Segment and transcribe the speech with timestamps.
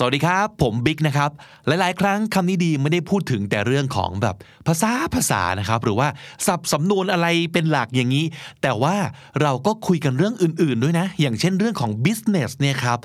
[0.00, 1.30] สวัสดีครับ ผมบิ๊กนะครับ
[1.66, 4.36] หลาย ๆ ครั้งคำนี้ดีไม่ได้พูดถึงแต่เรื่องของแบบ
[4.66, 6.08] ภาษาภาษานะครับ หรือว่า
[6.46, 8.24] สับสำนวนอะไรเป็นหลักอย่างนี้
[8.62, 8.96] แต่ว่า
[9.42, 12.98] เราก็คุยกันเรื่องอื่น ๆ ด้วยนะ อย่างเช่นเรื่องของ business เนี่ยครับ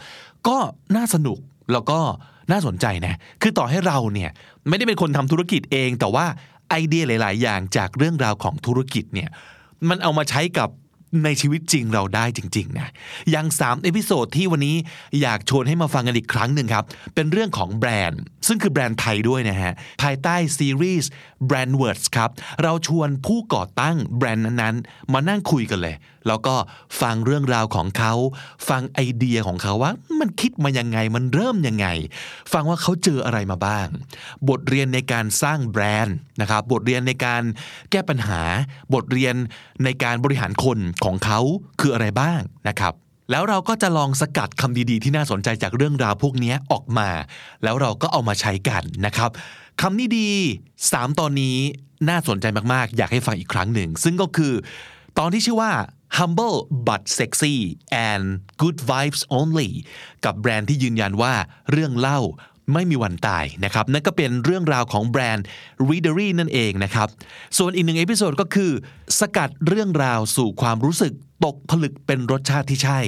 [0.48, 0.58] ก็
[0.96, 1.38] น่าสนุก
[1.72, 2.00] แล้วก็
[2.52, 4.30] น่าสนใจนะ คือต่อให้เราเนี่ย
[4.70, 6.26] ไม่ได้เป็นคนทำธุรกิจเอง แต่ว่า
[6.70, 9.30] ไอเดียหลาย ๆ อย่างจากเรื่องราวของธุรกิจเนี่ย
[9.90, 10.70] มันเอามาใช้กับ
[11.24, 12.88] ในชีวิตจริงเราได้จริงๆนะ
[13.32, 14.76] อย่าง3 episode ที่วันนี้
[15.22, 16.86] อยากชวนให้มาฟังกันอีกครั้งหนึ่งครับ
[17.16, 21.10] เป็นเรื่องของแบรนด์ ซึ่งคือแบรนด์ไทยด้วยนะฮะ ภายใต้ซีรีส์
[21.50, 22.30] Brand Words ครับ
[22.64, 25.96] เราชวนผู้ก่อตั้งแบรนด์นั้นๆ มานั่งคุยกันเลย
[26.28, 26.56] แล้วก็
[27.02, 28.14] ฟังเรื่องราวของเขา
[28.70, 31.88] ฟังไอเดียของเขาว่ามันคิดมายังไงมันเริ่มยังไง
[32.54, 33.88] ฟังว่าเขาเจออะไรมาบ้าง
[34.50, 37.44] บทเรียนในการสร้างแบรนด์นะครับบทเรียนในการ
[37.92, 38.42] แก้ปัญหา
[38.94, 39.36] บทเรียน
[39.84, 41.40] ในการบริหารคนของเขา
[41.80, 42.94] คืออะไรบ้างนะครับ
[43.32, 47.10] แล้วเราก็จะลองสกัดคำดีๆ ที่น่าสนใจจากเรื่องราวพวกนี้ออกมา
[47.64, 49.30] แล้วเราก็เอามาใช้กันนะครับ
[49.82, 50.30] คำนี้ดี
[50.76, 51.58] 3 ตอนนี้
[52.10, 54.54] น่าสนใจมากๆ อยากให้ฟังอีกครั้งหนึ่ง ซึ่งก็คือ
[55.20, 55.72] ตอนที่ชื่อว่า
[56.20, 57.58] humble but sexy
[58.10, 58.24] and
[58.62, 59.72] good vibes only
[60.26, 61.34] กับแบรนด์ที่ยืนยันว่า
[61.72, 62.20] เรื่องเล่า
[62.74, 65.46] ไม่มีวันตายนะครับนั่นก็เป็นเรื่องราวของแบรนด์
[65.90, 67.08] Readery นั่นเองนะครับ
[67.58, 68.72] ส่วนอีกหนึ่ง episode ก็คือ
[69.20, 71.14] สกัดเรื่องราวสู่ความรู้สึก
[71.46, 73.00] ตกผลึกเป็นรสชาติที่ใช่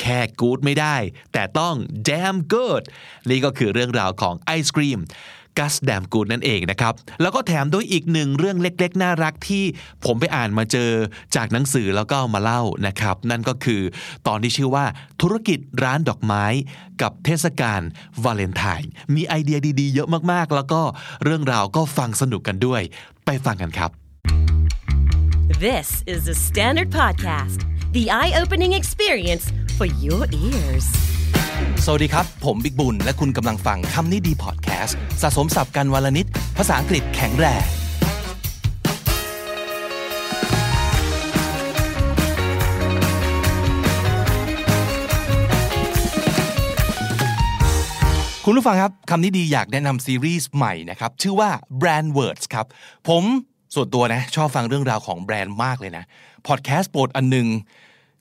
[0.00, 0.96] แค่กู๊ดไม่ได้
[1.32, 1.74] แต่ต้อง
[2.08, 2.82] damn good
[3.30, 5.00] นี่ก็คือเรื่องราวของไอศกรีม
[5.58, 9.64] Guss Damn Good นั่นเองนะครับ แล้วก็แถมด้วยอีกหนึ่งเรื่องเล็กๆ น่ารักที่
[10.04, 10.90] ผมไปอ่านมาเจอ
[11.36, 13.82] จากหนังสือแล้วก็มาเล่านะครับ นั่นก็คือ
[14.26, 14.84] ตอนที่ชื่อว่า
[15.22, 16.44] ธุรกิจร้านดอกไม้
[17.02, 17.80] กับเทศกาล
[18.24, 20.82] วาเลนไทน์มีไอเดียดีๆ เยอะมากๆ แล้วก็
[21.24, 22.82] เรื่องราวก็ฟังสนุกกันด้วย
[23.26, 23.90] ไปฟังกันครับ
[25.66, 27.58] This is the Standard Podcast,
[27.92, 29.44] the eye opening experience
[29.78, 30.86] for your ears.
[31.84, 36.26] สวัสดีครับ ผมบิ๊กบุญ และคุณกำลังฟังคำนี้ดีพอดแคสต์สะสมสับกันวลนิด
[36.56, 37.64] ภาษาอังกฤษแข็งแรง
[48.46, 52.66] คุณผู้ฟังครับคำนี้ดีอยากแนะนำซีรีส์ใหม่นะครับ ชื่อว่า Brand Words ครับ
[53.08, 53.24] ผม
[53.74, 56.04] ส่วนตัวนะ ชอบฟังเรื่องราวของแบรนด์มากเลยนะ
[56.46, 57.46] พอดแคสต์โปรดอันหนึ่ง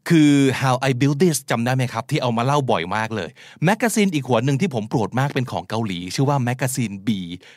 [0.09, 0.31] คือ
[0.61, 3.29] How I Built This จำได้ไหมครับ ที่เอามาเล่าบ่อยมากเลย
[3.65, 7.09] แมกกาซีนอีกหัวหนึ่งที่ผมโปรดมากเป็นของเกาหลี ชื่อว่าแมกกาซีน B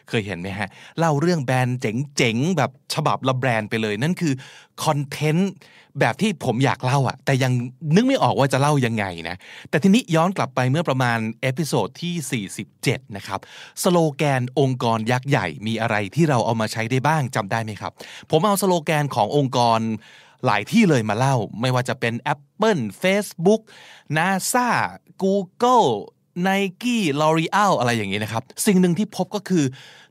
[0.08, 0.68] เคยเห็นไหมฮะ
[0.98, 4.32] เล่าเรื่องแบรนด์เจ๋งๆ แบบฉบับละแบรนด์ไปเลย นั่นคือ
[4.84, 5.52] คอนเทนต์
[6.00, 7.52] แบบที่ผมอยากเล่าอะแต่ยัง
[7.94, 9.36] นึกไม่ออกว่าจะเล่ายังไงนะ
[9.70, 13.40] แต่ทีนี้ย้อนกลับไปเมื่อประมาณ episode ที่ 47 นะครับ
[13.82, 17.92] สโลแกนองค์กรยักษ์ใหญ่มีอะไรที่เราเอามาใช้ได้บ้างจำได้ไหมครับ
[18.30, 19.80] ผมเอาสโลแกนขององค์กร
[20.46, 23.62] หลายที่เลยมาเล่า ไม่ว่าจะเป็น Apple Facebook
[24.16, 24.68] NASA
[25.22, 25.90] Google
[26.46, 29.64] Nike L'Oreal อะไรอย่างนี้นะครับ สิ่งหนึ่งที่พบก็คือ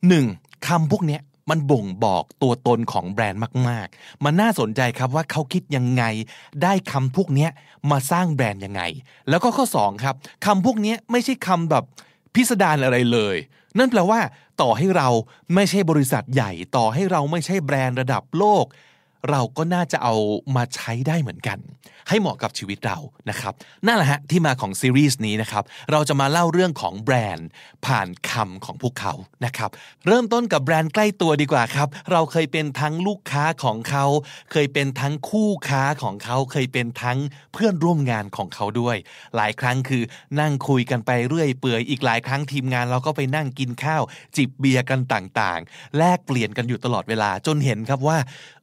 [0.10, 0.68] 1.
[0.68, 1.20] คำพวกนี้
[1.50, 6.04] มันบ่งบอกตัวตนของแบรนด์มาก ๆ มันน่าสนใจครับว่าเขาคิดยังไง
[6.64, 7.48] ได้คำพวกนี้
[7.92, 8.82] มาสร้างแบรนด์ยังไง
[9.30, 10.16] แล้วก็ข้อ 2 ครับ
[10.46, 11.84] คำพวกนี้ไม่ใช่คำแบบ
[12.34, 13.36] พิสดารอะไรเลย
[13.78, 14.20] นั่นแปลว่า
[14.62, 15.10] ต่อให้เรา
[15.54, 18.66] ไม่ใช่บริษัทใหญ่ ต่อให้เราไม่ใช่แบรนด์ระดับโลก
[19.30, 20.16] เราก็น่าจะเอา
[20.56, 21.60] มาใช้ได้เหมือนกัน
[22.10, 22.98] ให้เหมาะกับชีวิตเรา
[23.30, 23.54] นะครับ
[23.88, 27.48] นั่นแหละฮะที่มาของซีรีส์นี้นะครับเราจะมาเล่าเรื่องของแบรนด์
[27.86, 29.14] ผ่านคำของพวกเขา
[29.46, 29.70] นะครับ
[30.08, 34.06] เริ่มต้นกับแบรนด์ใกล้ตัวดีกว่าครับเราเคยเป็นทั้งลูกค้าของเขา
[34.52, 37.18] เคยเป็นทั้งคู่ค้าของเขาเคยเป็นทั้ง
[37.54, 38.98] เพื่อนร่วมงานของเขาด้วย
[39.36, 40.04] หลายครั้งคือ
[40.40, 44.04] นั่งคุยกันไปเรื่อยเปื่อยอีกหลายครั้งทีมงานเราก็ไปนั่งกินข้าว
[44.38, 48.18] จิบเบียร์กันต่างๆ แลกเปลี่ยนกันอยู่ตลอดเวลาจนเห็นครับว่า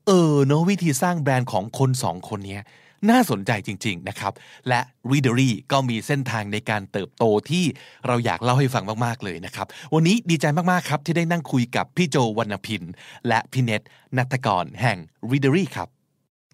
[0.07, 2.65] เออเนอะวิธีสร้างแบรนด์ของคนสองคนเนี้ย
[3.11, 4.33] น่าสนใจจริง ๆ นะครับ
[4.69, 4.81] และ
[5.11, 7.65] Readery ก็มีเส้นทางในการเติบโตที่
[8.07, 12.83] เราอยากเล่าให้ฟังมาก ๆ เลยนะครับ วันนี้ดีใจมาก ๆ ครับ ที่ได้นั่งคุยกับพี่โจวรรณพิน
[13.29, 13.83] และพี่เน็ต
[14.17, 14.99] นัทกรแห่ง
[15.31, 15.89] Readery ครับ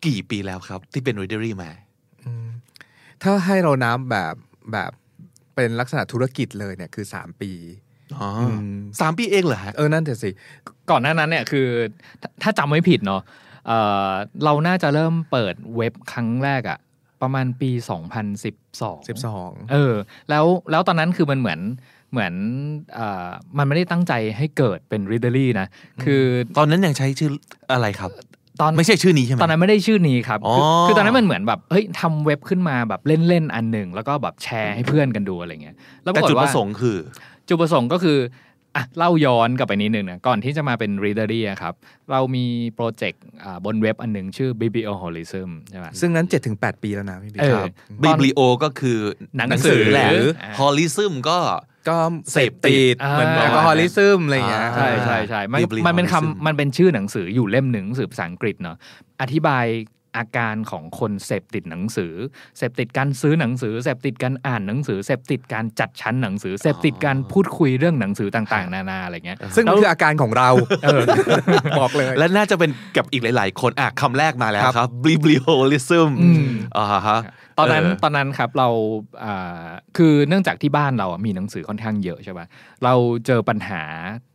[0.07, 1.71] กี่ปีแล้วครับ ที่เป็น Readery มา
[3.23, 4.35] ถ้าให้เรานับแบบ
[4.73, 4.91] แบบ
[5.55, 7.53] เป็นลักษณะธุรกิจเลยเนี่ยคือ 3 ปี
[8.19, 8.53] อ๋ออ
[9.01, 10.31] สามปีเองเหรอฮะเออนั่นแต่สิ
[10.91, 11.67] ก่อนหน้านั้นเนี่ยคือ
[12.23, 13.23] ถ้าถ้าจำไม่ผิดเนาะ
[13.69, 13.79] เอ่
[14.09, 14.11] อ
[14.45, 16.79] เราน่าจะเริ่มเปิดเว็บครั้งแรกอะ
[17.23, 17.71] ประมาณปี
[18.37, 19.95] 2012 12 เออ
[20.31, 21.61] แล้วแล้วตอนนั้นคือมันเหมือน
[22.13, 22.33] เหมือน
[22.95, 23.29] เอ่อ
[23.59, 25.67] มันไม่ได้ตั้งใจให้เกิดเป็น Readery นะ
[26.05, 26.23] คือ
[26.59, 27.31] ตอนนั้นยังใช้ชื่อ
[27.73, 28.11] อะไรครับ
[28.61, 36.99] ตอนไม่ใช่ชื่อนี้ใช่ไหมตอนนั้นไม่ได้ชื่อนี้ครับอ๋อคือคือตอนนั้นมันเหมือนแบบเฮ้ยทำเว็บขึ้นมาแบบเล่นๆอันหนึ่ง แล้วก็แบบแชร์ให้เพื่อนกันดูอะไรเงี้ยแล้วปแต่รากฏจุดปว่าระสงค์คือ
[37.49, 38.19] จุดประสงค์ก็คือ
[38.79, 41.75] อะเล่าย้อนกลับไปนิดนึงนะก่อนที่จะมาเป็น Readery อะครับ
[42.11, 42.45] เรามี
[42.75, 47.73] โปรเจกต์อ่าบนเว็บอันหนึ่งชื่อ Biblioholism ใช่ไหมซึ่งนั้น 7-8 ปีแล้วนะพี่บิ๊กเออครับ
[48.03, 48.99] bib lio ก็คือ
[49.37, 50.11] หนังสือแหละ
[50.43, 51.97] อ่า holism ก็็
[52.33, 58.77] เสเสพพติติดดอ่าเหมือน alcoholism อะไรอย่างเงี้ยอ่าใช่ใช่ใช่มัน Biblioholism มันเป็นคำมันเป็นชื่อหนังสืออยู่เล่มหนึ่งหนังสือภาษาอังกฤษเนาะ
[59.23, 59.67] อธิบาย
[60.19, 62.15] อาการของคนเสพติดหนังสือ
[62.59, 70.49] เสพติดการซื้อหนังสือ เสพติดการอ่านหนังสือ เสพติดการจัดชั้นหนังสือ เสพติดการพูดคุยเรื่องหนังสือต่างๆ นานาอะไรเงี้ย ซึ่งมันคืออาการของเรา
[70.85, 71.03] เออ
[71.81, 76.45] บอกเลย และน่าจะเป็นกับอีกหลาย ๆ คนอะคำแรกมาแล้วครับครับ biblioholism อืม
[76.77, 77.21] อ่าฮะ
[77.59, 78.69] ตอนนั้นเออตอนนั้นครับเรา
[79.25, 79.67] อ่า
[79.97, 82.47] คือเนื่องจากที่บ้านเราอะมีหนังสือค่อนข้างเยอะใช่ป่ะ
[82.85, 82.95] เรา
[83.27, 83.83] เจอปัญหา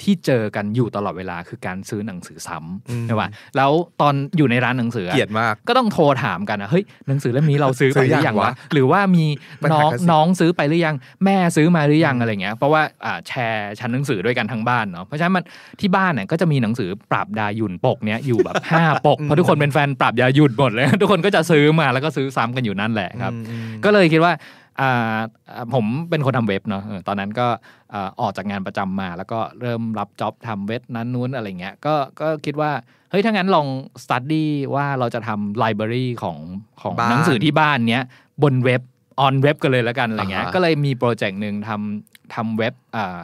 [0.01, 2.57] ที่เจอกันอยู่ตลอดเวลาคือการซื้อหนังสือซ้
[2.89, 3.71] อืมำใช่ป่ะแล้ว
[4.01, 9.25] ตอนอยู่ในร้านหนังสืออะเกลียดมากก็ต้องโทรถามกันนะเฮ้ยหนังสือเล่มนี้เราซื้อไปซื้อหยังรือยังวะวะหรือว่ามี
[9.63, 15.43] ปัญหาน้องคลาสสิกน้องซื้อไปหรือยัง แม่ซื้อมาหรือยังอะไรเงี้ยเพราะว่าอ่าแชร์ชั้นหนังสือด้วยกันทั้งบ้านเนาะเพราะฉะนั้นมัน
[15.79, 24.33] ที่บ้านเนี่ยก็จะมีหนังสือปราบดาหยุ่นปกเนี้ยอยู่แบบห้าปกเพราะทุกคนเป็นแฟนปราบยาหยุ่นหมดเลยทุกคนก็จะซื้อมาแล้วก็ซื้อซ้ำกันอยู่นั่นแหละครับอืมก็เลยคิดว่า
[24.81, 25.17] อ่า
[25.53, 27.47] อ่าผมเป็นคนทำเว็บเนาะเออตอนนั้นก็
[27.93, 32.71] อ่าออกจากงานประจำมา แล้วก็เริ่มรับจ็อบทำเว็บนั้นนู้นอะไรเงี้ยก็ก็คิดว่า
[33.09, 33.67] เฮ้ยถ้างั้นลอง
[34.03, 36.37] สตัดดี้ว่าเราจะทำไลบรารีของ
[36.81, 38.05] ของบ้านหนังสือที่บ้านเนี้ย
[38.43, 38.81] บนเว็บ
[39.19, 41.69] ออนเว็บกันเลยแล้วกันอะไรเงี้ยอ่าฮะก็เลยมีโปรเจกต์หนึ่งท
[42.03, 43.23] ทำเว็บอ่า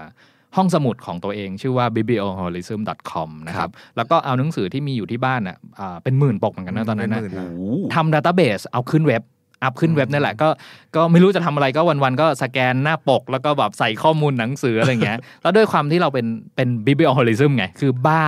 [0.56, 9.24] ห้องสมุดของตัวเองชื่อว่า biblioholism.com นะครับแล้วก็เอาหนังสือที่มีอยู่ที่บ้านอะอ่าเป็นหมื่นปกเหมือนกันนะตอนนั้นนะเป็นหมื่นโอ้ทำ database เอาขึ้นเว็บ
[9.63, 10.50] up ขึ้นเว็บนั่นแหละก็
[10.95, 18.23] ก็ไม่รู้จะทำอะไรก็วันๆก็สแกนหน้าปก แล้วก็แบบใส่ข้อมูลหนังสืออะไรเงี้ยแล้วด้วยความที่เราเป็นเป็น biblioholism ไงคือบ้า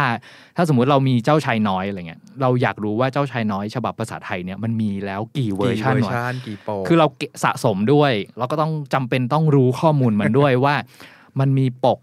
[0.57, 10.75] ถ้าสมมุติเรามีเจ้าชายน้อยอะไรเงี้ยเราอยากรู้ว่าเจ้าชายน้อยฉบับภาษาไทยเนี่ยมันมีแล้วกี่เวอร์ชันกี่เวอร์ชันวะกี่ปกคือเราเก็บสะสมด้วยเราก็ต้องจำเป็นต้องรู้ข้อมูลมันด้วยว่า
[11.39, 11.99] มันมีปก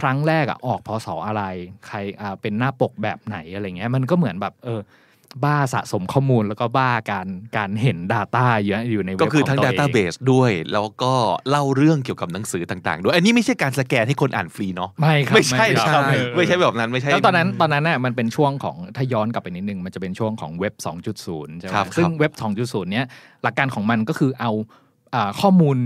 [0.00, 1.42] ครั้งแรกอะออกพศอะไร
[1.86, 4.80] ใครอ่าเป็นหน้าปกแบบไหนอะไรเงี้ยมันก็เหมือนแบบเออ
[5.44, 11.12] บ้าสะสมข้อมูลแล้วก็บ้าการการเห็น Data เยอะอยู่ในเว็บก็คือทั้งขตัวเ database ด้วย แล้วก็
[11.50, 16.04] เล่าเรื่องเกี่ยวกับหนังสือต่างๆ ด้วย อันนี้ไม่ใช่การสแกนให้คนอ่านฟรีเนาะไม่ครับไม่ใช่คครัรับบ
[16.36, 20.74] ไม่ใช่แบบนั้นไม่ใช่แล้วตอนนั้นตอนนั้นน่ะมันเป็นช่วงของถ้าย้อนกลับไปนิดนึง มันจะเป็นช่วงของเว็บ
[21.16, 22.32] 2.0 ใช่ไหมครับซึ่งครับเว็บ
[22.62, 23.06] 2.0 เนี้ย
[23.42, 24.52] หลักการของมันก็คือเอา
[25.14, 25.76] อ่าข้อมูล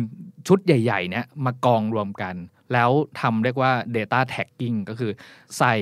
[0.48, 2.34] ชุดใหญ่ๆเนี้ยมากองรวมกัน
[2.72, 2.90] แล้ว
[3.20, 5.10] ทำเรียกว่า data tagging ก็คือ
[5.58, 5.74] ใส่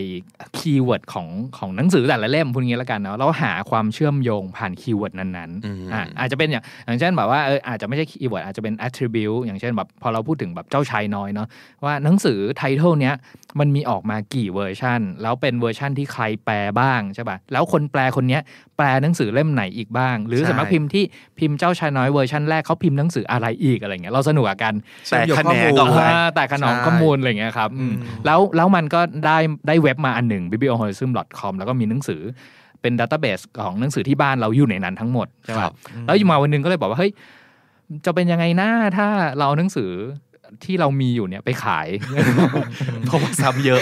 [0.56, 1.28] keyword ของ
[1.58, 11.48] ของหนังสือแต่ละเล่มพูดงี้แล้วกันเนาะแล้วหาความเชื่อมโยงผ่าน keyword นั้นอืมๆอะอาจจะเป็นอย่างอย่างเช่นแบบว่าเอออาจจะไม่ใช่ keyword อาจจะเป็น attribute อย่างเช่นแบบพอเราพูดถึงแบบเจ้าชายน้อยเนาะ
[11.84, 13.14] ว่าหนังสือไทท l ลเนี้ย
[13.60, 18.42] มันมีออกมากี่เวอร์ชันแล้วเป็นเวอร์ชันที่ใครแปลบ้างใช่ป่ะแล้วคนแปลคนเนี้ย
[18.76, 21.04] แปลหนังสือเล่มไหนอีกบ้าง หรือใช่สำนักพิมพ์ที่
[21.38, 24.75] พิมพ์เจ้าชายน้อยเวอร์ชันแรกเขาพิมพ์หนังสืออะไรอีกอะไรเงี้ยเราสนุกกับกัน
[25.10, 29.38] แต่คะแนนเชื่อมโยงข้อมูลออกมาอ่าแต่ขนองใช่ข้อมูลอะไรเงี้ยครับอืมอืมแล้วแล้วมันก็ได้
[29.68, 32.20] ได้เว็บมาอันหนึ่ง biblioholism.com แล้วก็มีหนังสือ
[32.82, 35.72] เป็นดัตต้าเบสของหนังสือที่บ้านเราอยู่ในนั้นทั้งหมดใช่ครัป่ะบ
[36.06, 37.12] แล้วอยู่มาวันหนึงก็เลยบอกว่าเฮ้ย
[38.04, 39.90] จะเป็นยังไงนะถ้าเราเอาหนังสือ
[40.64, 41.88] ที่เรามีอยู่เนี่ยไปขาย
[43.06, 43.80] เพราะว่าซ้ำเยอะ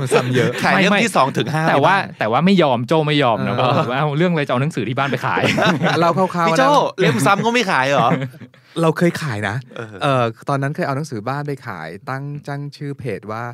[0.00, 5.42] มันซ้ำเยอะขายเล่มไม่ที่สองถึงห้าแต่ว่า แต่ว่าไม่ยอมโจไม่ยอมนะเออบอกว่าเอาเรื่องอะไรจะเอาหนังสือที่บ้านไปขาย
[6.00, 6.70] เราคร่าวพี่ๆโจนะ
[7.00, 8.08] เล่มซ้ำก็ไม่ขายเหรอ
[8.82, 13.44] เราเคยขายนะเออเออตอนนั้นเคยเอาหนังสือบ้านไปขาย ตั้งจังชื่อเพจว่า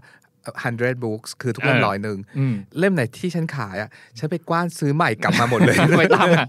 [0.46, 3.88] 100 books คือทุกเล่มเออร้อยหนึ่งอืมเล่มไหนที่ฉันขายอะ
[4.18, 6.46] ฉันไปกว้านซื้อใหม่กลับมาหมดเลยไปตามอะ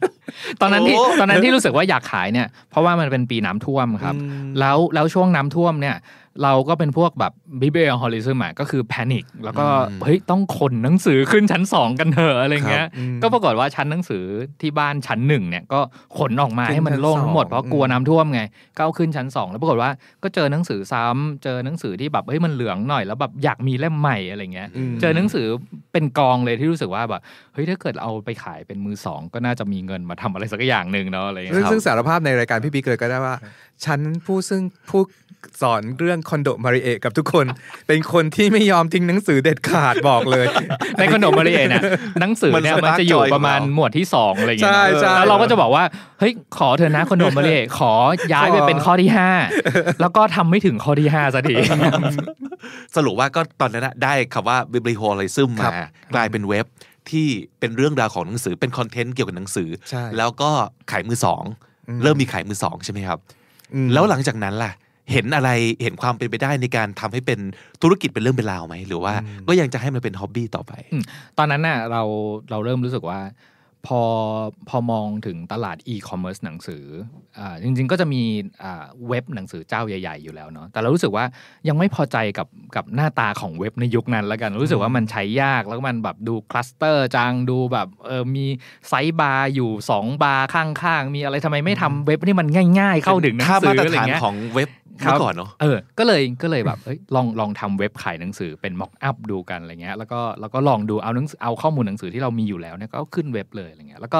[0.61, 5.95] ตอนนั้นที่โอ้ตอนนั้นที่รู้สึกว่าอยากขายเนี่ย เพราะว่ามันเป็นปีน้ำท่วมครับอืมแล้วแล้วช่วงน้ำท่วมเนี่ย
[6.43, 14.23] เราก็เป็นพวกแบบบิเบลฮอลิซึมอะก็คือแพนิคแล้วก็อืมเฮ้ยต้องขนหนังสือขึ้นชั้นสองกันเถอะอะไรเงี้ยครับอืมก็ปรากฏว่าชั้นหนังสือ
[14.61, 15.79] ที่บ้านชั้นหนึ่งเนี่ยก็
[16.17, 18.41] ขนออกมาขึ้นให้มันโล่งทั้งหมดชั้นสองเพราะกลัวน้ำท่วมไง
[18.77, 19.91] ก็เอาขึ้นชั้นสองแล้วปรากฏว่า
[20.23, 25.45] ก็เจอหนังสือซ้ำเจอหนังสือที่แบบเฮ้ยมันเหลืองหน่อยแล้วแบบอยากมีเล่มใหม่อะไรเงี้ยมเจอหนังสือ
[25.93, 27.21] เป็นกองเลยที่รู้สึกว่าแบบ
[27.53, 33.35] เฮ้ยถ้าเกิดเอาไปขายเป็นมือสองก็น่าจะมีเงินมาทำอะไรสักอย่างหนึ่งเนาะอะไรเงี้ซึ่งยซึ่งสารภาพในรายการพี่บิ๊กเลยก็ได้ว่า
[33.85, 35.01] ฉันผู้ซึ่งผู้
[35.61, 37.45] สอนเรื่องคอนโดมาริเอะกับทุกคน
[37.87, 40.45] เป็นคนที่ไม่ยอมทิ้งหนังสือเด็ดขาดบอกเลย
[40.99, 41.83] ในขนมมาริเอะเนี่ย
[42.19, 45.83] หนังสือเนี่ยมันมันจะอยู่สตาร์ทจอยประมาณของเราหมวดที่สองอะไรเงี้ยใช่ใช่แล้วเราก็จะบอกว่า
[46.19, 47.91] เฮ้ยขอเถอะนะขนมมาริเอะขอ
[48.33, 49.29] ย้ายไปเป็นข้อที่ห้า
[50.01, 51.55] แล้วก็ทำไม่ถึงข้อที่ห้าสักที
[52.95, 56.65] สรุปว่าก็ตอนนั้นนะได้คำว่า biblioholism ครัมาบกลายเป็นเว็บ
[57.09, 57.27] ที่
[57.59, 60.49] เป็นเรื่องราวของหนังสือเป็นคอนเทนต์เกี่ยวกับหนังสือใช่แล้วก็
[60.91, 61.43] ขายมือสอง
[61.87, 63.42] อืมเริ่มมีขายมือสองใช่ไหมครับอืม
[63.93, 64.71] แล้วหลังจากนั้นล่ะ
[65.11, 65.49] เห็นอะไร
[65.83, 67.39] เห็นความเป็นไปได้ในการทำให้เป็น
[67.81, 69.13] ธุรกิจเป็นเรื่องเป็นราวไหมหรือว่า
[69.47, 70.73] ก็ยังจะให้มันเป็น hobby ต่อไป
[71.37, 72.01] ตอนนั้นน่ะเรา
[72.51, 73.19] เราเริ่มรู้สึกว่า
[73.87, 74.01] พอ
[74.69, 76.85] พอมองถึงตลาดอีคอมเมิร์ซหนังสือ
[77.39, 78.21] อ่าจริงๆก็จะมี
[78.63, 81.25] อ่าเว็บหนังสือเจ้าใหญ่ๆอยู่แล้วเนาะแต่เรารู้สึกว่า
[81.67, 88.45] ยังไม่พอใจกับกับหน้าตาของเว็บในยุคนั้นแล้วกัน รู้สึกว่ามันใช้ยากแล้วก็มันแบบดู clutter จังดูแบบเออมี
[88.89, 92.47] sidebar อยู่ 2 บาร์ข้างๆ มีอะไรทำไมไม่ทำเว็บที่มัน
[92.79, 104.19] ง่าย ๆ เข้าถึงหนังสืออะไรเงี้ยค่ามาตรฐานของเว็บเมื่บอก่อนครับเนาะเออ ก็เลยก็เลยแบบเอ้ยลองลองทำเว็บขายหนังสือเป็น mock up ดูกันอะไรเงี้ยแล้วก็แล้วก็ลองดูเอาหนังสือเอาข้อมูลหนังสือที่เรามีอยู่แล้วเนี่ยก็ขึ้นเว็บเลยอะไรเงี้ยแล้วก็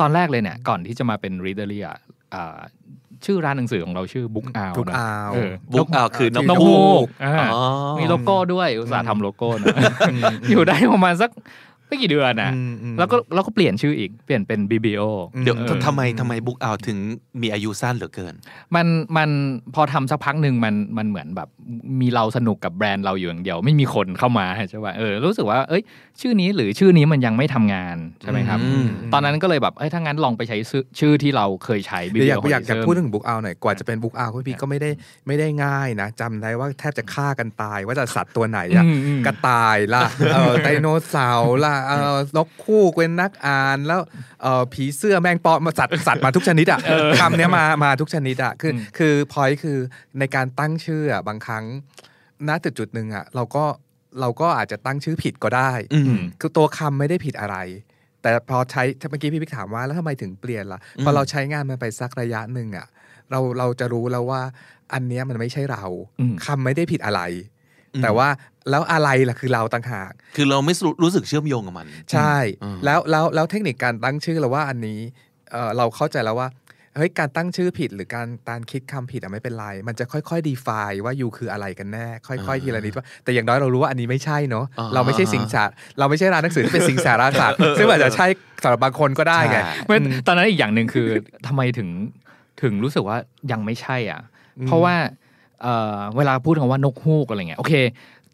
[0.00, 1.98] ตอนแรกเลยเนี่ยก่อนที่จะมาเป็น Readery อะ
[2.34, 2.58] อ่า
[3.24, 7.62] ชื่อร้านหนังสือของเราชื่อ Book Owl Book นะ Owl เออบุ๊กเอาคือนกนกฮูฮูกกอ่าอ๋อ
[8.00, 9.76] มีโลโก้ด้วย อุตส่าห์ทำโลโก้นะ
[10.50, 11.30] อยู่ได้ประมาณสัก
[11.88, 15.02] ไม่กี่เดือนนะอืมอืมแล้วก็แล้วก็เปลี่ยนชื่ออีกเปลี่ยนเป็น BBO
[15.44, 16.98] เดี๋ยวเออทำไมทำไมบุ๊กเอาถึง
[17.42, 18.34] มีอายุสั้นเหลือเกิน
[18.74, 18.86] มัน
[19.16, 19.30] มัน
[19.74, 21.48] พอทำสักพักหนึ่งมันมันเหมือนแบบ
[22.00, 25.82] มีเราสนุกกับแบรนด์เราอยู่อย่างเดียว ไม่มีคนเข้ามาใช่ป่ะเออรู้สึกว่าเอ้ย
[26.20, 34.90] ชื่อนี้หรือชื่อนี้มันยังไม่ทำงานใช่ไหมครับอืมตอนนั้นก็เลยแบบเอ้ยถ้างั้นลองไปใช้ชื่อชื่อที่เราเคยใช้เดี๋ยวอยาก BBO อยากอยาก Horizon พูดถึงบุ๊กเอาหน่อยกว่าจะเป็นบุ๊กเอาพี่ก็ไม่ได้
[35.26, 40.02] ไม่ได้ง่ายนะจำได้ว่าแทบจะฆ่ากันตายว่าจะสัตว์ตัวไหนอะอืมอืมกระต่ายล่ะ
[40.34, 44.00] เออไดโนเสาร์ล่ะเออนกคู่เป็นนักอ่านแล้ว
[44.42, 46.80] เออผีเสื้อแมงปอมาสัตว์สัตว์มาทุกชนิดอะ
[47.20, 49.78] คำเนี้ยมามาทุกชนิดอะคืออคือพอยคือ
[50.18, 51.64] ในการตั้งชื่ออะบางครั้ง
[52.48, 53.64] ณจุดจุดๆหนึ่งอะเราก็
[54.20, 57.56] เราก็อาจจะตั้งชื่อผิดก็ได้อืมคือตัวคำไม่ได้ผิดอะไร
[58.22, 62.86] แต่พอใช้เมื่อกี้พี่พิกถามว่าแล้วทำไมถึงเปลี่ยนล่ะพอเราใช้งานมันไปสักระยะหนึ่งอะ
[63.30, 64.40] เราเราจะรู้แล้วว่า
[64.92, 65.84] อันเนี้ยมันไม่ใช่เรา
[66.20, 67.20] อืมคำไม่ได้ผิดอะไร
[67.94, 68.28] อืมแต่ว่า
[68.70, 75.00] แล้วอะไรล่ะคือเราต่างหาก คือเราไม่รู้สึกเชื่อมโยงกับมัน ใช่อืมแล้วแล้วแล้วเทคนิคการตั้งชื่อเราว่าอันนี้
[75.50, 76.48] เออเราเข้าใจแล้วว่า
[76.96, 88.26] เฮ้ยการตั้งชื่อผิดหรือการการคิดคำผิดอะไม่เป็นไร มันจะค่อยๆ define ว่ายูคืออะไรกันแน่ ค่อยๆทีละนิดว่าแต่อย่างน้อยเรารู้ว่าอันนี้ไม่ใช่เนาะอ่าเราไม่ใช่สิงสารเราไม่ใช่ร้านหนังสือที่เป็นสิงสารศาสตร์ซึ่งอาจจะใช่
[88.62, 91.08] สำหรับบางคนก็ได้ไงใช่ไม่ตอนนั้นอีกอย่างหนึ่งคือ
[91.46, 91.88] ทำไมถึง
[92.62, 93.16] ถึงรู้สึกว่า
[93.52, 94.20] ยังไม่ใช่อะ
[94.66, 94.94] เพราะว่า
[95.62, 97.74] เอ่อเวลาพูดคำว่านกฮูกอะไรเงี้ยโอเค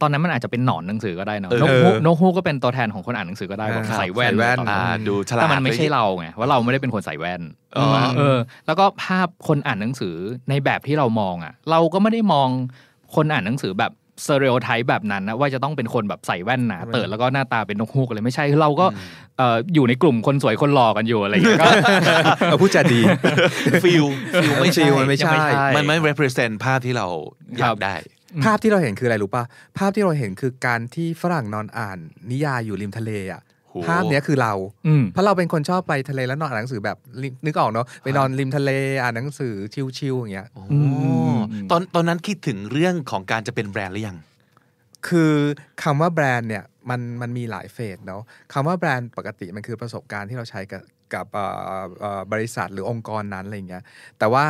[0.01, 7.43] ตอนนั้นมันอาจจะเป็นหนอนหนังสือก็ได้เนอะเออนกฮูกนกฮูกก็เป็นตัวแทนของคนอ่านหนังสือก็ได้แบบครับใส่แว่นใส่แว่นตอนอ่านั้นดูฉลาดแต่มันไม่ใช่เราไงว่าเราไม่ได้เป็นคนใส่แว่น
[7.77, 7.87] อ๋อ
[8.19, 10.15] เออ แล้วก็ภาพคนอ่านหนังสือ
[10.51, 12.49] ในแบบที่เรามองอะ เราก็ไม่ได้มอง
[13.15, 13.93] คนอ่านหนังสือแบบ
[14.25, 18.87] stereotype แบบนั้นนะว่าจะต้องเป็นคนแบบใส่แว่นหนาเตอะแล้วก็หน้าตาเป็นนกฮูกอะไรไม่ใช่คือเราก็
[19.39, 21.71] เอ่ออยู่ในกลุ่มคนสวยคนหล่อกันอยู่อะไรอย่างเงี้ยก็
[22.41, 23.01] เออพูดจะดี
[23.85, 24.05] feel
[24.43, 27.07] feel ไม่ใช่ feel มันไม่ใช่ยังไม่ใช่ มันไม่ represent ภาพที่เรา
[27.59, 27.95] อยากได้
[28.45, 29.45] ภาพที่เราเห็นคืออะไรรู้ป่ะ
[29.79, 31.99] ภาพที่เราเห็นคือการที่ฝรั่งนอนอ่าน
[32.31, 34.53] นิยายอยู่ริมทะเลอะโหภาพเนี้ยคือเรา
[34.87, 38.71] อืมเพราะเราเป็นคนชอบไปทะเลแล้วนอนอ่านหนังสือแบบริมนึกออกเนาะไปนอนริมทะเล
[39.03, 39.55] อ่านหนังสือ
[39.99, 40.85] ชิลๆอย่างเงี้ยอ๋ออืม
[41.29, 44.19] ออืมตอนตอนนั้นคิดถึงเรื่องของการจะเป็นแบรนด์หรือยัง
[45.09, 45.35] คือ
[45.83, 48.23] คำว่าแบรนด์เนี่ยมันมันมีหลาย phase เนาะ
[48.53, 50.83] คำว่าแบรนด์ปกติมันคือประสบการณ์ที่เราใช้กับ
[51.15, 51.47] กับเอ่
[51.83, 53.83] อเอ่อบริษัทหรือองค์กรนั้นอะไรเงี้ย
[54.19, 54.45] แต่ว่า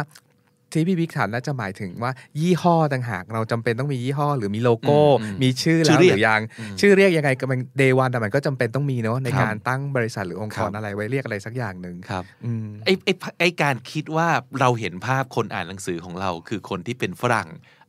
[0.72, 14.28] ที่พี่บิ๊กถามน่าจะหมายถึงว่ายี่ห้อต่างหากเราจำเป็นต้องมียี่ห้อ หรือมีโลโก้อืมอืมมีชื่อชื่อเรียกแล้วหรือยังอืมชื่อเรียกยังไงก็มัน day one แต่มันก็จำเป็นต้องมีเนาะในครับการตั้งบริษัทหรือองค์กรครับอะไรไว้เรียกอะไรสักอย่างหนึ่งครับอืมไอ้ไอ้ไอ้การคิดว่า
[14.60, 17.48] เราเห็นภาพคนอ่านหนังสือของเรา คือคนที่เป็นฝรั่ง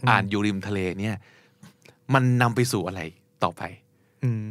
[0.09, 1.15] อ่านอยู่ริมทะเลเนี่ย
[2.13, 3.01] มันนำไปสู่อะไร
[3.43, 3.63] ต่อไป
[4.23, 4.43] อืม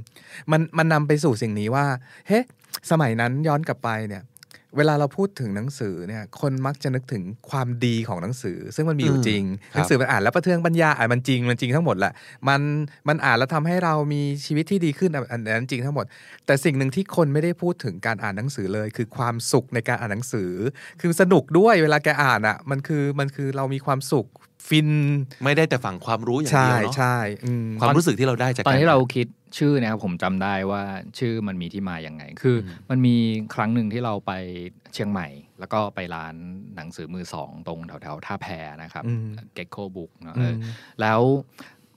[0.51, 1.85] มันมันนำไปสู่สิ่งนี้ว่า
[2.29, 2.41] เฮ้
[2.91, 4.23] สมัยนั้นย้อนกลับไปเนี่ย
[4.77, 9.43] เวลาเราพูดถึงหนังสือเนี่ยคนมักจะนึกถึงความดีของหนังสือ ซึ่งมันมีอยู่อืมจริง
[9.75, 12.13] ครับหนังสือมันอ่านแล้วประเทืองปัญญาอ่านมันจริงมันจริงทั้งหมดแหละ
[12.49, 12.61] มัน
[13.09, 16.07] มันอ่านแล้วทำให้เรามีชีวิตที่ดีขึ้นอันนั้นจริงทั้งหมด
[16.47, 20.51] แต่สิ่งหนึ่งที่คนไม่ได้พูดถึงการอ่านหนังสือเลย คือความสุขในการอ่านหนังสือ
[21.01, 24.27] คือสนุกด้วยเวลาแกอ่านอะมันคือมันคือเรามีความสุข
[24.69, 24.89] ฟิน
[25.45, 29.27] ไม่ได้แต่ฝั่งความรู้อย่างใช่เดียวเนาะใช่อืมความรู้สึกที่เราได้จากตอนที่กเราคิด
[29.59, 30.83] ชื่อเนะครับผมจำได้ว่า
[31.19, 33.17] ชื่อมันมีที่มาอย่างไง คืออมันมี
[33.55, 34.33] ครั้งหนึ่งที่เราไป
[34.95, 35.29] เชียงใหม่
[35.61, 36.35] แล้วก็ไปร้าน
[36.77, 38.47] หนังสือมือสองตรงแถวๆท่าแพ
[38.83, 40.57] นะครับอืมเก็กโคบุ๊กเนาะอืเออม
[41.01, 41.21] แล้ว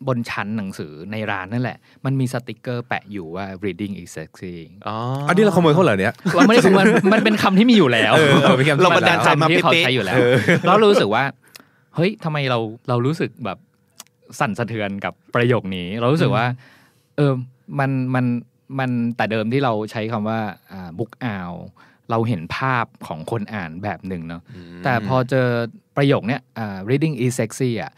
[0.08, 4.56] บนชั้นหนังสือในร้านนั่นแหละ มันมีสติกเกอร์แปะอยู่ว่า reading is sexy
[4.88, 4.96] อ๋อ
[5.28, 10.18] อันนี้เราขโมยเขาเหรอเนี่ยเราไม่ได้มันมันเป็นคำที่มีอยู่แล้วเออเออเป็นคำที่เราบันดาลใจมาคำที่เขาเป๊ะๆใช้อยู่แล้ว
[10.66, 11.24] แล้ว เรารู้สึกว่า
[11.96, 12.60] เฮ้ยทำไมเรา
[12.90, 13.58] เรารู้สึกแบบ
[14.40, 16.46] สั่นสะเทือนกับประโยคนี้ เรารู้สึกว่า
[17.18, 17.34] เออ
[17.80, 18.26] มันมัน
[18.80, 20.40] มันแต่เดิมที่เราใช้คำว่า
[20.72, 21.52] อ่าบุ๊กอาว
[22.12, 24.42] เราเห็นภาพของคนอ่านแบบหนึ่งเนาะ
[24.84, 25.48] แต่พอเจอ
[25.98, 27.92] ประโยคเนี้ยอ่า reading is sexy อะ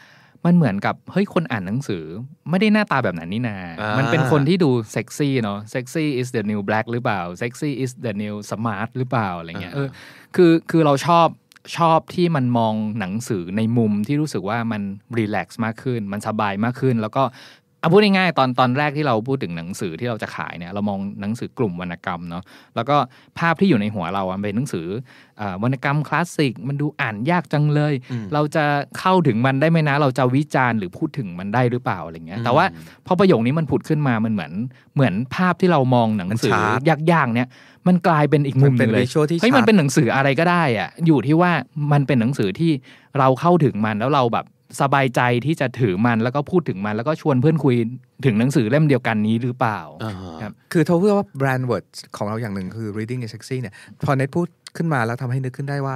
[0.46, 2.04] มันเหมือนกับเฮ้ยคนอ่านหนังสือ
[2.50, 9.88] ไม่ได้หน้าตาแบบนั้นนี่นาอ่ามัมันเป็นคนที่ดูเซ็กซี่เนาะ sexy is the new black หรือเปล่า sexy is the new smart หรือเปล่าอะไรเงี้ยเออ
[10.36, 11.28] คือคือเราชอบ
[11.78, 14.82] ชอบที่มันมองหนังสือในมุมที่รู้สึกว่ามัน
[15.18, 17.24] รีแลกซ์มากขึ้น มันสบายมากขึ้น แล้วก็
[17.86, 22.44] เอาพูดง่ายๆตอนตอนแรกที่เราพูดถึงหนังสือที่เราจะขายเนี่ยเรามองหนังสือกลุ่มวรรณกรรมเนาะ
[22.76, 22.98] แล้วก็
[23.40, 24.88] ภาพที่อยู่ในหัวเราอะเป็นหนังสือ
[25.42, 28.64] อาวรรณกรรมคลาสสิกมันดูอ่านยากจังเลยอืมเราจะ
[29.00, 32.66] เข้าถึงมันได้ไหมนะ เราจะวิจารณ์หรือพูดถึงมันได้หรือเปล่าอะไรเงี้ยแต่ว่า
[33.08, 34.52] พอประโยคนี้มันผุดขึ้นมามันเหมือน
[34.96, 37.50] เหมือนภาพที่เรามองหนังสือมันชัดยากๆเนี่ย
[37.88, 41.52] มันกลายเป็นอีกมุมหมันเป็นนึ่งเลย visual ที่เฮ้ยมันชัดเป็นหนังสืออะไรก็ได้อะอยู่ที่ว่า
[41.92, 42.72] มันเป็นหนังสือที่
[43.20, 44.46] เราเข้าถึงมันแล้วเราแบบ
[44.82, 47.76] สบายใจที่จะถือมันแล้วก็พูดถึงมัน แล้วก็ชวนเพื่อนคุย
[48.26, 51.86] ถึงหนังสือเล่มเดียวกันนี้หรือเปล่าอ่าครับคือเขาพูดว่า brand word
[52.18, 53.74] ของเราอย่างหนึ่งคือ reading is sexy เนี่ย
[54.06, 55.96] พอเน็ตพูดขึ้นมาแล้วทำให้นึกขึ้นได้ว่า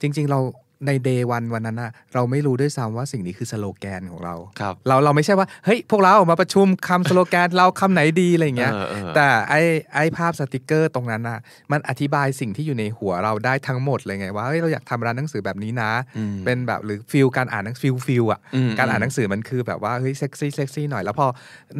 [0.00, 0.40] จริง ๆ เรา
[0.86, 9.54] ใน day one วันนั้นนะเราไม่รู้ด้วยซ้ำว่าสิ่งนี้คือสโลแกนของเราครับเราเราไม่ใช่ว่าเฮ้ยพวกเราออกมาประชุมคำสโลแกนเราคำไหนดีอะไรอย่างเงี้ยเออเออแต่ไอ
[9.94, 11.38] ไอภาพสติกเกอร์ตรงนั้นน่ะ
[11.72, 21.26] มันอธิบายสิ่งที่อยู่ในหัวเราได้ทั้งหมดเลยไงว่าเฮ้ยเราอยากทำร้านหนังสือแบบนี้นะอืมเป็นแบบหรือ feel การอ่านหนัง feel feel อะอืมการอ่านหนังสือมันคือแบบว่าเฮ้ยเซ็กซี่เซ็กซี่หน่อยแล้วพอ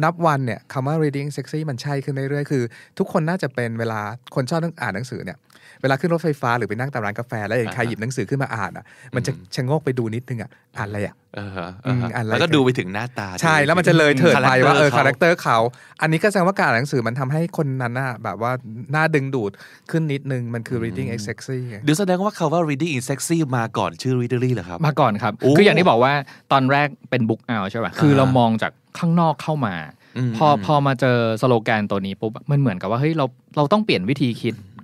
[0.03, 2.63] นับวันเนี่ยคำว่า reading is sexy มันใช่ขึ้นเรื่อยๆคือ
[2.99, 3.99] ทุกคนน่าจะเป็นเวลา
[4.35, 5.37] คนชอบอ่านหนังสือเนี่ย
[5.81, 15.57] เวลาขึ้นรถไฟฟ้าหรือไปนั่งตามร้านกาแฟ แล้วเห็นใครหยิบหนังสือขึ้นมาอ่านอะ มันจะชะโงกไปดูนิดนึงอะอ่านอะไรอะเออฮะเออฮะอืมอะไรแล้วก็ดูไปถึงหน้าตา ใช่แล้วมันจะเลยเถิดไปว่าเออคาแรคเตอร์เตอร์เขา
[16.01, 18.51] อันนี้ก็แสดงว่าการอ่านหนังสือมันทำให้คนนั้นน่ะแบบว่า
[18.95, 19.51] น่าดึงดูด
[19.91, 26.13] ขึ้นนิดนึงมันคือ reading is sexy ไงเดี๋ยวแสดงว่าคำว่า reading is sexy มาก่อนชื่อ Readery เหรอครับมาก่อนครับโอ้คืออย่างที่บอกว่า
[26.51, 29.75] ตอนแรกเป็นบุ๊กเอาใช่ป่ะคือเรามองจากข้างนอกเข้ามา
[30.17, 33.25] อืมพอพอมาเจอสโลแกนตัวนี้ปุ๊บมันเหมือนกับว่าเฮ้ยเรา
[33.57, 34.74] เราต้องเปลี่ยนวิธีคิดอ่า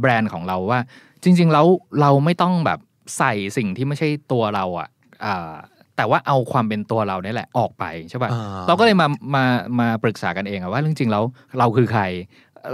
[0.00, 0.80] แบรนด์ของเราว่า
[1.22, 1.66] จริง ๆ แล้ว
[2.00, 2.78] เราไม่ต้องแบบ
[3.18, 4.88] ใส่สิ่งที่ไม่ใช่ตัวเราอะ
[5.24, 5.52] อ่า
[5.96, 9.44] แต่ว่าเอาความเป็นตัวเราเนี่ยแหละออกไปใช่ป่ะอ่าเราก็เลยมามา
[9.80, 11.24] มาปรึกษากันเองอะว่าจริงๆแล้ว
[11.58, 12.02] เราคือใคร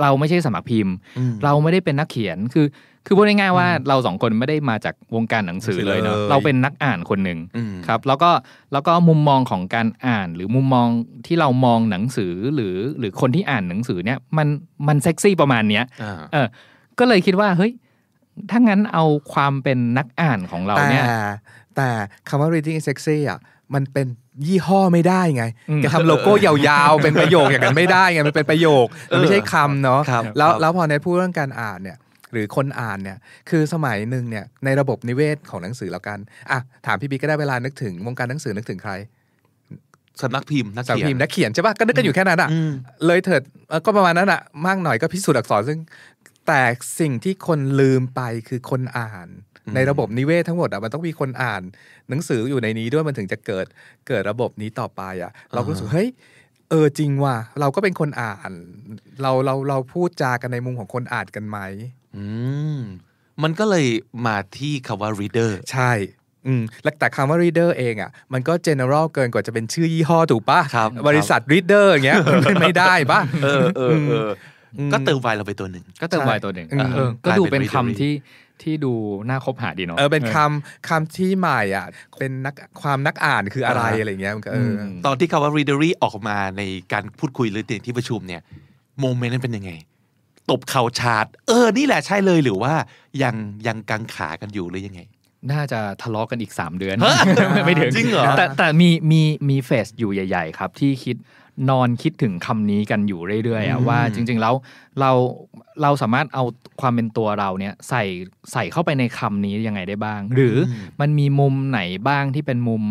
[0.03, 2.67] เราไม่ใช่สมัครพิมพ์อืมเราไม่ได้เป็นนักเขียนคือ
[3.07, 8.31] คือพูดง่ายๆว่าเราสองคนไม่ได้มาจากวงการหนังสือเลยเนาะเลยเราเป็นนักอ่านคนหนึ่งอืมครับ แล้วก็
[8.73, 10.89] แล้วก็มุมมองของการอ่านหรือมุมมอง
[11.27, 14.49] ที่เรามองหนังสือหรือหรือคนที่อ่านหนังสือเนี่ยมัน
[14.89, 16.47] มันเซ็กซี่ประมาณเนี้ยอ่าเออ
[16.99, 17.73] ก็เลยคิดว่าเฮ้ย
[18.51, 21.07] ถ้างั้นเอาความเป็นนักอ่านของเราแต่เนี่ย
[21.77, 21.89] แต่
[22.29, 23.39] คำว่า reading is sexy อะ
[23.75, 24.07] มันเป็น
[24.47, 31.99] ยี่ห้อไม่ได้ไงอืมแกทำโลโก้ยาวๆ เป็นประโยคอย่างนั้นไม่ได้ไงมันเป็นประโยคมันไม่ใช่คำเนาะครับแล้วครับแล้วพอในพูดเรื่องการอ่านเนี่ย
[32.33, 33.19] หรือคนอ่านเนี่ย
[33.51, 36.19] คือสมัยหนึ่งเนี่ยในระบบนิเวศของหนังสือแล้วกัน
[36.51, 38.93] อะถามพี่บิ๊กก็ได้เวลานึกถึงวงการหนังสือนึกถึงใคร
[40.23, 42.71] สำนักพิมพ์นักสำนักเขียนพิมพ์นักเขียนใช่ปะก็นึกกันอยู่แค่นั้นอะอืม
[43.07, 45.79] เลยเถิดเอ่อก็ประมาณนั้นอะมากหน่อยก็พิสูจน์อักษรซึ่ง
[46.47, 46.63] แต่
[47.01, 49.29] สิ่งที่คนลืมไปคือคนอ่าน
[49.67, 51.63] อืมในระบบนิเวศทั้งหมดอะมันต้องมีคนอ่าน
[52.09, 53.67] หนังสืออยู่ในนี้ด้วยมันถึงจะเกิด
[54.09, 56.09] เกิดระบบนี้ต่อไปอะ เราก็รู้สึกเฮ้ย
[56.71, 58.53] เออจริงว่ะเราก็เป็นคนอ่าน
[59.23, 61.59] เราเราเราพูดจากันในมุมของคนอ่านกันไหม
[62.17, 62.25] อื
[62.77, 62.79] ม
[63.43, 63.87] มันก็เลย
[64.27, 65.93] มาที่คำว่า reader ใช่
[66.47, 74.54] อืมแล้วแต่คำว่า reader เองอะมันก็ general เกินกว่าจะเป็นชื่อยี่ห้อถูกปะครับบริษัท reader อย่างเงี้ยมันไม่ได้ปะเออเออเอออม
[74.93, 78.13] ก็เติมไวเราไปตัวหนึ่งก็เติมใช่วายตัวหนึ่งอืมเออก็ดูเป็นกลายเป็นคำที่
[78.63, 78.93] ที่ดู
[79.29, 81.87] น่าคบหาดีเนาะเออเป็นคำคำที่ใหม่อะ
[82.19, 88.43] เป็นนักความนักอ่านคืออะไรอ่าอะไรเงี้ยมันก็เอออมตอนที่คำว่า readery ออกมาในการพูดคุยหรือในที่ประชุมเนี่ย
[89.01, 89.73] โมเมนต์นั้นเป็นยังไง
[90.51, 92.75] ตบเข่าชาร์จเออ นี่แหละใช่เลยหรือว่า
[93.23, 93.35] ยัง
[93.67, 95.01] ยังกังขากันอยู่หรือยังไง
[95.53, 97.17] น่าจะทะเลาะกันอีก 3 เดือนฮะ
[97.67, 101.17] ไม่ถึงจริงเหรอแต่แต่มีมีมีเฟสอยู่ใหญ่ ๆ ครับ ที่คิด
[101.71, 104.55] นอนคิดถึงคำนี้กันอยู่เรื่อยๆอะว่าจริง ๆ แล้ว
[105.01, 105.11] เรา
[105.83, 106.45] เราสามารถเอา
[106.81, 108.05] ความเป็นตัวเราเนี่ยใส่
[108.53, 112.83] ใส่เข้าไปในคำนี้ยังไงได้บ้าง หรืออมันมีมุมไหนบ้างที่เป็นมุม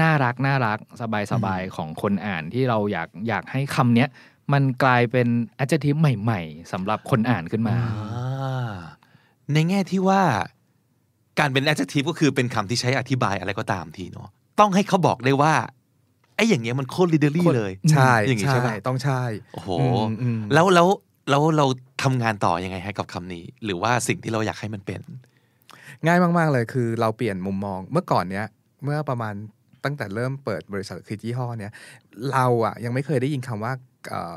[0.00, 4.08] น่ารักน่ารักสบายสบายๆของคนอ่านที่เราอยากอยากให้คำเนี้ย
[4.52, 5.28] มันกลายเป็น
[5.62, 8.74] adjective ใหม่ๆสำหรับคนอ่านขึ้นมาอ่า
[9.52, 10.22] ในแง่ที่ว่า
[11.38, 14.28] การเป็น adjective ก็คือเป็นคำที่ใช้อธิบายอะไรก็ตามทีเนาะ
[14.60, 15.54] ต้องให้เขาบอกได้ว่า
[16.36, 19.22] ไอ้อย่างเงี้ยมันโคตร literally เลยใช่อย่างงี้ใช่ใช่ปะต้องใช่
[19.52, 20.88] โอ้โหอืมอืมแล้วแล้ว
[21.30, 21.66] แล้วเรา
[22.02, 25.00] ทำงานต่อยังไงให้กับคำนี้ หรือว่าสิ่งที่เราอยากให้มันเป็น
[26.06, 28.46] ง่ายมาก ๆ เลยคือเราเปลี่ยนมุมมองเมื่อก่อนเนี้ย
[28.84, 29.34] เมื่อประมาณ
[29.84, 31.72] ตั้งแต่เริ่มเปิดบริษัทคือยี่ห้อเนี้ย
[32.32, 33.72] เราอะยังไม่เคยได้ยินคำว่า
[34.10, 34.34] เอ่อ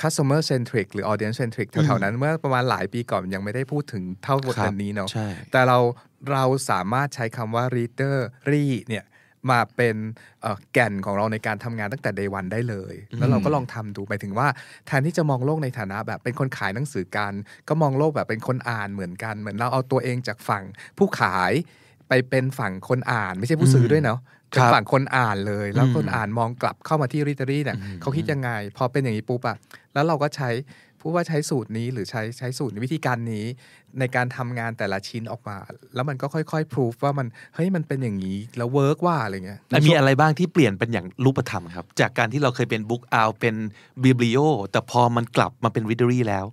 [0.00, 5.78] customer centric หรือ audience centric แถวๆนั้นเมื่อประมาณหลายปีก่อนยังไม่ได้พูดถึงเท่าบทครับนี้เนาะใช่แต่เรา
[6.32, 8.16] เราสามารถใช้คำว่า reader
[8.50, 9.04] รีเนี่ย
[9.50, 9.96] มาเป็น
[10.42, 14.48] เอ่อแก่นของเราในการทำงานตั้งแต่ day one ได้เลย แล้วเราก็ลองทำดูหมายถึงว่า
[14.86, 17.32] แทนที่จะมองโลกในฐานะแบบเป็นคนขายหนังสือกัน
[17.68, 20.64] ก็มองโลกแบบเป็นคนอ่านเหมือนกัน เหมือนเราเอาตัวเองจากฝั่ง
[20.98, 21.52] ผู้ขาย
[22.08, 24.18] ไปเป็นฝั่งคนอ่านไม่ใช่ผู้ซื้อด้วยเนาะ
[24.50, 29.56] เป็นฝั่งคนอ่านเลย แล้วคนอ่านมองกลับเข้ามาที่ Readery เนี่ยเขาคิดยังไง พอเป็นอย่างนี้ปุ๊บอะ
[29.94, 30.50] แล้วเราก็ใช้
[31.00, 33.44] พูดว่าใช้สูตรนี้หรือใช้ใช้สูตรวิธีการนี้
[34.00, 35.56] ในการทำงานแต่ละชิ้นออกมา
[35.94, 43.54] แล้วมันก็ค่อยๆ proof ว่ามันเฮ้ยมันเป็นอย่างนี้ แล้ว work ว่าอะไรเงี้ยมีอะไรบ้างที่เปลี่ยนเป็นอย่างรูปธรรมครับ จากการที่เราเคยเป็นบุ๊กอ่าเป็น
[44.02, 44.38] บิบลิโอ
[44.70, 46.46] แต่พอมันกลับมาเป็นวิด r รี่แล้ว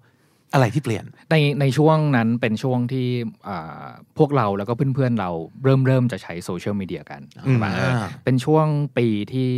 [0.53, 3.07] อะไรที่เปลี่ยน ในในช่วงนั้นเป็นช่วงที่
[3.47, 3.85] อ่า
[4.17, 5.29] พวกเราแล้วก็เพื่อนๆเรา
[5.63, 8.67] เริ่มเริ่มจะใช้ social media กันใช่ปะอ่าเป็นช่วง
[8.97, 9.49] ปีที่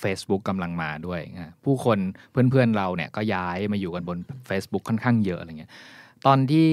[0.00, 1.98] เฟซบุ๊กกำลังมาด้วยอะผู้คน
[2.30, 5.70] เพื่อนๆเราเนี่ยก็ย้ายมาอยู่กันบน Facebook ค่อนข้างเยอะอะไรเงี้ย
[6.26, 6.68] ตอนที่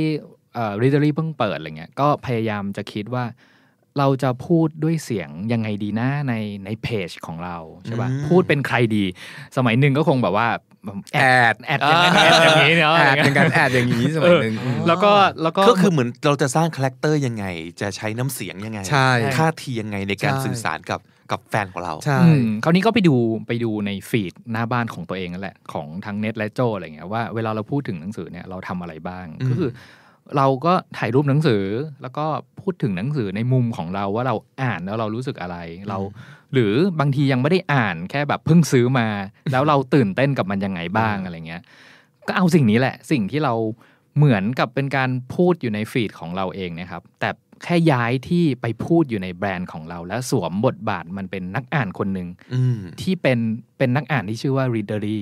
[0.82, 3.26] Readery เพิ่งเปิดอะไรเงี้ยก็พยายามจะคิดว่า
[3.98, 6.34] เราจะพูดด้วยเสียงยังไงดีนะใน
[6.66, 9.04] ในเพจของเราใช่ปะอืมพูดเป็นใครดี
[9.58, 10.48] สมัยหนึ่งก็คงแบบว่า
[11.14, 11.20] แอ
[11.54, 14.54] ดแอดอย่างนั้นแอดอย่างนี้เนาะแออะไรเงี้ยเป็นการแอดอย่างนี้สมัยหนึ่ง
[14.88, 15.12] แล้วก็
[15.42, 17.46] แล้วก็ก็คือเหมือนเราจะสร้าง character ยังไง
[17.82, 21.00] จะใช้น้ำเสียงยังไงใช่ท่าทียังไงในการใช่สื่อสารกับ
[21.34, 23.16] กับแฟนของเราใช่อืมคราวนี้ก็ไปดู
[23.48, 29.72] ไปดูใน feed หน้าบ้านของตัวเองนั่นแหละของทั้งเนทและโจอะไรเงี้ยว่าเวลาเราพูดถึงหนังสือเนี่ยเราทำอะไรบ้างอืมก็คือ
[30.38, 31.64] เราก็ถ่ายรูปหนังสือ
[32.02, 32.26] แล้วก็
[32.62, 35.58] พูดถึงหนังสือในมุมของเราว่าเราอ่านแล้วเรารู้สึกอะไร
[35.90, 36.00] เรา
[36.54, 39.08] หรือบางทียังไม่ได้อ่านแค่แบบเพิ่งซื้อมา
[39.52, 41.62] แล้วเราตื่นเต้นกับมันยังไงบ้างอะไรเงี้ย
[42.28, 43.54] ก็เอาสิ่งนี้แหละ สิ่งที่เรา
[44.18, 47.30] เหมือนกับเป็นการพูดอยู่ในฟีดของเราเองนะครับ แต่
[47.64, 53.40] แค่ย้ายที่ไปพูดอยู่ในแบรนด์ของเรา และสวมบทบาทมันเป็นนักอ่านคนหนึ่งอืมที่เป็น
[53.78, 55.22] เป็นนักอ่านที่ชื่อว่า readery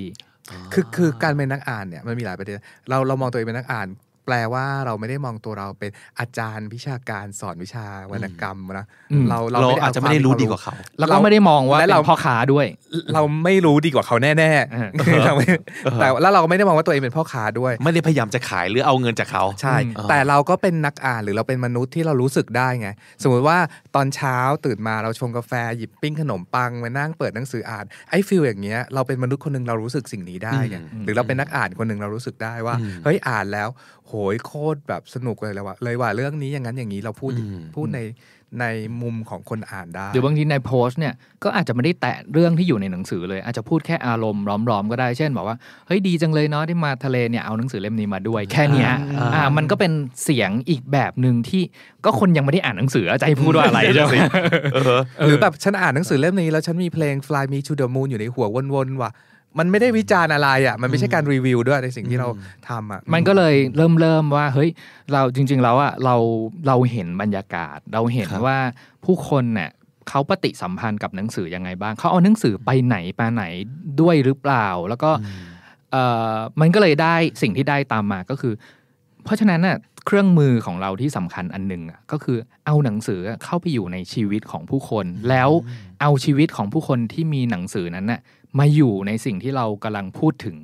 [0.74, 2.56] คือคือการเป็นนักอ่านเนี่ยมันมีหลายประเด็น
[2.90, 3.88] เราเรามองตัวเองเป็นนักอ่าน
[4.26, 12.66] แปลว่าเราไม่ได้มองตัวเราเป็นอาจารย์วิชาการสอนวิชาวรรณกรรมนะอืมเราเราด้อาจจะไม่ได้รู้ดีกว่าเขาแล้วก็ไม่ได้มองว่าและเป็เรานพ่อค้าด้วย
[13.14, 14.32] เราไม่รู้ดีกว่าเขาแน่
[14.72, 15.48] เออๆเราไม่
[16.00, 22.90] แต่แล้วเราก็ไม่ได้มองว่าตัวเองเป็นพ่อค้าด้วย ไม่ได้พยายามจะขายหรือเอาเงินจากเขาใช่อืมแต่เราก็เป็นนักอ่านหรือเราเป็นมนุษย์ที่เรารู้สึกได้ไง
[23.24, 23.58] สมมติว่า
[23.96, 33.70] ตอนเช้าตื่นมาเราชงกาแฟหยิบปิ้งขนมปังมานั่งเปิดหนังสืออ่านไอ้ฟิลอย่างเงี้ยเราเป็นมนุษย์คนหนึ่งเรารู้สึกสิ่งนี้ได้ไงอืมหรือเราเป็นนักอ่านคนหนึ่งเรารู้สึกได้ว่าอืมเฮ้ยอ่านแล้ว
[34.12, 38.02] โหยโคตรแบบสนุกเลยเลยว่ะเลยว่าเรื่องนี้อย่างนั้นอย่างนี้เราพูดอืมพูดใน
[38.62, 38.66] ใน
[39.02, 49.92] มุมของคนอ่านได้ หรือบางทีในโพสต์เนี่ยก็อาจจะไม่ได้แตะเรื่องที่อยู่ในหนังสือเลย อาจจะพูดแค่อารมณ์ร้อมๆก็ได้เช่นบอกว่าเฮ้ยดีจังเลยเนาะที่มาทะเลเนี่ยเอาหนังสือเล่มนี้มาด้วย แค่เนี้ยอ่าอ่ามันก็เป็น
[50.24, 51.64] เสียงอีกแบบหนึ่งที่
[52.06, 54.16] ก็คนยังไม่ได้อ่านหนังสือจะให้พูดว่าอะไรใช่ไหม
[55.26, 59.12] หรือแบบฉันอ่านหนังสือเล่มนี้แล้วฉันมีเพลง Fly Me to the Moon อยู่ในหัววนๆว่ะ
[59.60, 62.30] มันไม่ได้วิจารณ์อะไรอะ มันไม่ใช่การรีวิวด้วยในสิ่งที่เรา
[62.70, 64.70] ทำอะ มันก็เลยเริ่มเริ่มว่า เฮ้ย
[65.14, 66.16] เราจริง ๆ แล้วอะเรา
[66.68, 68.60] เราเห็นบรรยากาศ เราเห็นครับว่า
[69.06, 69.72] ผู้คนเนี่ย
[70.10, 73.44] เขาปฏิสัมพันธ์กับหนังสือยังไงบ้าง เขาเอาหนังสือไปไหนมาไหน
[74.02, 75.12] ด้วยหรือเปล่า แล้วก็
[75.92, 78.54] เอ่อมันก็เลยได้สิ่งที่ได้ตามมาก็คือ
[79.24, 85.50] เพราะฉะนั้นน่ะเครื่องมือของเราที่สำคัญอันหนึ่งอะก็คือเอาหนังสือเข้าไปอยู่ในชีวิตของผู้คน แล้ว
[86.02, 88.22] เอาชีวิตของผู้คนที่มีหนังสือนั้นน่ะ
[88.60, 90.56] มาอยู่ในสิ่งที่เรากำลังพูดถึง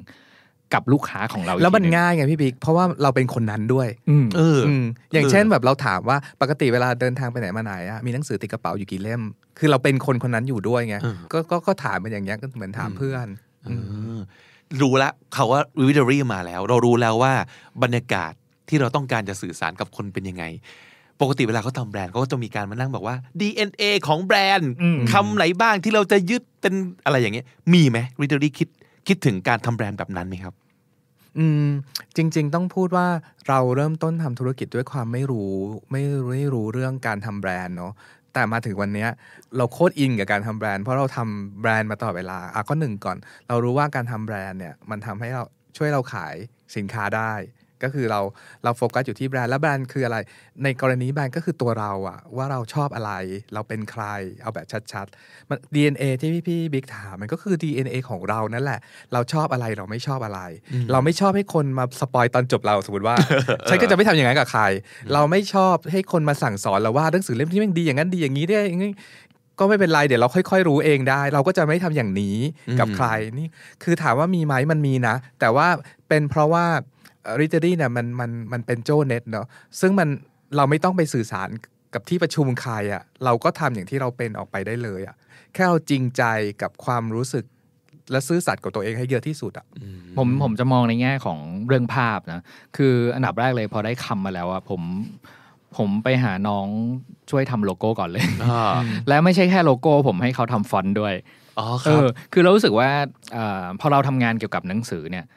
[0.73, 9.21] กับลูกค้าของเราอีกแล้วมันทีหงง่ายไงพี่บิ๊กเพราะว่าเราเป็นคนนั้นด้วยอืมเอออืมอย่างเออเช่นแบบเราถามว่าปกติเวลาเดินทางไปไหนมาไหนอะมีหนังสือติดกระเป๋าอยู่กี่เล่ม
[9.59, 13.27] คือเราเป็นคนคนนั้นอยู่ด้วยไงเออก็ก็ก็ถามเป็นอย่างเงี้ยก็เหมือนถามเพื่อน
[13.63, 13.69] เอ
[14.17, 14.19] อ
[14.81, 17.33] รู้แล้วเขาว่าวิด r รี่มาแล้ว เรารู้แล้วว่า
[17.83, 18.33] บรรยากาศ
[18.69, 20.43] ที่เราต้องการจะสื่อสารกับคนเป็นยังไง
[21.21, 26.73] ปกติเวลาเขาทำแบรนด์เขาก็จะมีการมานั่งบอกว่า DNA ของแบรนด์อืมคำไหนบ้างที่เราจะยึดเป็น
[27.05, 28.69] อะไรอย่างเงี้ยมีไหมวิด r รี่คิด
[29.07, 30.53] คิดถึงการทำแบรนด์แบบนั้นไหมครับ
[31.37, 31.67] อืม
[32.15, 33.07] จริง ๆ ต้องพูดว่า
[33.47, 35.51] เราเริ่มต้นทำธุรกิจด้วยความไม่รู้
[35.91, 36.01] ไม่
[36.31, 37.93] ไม่รู้เรื่องการทำแบรนด์เนาะ
[38.33, 39.09] แต่มาถึงวันเนี้ย
[39.57, 45.43] เราโคตรอินกับการทำแบรนด์เพราะเราทำแบรนด์มาตลอดเวลาอะก็หนึ่งก่อน เรารู้ว่าการทำแบรนด์เนี่ยมันทำให้เรา
[45.77, 46.35] ช่วยเราขาย
[46.75, 47.33] สินค้าได้
[47.83, 48.21] ก็คือเรา
[48.63, 50.17] เราโฟกัสอยู่ที่แบรนด์แล้วแบรนด์คืออะไร
[50.63, 53.11] ในกรณีแบรนด์ก็คือตัวเราอะว่าเราชอบอะไร
[53.53, 54.03] เราเป็นใคร
[54.41, 58.79] เอาแบบชัดๆมัน DNA ที่พี่พี่บิ๊กถามมันก็คือ DNA ของเรานั่นแหละ
[59.13, 60.41] เราชอบอะไรเราไม่ชอบอะไร
[60.91, 63.15] เราไม่ชอบให้คนมา spoil ตอนจบเราสมมติว่า
[63.69, 64.63] ฉันก็จะไม่ทำอย่างนั้นกับใคร
[65.13, 68.91] เราไม่ชอบให้คนมาสั่งสอนเราว่าหนังสือเล่มนี้มันดีอย่างนั้นดีอย่างนี้ได้อย่างนี้
[69.59, 72.37] ก็ไม่เป็นไรเดี๋ยวเราค่อย ๆ รู้เองได้ เราก็จะไม่ทำอย่างนี้
[72.79, 73.07] กับอืมใคร
[73.39, 73.47] นี่
[73.83, 75.67] คือถามว่ามีไหมมันมีนะ แต่ว่า
[76.07, 76.65] เป็นเพราะว่า
[77.41, 79.47] ริเจอรี่เนี่ยมันมันมันเป็นโจเน็ตเนาะ
[79.79, 80.09] ซึ่งมัน
[80.55, 81.49] เราไม่ต้องไปสื่อสาร
[81.93, 85.15] กับที่ประชุมใครอะ่ะเราก็ทำอย่างที่เราเป็นออกไปได้เลยอะ่ะ
[85.53, 86.23] แค่เราจริงใจ
[86.61, 87.45] กับความรู้สึก
[88.11, 89.65] และซื่อสัตย์กับตัวเองให้เยอะที่สุดอะ
[90.17, 92.41] ผมผมจะมองในแง่ของเรื่องภาพนะ
[92.77, 94.81] คืออันดับแรกเลยพอได้คำมาแล้วอะผม
[95.77, 96.67] ผมไปหาน้อง
[97.29, 98.73] ช่วยทำโลโก้ก่อนเลยอ่า
[99.07, 101.13] และไม่ใช่แค่โลโก้ ผมให้เขาทำฟอนต์ด้วย
[101.59, 102.89] อ๋อครับเออคือเรารู้สึกว่า
[103.33, 105.36] เออพอเราทำงานเกี่ยวกับหนังสือเนี่ยเอ่อ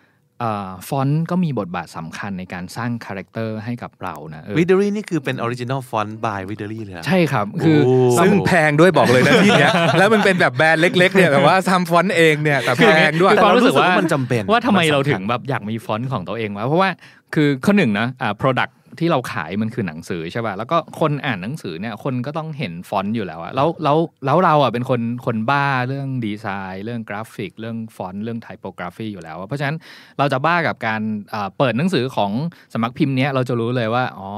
[0.89, 6.53] ฟอนต์ก็มีบทบาทสำคัญในการสร้าง character ให้กับเรานะเออ r e a d e r y นี่คือเป็น original font by r
[6.55, 16.91] e a d e r y เลยเหรอใช่ครับ คือโอ้ซึ่งแพงด้วยบอกเลยนะที่เนี้ยแล้วมันเป็นแบบแบรนด์เล็กๆเนี่ยแบบว่าทำฟอนต์เองเนี่ยแต่แพงด้วยคือความรู้สึกว่ามันจำเป็นว่าทำไมมันสำคัญเราถึงแบบอยากมีฟอนต์ของตัวเองวะเพราะว่า
[17.35, 29.77] คือข้อหนึ่งนะอ่า product ที่เราขายมันคือหนังสือใช่ป่ะแล้วก็คนอ่านหนังสือเนี่ยคนก็ต้องเห็นฟอนต์อยู่แล้วอะแล้วแล้วแล้วเราอะเป็นคนคนบ้าเรื่องดีไซน์ เรื่องกราฟิก เรื่องฟอนต์เรื่อง typography อยู่แล้วอะเพราะฉะนั้น
[30.19, 31.03] เราจะบ้ากับการ
[31.35, 32.33] อ่าเปิดหนังสือของ
[32.73, 34.29] สำนักพิมพ์เนี้ยเราจะรู้เลยว่าอ๋อ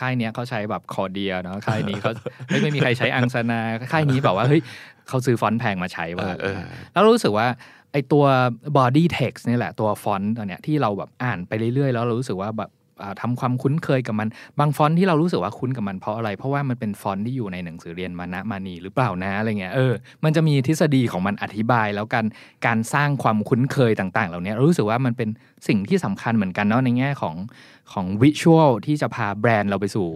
[0.00, 2.12] ค่ายเนี้ยเขาใช้แบบ Cordia เนาะค่ายนี้เขา
[2.48, 3.60] ไม่ไม่มีใครใช้ Angsana
[3.92, 4.60] ค่ายนี้แบบว่าเฮ้ย
[5.08, 6.58] เขาซื้อฟอนต์แพงมาใช้ว่ะเออเออ
[6.92, 7.48] แล้วรู้สึกว่า
[7.92, 8.24] ไอตัว
[8.76, 12.70] body text นี่แหละตัวฟอนต์ตัวเนี้ยที่เราแบบอ่านไปเรื่อยๆ แล้วเรารู้สึกว่าแบบ
[13.02, 19.92] อ่าทำความคุ้นเคยกับมัน บางฟอนต์ที่เรารู้สึกว่าคุ้นกับมันเพราะอะไร เพราะว่ามันเป็นฟอนต์ที่อยู่ในหนังสือเรียนมานะมานีหรือเปล่านะอะไรเงี้ยเออ
[20.24, 22.26] มันจะมีทฤษฎีของมันอธิบาย แล้วการ
[22.66, 25.28] การสร้างความคุ้นเคยต่าง ๆ เหล่านี้เรารู้สึกว่ามันเป็น
[25.68, 27.36] สิ่งที่สำคัญเหมือนกันเนาะในแง่ของ
[27.92, 30.08] ของ visual ที่จะพาแบรนด์เราไปสู่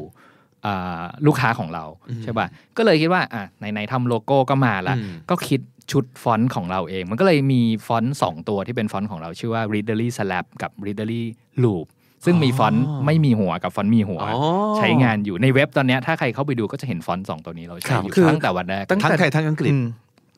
[0.66, 1.84] อ่าลูกค้าของเรา
[2.22, 2.46] ใช่ป่ะ
[2.76, 5.60] ก็เลยคิดว่าอะไหนๆทำโลโก้ก็มาละอืมก็คิด
[5.92, 11.22] ชุดฟอนต์ของเราเอง มันก็เลยมีฟอนต์สองตัวที่เป็นฟอนต์ของเราชื่อว่า Readery Slab กับ Readery
[11.62, 11.86] Loop
[12.24, 14.42] ซึ่งมีฟอนต์ไม่มีหัวกับฟอนต์มีหัวอ๋อ
[14.78, 19.84] ใช้งานอยู่ในเว็บตอนเนี้ยถ้าใครเข้าไปดูก็จะเห็นฟอนต์สองตัวนี้เราใช้อยู่ครับคือตั้งแต่วันแรกตั้งทั้งแต่ไทยทั้งอังกฤษอืม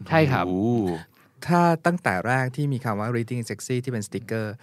[0.09, 0.63] ใช่ครับโอ้
[1.47, 4.55] ถ้าตั้งแต่แรกที่มีคำว่า reading is sexy ที่เป็นสติกเกอร์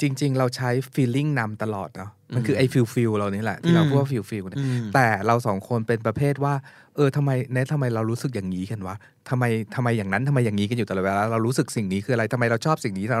[0.00, 6.54] จริง ๆ เราใช้ feeling นำตลอดเนาะมันคือไอ้ feel feel เรานี่แหละ ที่เราพูดว่า feel feel เนี่ยอืมแต่เราสองคนเป็นประเภทว่า
[6.96, 8.96] เออทำไมเนททำไมเรารู้สึกอย่างนี้กันวะ
[9.28, 13.18] ทำไมทำไมอย่างนั้นทำไมอย่างนี้กันอยู่ตลอดเวลาเรารู้สึกสิ่งนี้คืออะไรทำไมเราชอบสิ่งนี้เรา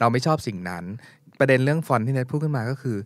[0.00, 0.84] เราไม่ชอบสิ่งนั้น
[1.38, 2.98] ประเด็นเรื่องฟอนต์ที่เนทพูดขึ้นมาก็คือ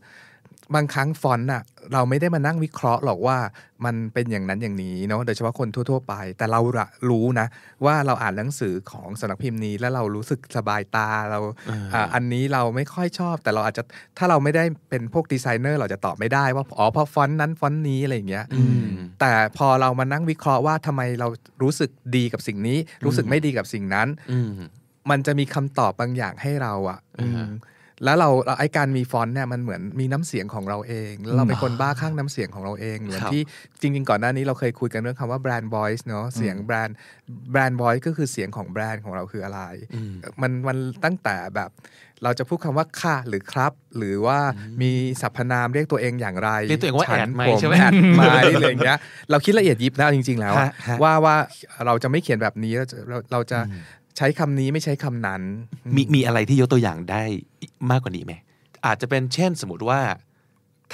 [0.74, 1.62] บางครั้งฟอนต์น่ะ
[1.92, 3.38] เราไม่ได้มานั่งวิเคราะห์หรอกว่า
[3.84, 7.46] มันเป็นอย่างนั้นอย่างนี้เนาะโดยเฉพาะคนทั่ว ๆ ไป แต่เราอะรู้นะ
[7.84, 11.40] ว่าเราอ่านหนังสือของสำนักพิมพ์นี้ แล้วเรารู้สึกสบายตาเรา
[11.94, 13.82] อ่าอันนี้เราไม่ค่อยชอบ แต่เราอาจจะ
[14.18, 18.84] ถ้าเราไม่ได้เป็นพวกดีไซเนอร์ เราจะตอบไม่ได้ว่าอ๋อเพราะฟอนต์นั้นฟอนต์นี้อะไรอย่างเงี้ยอืม
[19.20, 21.28] แต่พอเรามานั่งวิเคราะห์ว่าทำไมเรา
[21.62, 24.50] รู้สึกดีกับสิ่งนี้ รู้สึกไม่ดีกับสิ่งนั้นอืม
[25.10, 27.50] มันจะมีคำตอบบางอย่างให้เราอะอ่าฮะอืม
[28.04, 33.42] แล้วเราเราไอการมีฟอนต์เนี่ยมันเหมือนมีน้ำเสียงของเราเองแล้วเราเป็นคนบ้าข้างน้ำเสียงของเราเองเหมือนครับที่
[33.80, 36.96] จริง ๆ ก่อนหน้านี้เราเคยคุยกันเรื่องคำว่าแบรนด์ voice เนาะเสียงแบรนด์
[37.52, 39.60] แบรนด์ voice ก็คือเสียงของแบรนด์ของเราคืออะไร
[39.94, 41.70] อืมมันมันตั้งแต่แบบ
[42.24, 44.38] เราจะพูดคำว่าค่ะหรือครับ หรือว่า
[44.82, 48.98] มีสรรพนามเรียกตัวเองอย่างไรเรียกตัวเองว่าฉันแอดไหมผใช่ไหมแอดไหมอะไรอย่างเงี้ย
[49.30, 51.36] เราคิดละเอียดยิบแล้วจริง ๆ แล้วอะฮะฮะว่าว่า
[51.86, 53.58] เราจะไม่เขียนแบบนี้เราจะเราเราจะ
[54.18, 55.42] ใช้คำนี้ไม่ใช้คำนั้น
[55.96, 57.22] มีมีอะไรที่ยกตัวอย่างได้
[57.90, 58.32] มากกว่านี้ไหม
[58.86, 60.00] อาจจะเป็นเช่นสมมติว่า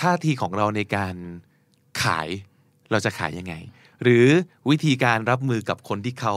[0.00, 1.14] ท่าทีของเราในการ
[2.02, 2.28] ขาย
[2.90, 3.54] เราจะขายยังไง
[4.02, 4.26] หรือ
[4.70, 6.34] วิธีการรับมือกับคนที่เขา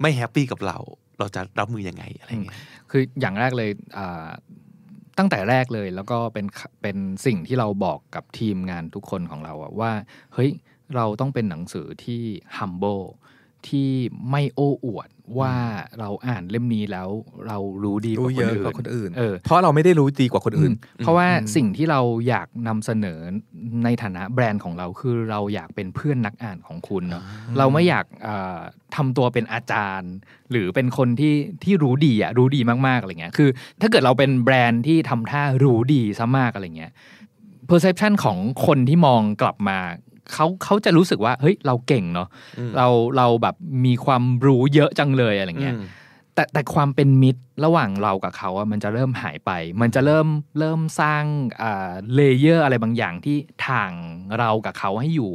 [0.00, 0.78] ไม่แฮปปี้กับเรา
[1.18, 2.58] เราจะรับมือยังไงอะไรเงี้ย
[2.90, 4.28] คืออย่างแรกเลยอ่า
[5.18, 6.46] ตั้งแต่แรกเลยแล้วก็เป็น
[6.82, 9.92] เป็นสิ่งที่เราบอกกับทีมงานทุกคนของเราอะว่า
[10.34, 10.50] เฮ้ย
[10.96, 12.22] เราต้องเป็นหนังสือที่
[12.58, 13.04] humble
[13.68, 13.90] ที่
[14.30, 15.54] ไม่โอ้อวดว่า
[15.98, 17.08] เราอ่านเล่มนี้แล้ว
[17.46, 23.20] เรารู้ดีกรู้ว่าคเยนอะอื่นกว่าคนอื่นเออเพราะเราไม่ได้รู้ดีกว่าคนอื่น เพราะว่าสิ่งที่เราอยากนำเสนอ
[23.84, 27.22] ในฐานะแบรนด์ของเราคือเราอยากเป็นเพื่อนนักอ่านของคุณเนาะ
[27.58, 28.58] เราไม่อยากเอ่อ
[28.96, 30.12] ทำตัวเป็นอาจารย์
[30.50, 33.48] หรือเป็นคนที่ที่รู้ดีอะรู้ดีมากๆอะไรเงี้ยคือ
[33.80, 36.92] ถ้าเกิดเราเป็นแบรนด์ที่ทำท่ารู้ดีซะมากอะไรเงี้ย
[37.70, 39.78] perception ของคนที่มองกลับมา
[40.32, 42.28] เขาเขาจะรู้สึกว่าเฮ้ยเราเก่งเนาะ
[42.76, 42.86] เรา
[43.16, 45.76] เราแบบมีความรู้เยอะจังเลยอะไรเงี้ย
[46.34, 50.26] แต่แต่ความเป็นมิตรระหว่างเรากับเขาอะมันจะเริ่มหายไป มันจะเริ่ม
[50.58, 51.22] เริ่มสร้าง
[51.62, 53.36] อ่า layer อะไรบางอย่างที่
[53.66, 53.90] ทาง
[54.38, 55.32] เรากับเขาให้อยู่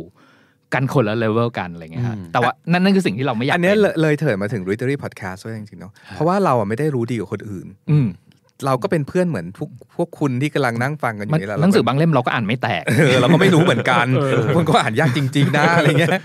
[0.73, 8.07] กันคนละเลเวลกันอะไรเงี้ยฮะอืมแต่ว่านั่นนั่นคือสิ่งที่เราไม่อยาก อันเนี้ยก็เลยเลยเถิดมาถึง Readery Podcast ด้วยจริงๆเนาะ เพราะว่าเราอะไม่ได้รู้ดีกว่าคนอื่นอืม
[8.65, 14.05] เราก็เป็นเพื่อนเหมือนพวกพวกคุณที่กำลังนั่งฟังกันอมันยู่นี่แหละหนังสือบางเล่มเราก็อ่านไม่แตกเออเราก็ไม่รู้เหมือนกัน
[14.55, 16.19] คนก็อ่านยากจริง ๆ นะอะไรเงี้ย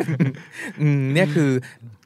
[0.83, 1.51] อืมเนี่ยคือ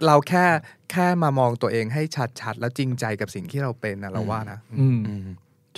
[0.07, 0.45] เราแค่
[0.93, 2.03] แค่มามองตัวเองให้
[2.41, 5.27] ชัดๆ แล้วจริงใจกับสิ่งที่เราเป็นนะเราว่านะอืมอืม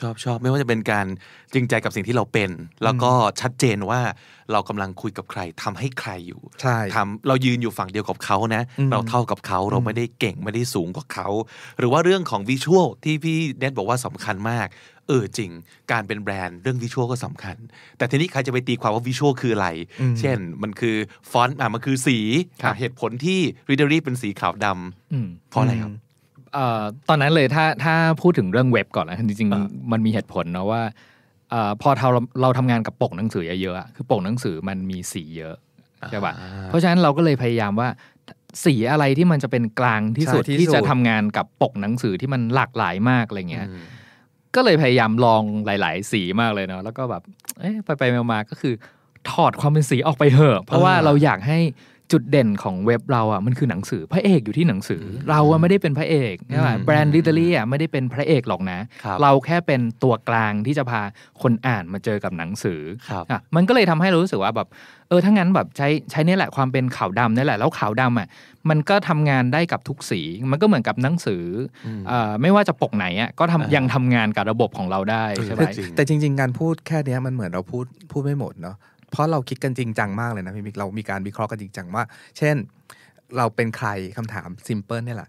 [0.01, 1.07] ชอบชอบไม่ว่าจะเป็นการ
[1.53, 2.51] จริงใจกับสิ่งที่เราเป็น
[2.85, 4.01] แล้วก็ชัดเจนว่า
[4.53, 11.29] เรากำลังคุยกับใครทำให้ใครอยู่ใช่ทำเรายืนอยู่ฝั่งเดียวกับเขานะอืมเราเท่ากับเขาเราไม่ได้เก่งไม่ได้สูงกว่าเขา
[11.79, 14.67] หรือว่าเรื่องของวิชวลที่พี่เน็ตบอกว่าสำคัญมาก
[15.09, 15.51] เออจริง
[15.93, 17.57] การเป็นแบรนด์เรื่องวิชวลก็สำคัญ
[17.99, 19.69] แต่ทีนี้ใครจะไปตีความว่าวิชวลคืออะไร
[20.21, 20.97] เช่นมันคือ
[21.31, 22.19] ฟอนต์อะมันคือสี
[22.63, 25.93] ครับอะเหตุผลที่ Readery เป็นสีขาวดำอืมเพราะอะไรครับ
[26.55, 30.83] เอ่อตอนนั้นเลยถ้าถ้าพูดถึงเรื่องเว็บก่อนนะจริงอ่า ๆมันมีเหตุผลนะว่า
[31.51, 32.09] เอ่อพอเรา
[32.43, 35.57] เราทำงานกับปกหนังสือเยอะๆอะคือปกหนังสือมันมีสีเยอะ
[36.11, 36.35] ใช่ปะ
[36.67, 37.89] เพราะฉะนั้นเราก็เลยพยายามว่า
[38.65, 43.67] สีอะไรที่มันจะเป็นกลางที่สุดใช่ที่ที่จะสุดทำงานกับปกหนังสือที่มันหลากหลายมากอะไรเงี้ย
[44.55, 47.23] ก็เลยพยายามลองหลาย ๆ สีมากเลยเนาะแล้วก็แบบ
[47.61, 48.75] เอ๊ะไปไปๆมาๆก็คือ
[49.31, 51.59] ถอดความเป็นสีออกไปเหอะ เพราะว่าเออเราอยากให้
[52.13, 61.01] จุดเด่นของเว็บเราอะมันคือหนังสือพระเอกอยู่ที่หนังสืออเราอะไม่ได้เป็นพระเอกใช่ไหมอืมแบรนด์ลิเตอรี่อะไม่ได้เป็นพระเอกหรอกนะครับเราแค่เป็นตัวกลางที่จะพา
[61.43, 64.69] คนอ่านมาเจอกับหนังสือครับอะมันก็เลยทำให้เรารู้สึกว่าแบบ
[65.09, 68.29] เออถ้างั้นแบบใช้ใช้เนี่ยแหละความเป็นขาวดำนี่แหละแล้วขาวดำอะ
[68.71, 71.45] มันก็ทำงานได้กับทุกสี มันก็เหมือนกับหนังสือ
[71.87, 78.77] อเอ่อไม่ว่าจะปกไหนอะก็ทำอ่ายัยังทำงานกับระบบของเราได้ใช่ไหมจริงแต่จริง ๆ การพูดแค่เนี้ยมันเหมือนเราพูดพูดไม่หมดเนาะ
[79.15, 82.05] เพราะเราคิดกันจริงจังมากเลยนะพี่มิกเรามีการวิเคราะห์กันจริงจังว่า
[82.39, 82.57] เช่น
[83.37, 85.29] เราเป็นใครคำถามซิมเพิลนี่แหละ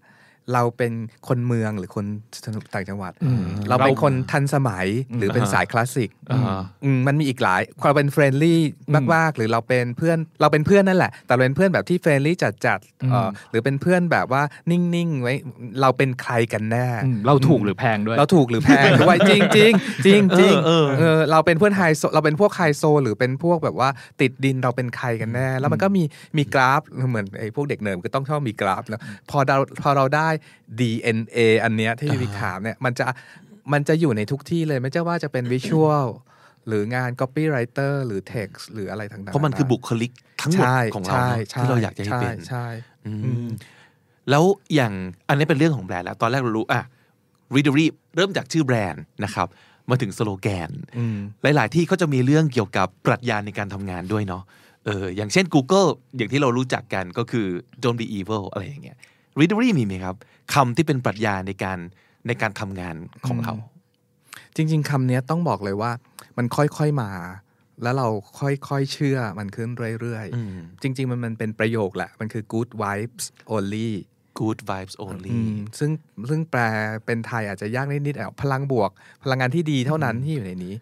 [0.54, 0.94] เราเป็น
[1.28, 2.06] คนเมืองหรือคน
[2.74, 8.60] ต่างจังหวัดอืมเราเป็นคนทันสมัยหรือเป็นสายคลาสสิกอ่าอืมมันมีอีกหลายเราเป็น friendly
[9.14, 12.36] มากๆ หรือเราเป็นเพื่อนเราเป็นเพื่อนนั่นแหละ แต่เราเป็นเพื่อนแบบที่ friendly
[12.66, 15.34] จัดๆเอ่อหรือเป็นเพื่อนแบบว่านิ่งๆไว้
[15.82, 19.72] เราเป็นใครกันแน่อืมเราถูกหรือแพงด้วย เราถูกหรือแพงด้วยจริงจริง
[20.06, 23.90] จริงจริงเออเออเออเราเป็นเพื่อนไฮโซเราเป็นพวกไฮโซ หรือเป็นพวกแบบว่า
[24.22, 26.04] ติดดินเราเป็นใครกันแน่ แล้วมันก็มี
[26.38, 30.30] มีกราฟเหมือนไอ้พวกเด็กเนิร์ดก็ต้องชอบมีกราฟแล้วพอเราพอเราได้
[30.80, 33.06] DNA อันเนี้ยที่พี่วิกถามเนี่ยมันจะ
[33.74, 36.08] มันจะอยู่ในทุกที่เลยไม่ใช่ว่าจะเป็นวิชวล
[36.68, 42.66] หรืองาน copywriter หรือ text หรืออะไรต่างๆเพราะมันคือบุคลิกทั้งหมดใช่ของเราใช่เนอะใช่ที่เราอยากจะให้เป็นใช่
[43.06, 43.48] อืมอืม
[44.30, 44.44] แล้ว
[44.76, 44.94] อย่าง
[45.30, 46.82] อันนี้เป็นเรื่องของแบรนด์แล้วตอนแรกเรารู้อะ
[47.56, 49.48] readery เริ่มจากชื่อแบรนด์นะครับ
[49.90, 54.44] มาถึงสโลแกนอืมหลาย ๆ ที่เขาจะมีเรื่องเกี่ยวกับปรัชญาในการทำงานด้วยเนาะ
[54.86, 57.48] เอออย่างเช่น Google อย่างที่เรารู้จักกันก็คือ
[57.84, 58.98] don't be evil อะไรอย่างเงี้ย
[59.40, 60.16] readery มีไหมครับ
[60.54, 61.80] คำที่เป็นปรัชญาในการ
[62.28, 62.96] ในการทำงาน
[63.28, 63.54] ของเรา
[64.56, 65.92] จริง ๆคำเนี้ยต้องบอกเลยว่า
[66.38, 67.12] มันค่อยๆมา
[67.84, 68.08] แล้วเรา
[68.40, 69.70] ค่อยๆเชื่อมันขึ้น
[70.02, 73.92] เรื่อยอืมๆจริง ๆ มันมันเป็นประโยคแหละ มันคือ good vibes only
[74.40, 75.92] good vibes only อืมซึ่ง
[76.30, 76.62] ซึ่งแปล
[77.06, 78.90] เป็นไทยอาจจะยากนิดๆอะพลังบวก
[79.24, 80.74] พลังงานที่ดีเท่านั้นที่อยู่ในนี้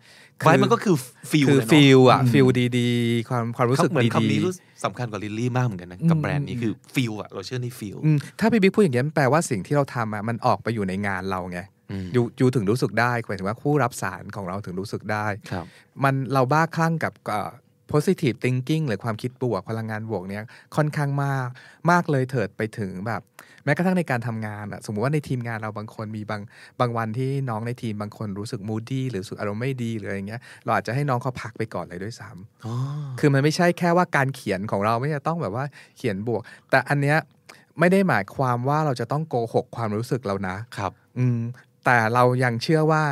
[0.46, 0.96] ไว้มันก็คือ
[1.32, 11.60] feel คือเลยเนอะฟีลอะฟีลดีๆ ความความรู้สึกเหมือนดีคำนี้ๆรู้สำคัญกว่าลิลลี่มากเหมือนกันนะกับแบรนด์นี้คือ feel อะเราเชื่อใน feel อืมถ้าพี่บิ๊กพูดอย่างนี้ยมันแปลว่าสิ่งที่เราทำอะมันออกไปอยู่ในงานเราไง
[11.92, 15.66] อืมยูยูถึงรู้สึกได้หมายถึงว่าผู้รับสารของเราถึงรู้สึกได้ครับ
[16.04, 17.50] มันเราบ้าคลั่งกับเอ่อ
[17.94, 20.44] positive thinking หรือความคิดบวกพลังงานบวกเนี้ย
[20.76, 21.48] ค่อนข้างมาก
[21.92, 23.22] มากเลยเถิดไปถึงแบบ
[23.66, 26.42] แม้กระทั่งในการทำงานอะสมมติว่าในทีมงานเราบางคนมีบาง
[26.80, 32.74] บางวันที่น้องในทีมบางคนรู้สึกมูดี้หรือรู้สึกอารมณ์ไม่ดีหรืออะไรเงี้ยเราอาจจะให้น้องเขาพักไปก่อนเลยด้วยซ้ำอ๋อ
[33.20, 35.66] คือมันไม่ใช่แค่ว่าการเขียนของเราไม่จะต้องแบบว่า
[35.98, 37.18] เขียนบวก แต่อันเนี้ย
[37.80, 41.40] ไม่ได้หมายความว่าเราจะต้องโกหกความรู้สึกเรานะครับ อืม
[41.86, 43.04] แต่เรายังเชื่อว่า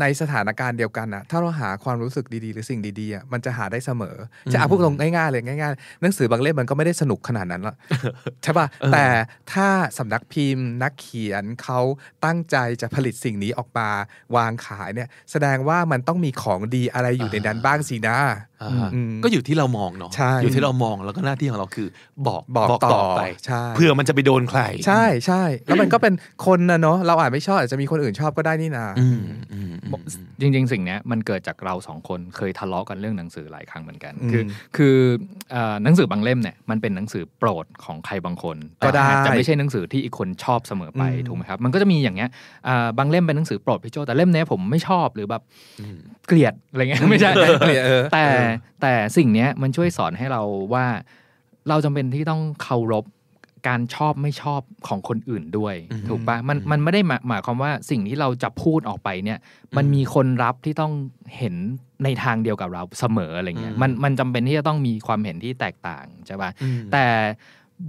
[0.00, 4.16] ในสถานการณ์เดียวกันนะถ้าเราหาความรู้สึกดีๆ หรือสิ่งดีๆอะมันจะหาได้เสมอ
[4.52, 7.76] จะเอาพูดตรงง่ายๆเลยง่ายๆหนังสือบางเล่มมันก็ไม่ได้สนุกขนาดนั้นหรอก
[8.42, 9.06] ใช่ป่ะแต่
[9.52, 9.68] ถ้า
[9.98, 11.80] สำนักพิมพ์ นักเขียนเขา
[12.24, 13.88] ตั้งใจจะผลิตสิ่งนี้ออกมา
[14.36, 18.53] วางขายเนี่ย แสดงว่ามันต้องมีของดีอะไรอยู่ในนั้นบ้างสินะอ่าฮะอืม
[19.24, 21.88] ก็อยู่ที่เรามองเนาะใช่อยู่ที่เรามองแล้วก็หน้าที่ของเราคือ
[22.26, 26.14] บอกบอกต่อไปใช่เพื่อมันจะไปโดนใคร ใช่ใช่แล้วมันก็เป็น
[26.46, 29.20] คนนะเนาะเราอาจไม่ชอบอาจจะมีคนอื่นชอบก็ได้นี่นาอืม
[29.52, 30.02] อืมอืม
[30.40, 34.42] จริง ๆ สิ่งเนี้ยมันเกิดจากเราสองคนเคยทะเลาะกันเรื่องหนังสือหลายครั้งเหมือนกันอืมคือ
[34.76, 34.96] คือ
[35.52, 42.30] เอ่อหนังสือบางเล่มเนี่ยมันเป็นหนังสือโปรดของใครบางคนก็ได้แต่อาจจะไม่ใช่หนังสือที่อีกคนชอบเสมอไปอืมถูกไหมครับมันก็จะมีอย่างเงี้ย
[42.68, 45.42] อ่าบางเล่มเป็นหนังสือโปรดพี่โจแต่เล่มเนี้ยผมไม่ชอบหรือแบบ
[46.28, 48.24] เกลียดอะไรเงี้ยไม่ใช่เกลียดเออแต่
[48.82, 50.42] แต่สิ่งเนี้ยมันช่วยสอนให้เรา
[50.74, 50.86] ว่า
[51.68, 53.04] เราจำเป็นที่ต้องเคารพ
[53.68, 59.38] การชอบไม่ชอบของคนอื่นด้วยอืมถูกปะมันมันไม่ได้หมายหมายความว่าสิ่งที่เราจะพูดออกไปเนี่ย
[59.76, 60.92] มันมีคนรับที่ต้อง
[61.36, 61.54] เห็น
[62.04, 67.06] ในทางเดียวกับเราเสมออะไรเงี้ยอืมมันมันจำเป็นที่จะต้องมีความเห็นที่แตกต่างใช่ปะอืมแต่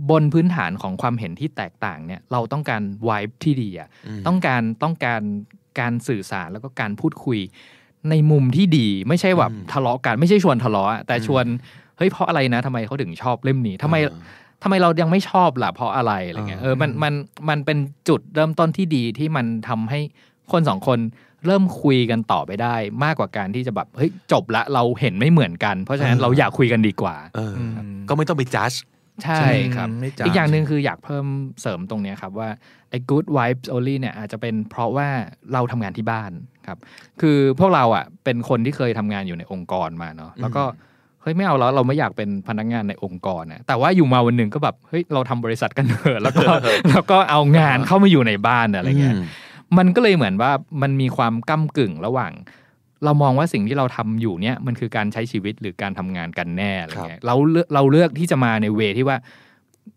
[0.09, 3.89] บนพื้นฐานของความเห็นที่แตกต่างเนี่ย เราต้องการวายที่ดีอะ
[4.19, 5.21] มต้องการต้องการ
[5.79, 7.39] การสื่อสารแล้วก็การพูดคุย
[8.09, 11.45] ในมุมที่ดีไม่ใช่แบบอืมทะเลาะกันไม่ใช่ชวนทะเลาะอะแต่อืมชวน
[11.97, 14.13] เฮ้ยเพราะอะไรนะทำไมเขาถึงชอบเล่มนี้ทำไมอ่า
[14.63, 17.13] ทำไมเรายังไม่ชอบล่ะเพราะอะไรอะไรเงี้ยอ่าเออมันมัน
[17.49, 17.77] มันเป็น
[18.09, 19.99] จุดเริ่มต้นที่ดีที่มันทำให้
[20.51, 20.99] คนสองคน
[21.45, 28.71] เริ่มคุยกันต่อไปได้ มากกว่าการที่จะแบบเฮ้ยจบละเราเห็นไม่เหมือนกัน เพราะฉะนั้นเราอยากคุยกันดีกว่าเอออมก็ไม่ต้องไปจัด
[29.23, 29.39] ใช่
[29.75, 31.25] ครับไม่จ้ะอีกอย่างหนึ่งคืออยากเพิ่ม
[31.61, 32.49] เสริมตรงเนี้ยครับว่า
[32.89, 35.07] ไอ้ good vibes only เนี่ยอาจจะเป็นเพราะว่า
[35.53, 36.31] เราทำงานที่บ้าน
[36.67, 36.77] ครับ
[37.21, 40.63] คือพวกเราอะเป็นคนที่เคยทำงานอยู่ในองค์กรมาเนาะแล้วก็
[41.21, 46.45] เฮ้ยไม่เอาแล้วเราไม่อยากเป็นพนักงานในองค์กรนะแต่ว่าอยู่มาวันหนึ่งก็แบบเฮ้ยเราทำบริษัทกันเถอะแล้วก็
[46.89, 49.23] แล้วก็เอางานเข้ามาอยู่ในบ้านอะไรเงี้ยอืม
[49.77, 50.51] มันก็เลยเหมือนว่า
[50.81, 52.31] มันมีความก้ากึ่งระหว่าง
[53.05, 59.17] เรามองว่าสิ่งที่เราทำอยู่เนี่ยมันคือการใช้ชีวิตหรือการทำงานกันแน่อะไรเงี้ยเราเลือกเราเลือกที่จะมาในเวที่ว่า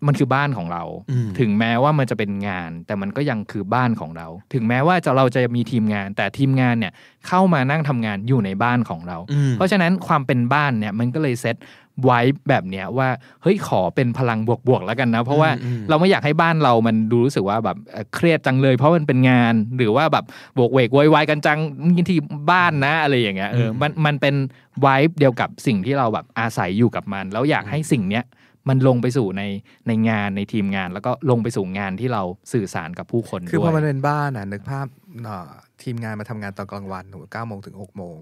[0.06, 6.92] มันคือบ้านของเราอืมถึงแม้ว่ามันจะเป็นงาน แต่มันก็ยังคือบ้านของเรา ถึงแม้ว่าจะเราจะมีทีมงาน แต่ทีมงานเนี่ย
[7.28, 11.58] เข้ามานั่งทำงานอยู่ในบ้านของเราอืมเพราะฉะนั้นความเป็นบ้านเนี่ยมันก็เลยเซต
[12.04, 13.08] ไว้แบบเนี้ยว่า
[13.42, 20.24] เฮ้ยขอเป็นพลังบวกๆแล้วกันนะ เพราะว่าอืมอืมเราไม่อยากให้บ้านเรามันดูรู้สึกว่าแบบเอ่อเครียดจังเลย เพราะมันเป็นงานหรือว่าแบบ
[20.54, 22.18] โบกเวกโวยวายกันจังนี่ที่
[22.50, 24.34] บ้านนะอะไรอย่างเงี้ยเออมันมันเป็น
[24.80, 28.24] ไวบ์เดียวกับสิ่งที่เราแบบอาศัยอยู่กับมัน แล้วอยากให้สิ่งเนี้ย
[28.68, 29.42] มันลงไปสู่ใน
[29.88, 34.86] ในงานในทีมงาน แล้วก็ลงไปสู่งานที่เราสื่อสารกับผู้คนคือด้พวอยมันเป็นบ้านอะนึกภาพ
[35.24, 35.50] เอ่อ
[35.82, 38.18] ทีมงานมาทำงานตอนกลางวันเก้าโมงถึงหกโมง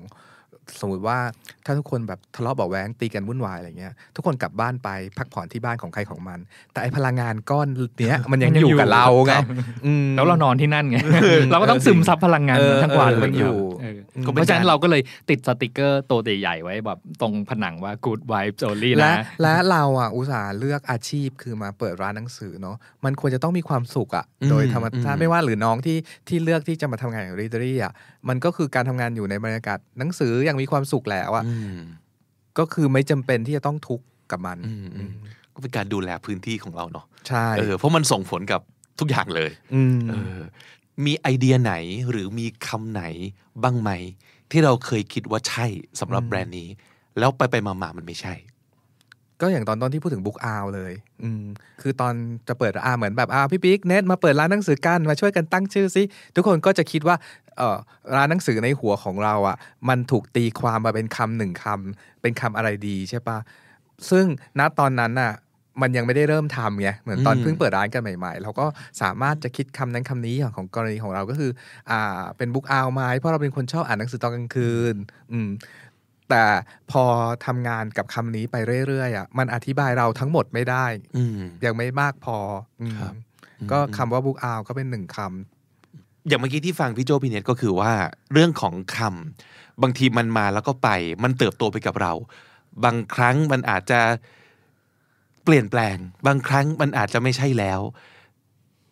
[0.80, 1.18] สมมติว่า
[1.66, 4.88] ถ้าทุกคนแบบทะเลาะเบาะแว้งตีกันวุ่นวายอะไรเงี้ยทุกคนกลับบ้านไป
[5.18, 6.38] พักผ่อนที่บ้านของใครของมัน
[6.72, 7.68] แต่ไอพลังงานก้อน
[8.00, 9.44] เนี้ยมันยังมันยังอยู่อยู่กับเราไงครับ
[9.86, 10.98] อืมแล้วเรานอนที่นั่นไง
[11.52, 13.92] เราก็ต้องซึมซับพลังงานเออมันทั้งวันเออมันเลอยู่เออ
[14.26, 25.96] ก็เป็นราะฉะนั้นเราก็เลยติดสติกเกอร์ตัวใหญ่ๆไว้แบบตรงผนังว่า good vibes only และนะและเราอะอุตส่าห์เลือกอาชีพคือมาเปิดร้านหนังสือเนาะมันควรจะต้องมีความสุขอะอืมโดยธรรมชาติอืมไม่ว่าหรือน้องที่
[26.28, 27.92] ที่เลือกที่จะมาทำงานกับรีดอรี่อะ
[28.28, 31.76] มันก็คือการทำงานอยู่ในบรรยากาศหนังสืออย่างมีความสุขแล้วอะอืม
[32.58, 35.12] ก็คือไม่จำเป็นที่จะต้องทุกข์กับมันอืมอืม
[35.54, 38.60] ก็เป็นการดูแลพื้นที่ของเราเนาะใช่เออเพราะมันส่งผลกับ
[39.00, 40.38] ทุกอย่างเลยอืมเออ
[41.04, 41.74] มีไอเดียไหน
[42.10, 43.04] หรือมีคำไหน
[43.62, 43.90] บ้างไหม
[44.50, 45.66] ที่เราเคยคิดว่าใช่
[46.00, 46.68] สำหรับแบรนด์นี้
[47.18, 48.34] แล้วไปไปๆมาๆมันไม่ใช่
[49.40, 51.44] ก็อย่างตอนต้นที่พูดถึงบุ๊กอาวเลย อืม
[51.80, 52.14] คือตอน
[52.48, 56.02] จะเปิดอาเหมือนแบบอาพี่ปิ๊กเน็ตมาเปิดร้านหนังสือกันมาช่วยกันตั้งชื่อสิ
[56.34, 57.16] ทุกคนก็จะคิดว่า
[57.56, 57.76] เออ
[58.16, 59.56] ร้านหนังสือในหัวของเราอะ
[59.88, 63.38] มันถูกตีความมาเป็นคำหนึ่งคำเป็นคำอะไรดีใช่ปะ
[64.10, 64.24] ซึ่ง
[64.58, 65.32] ณตอนนั้นน่ะ
[65.82, 68.66] มันยังไม่ได้เริ่มทำไงเหมือนตอนอืมเพิ่งเปิดร้านกันใหม่ๆ เราก็
[69.02, 71.50] สามารถจะคิดคำนั้นคำนี้อย่างของกรณีของเราก็คือ
[71.90, 74.94] อ่า เป็นบุ๊กอาวไหมเพราะเราเป็นคนชอบอ่านหนังสือตอนกลางคืน
[75.32, 75.48] อืม
[76.30, 76.44] แต่
[76.90, 77.04] พอ
[77.46, 78.56] ทำงานกับคำนี้ไป
[78.86, 82.38] เรื่อยๆอะมันอธิบายเราทั้งหมดไม่ได้อืมยังไม่มากพอ
[82.80, 83.14] อืมครับ
[83.70, 85.18] ก็คำว่าบุ๊กอาวก็เป็นหนึ่งค
[86.28, 87.92] อย่างเมื่อกี้ที่ฟังพี่โจพี่เน็ตก็คือว่า
[88.32, 90.88] เรื่องของคำบางทีมันมาแล้วก็ไป
[91.22, 92.12] มันเติบโตไปกับเรา
[92.84, 94.00] บางครั้งมันอาจจะ
[95.44, 95.96] เปลี่ยนแปลง
[96.26, 97.80] บางครั้งมันอาจจะไม่ใช่แล้ว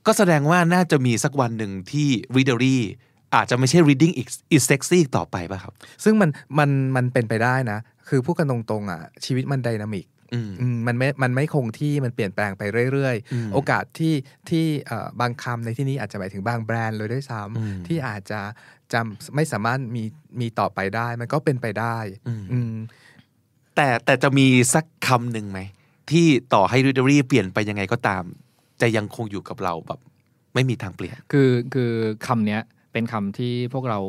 [0.07, 7.79] ก็แสดงว่าน่าจะมีสักวันหนึ่งที่ readery อาจจะไม่ใช่ reading is is sexy ต่อไปป่ะครับำซึ่งมันมันมันเป็นไปได้นะ
[8.09, 12.63] คือพูดกันตรงๆอะชีวิตมันไดนามิกอืมอืมมันไม่ มันไม่คงที่ มันเปลี่ยนแปลงไป
[12.93, 14.15] เรื่อยอืมๆโอกาสที่
[14.49, 18.41] ที่เอ่อบางคำในที่นี้อาจจะหมายถึงบางแบรนด์เลยด้วยซ้อืมำที่อาจจะ
[18.93, 20.05] จำไม่สามารถมี
[20.41, 21.97] มีต่อไปได้ มันก็เป็นไปได้
[22.29, 22.75] อืมอืม
[23.77, 25.61] แต่แต่จะมีสักคำหนึ่งไหม
[26.11, 28.23] ที่ต่อให้ readery เปลี่ยนไปยังไงก็ตาม
[28.81, 30.01] จะยังคงอยู่กับเราแบบ
[30.55, 31.91] ไม่มีทางเปลี่ยน คือคือ
[32.27, 32.63] คำเนี้ย
[32.95, 34.01] เป็นคำที่พวกเรา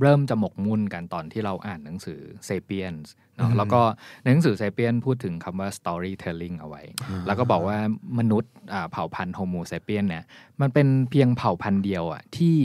[0.00, 3.06] เริ่มจะหมกมุ่นกันตอนที่เราอ่านหนังสือ Sapiens
[3.36, 3.80] เนอะแล้วก็
[4.22, 6.82] ในหนังสือ Sapiens พูดถึงคำว่า storytelling เอาไว้
[7.26, 7.78] แล้วก็บอกว่า
[8.18, 10.24] มนุษย์อ่าเผ่าพันธุ์ Homo sapiens เนี่ย
[10.60, 12.56] มันเป็นเพียงเผ่าพันธุ์เดียวอะที่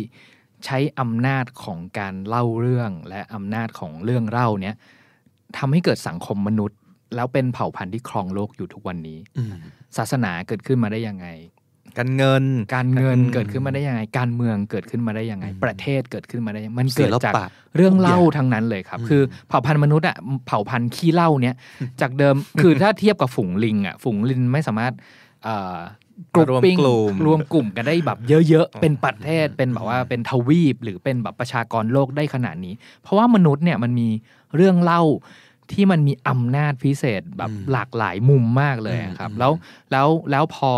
[0.66, 4.76] ใช้อำนาจของการเล่าเรื่องและอำนาจของเรื่องเล่าเนี้ย
[5.58, 6.80] ทำให้เกิดสังคมมนุษย์
[7.16, 9.56] แล้วเป็นเผ่าพันธุ์ที่ครองโลกอยู่ทุกวันนี้อืม
[9.98, 11.28] ศาสนาเกิดขึ้นมาได้ยังไง
[11.98, 12.44] การเงิน
[12.76, 20.18] การเงินอืมเกิดขึ้นมาได้ยังไง การเมืองเกิดขึ้นมาได้ยังไง ประเทศเกิดขึ้นมาได้ยังไงมันศิเกิดลจากปะเรื่องเล่าทุกอย่างทั้งนั้นเลยครับอืมคือเผ่าพันธุ์มนุษย์อะ
[20.48, 21.56] เผ่าพันธุ์ขี้เล่าเนี้ย
[22.02, 24.94] จากเดิมคือถ้าเทียบกับฝูงลิงอะฝูงลิงไม่สามารถ
[25.44, 25.78] เอ่อ
[26.36, 28.20] กรุ๊ปปิ้งรวมกลุ่มรวมกลุ่มกันได้แบบ
[28.50, 34.10] เยอะๆ เป็นประเทศเป็นแบบว่าเป็นทวีปหรือเป็นแบบประชากรโลกได้ขนาดนี้ เพราะว่ามนุษย์เนี่ยมันมี
[34.56, 35.02] เรื่องเล่า
[35.74, 39.52] ที่มันมีอำนาจพิเศษแบบอืมหลากหลายมุมมากเลยอะครับอืมแล้ว
[39.92, 40.72] แล้วแล้วพอ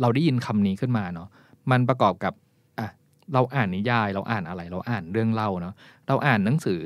[0.00, 1.28] เราได้ยินคำนี้ขึ้นมาเนาะ
[1.70, 2.34] มันประกอบกับ
[2.78, 2.88] อะ
[3.34, 5.74] เราอ่านนิยาย เราอ่านอะไร เราอ่านเรื่องเล่าเนาะ
[6.08, 6.82] เราอ่านหนังสือ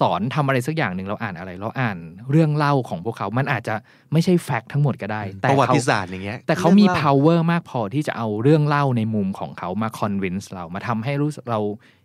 [0.00, 1.98] สอนทำอะไรสักอย่างหนึ่งเราอ่านอะไร เราอ่าน
[2.30, 3.74] เรื่องเล่าของพวกเขา มันอาจจะ
[4.12, 11.60] ไม่ใช่แฟกต์ทั้งหมดก็ได้ แต่ประวัเขาติศาสตร์อย่างเงี้ยแต่เขามีรื่องล่ power มากพอที่จะเอาเรื่องเล่าในมุมของเขามา convince เรามาทำให้รู้สึกเรา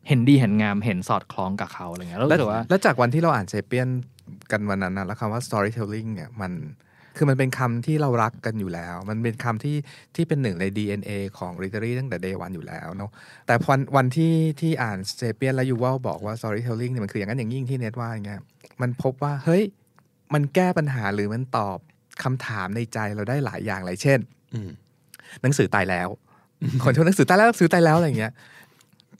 [0.07, 3.89] เห็นดีเห็นงามเห็นสอดคล้องกับเขาอะไรเงี้ยแล้วแล้วรู้สึกว่าแล้วจากวันที่เราอ่านเซเปียน
[4.51, 6.51] กันวันนั้นนะแล้วคำว่า storytelling เนี่ยมัน
[7.17, 9.77] คือมันเป็นคำที่เรารักกันอยู่แล้ว มันเป็นคำที่
[10.15, 13.11] ที่เป็นหนึ่งใน DNA ของ literary ตั้งแต่ day one อยู่แล้วเนาะ
[13.45, 18.41] แต่วันวันที่ที่อ่านเซเปียนแล้วยูว่าบอกว่า storytelling เนี่ยมันคืออย่างนั้นอย่างยิ่งที่เน็ตว่าอย่างเงี้ย
[18.81, 19.63] มันพบว่าเฮ้ย
[20.33, 21.77] มันแก้ปัญหาหรือมันตอบ
[22.23, 24.19] คำถามในใจเราได้หลายอย่างเลยเช่น
[24.53, 24.69] อืม
[25.41, 26.09] หนังสือตายแล้ว
[26.83, 28.33] คนชอบหนังสือตายแล้วหนังสือตายแล้วอะไรอย่างเงี้ย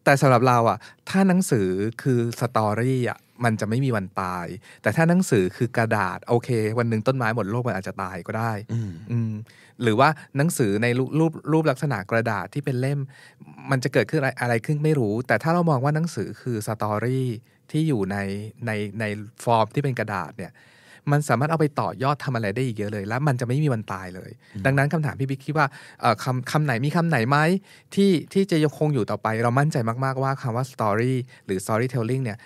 [0.03, 0.78] แต่สำหรับเราอะ
[1.10, 1.68] ถ้าหนังสือ
[2.01, 4.46] คือ story อะ มันจะไม่มีวันตาย
[4.82, 9.32] แต่ถ้าหนังสือคือกระดาษ โอเค วันหนึ่งต้นไม้หมดโลกมันอาจจะตายก็ได้อืมอืม
[9.84, 13.00] หรือว่าหนังสือในรูปรูปรูปลักษณะกระดาษที่เป็นเล่ม
[13.72, 17.28] มันจะเกิดขึ้นอะไรอะไรขึ้นไม่รู้ แต่ถ้าเรามองว่าหนังสือคือ story
[17.72, 18.18] ที่อยู่ใน
[18.66, 19.04] ในใน
[19.44, 20.54] ฟอร์มที่เป็นกระดาษเนี่ย
[21.12, 24.32] มันสามารถเอาไปต่อยอดทำอะไรได้อีกเยอะเลย แล้วมันจะไม่มีวันตายเลย
[24.66, 25.68] ดังนั้นคำถามพี่บิ๊กคิดว่า
[26.02, 27.38] เอ่อคำคำไหนมีคำไหนไหม
[27.96, 31.14] ที่ที่จะยังคงอยู่ต่อไป เรามั่นใจมาก ๆ ว่าคำว่า story
[31.46, 32.38] หรือ storytelling เนี่ย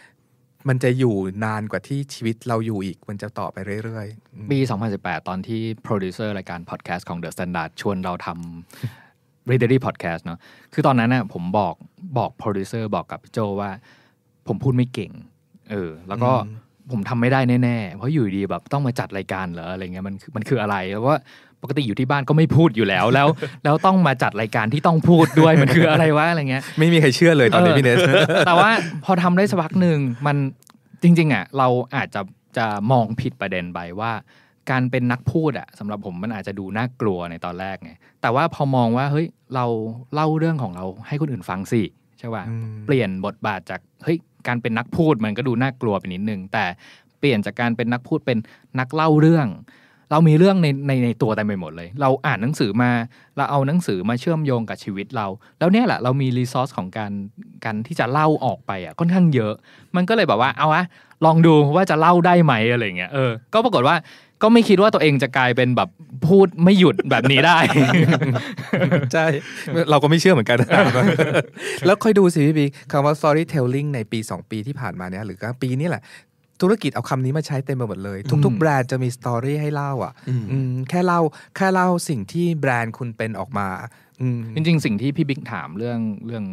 [0.69, 4.59] มันจะอยู่นานกว่าที่ชีวิตเราอยู่อีก มันจะต่อไปเรื่อยๆอืมปี
[4.93, 10.39] 2018 ตอนที่โปรดิวเซอร์รายการพอดแคสต์ของ The Standard ชวนเราทำ Readery Podcast เนาะ
[10.73, 11.75] คือตอนนั้นน่ะผมบอก
[12.17, 13.69] บอกโปรดิวเซอร์บอกกับพี่โจว่า
[14.47, 15.11] ผมพูดไม่เก่ง
[15.71, 16.57] เออ แล้วก็อืม
[16.91, 21.19] ผมทำไม่ได้แน่ ๆ เพราะอยู่ดีแบบต้องมาจัดรายการเหรออะไรเงี้ยมันคือมันคืออะไรแล้วว่า
[21.63, 23.27] ปกติอยู่ที่บ้านก็ไม่พูดอยู่แล้วแล้ว
[23.63, 27.97] แล้วต้องมาจัดรายการที่ต้องพูดด้วยมันคืออะไรวะอะไรเงี้ย ไม่มีใครเชื่อเลยตอนนี้เออพี่เนส
[28.47, 28.71] แต่ว่า
[29.05, 29.97] พอทำได้สักพักหนึ่ง
[30.27, 30.37] มัน
[31.03, 32.21] จริง ๆอะเราอาจจะ
[32.57, 34.11] จะมองผิดประเด็นไปว่า
[34.71, 37.91] การเป็นนักพูดอะสำหรับผมมันอาจจะดูน่ากลัวในตอนแรกไง
[38.21, 39.65] แต่ว่าพอมองว่าเฮ้ยเรา
[40.13, 41.81] เล่าเรื่องของเราให้คนอื่นฟังสิ
[42.19, 46.65] ใช่ป่ะอืมเปลี่ยนบทบาทจากเฮ้ยการเป็นนักพูดมันก็ดูน่ากลัวไปนิดนึงแต่
[47.19, 48.37] เปลี่ยนจากการเป็นนักพูดเป็น
[48.79, 49.47] นักเล่าเรื่อง
[50.13, 52.91] เรามีเรื่องในในในตัวเต็มไปหมดเลย เราอ่านหนังสือมา
[53.37, 55.27] เราเอาหนังสือมาเชื่อมโยงกับชีวิตเรา
[55.59, 57.11] แล้วเนี่ยแหละเรามีรีซอสของการ
[57.65, 59.53] การที่จะเล่าออกไปอะค่อนข้างเยอะ
[59.95, 60.83] มันก็เลยแบบว่าเอาวะ
[61.25, 63.95] ลองดูว่าจะเล่าได้ไหมอะไรเงี้ยเออก็ปรากฏว่า
[64.41, 65.89] ก็ไม่คิดว่าตัวเองจะกลายเป็นแบบ
[66.27, 67.57] พูดไม่หยุดแบบนี้ได้
[69.13, 69.25] ใช่
[69.89, 70.57] เราก็ไม่เชื่อเหมือนกัน
[71.85, 76.03] แล้วค่อยดูสิพี่บิ๊กคำว่า storytelling ในปี 2 ปีที่ผ่านมาเนี่ยหรือก็ปีนี้แหละ
[76.61, 81.21] ธุรกิจเอาคำนี้มาใช้เต็มไปหมดเลย ทุก ๆ แบรนด์จะมีสตอรี่ให้เล่าอะอืมอืมแค่เล่า
[81.55, 83.67] แค่เล่าสิ่งที่แบรนด์คุณเป็นออกมา
[84.21, 86.45] อืมจริงๆ สิ่งที่พี่บิ๊กถามเรื่องเรื่อง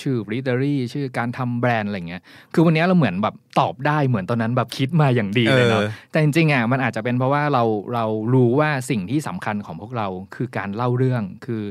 [0.00, 8.04] ชื่อ readery ชื่อการทำแบรนด์อะไรเงี้ย คือวันนี้เราเหมือนแบบตอบได้เหมือนตอนนั้นแบบคิดมาอย่างดีเลยเนาะเออแต่จริงๆอะมันอาจจะเป็นเพราะว่าเราเรา
[8.34, 11.62] รู้ว่าสิ่งที่สำคัญของพวกเราคือการเล่าเรื่อง คือ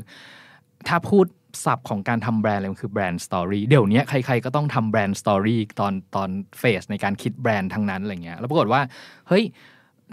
[0.88, 1.26] ถ้าพูด
[1.66, 8.82] ศัพท์ของการทำแบรนด์เลยมันคือ brand story เดี๋ยวนี้ใครๆก็ต้องทำ brand story ตอนตอน phase ในการคิดแบรนด์ทั้งนั้นอะไรเงี้ยแล้วปรากฏว่า
[9.28, 9.44] เฮ้ย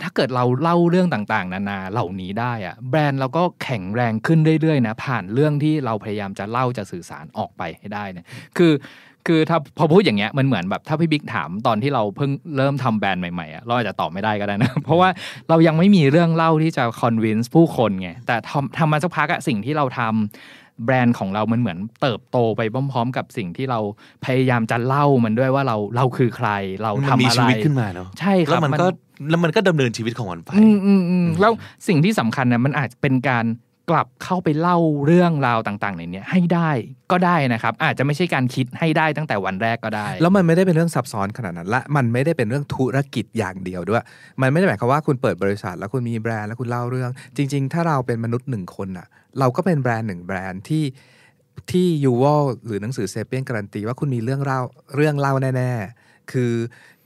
[0.03, 8.27] ถ้าเกิดเราเล่าเรื่องต่างๆ นานาเหล่านี้ได้อะแบรนด์เราก็แข็งแรงขึ้นเรื่อยๆนะผ่านเรื่องที่เราพยายามจะเล่าจะสื่อสารออกไปให้ได้เนี่ย
[8.57, 8.73] คือ
[9.29, 15.09] คือถ้าพอพูดอย่างเงี้ยมันเหมือนแบบถ้าพี่บิ๊กถามตอนที่เราเพิ่งเริ่มทำแบรนด์ใหม่ๆอะเราอาจจะตอบไม่ได้ก็ได้นะ เพราะว่า
[15.49, 22.61] เรายังไม่มีเรื่องเล่าที่จะ convince ผู้คนไงแต่ทำทำมาสักพักอะสิ่งที่เราทำ แบรนด์ของเรามันเหมือนเติบโตไป
[22.93, 23.81] พร้อม ๆ กับสิ่งที่เรา
[24.25, 26.49] พยายามจะเล่ามันด้วยว่าเราเราคือใคร
[26.83, 28.87] เรามันทำมีอะไรชีวิตขึ้นมาเนาะใช่คแล้รับวมันก็
[29.31, 31.53] แล้วมันก็ดำเนินชีวิตของมันไป อืมอืมอืมแล้ว
[31.89, 33.45] สิ่งที่สำคัญเนี่ยมันอาจจะเป็นการ
[33.91, 36.71] กลับเข้าไปเล่าเรื่องราวต่างๆในนี้ให้ได้
[37.13, 44.03] ก็ได้นะครับ อาจจะไม่ใช่การคิดให้ได้ตั้งแต่วันแรกก็ได้ แล้วมันไม่ได้เป็นเรื่องซับซ้อนขนาดนั้น และมันไม่ได้เป็นเรื่องธุรกิจอย่างเดียวด้วย
[44.41, 49.07] มันไม่ได้หมายความว่าคุณเปิดบริษัท แล้วคุณมีแบรนด์แล้วคุณเล่าเรื่อง จริง ๆ ถ้าเราเป็นมนุษย์หนึ่งคนน่ะ
[49.39, 50.85] เราก็เป็นแบรนด์หนึ่งแบรนด์ที่
[51.71, 54.61] ที่ยูวอลหรือหนังสือเซเปียนการันตีว่าคุณมีเรื่องเล่า
[54.97, 55.73] เรื่องเล่าแน่
[56.03, 56.53] ๆ คือ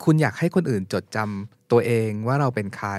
[0.05, 2.91] คุณอยากให้คนอื่นจดจำตัวเองว่าเราเป็นใคร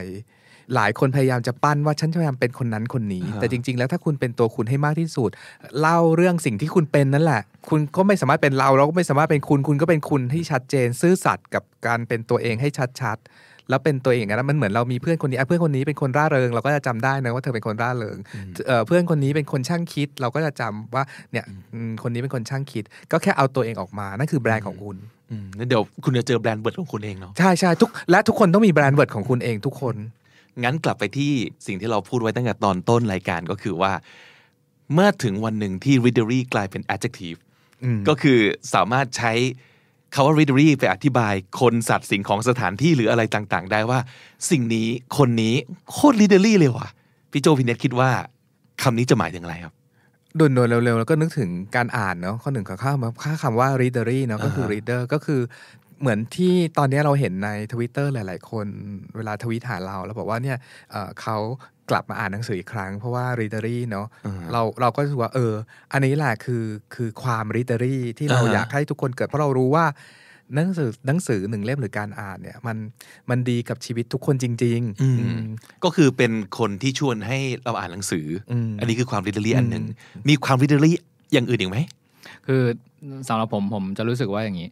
[0.76, 5.30] หลายคนพยายามจะปั้นว่าฉันจะพยายามเป็นคนนั้นคนนี้อ่าฮะแต่จริง ๆ แล้วถ้าคุณเป็นตัวคุณให้มากที่สุด
[5.80, 12.70] เล่าเรื่องสิ่งที่คุณเป็นนั่นแหละ คุณก็ไม่สามารถเป็นเราเราก็ไม่สามารถเป็นคุณ คุณก็เป็นคุณที่ชัดเจน ซื่อสัตย์กับการเป็นตัวเองให้
[13.02, 18.18] ชัดๆ แล้วเป็นตัวเองอย่างนั้นมันเหมือนเรามีเพื่อนคนนี้อะเพื่อนคนนี้เป็นคนร่าเริง เราก็จะจำได้นะว่าเธอเป็นคนร่าเริง
[18.68, 24.98] เอ่อเพื่อนคนนี้เป็นคนช่างคิด เราก็จะจำว่าเนี่ยอืมคนนี้เป็นคนช่างคิด ก็แค่เอาตัวเองออกมานั่นคือแบรนด์ของคุณ
[25.32, 29.96] อืมแล้วเดี๋ยวคุณจะเจอ brand word ของคุณเองเนาะใช่ใช่ทุกและทุกคนต้องมี brand word ของคุณเองทุกคน
[30.64, 31.32] งั้นกลับไปที่
[31.68, 33.92] สิ่งที่เราพูดไว้ตั้งแต่ตอนต้นรายการก็คือว่า
[34.94, 37.40] เมื่อถึงวันหนึ่งที่ readery กลายเป็น adjective
[37.84, 38.40] อืมก็คือ
[38.74, 39.34] สามารถใช้
[40.14, 44.00] คำว่า readery ไปอธิบายคนสัตว์สิ่งของสถานที่หรืออะไรต่างๆ ได้ว่า
[44.52, 44.88] สิ่งนี้
[45.18, 45.56] คนนี้
[45.92, 46.88] โคตร readery เลยว่ะ
[47.32, 48.10] พี่โจพี่เน็ตคิดว่า
[48.84, 49.74] คำนี้จะหมายถึงอะไรครับ
[50.40, 55.40] ด่วนๆเร็วๆแล้วก็นึกถึงการอ่านเนาะข้อหนึ่งข้อข้ามาค่าคำว่า readery เนาะก็คืออ่าฮะ reader ก็คือ
[56.02, 58.68] เหมือนที่ตอนนี้เราเห็นในทวิตเตอร์หลาย ๆ คน
[59.18, 60.58] เวลาทวิตหาเราแล้วบอกว่าเนี่ย
[60.92, 61.38] เอ่อเขา
[61.90, 65.54] กลับมาอ่านหนังสืออีกครั้ง เพราะว่า readery เนาะอ่าเราเราก็รู้สึกว่าเออ
[65.92, 66.64] อันนี้แหละคือ
[66.96, 69.86] คือความ readery ที่เราอ่าฮะอยากให้ทุกคนเกิด เพราะเรารู้ว่า
[70.56, 72.78] หนังสือหนังสือหนึ่งเล่มหรือการอ่านเนี่ยมัน
[73.30, 75.42] มันดีกับชีวิตทุกคนจริงอืมอืม
[75.84, 80.92] ก็คือเป็นคนที่ชวนให้เราอ่านหนังสืออมอันนี้คือความ readery อันหนึ่งอืมมีความ readery
[81.34, 81.78] อย่างอื่นอีกไหม
[82.48, 82.62] คือ
[83.28, 84.70] สำหรับผมผมจะรู้สึกว่าอย่างนี้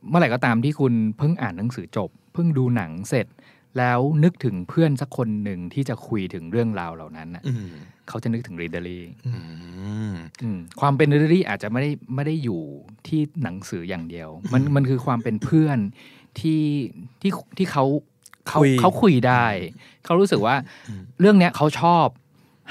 [0.00, 3.26] เอ่อเมื่อไหร่ก็ตามที่คุณเพิ่งอ่านหนังสือจบ เพิ่งดูหนังเสร็จ
[3.78, 7.68] แล้วนึกถึงเพื่อนสักคนหนึ่งที่จะคุยถึงเรื่องราวเหล่านั้นน่ะอืม
[8.08, 9.32] เขาจะนึกถึง readery อื
[10.10, 12.60] มอืมความเป็น readery อาจจะไม่ได้ไม่ได้อยู่
[13.06, 15.78] ที่หนังสืออย่างเดียว มันมันคือความเป็นเพื่อน
[16.40, 16.62] ที่
[17.20, 17.84] ที่ที่เขา
[18.48, 19.46] เขาคุยเขาคุยได้
[20.04, 20.56] เขารู้สึกว่า
[21.20, 22.06] เรื่องเนี้ยเขาชอบ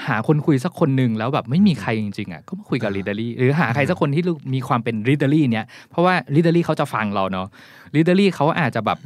[0.06, 4.22] หาคนคุยสักคนหนึ่งแล้วแบบไม่มีใครจริงๆอะก็มาคุยกับ readery หรือหาใครสักคนที่
[4.54, 7.46] มีความเป็น readery เนี้ยเพราะว่า readery เขาจะฟังเราเนาะ
[7.94, 8.98] readery เขาอาจจะแบบ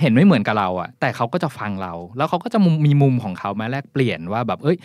[0.00, 4.76] เห็นไม่เหมือนกับเราอะแต่เขาก็จะฟังเรา แล้วเขาก็จะมีมุมของเขามาแลกเปลี่ยนว่าแบบเอ้ย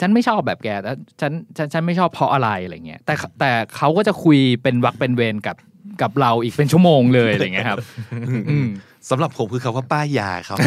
[0.00, 5.56] ฉันไม่ชอบแบบแกแต่ฉันฉันฉันไม่ชอบเพราะอะไรอะไรเงี้ยแต่แต่เขาก็จะคุยเป็นวักเป็นเวรกับ
[6.02, 7.78] กับเราอีกเป็นชั่วโมงเลยอะไรเงี้ยครับ
[8.50, 8.68] อืม
[9.10, 10.58] สำหรับผมคือคำว่าป้ายยาครับ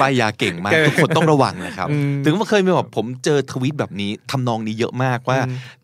[0.00, 1.88] ป้ายยาเก่งมาก ทุกคนต้องระวังนะครับ
[2.24, 5.38] ถึงว่าเคยมีแบบผมเจอทวิตแบบนี้ทำนองนี้เยอะมากว่า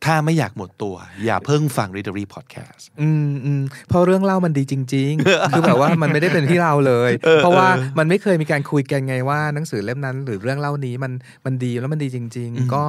[0.05, 7.69] ถ้าไม่อยากหมดตัว อย่าเพิ่งฟัง Readery Podcast อืมอืมเพราะเรื่องเล่ามันดีจริง ๆ คือแบบว่ามันไม่ได้เป็นที่เราเลย เพราะว่า
[7.99, 11.13] มันไม่เคยมีการคุยกันไงว่าหนังสือเล่มนั้น หรือเรื่องเล่านี้มัน
[11.45, 12.83] มันดีแล้วมันดีจริง ๆ ก็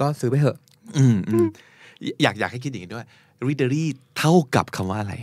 [0.00, 0.56] ก็ซื้อไปเถอะ
[0.96, 1.46] อืมอืม
[2.22, 3.06] อยากอยากให้คิดอย่างนี้ด้วย
[3.46, 3.84] Readery
[4.18, 5.14] เท่ากับคำว่าอะไร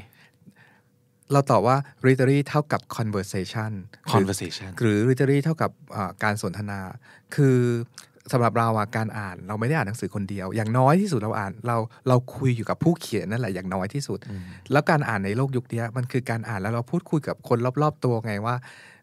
[1.33, 6.79] เราตอบว่า readery เท่ากับ conversation หรือ conversation หรือ readery เท่ากับอ่าการสนทนา
[7.35, 7.57] คือ
[8.31, 11.77] สำหรับเราอะการอ่านเราไม่ได้อ่านหนังสือคนเดียว อย่างน้อยที่สุดเราอ่านเรา
[12.07, 14.19] เราคุยอยู่กับผู้เขียนนั่นแหละอย่างน้อยที่สุด
[14.71, 18.55] แล้วการอ่านในโลกยุคนี้มันคือการอ่านแล้วเราพูดคุยกับคนรอบๆ ตัวไงว่า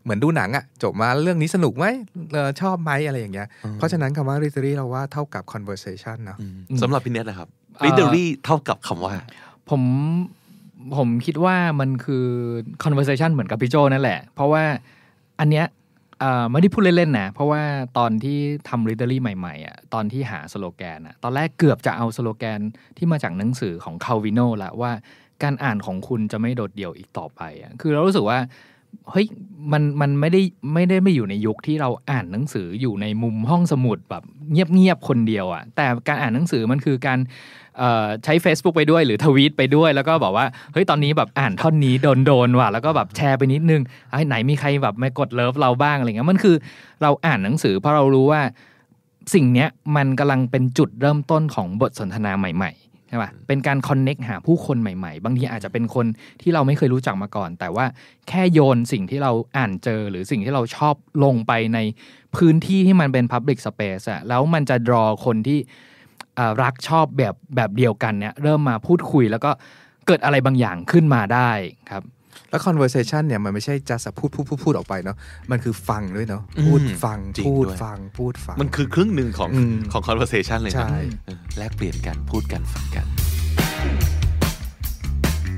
[0.02, 1.86] เหมือนดูหนังอะจบมาเรื่องนี้สนุกไหม
[2.32, 6.38] เอ่อชอบไหมอะไรอย่างเงี้ยเพราะฉะนั้นคำว่า readery เราว่าเท่ากับ conversation เนอะ
[6.82, 7.48] สำหรับพี่เน็ตนะครับ
[7.78, 9.12] เอ่อ Readery เท่ากับคำว่า
[9.70, 9.82] ผม
[10.96, 12.26] ผมคิดว่ามันคือ
[12.82, 14.64] conversation เหมือนกับพี่โจนั่นแหละ เพราะว่า
[15.40, 15.66] อันเนี้ย
[16.50, 17.62] ไม่ได้พูดเล่นๆนะ เพราะว่า
[17.98, 22.60] ตอนที่ทำ readery ใหม่ๆอะตอนที่หาสโลแกนอะตอนแรกเกือบจะเอาสโลแกน
[22.96, 24.92] ที่มาจากหนังสือของคาวิโนละว่า
[25.42, 28.38] การอ่านของคุณจะไม่โดดเดี่ยวอีกต่อไปอะคือเรารู้สึกว่า
[29.10, 29.26] เฮ้ย
[29.72, 30.40] มันมันไม่ได้
[30.74, 34.22] ไม่ได้ไม่อยู่ในยุคที่เราอ่านหนังสืออยู่ในมุมห้องสมุดแบบ
[34.52, 37.18] เงียบๆคนเดียวอะแต่การอ่านหนังสือมันคือการ
[38.24, 46.56] ใช้ Facebook ไปด้วยหรือทวีตไปด้วย แล้วก็บอกว่าเฮ้ยตอนนี้แบบอ่านท่อนนี้โดนโดนๆว่ะแล้วก็แบบแชร์ไปนิดนึงไอ้ไหนมีใครแบบมากดเลิฟเราบ้างอะไรเงี้ยมันคือ
[47.02, 48.40] เราอ่านหนังสือเพราะเรารู้ว่า
[49.34, 56.06] สิ่งเนี้ยมันกำลังเป็นจุดเริ่มต้นของบทสนทนาใหม่ ๆ ใช่ป่ะเป็นการคอนเน็กหาผู้คนใหม่ ๆ บางทีอาจจะเป็นคน
[56.42, 57.86] ที่เราไม่เคยรู้จักมาก่อน แต่ว่า
[58.28, 60.94] แค่โยนสิ่งที่เราอ่านเจอ หรือสิ่งที่เราชอบ
[61.24, 61.78] ลงไปใน
[62.36, 65.58] พื้นที่ที่มันเป็น Public Space อะแล้วมันจะ draw คนที่
[66.38, 69.50] อ่ารักชอบแบบแบบเดียวกันเนี่ยเริ่มมาพูดคุยแล้วก็
[70.06, 71.50] เกิดอะไรบางอย่างขึ้นมาได้
[71.90, 72.02] ครับ
[72.50, 75.16] แล้ว conversation เนี่ยมันไม่ใช่จะพูดพูดพูดพูดออกไปเนาะ
[75.50, 83.06] มันคือฟังด้วยเนาะพูดอืมฟังจริงพูดด้วยฟังพูดฟัง มันคือครึ่งหนึ่งของอืมของ conversation เลยนะใช่เออแลกเปลี่ยนกันพูดกันฟังกัน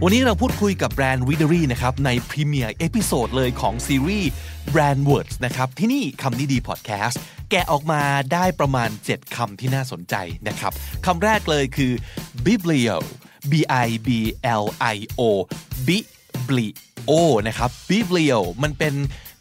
[0.05, 4.31] วันนี้เราพูดคุยกับแบรนด์ Readery นะครับ ใน premiere episode เลยของซีรีส์
[4.75, 7.21] Brand Words นะครับ ที่นี่คำนี้ดีพอดแคสต์
[7.51, 8.03] แกะออกมา
[8.33, 10.15] ได้ประมาณ 7คำที่น่าสนใจ
[10.49, 10.73] นะครับ
[11.07, 11.93] คำแรกเลยคือ
[12.47, 12.97] biblio
[13.51, 13.55] b
[13.87, 14.09] i b
[14.63, 14.65] l
[14.95, 15.23] i o
[16.51, 16.67] bli
[17.11, 17.13] o
[17.49, 18.95] นะครับ biblio มันเป็น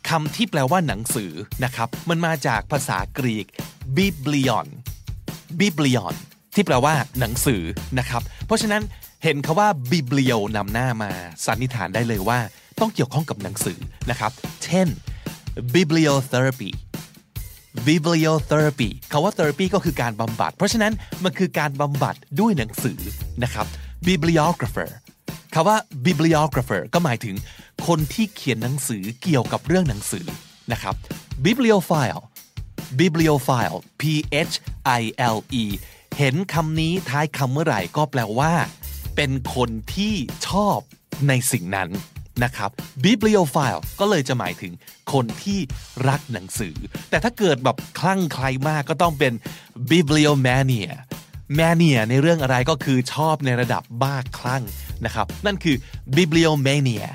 [0.09, 1.31] คำที่แปลว่าหนังสือ
[1.63, 3.45] นะครับ มันมาจากภาษากรีก
[3.97, 4.67] biblion
[5.61, 6.13] biblion
[6.55, 7.61] ที่แปลว่าหนังสือ
[7.99, 8.81] นะครับ เพราะฉะนั้น
[9.23, 11.11] เห็นคาว่า biblio นำหน้ามา
[11.45, 12.39] สันนิษฐานได้เลยว่า
[12.79, 13.79] ต้องเกี่ยวข้องกับหนังสือ
[14.09, 14.31] นะครับ
[14.63, 14.87] เช่น
[15.73, 16.71] bibliotherapy
[17.87, 20.93] bibliotherapy คาว่า therapy ก็คือการบำบัด เพราะฉะนั้น
[21.23, 22.99] มันคือการบำบัดด้วยหนังสือ
[23.43, 23.65] นะครับ
[24.07, 24.89] bibliographer
[25.53, 27.35] คาว่า bibliographer ก็หมายถึง
[27.87, 30.25] คนที่เขียนหนังสือเกี่ยวกับเรื่องหนังสือ
[30.71, 30.95] นะครับ
[31.45, 32.21] bibliophile
[32.99, 34.03] bibliophile p
[34.49, 34.55] h
[34.99, 35.01] i
[35.35, 35.63] l e
[36.17, 38.53] เห็นคำนี้ท้ายคำเมื่อไหร่ก็แปลว่า
[39.15, 40.13] เป็นคนที่
[40.47, 40.79] ชอบ
[41.27, 41.89] ในสิ่งนั้น
[42.43, 42.69] นะครับ
[43.05, 44.73] bibliophile ก็เลยจะหมายถึง
[45.13, 45.59] คนที่
[46.07, 46.75] รักหนังสือ
[47.09, 49.33] แต่ถ้าเกิดแบบคลั่งใครมากก็ต้องเป็น
[49.91, 50.89] bibliomania
[51.57, 54.63] mania ในเรื่องอะไรก็คือชอบในระดับบ้าคลั่ง
[55.05, 55.75] นะครับ นั่นคือ
[56.17, 57.05] bibliomania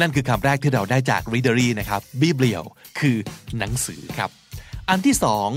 [0.00, 2.62] นั่นคือคำแรกที่เราได้จาก readery นะครับ biblio
[3.00, 3.16] คือ
[3.58, 4.30] หนังสือครับ
[4.88, 5.48] อันที่สอง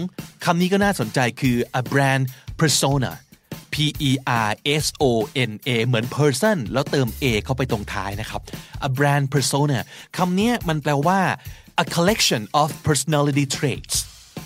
[0.46, 2.24] คำนี้ก็น่าสนใจคือ a brand
[2.60, 3.12] persona
[3.74, 3.76] P
[4.10, 4.12] E
[4.48, 4.52] R
[4.84, 5.06] S O
[5.50, 8.42] N A เหมือน person แล้วเติม A เข้าไปตรงท้ายนะครับ
[8.88, 9.80] a brand persona
[10.18, 11.20] คำนี้มันแปลว่า
[11.84, 13.96] a collection of personality traits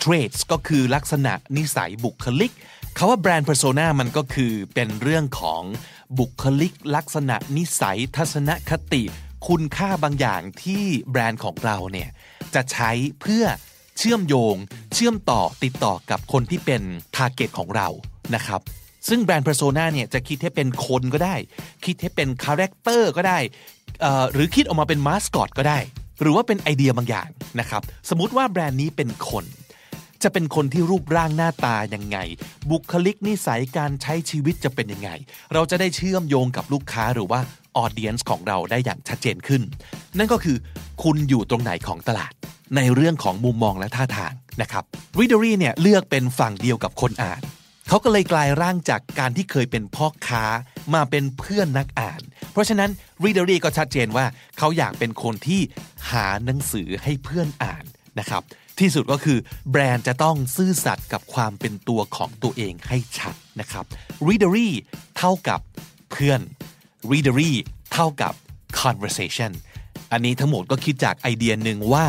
[0.03, 2.51] traits ก็คือลักษณะนิสัยบุคลิก
[2.97, 5.61] คาว่า brand persona มันก็คือเป็นเรื่องของ
[6.19, 9.03] บุคลิกลักษณะนิสัย ทัศนคติ
[9.47, 12.09] คุณค่าบางอย่างที่แบรนด์ของเราเนี่ย
[12.55, 13.45] จะใช้เพื่อ
[13.97, 14.55] เชื่อมโยง
[14.93, 16.81] เชื่อมต่อติดต่อกับคนที่เป็น
[17.15, 17.87] ทาร์เก็ตของเรา
[18.35, 18.61] นะครับ
[19.09, 21.35] ซึ่งแบรนด์ persona เนี่ยจะคิดให้เป็นคนก็ได้
[21.85, 23.39] คิดให้เป็น character ก็ได้
[24.03, 25.79] อ่อหรือคิดออกมาเป็นมาสคอตก็ได้
[26.21, 27.29] หรือว่าเป็นไอเดียบางอย่าง
[27.59, 29.45] นะครับ สมมุติว่าแบรนด์นี้เป็นคน
[30.23, 32.17] จะเป็นคนที่รูปร่างหน้าตายังไง
[32.71, 35.09] บุคลิกนิสัยการใช้ชีวิตจะเป็นยังไง
[35.53, 37.39] เราจะได้เชื่อมโยงกับลูกค้าหรือว่า
[37.77, 39.61] audience ของเราได้อย่างชัดเจนขึ้น
[40.17, 40.57] นั่นก็คือ
[41.03, 42.31] คุณอยู่ตรงไหนของตลาด
[42.75, 44.83] ในเรื่องของมุมมองและท่าทางนะครับ
[45.19, 47.41] Readery เนี่ยเลือกเป็นฝั่งเดียวกับคนอ่าน
[47.87, 50.43] เขาก็เลยกลายร่างจากการที่เคยเป็นพ่อค้า
[50.93, 52.89] มาเป็นเพื่อนนักอ่าน เพราะฉะนั้น
[53.23, 54.25] readery ก็ชัดเจนว่า
[54.57, 55.61] เขาอยากเป็นคนที่
[56.11, 57.83] หาหนังสือให้เพื่อนอ่าน
[58.19, 58.43] นะครับ
[58.81, 59.39] ที่สุดก็คือ
[59.71, 63.85] แบรนด์จะต้องซื่อสัตย์กับความเป็นตัวของตัวเองให้ชัดนะครับ
[64.27, 64.69] readery
[65.17, 65.59] เท่ากับ
[66.11, 66.41] เพื่อน
[67.11, 67.51] readery
[67.93, 68.33] เท่ากับ
[68.81, 69.51] conversation
[70.11, 72.05] อันนี้ทั้งหมดก็คิดจากไอเดียหนึ่งว่า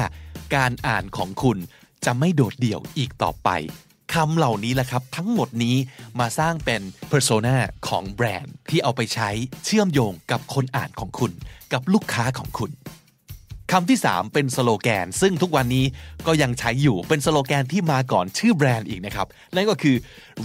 [0.57, 1.59] การอ่านของคุณ
[2.05, 3.51] จะไม่โดดเดี่ยวอีกต่อไป
[4.15, 5.77] คำเหล่านี้แหละครับ ทั้งหมดนี้
[6.21, 7.57] มาสร้างเป็น persona
[7.89, 9.31] ของแบรนด์ที่เอาไปใช้
[9.65, 11.33] เชื่อมโยงกับคนอ่านของคุณ
[11.73, 12.71] กับลูกค้าของคุณ
[13.75, 15.85] คำที่ 3 เป็นสโลแกน ซึ่งทุกวันนี้
[16.27, 19.97] ก็ยังใช้อยู่เป็นสโลแกนที่มาก่อนชื่อแบรนด์อีกนะครับ นั่นก็คือ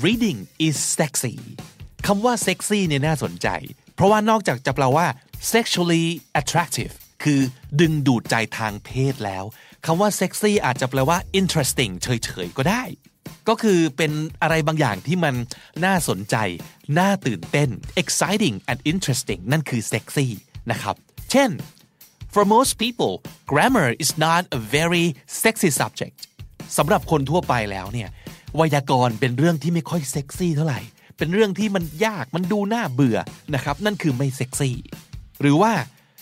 [0.03, 1.35] reading is sexy
[2.07, 3.47] คำว่า sexy เนี่ยน่าสนใจ
[3.95, 5.07] เพราะว่านอกจากจะแปลว่า
[5.53, 6.05] sexually
[6.39, 7.39] attractive คือ
[7.81, 9.43] ดึงดูดใจทางเพศแล้ว
[9.85, 12.83] คำว่า sexy อาจจะแปลว่า interesting เฉยๆ ก็ได้
[13.47, 14.11] ก็คือเป็น
[14.41, 15.35] อะไรบางอย่างที่มัน
[15.85, 16.35] น่าสนใจ
[16.99, 17.69] น่าตื่นเต้น
[18.01, 20.27] exciting and interesting นั่นคือ sexy
[20.71, 20.95] นะครับ
[21.31, 21.49] เช่น
[22.35, 23.13] For most people
[23.51, 25.05] grammar is not a very
[25.43, 26.17] sexy subject
[26.77, 28.09] สำหรับคนทั่วไปแล้วเนี่ย
[28.55, 30.81] ไวยากรณ์เป็นเรื่องที่ไม่ค่อยเซ็กซี่เท่าไหร่
[31.17, 33.17] เป็นเรื่องที่มันยากมันดูน่าเบื่อ
[33.53, 34.75] นะครับ นั่นคือไม่เซ็กซี่
[35.41, 35.73] หรือว่า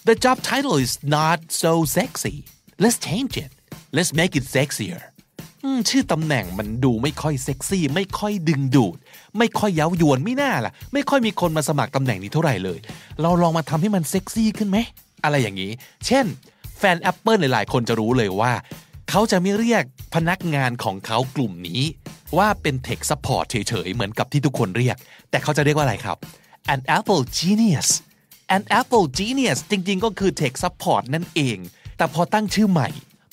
[0.07, 2.36] the job title is not so sexy
[2.84, 3.51] let's change it
[3.95, 5.01] let's make it sexier
[5.89, 8.97] ชื่อตำแหน่งมันดูไม่ค่อยเซ็กซี่ ไม่ค่อยดึงดูด
[9.38, 12.80] ไม่ค่อยเย้ายวนไม่น่าล่ะ ไม่ค่อยมีคนมาสมัครตำแหน่งนี้เท่าไหร่เลย
[13.22, 14.80] เราลองมาทำให้มันเซ็กซี่ขึ้นไหม
[15.24, 15.72] อะไรอย่างนี้
[16.08, 16.26] เช่น
[16.78, 18.54] แฟน Apple หลายๆ คนจะรู้เลยว่า
[19.10, 19.84] เขาจะไม่เรียก
[20.16, 21.82] พนักงานของเขากลุ่มนี้
[22.38, 24.98] ว่าเป็น Tech Support เฉยๆ เหมือนกับที่ทุกคนเรียก
[25.30, 26.18] แต่เขาจะเรียกว่าอะไรครับ
[26.74, 27.90] an Apple Genius
[28.56, 31.58] an Apple Genius จริงๆ ก็คือ Tech Support นั่นเอง
[31.98, 32.90] แต่พอตั้งชื่อใหม่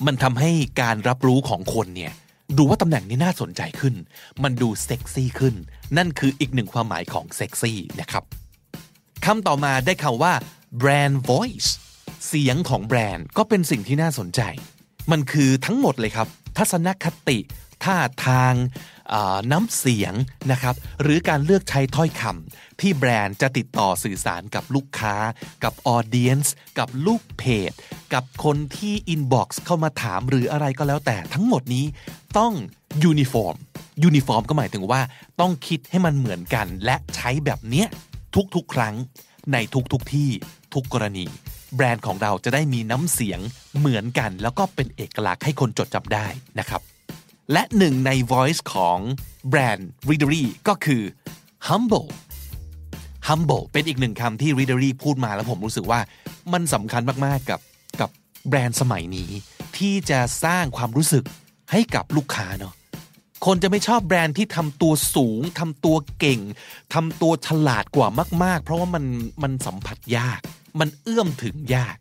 [0.07, 2.13] มันทำให้การรับรู้ของคนเนี่ย
[2.59, 3.95] ดูว่าตำแหน่งนี้น่าสนใจขึ้น
[4.43, 5.55] มันดูเซ็กซี่ขึ้น
[5.97, 8.25] นั่นคืออีกหนึ่งความหมายของเซ็กซี่นะครับ
[9.25, 10.33] คำต่อมาได้คำว่า
[10.83, 11.71] brand voice
[12.27, 14.41] เสียงของแบรนด์ก็เป็นสิ่งที่น่าสนใจ
[15.11, 17.39] มันคือทั้งหมดเลยครับ ทัศนคติ
[17.85, 17.97] ท่า
[18.27, 18.55] ทาง
[19.53, 20.15] น้ำเสียง
[20.53, 25.15] นะครับ หรือการเลือกใช้ถ้อยคำที่แบรนด์จะติดต่อสื่อสารกับลูกค้า
[25.65, 27.73] กับ audience กับลูกเพจ
[28.15, 31.85] กับคนที่ inbox เข้ามาถามหรืออะไรก็แล้วแต่ทั้งหมดนี้
[32.39, 32.53] ต้อง
[33.05, 33.57] uniform
[34.05, 35.01] uniform ก็หมายถึงว่า
[35.41, 37.87] ต้องคิดให้มันเหมือนกัน และใช้แบบเนี้ย
[38.55, 38.95] ทุกๆ ครั้ง
[39.53, 39.57] ใน
[39.93, 40.31] ทุกๆที่
[40.75, 41.27] ทุกกรณี
[41.77, 43.41] แบรนด์ของเราจะได้มีน้ำเสียง
[43.79, 46.27] เหมือนกัน แล้วก็เป็นเอกลักษณ์ให้คนจดจำได้
[46.59, 46.81] นะครับ
[47.53, 48.99] และหนึ่งใน voice ของ
[49.49, 51.03] แบรนด์ Readery ก็คือ
[51.69, 52.09] humble
[53.29, 56.01] humble เป็นอีกหนึ่งคำที่ Readery พูดมาแล้วผมรู้สึกว่า
[56.53, 57.61] มันสำคัญมากๆกับ
[58.01, 58.11] กับ
[58.49, 59.31] แบรนด์สมัยนี้
[59.77, 61.25] ที่จะสร้างความรู้สึก
[61.73, 62.75] ให้กับลูกค้าเนาะ
[63.47, 66.41] คนจะไม่ชอบแบรนด์ที่ทำตัวสูงทำตัวเก่ง
[66.95, 68.09] ทำตัวฉลาดกว่า
[68.45, 69.05] มาก ๆ เพราะว่ามัน
[69.43, 70.41] มันสัมผัสยาก
[70.79, 71.97] มันเอื้อมถึงยาก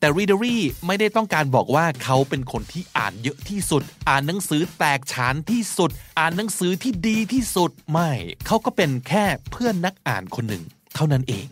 [0.00, 0.56] แต่ Readery
[0.86, 8.10] ไม่ได้ต้องการบอกว่าเขาเป็นคนที่อ่านเยอะที่สุด อ่านหนังสือแตกฉานที่สุด อ่านหนังสือที่ดีที่สุดไม่
[8.46, 10.64] เขาก็เป็นแค่เพื่อนนักอ่านคนหนึ่ง
[10.94, 11.46] เท่านั้นเอง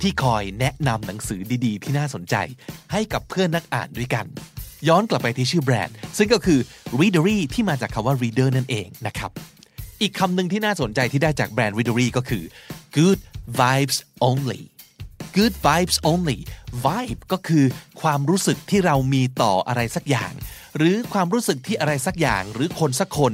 [0.00, 2.34] ที่คอยแนะนำหนังสือดีๆ ที่น่าสนใจ
[2.92, 4.26] ให้กับเพื่อนนักอ่านด้วยกัน
[4.88, 6.58] ย้อนกลับไปที่ชื่อแบรนด์ ซึ่งก็คือ
[7.00, 9.30] Readery ที่มาจากคำว่า reader นั่นเองนะครับ
[10.02, 12.44] อีกคำหนึ่งที่น่าสนใจที่ได้จากแบรนด์ Readery ก็คือ
[12.96, 13.18] good
[13.60, 13.98] vibes
[14.28, 14.62] only
[15.38, 16.38] good vibes only
[16.86, 17.64] vibe ก็คือ
[18.00, 20.32] ความรู้สึกที่เรามีต่ออะไรสักอย่าง
[20.76, 23.32] หรือความรู้สึกที่อะไรสักอย่าง หรือคนสักคน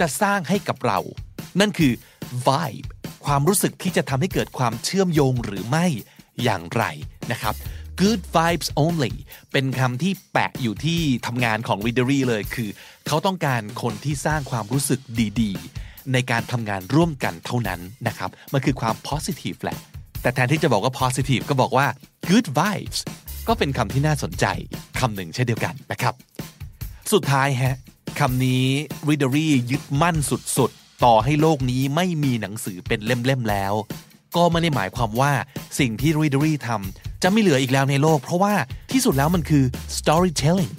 [0.00, 0.98] จะสร้างให้กับเรา
[1.60, 1.92] นั่นคือ
[2.46, 2.88] vibe
[3.26, 5.86] ความรู้สึกที่จะทำให้เกิดความเชื่อมโยงหรือไม่
[6.42, 6.84] อย่างไร
[7.32, 7.54] นะครับ
[8.00, 9.14] good vibes only
[9.52, 12.70] เป็นคำที่แปะอยู่ที่ทำงานของ Readery เลยคือ
[13.06, 15.00] เขาต้องการคนที่สร้างความรู้สึก
[15.40, 19.78] ดีๆ ในการทำงานร่วมกันเท่านั้นนะครับ มันคือความ positive แหละ
[20.26, 21.86] แต่แทนที่จะบอกว่า positive ก็บอกว่า
[22.28, 23.00] good vibes
[23.48, 24.46] ก็เป็นคำที่น่าสนใจ
[24.98, 26.14] คำหนึ่งเช่นเดียวกันนะครับ
[27.12, 27.76] สุดท้ายฮะ
[28.20, 28.66] คำนี้
[29.08, 33.72] Readery ยึดมั่นสุดๆ ต่อให้โลกนี้ไม่มีหนังสือเป็นเล่มๆแล้ว
[34.36, 35.32] ก็ไม่ได้หมายความว่า
[35.78, 38.54] สิ่งที่ Readery ทำจะไม่เหลืออีกแล้วในโลก เพราะว่า
[38.92, 39.64] ที่สุดแล้วมันคือ
[39.98, 40.72] storytelling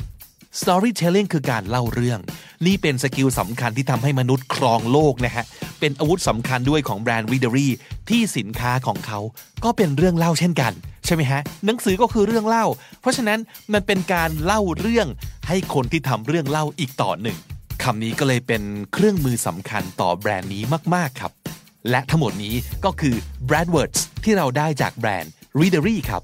[0.61, 2.19] storytelling คือการเล่าเรื่อง
[2.65, 5.45] นี่เป็นสกิลสำคัญที่ทำให้มนุษย์ครองโลกนะฮะ
[5.79, 7.67] เป็นอาวุธสำคัญด้วยของแบรนด์ Readery
[8.09, 9.19] ที่สินค้าของเขา
[9.63, 10.73] ก็เป็นเรื่องเล่าเช่นกัน
[11.05, 12.65] ใช่ไหมฮะ หนังสือก็คือเรื่องเล่า
[13.01, 13.39] เพราะฉะนั้น
[13.73, 15.07] มันเป็นการเล่าเรื่อง
[15.47, 17.37] ให้คนที่ทำเรื่องเล่าอีกต่อหนึ่ง
[17.83, 20.63] คำนี้ก็เลยเป็นเครื่องมือสำคัญต่อแบรนด์นี้
[20.95, 21.31] มากๆครับ
[21.89, 22.55] และทั้งหมดนี้
[22.85, 23.15] ก็คือ
[23.49, 26.21] brand words ที่เราได้จากแบรนด์ Readery ครับ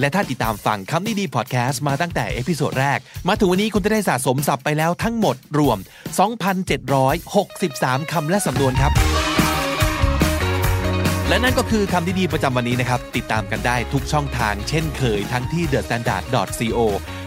[0.00, 5.78] และถ้าติดตามฟังคำนี้ดีพอดแคสต์มาตั้งแต่ episode แรก มาถึงวันนี้คุณจะได้สะสมศัพท์ไปแล้วทั้งหมดรวม
[6.94, 8.92] 2,763 คำและสำนวนครับ
[11.28, 16.24] และนั่นก็คือคำดีๆประจำวันนี้นะครับ ติดตามกันได้ทุกช่องทางเช่นเคยทั้งที่ The Standard
[16.60, 16.78] co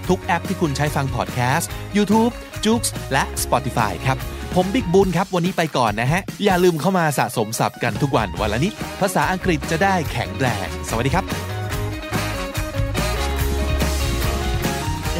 [0.09, 2.33] ทุกแอปที่คุณใช้ฟังพอดแคสต์ YouTube
[2.65, 4.17] j o o x และ Spotify ครับ
[4.55, 11.52] ผมบิ๊กบุญครับ วันนี้ไปก่อนนะฮะ อย่าลืมเข้ามาสะสมศัพท์กันทุกวันวันละนิด ภาษาอังกฤษจะได้แข็งแรง สวัสดีครับ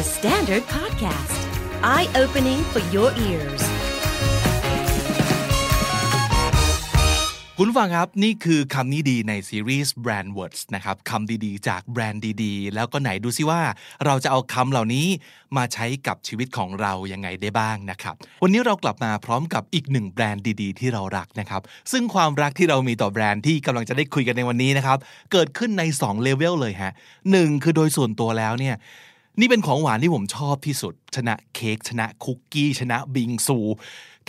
[0.04, 1.36] The Standard Podcast,
[1.82, 3.62] eye opening for your ears.
[7.58, 13.60] คุณฟังครับ นี่คือคำนี้ดีในซีรีส์ Brand Words นะครับคำดีๆ จากแบรนด์ดีๆ แล้วก็ไหนดูซิว่า
[14.04, 15.06] เราจะเอาคำเหล่านี้
[15.56, 24.98] มาใช้กับชีวิตของเรายังไงได้บ้างนะครับ วันนี้เรากลับมาพร้อมกับอีกหนึ่งแบรนด์ดีๆ ที่เรารักนะครับ ซึ่งความรักที่เรามีต่อแบรนด์ที่กำลังจะได้คุยกันในวันนี้นะครับ
[25.32, 26.92] เกิดขึ้นใน2เลเวลเลยฮะ
[27.30, 28.76] หนึ่งคือโดยส่วนตัวแล้วเนี่ย
[29.40, 33.58] นี่เป็นของหวานที่ผมชอบที่สุด ชนะเค้กชนะคุกกี้ ชนะบิงซู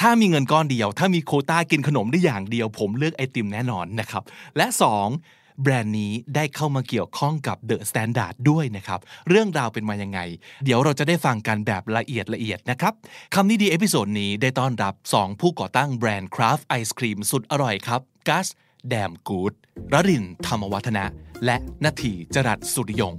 [0.01, 4.23] ถ้ามีเงินก้อนเดียว ถ้ามีโคต้ากินขนมได้อย่างเดียว ผมเลือกไอติมแน่นอนนะครับ
[4.57, 4.67] และ
[5.13, 8.99] 2 แบรนด์นี้ได้เข้ามาเกี่ยวข้องกับ The Standard ด้วยนะครับ
[9.29, 10.19] เรื่องราวเป็นมายังไง
[10.63, 12.93] เดี๋ยวเราจะได้ฟังกันแบบละเอียดละเอียดนะครับ
[13.33, 18.47] คำนี้ดี episode นี้ได้ต้อนรับ 2 ผู้ก่อตั้งแบรนด์ craft ไอศครีมสุดอร่อยครับกัส
[18.89, 19.53] แดมกูด
[19.93, 21.05] รรินธรรมวัฒนะ
[21.45, 23.15] และนาทีจรัสสุริยง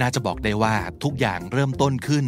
[0.00, 2.24] น่าจะบอกได้ว่าทุกอย่างเริ่มต้นขึ้น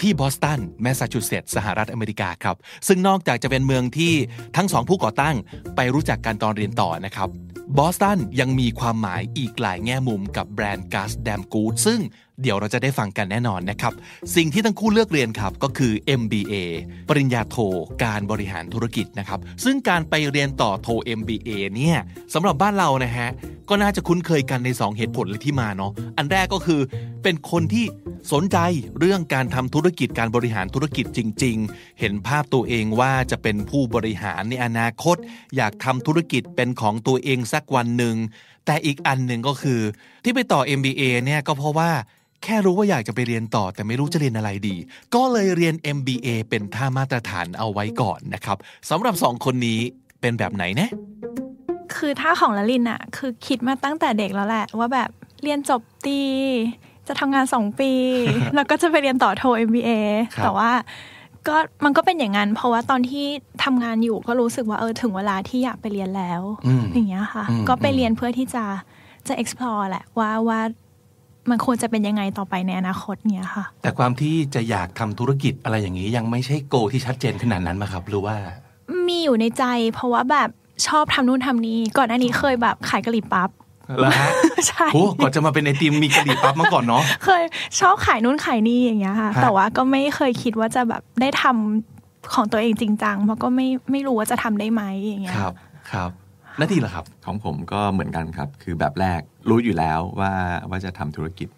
[0.00, 2.56] ที่บอสตันแมสซาชูเซตส์สหรัฐอเมริกาครับ
[2.88, 4.12] ซึ่งนอกจากจะเป็นเมืองที่
[4.56, 5.36] ทั้งสองผู้ก่อตั้ง
[5.76, 7.28] ไปรู้จักกันตอนเรียนต่อนะครับ
[7.78, 12.00] บอสตันยังมีความหมายอีกหลายแง่มุมกับแบรนด์กัสแดมกูดซึ่ง
[12.42, 13.92] เดี๋ยวเราจะได้ฟังกันแน่นอนนะครับ
[14.36, 16.54] สิ่งที่ทั้งคู่เลือกเรียนครับก็คือ MBA
[17.08, 17.56] ปริญญาโท
[18.04, 21.98] การบริหารธุรกิจนะครับ ซึ่งการไปเรียนต่อโท MBA เนี่ย
[22.34, 23.28] สำหรับบ้านเรานะฮะ
[23.68, 26.80] ก็น่าจะคุ้นเคยกันใน 2 เหตุผลเลยที่มาเนาะ อันแรกก็คือ
[27.22, 27.84] เป็นคนที่
[28.32, 28.58] สนใจ
[28.98, 35.16] เรื่องการทำธุรกิจการบริหารธุรกิจจริง ๆ เห็นภาพตัวเองว่าจะเป็นผู้บริหารในอนาคต
[35.56, 38.16] อยากทำธุรกิจเป็นของตัวเองสักวันหนึ่ง
[38.66, 39.80] แต่อีกอันหนึ่งก็คือ
[40.24, 41.90] ที่ไปต่อ MBA เนี่ยก็เพราะว่า
[42.46, 44.76] แค่รู้ว่าอยากจะไปเรียนต่อแต่ไม่รู้จะเรียนอะไรดี
[45.14, 48.56] ก็เลยเรียน MBA เป็นท่ามาตรฐานเอาไว้ก่อนนะครับ
[48.90, 49.80] สำหรับสองคนนี้
[50.20, 50.90] เป็นแบบไหนนะ
[51.96, 55.10] คือถ้าของละลินอะคือคิดมาตั้งแต่เด็กแล้วแหละ ว่าแบบ
[55.42, 56.20] เรียนจบตี
[57.08, 57.92] จะทำงานสองปี
[58.54, 59.90] แล้วก็จะไปเรียนต่อโท MBA
[60.34, 60.70] ครับแต่ว่า
[61.48, 63.26] ก็มันก็เป็นอย่างนั้น เพราะว่าตอนที่
[63.64, 68.64] ทำงานอยู่ก็รู้สึกว่าเออถึงเวลาที่อยากไปเรียนแล้วอืมอย่างเงี้ยค่ะอืมก็ไปเรียนเพื่อที่จะ
[69.28, 70.60] จะ explore แหละว่าว่า
[71.50, 78.36] มันควรจะเป็นยังไงต่อไปในอนาคตเนี้ยค่ะ แต่ความที่จะอยากทำธุรกิจอะไรอย่างนี้ยังไม่ใช่โกที่ชัดเจนขนาดนั้นมาครับ หรือว่า
[79.08, 80.50] มีอยู่ในใจ เพราะว่าแบบ
[80.86, 83.50] ชอบทำนู่นทำนี้ ก่อนหน้านี้เคยแบบขายกะหรี่ปั๊บ
[84.00, 84.28] แล้วฮะ
[84.68, 87.42] ใช่โอ้ก่อนจะมาเป็นไอติมมีกะหรี่ปั๊บมาก่อนเนาะเคย
[87.80, 95.52] ชอบขายนู่นขายนี่อย่างเงี้ยค่ะฮะแต่ว่าก็ไม่เคยคิดว่าจะแบบได้ทำของตัวเองจริงจังเพราะก็ไม่ไม่รู้ว่าจะทำได้ไหมอย่างเงี้ยครับ
[95.92, 96.10] ครับ
[96.60, 100.32] นาทีเหรอครับ ของผมก็เหมือนกันครับ คือแบบแรก รู้อยู่แล้วว่า
[100.70, 101.48] ว่าจะทำธุรกิจ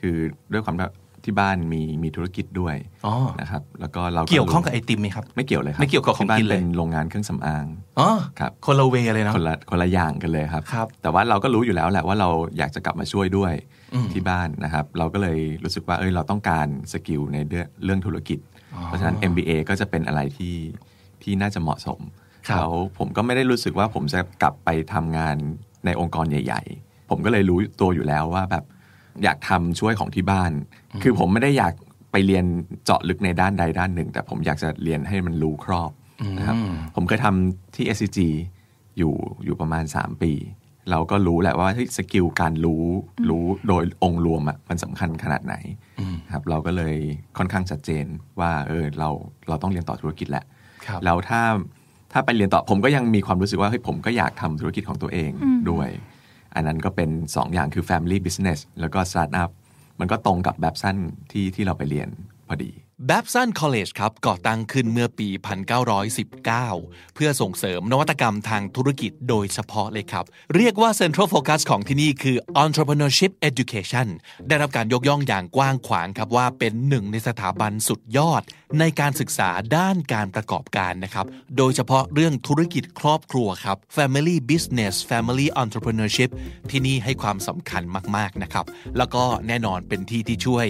[0.00, 0.16] คือ
[0.52, 0.92] ด้วยความแบบ
[1.24, 2.76] ที่บ้านมีมีธุรกิจด้วย
[3.06, 7.66] อ๋อนะครับ แล้วก็เราเกี่ยวข้องกับไอติมไหมครับ ไม่เกี่ยวเลยครับไม่เกี่ยวกับของที่บ้านกินเลยเป็นโรงงานเครื่องสำอาง
[7.98, 8.10] อ๋อ
[8.40, 12.28] ครับคนละเวเลยเนาะคนละคนละอย่างกันเลยครับครับ แต่ว่าเราก็รู้อยู่แล้วแหละว่าเรา
[12.58, 13.52] อยากจะกลับมาช่วยด้วย
[13.94, 18.38] อืมที่บ้านนะครับ เราก็เลยรู้สึกว่าเอ้ยเราต้องการสกิลในเรื่องเรื่องธุรกิจ
[18.84, 20.54] เพราะฉะนั้น MBA ก็จะเป็นอะไรที่
[21.22, 22.00] ที่น่าจะเหมาะสม
[22.48, 25.36] ครับแล้วผมก็ไม่ได้รู้สึกว่าผมจะกลับไปทำงาน
[25.84, 28.64] ในองค์กรใหญ่ ๆ ผมก็เลยรู้ตัวอยู่แล้วว่าแบบ
[29.24, 30.52] อยากทำช่วยของที่บ้าน
[31.02, 31.74] คือผมไม่ได้อยาก
[32.12, 32.44] ไปเรียน
[32.84, 35.90] เจาะลึกในด้านใดด้านหนึ่ง แต่ผมอยากจะเรียนให้มันรู้ครอบ
[36.38, 36.56] นะครับ
[36.94, 38.18] ผมเคยทำที่ SCG
[38.98, 40.32] อยู่อยู่ประมาณ 3 ปี
[40.90, 42.84] เราก็รู้แหละว่าเฮ้ยสกิลการรู้
[43.28, 45.54] รู้โดยองค์รวมอะมันสำคัญขนาดไหน
[46.32, 46.96] ครับ เราก็เลย
[47.38, 48.06] ค่อนข้างชัดเจน
[48.40, 49.08] ว่าเออเรา
[49.48, 50.44] เราต้องเรียนต่อธุรกิจแหละ
[50.86, 51.42] ครับแล้วถ้า
[52.12, 55.30] ถ้าไปเรียนต่อผมก็ยังมีความรู้สึกว่าเฮ้ยผมก็อยากทำธุรกิจของตัวเอง
[55.70, 55.88] ด้วย
[56.56, 59.50] อันนั้นก็เป็น 2 อย่างคือ Family Business แล้วก็ Startup
[60.00, 60.96] มันก็ตรงกับแบบสั้น
[61.30, 62.08] ที่ที่เราไปเรียน
[62.48, 62.70] พอดี
[63.10, 65.28] b a b s o n College ครับก่อตั้งขึ้นเมื่อปี
[66.22, 70.24] 1919 เพื่อส่งเสริมนวัตกรรมทางธุรกิจโดยเฉพาะเลยครับ
[70.54, 74.06] เรียกว่า Central Focus ของที่นี่คือ Entrepreneurship Education
[74.48, 78.42] ได้รับการยกย่องอย่างกว้างขวางครับว่าเป็นหนึ่งในสถาบันสุดยอด
[78.80, 81.26] ในการศึกษาด้านการประกอบการนะครับ
[81.56, 86.30] โดยเฉพาะเรื่องธุรกิจครอบครัวครับ Family Business Family Entrepreneurship
[86.70, 87.82] ที่นี่ให้ความสำคัญ
[88.16, 88.64] มากๆนะครับ
[88.98, 90.66] แล้วก็แน่นอนเป็นที่ที่ช่วย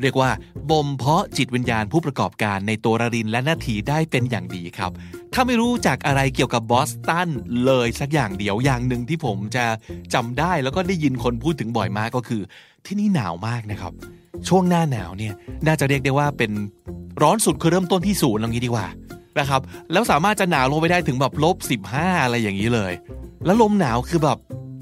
[0.00, 0.30] เรียกว่า
[0.70, 4.92] บ่มเพาะจิตวิญญาณผู้ประกอบการในตัวรรินและนาทีได้เป็นอย่างดีครับ
[5.34, 7.28] ถ้าไม่รู้จักอะไรเกี่ยวกับบอสตัน
[7.64, 9.64] เลยสักอย่างเดียวอย่างหนึ่งที่ผมจะ
[10.14, 12.42] จำได้แล้วก็ได้ยินคนพูดถึงบ่อยมากก็คือ
[12.86, 13.92] ที่นี่หนาวมากนะครับ
[14.48, 15.34] ช่วงหน้าหนาวเนี่ย
[15.66, 16.52] น่าจะเรียกได้ว่าเป็น
[17.22, 18.86] ร้อนสุดคือเริ่มต้นที่ศูนย์อย่างนี้ดีกว่า
[19.38, 19.60] นะครับ
[19.92, 21.56] แล้วสามารถจะหนาวลงไปได้ถึงแบบลบ
[21.92, 22.92] 15 อะไรอย่างนี้เลย
[23.44, 24.38] แล้วลมหนาวคือแบบ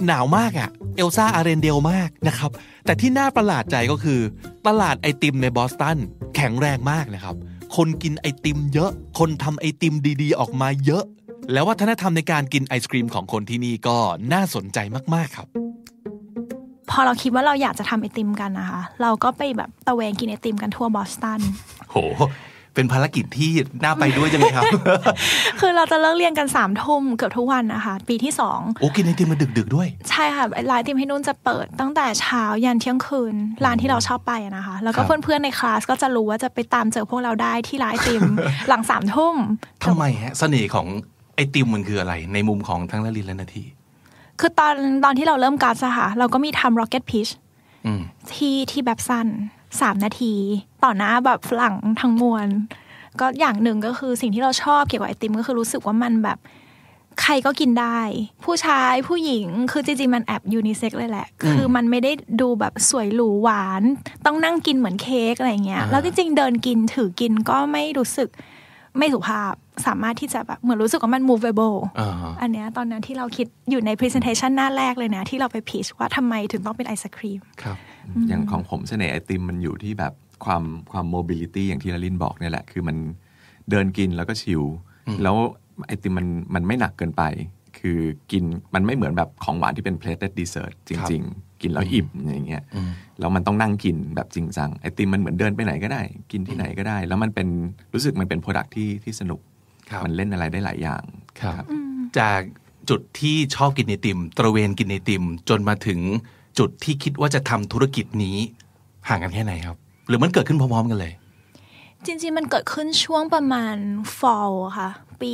[0.06, 2.50] หนาวมากอะ่ะ เอลซ่าอาเรนเดลมากนะครับ
[2.84, 4.20] แต่ที่น่าประหลาดใจก็คือ
[4.66, 5.98] ตลาดไอติมในบอสตัน
[6.36, 7.36] แข็งแรงมากนะครับ
[7.76, 11.04] คนกินไอติมเยอะ คนทำไอติมดีๆ ออกมาเยอะ
[11.52, 13.96] แล้ววัฒนธรรมในการกินไอศครีมของคนที่นี่ก็
[14.32, 14.78] น่าสนใจ
[15.14, 15.48] มากๆครับ
[16.90, 21.40] พอเราคิดว่าเราอยากจะทำไอติมกันนะคะ เราก็ไปแบบตะเวนกินไอติมกันทั่วบอสตัน
[21.90, 21.96] โห
[22.78, 23.50] เป็นภารกิจที่
[23.84, 24.64] น่าไปด้วยจังเลยครับ
[25.60, 38.22] คือเราจะเลิกเรียนกันสามทุ่มเกือบทุกวันนะคะปีที่สองโอ้กินไอติมมาดึก ๆ ด้วย ใช่ค่ะร้านไอติมให้นุ่นจะเปิดตั้งแต่เช้ายันเที่ยงคืนร้านที่เราชอบไปอะนะคะ แล้วก็ครับเพื่อนๆในคลาสก็จะรู้ว่าจะไปตามเจอพวกเราได้ที่ร้านไอติม
[38.68, 39.34] หลังสามทุ่ม
[39.84, 40.86] ทำไมฮะเสน่ห์ของ
[41.34, 43.64] ไอติมมันคืออะไร ในมุมของทั้งละลินและนาที
[44.40, 44.74] คือตอน
[45.04, 47.30] ตอนที่เราเริ่มการ์ดอะค่ะเราก็มีทำ rocket pitch
[47.86, 48.00] อืม
[48.34, 49.28] ที่ที่แบบสั้น
[49.80, 50.34] สามนาที
[50.84, 52.48] ต่อหน้าแบบฝรั่งทั้งมวล
[53.20, 56.38] ก็อย่างหนึ่งก็คือสิ่งที่เราชอบเกี่ยวกับไอติมก็คือรู้สึกว่ามันแบบ
[57.22, 58.00] ใครก็กินได้
[58.44, 63.82] ผู้ชายผู้หญิงคือจริงๆ มันแอบยูนิเซ็กเลยแหละ คือมันไม่ได้ดูแบบสวยหรูหวาน
[64.26, 68.28] ต้องนั่งกินเหมือนเค้กอะไรเงี้ยอ่าแล้วจริงๆ เดินกินถือกินก็ไม่รู้สึก
[68.98, 69.54] ไม่สุภาพ
[69.86, 72.12] สามารถที่จะแบบเหมือนรู้สึกว่ามัน movable อ่า
[72.42, 77.76] อันเนี้ยตอนนั้นที่เราคิดอยู่ใน presentation หน้าแรกเลยนะ ที่เราไป pitch ว่าทำไมถึงต้องเป็นไอศครีมครับ
[78.28, 80.12] อย่างของผมเสน่ห์ไอติมมันอยู่ที่แบบ
[80.44, 82.96] ความความ mobility อย่างที่ระรินบอกเนี่ยแหละ คือมัน
[83.70, 84.62] เดินกินแล้วก็ชิล
[85.22, 85.36] แล้ว
[85.86, 87.22] ไอติมมันมันไม่หนักเกินไป
[87.78, 87.98] คือ
[88.32, 88.44] กิน
[88.74, 92.64] มันไม่เหมือนแบบของหวานที่เป็น plated dessert จริง ๆ กินแล้วอิ่มอย่างเงี้ย
[93.18, 96.02] แล้วมันต้องนั่งกินแบบจริงจังไอติมมันเหมือนเดินไปไหนก็ได้
[96.32, 97.48] กินที่ไหนก็ได้ แล้วมันเป็น
[97.94, 99.40] รู้สึกมันเป็นโปรดักที่ที่สนุก
[99.90, 101.02] ครับมันเล่นอะไรได้หลายอย่าง
[101.40, 101.64] ครับ
[102.18, 102.40] จาก
[102.90, 106.00] จุดที่ชอบกินไอติม ตระเวนกินไอติม จนมาถึง
[106.58, 108.36] จุดที่คิดว่าจะทำธุรกิจนี้
[109.08, 109.76] ห่างกันแค่ไหนครับ
[110.08, 111.12] หรือมันเกิดขึ้นพร้อมๆกันเลย
[112.06, 113.76] จริงๆมันเกิดขึ้นช่วงประมาณ
[114.18, 114.88] fall ค่ะ
[115.20, 115.32] ปี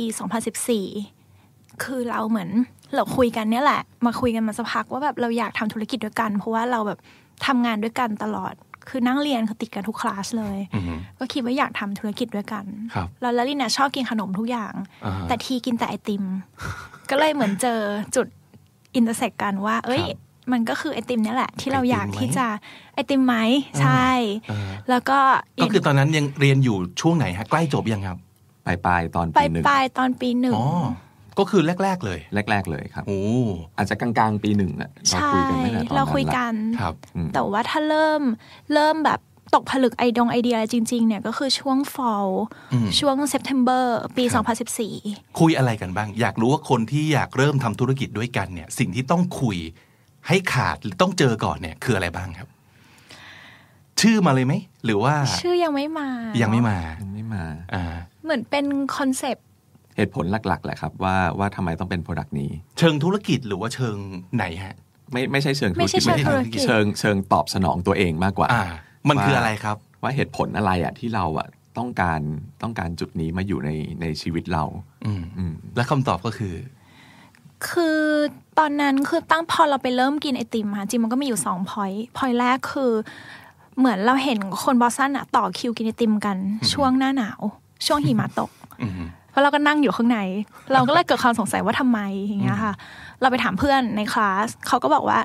[0.91, 2.49] 2014 คือเราเหมือน
[2.95, 6.99] เราคุยกันเนี่ยแหละ มาคุยกันมาสักพักว่าแบบเราอยากทำธุรกิจด้วยกัน เพราะว่าเราแบบ
[7.45, 8.53] ทำงานด้วยกันตลอด
[8.89, 12.65] คือนั่งเรียนคือติดกันทุกคลาสเลยอือฮึก็คิดว่าอยากทำธุรกิจด้วยกัน
[12.95, 14.73] ครับแล้วลลินน่ะชอบกินขนมทุกอย่าง
[15.05, 16.23] อ่าแต่ทีกินแต่ไอติม
[17.09, 17.79] ก็เลยเหมือนเจอ
[18.15, 18.27] จุด
[18.95, 20.19] อินเตอร์เซ็กกันว่า เอ้ยครับ
[20.51, 22.47] มันก็คือไอติมเนี่ยแหละ ที่เราไอติมอยากไหมที่จะ
[22.93, 23.35] ไอติมไหม
[23.81, 24.09] ใช่
[24.51, 25.19] อ่าแล้วก็
[25.61, 28.17] ก็คือตอนนั้นยังเรียนอยู่ช่วงไหนฮะ ใกล้จบยังครับ
[28.65, 30.65] ปลายปลายๆตอนไปปีหนึ่งปลายตอนปีหนึ่งอ๋อ
[31.39, 32.19] ก็คือแรก ๆ เลย
[32.51, 33.19] แรก ๆ เลยครับโอ้
[33.77, 38.21] อาจจะกลางๆ ปีหนึ่งอะเราใช่คุยกันตั้งแต่ตอนนั้นเราคุยละกันครับอืมแต่ว่าถ้าเริ่ม
[38.73, 39.19] เริ่มแบบ
[39.55, 42.31] ตกผลึกไอดงไอเดียอะไรจริง ๆ เนี่ยก็คือช่วง fall
[42.73, 43.83] อืมช่วง September
[44.17, 44.43] ปีครับ
[44.91, 49.57] 2014 คุยอะไรกันบ้าง อยากรู้ว่าคนที่อยากเริ่มทำธุรกิจด้วยกันเนี่ย สิ่งที่ต้องคุย
[50.27, 52.47] ให้ขาดหรือต้องเจอก่อนเนี่ยคืออะไรบ้างครับ
[54.01, 54.53] ชื่อมาเลยไหม
[54.85, 57.83] หรือว่า ชื่อยังไม่มายัยังไม่มายังไม่มาอ่า
[58.23, 58.65] เหมือนเป็น
[58.95, 59.45] คอนเซปต์
[59.97, 63.97] เหตุผลหลัก ๆ แหละครับ ว่าว่าทำไมต้องเป็น product นี้ เชิงธุรกิจหรือว่าเชิง
[64.35, 64.75] ไหนฮะ
[65.11, 68.65] ไม่ไม่ใช่เชิงธุรกิจไม่ใช่เชิงธุรกิจเชิงเชิงตอบสนองตัวเองมากกว่าอ่า
[69.09, 71.47] มันคืออะไรครับ ว่าเหตุผลอะไรอะที่เราอะ
[71.77, 72.21] ต้องการ
[72.63, 73.69] ต้องการจุดนี้มาอยู่ใน
[74.01, 74.63] ในชีวิตเรา
[75.05, 76.53] อืมอืมและคำตอบก็คือ
[77.69, 77.99] คือ
[78.59, 82.91] ตอนนั้นคือตั้งพอเราไปเริ่มกินไอติมค่ะจริงมันก็มีอยู่สองพอยต์พอยต์แรกคือ
[83.77, 86.37] เหมือนเราเห็นคนบอสตันอะต่อคิวกินไอติมกัน
[86.73, 87.41] ช่วงหน้าหนาว
[87.85, 88.51] ช่วงหิมะตก
[88.81, 88.93] อืม
[89.31, 90.19] เพราะเราก็นั่งอยู่ข้างใน
[90.73, 92.73] เราก็เลยเกิดความสงสัยว่าทำไมอย่างเงี้ยค่ะ
[93.21, 95.19] เราไปถามเพื่อนในคลาสเขาก็บอกว่า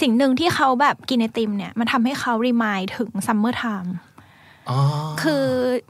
[0.00, 3.94] สิ่งหนึ่งที่เขาแบบกินไอติมเนี่ยมันทำให้เขา remind ถึง summer time
[4.68, 4.78] อ๋อ
[5.22, 5.44] คือ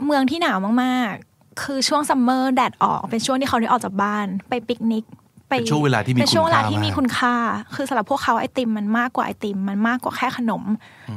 [0.05, 5.05] เมืองที่หนาวมากๆ คือช่วง summer แดดออกเป็นช่วงที่เขาได้ออกจากบ้าน ไปปิกนิก
[5.49, 7.35] ไปเป็นช่วงเวลาที่มีเป็นช่วงเวลาที่คุณค่ามากมีคุณค่า
[7.75, 10.63] คือสำหรับพวกเขาไอติมมันมากกว่าไอติม มันมากกว่าแค่ขนม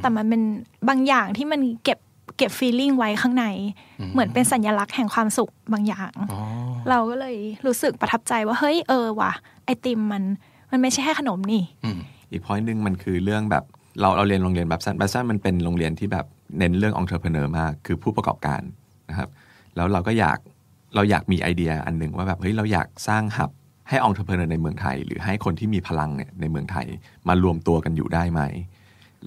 [0.02, 0.42] แต่มันเป็น
[0.90, 2.00] บางอย่างที่มันเก็บ
[2.38, 3.46] เก็บ feeling ไว้ข้างใน
[4.14, 6.40] เหมือนเป็นสัญลักษณ์แห่งความสุขบางอย่างอ๋อ
[6.90, 9.32] เราก็เลยรู้สึกประทับใจว่าเฮ้ยเออว่ะ
[9.66, 10.24] ไอติมมัน
[10.72, 12.00] มันไม่ใช่แค่ขนมนี่อืม
[12.32, 13.64] อีกพอยต์หนึ่งมันคือเรื่องแบบ
[14.02, 16.26] เราเราเรียนโรงเรียนแบบสั้นแบบสั้นมันเป็นโรงเรียนที่แบบ
[16.58, 18.62] เน้นเรื่อง entrepreneur มากคือผู้ประกอบการ
[19.10, 19.30] นะครับ
[19.76, 20.38] แล้วเราก็อยาก
[20.96, 23.50] เราอยากมีไอเดียอันหนึ่งว่าแบบเฮ้ยเราอยากสร้างหับ
[23.90, 26.88] ให้ entrepreneur ในเมืองไทย หรือให้คนที่มีพลังเนี่ยในเมืองไทย
[27.28, 28.42] มารวมตัวกันอยู่ได้ไหม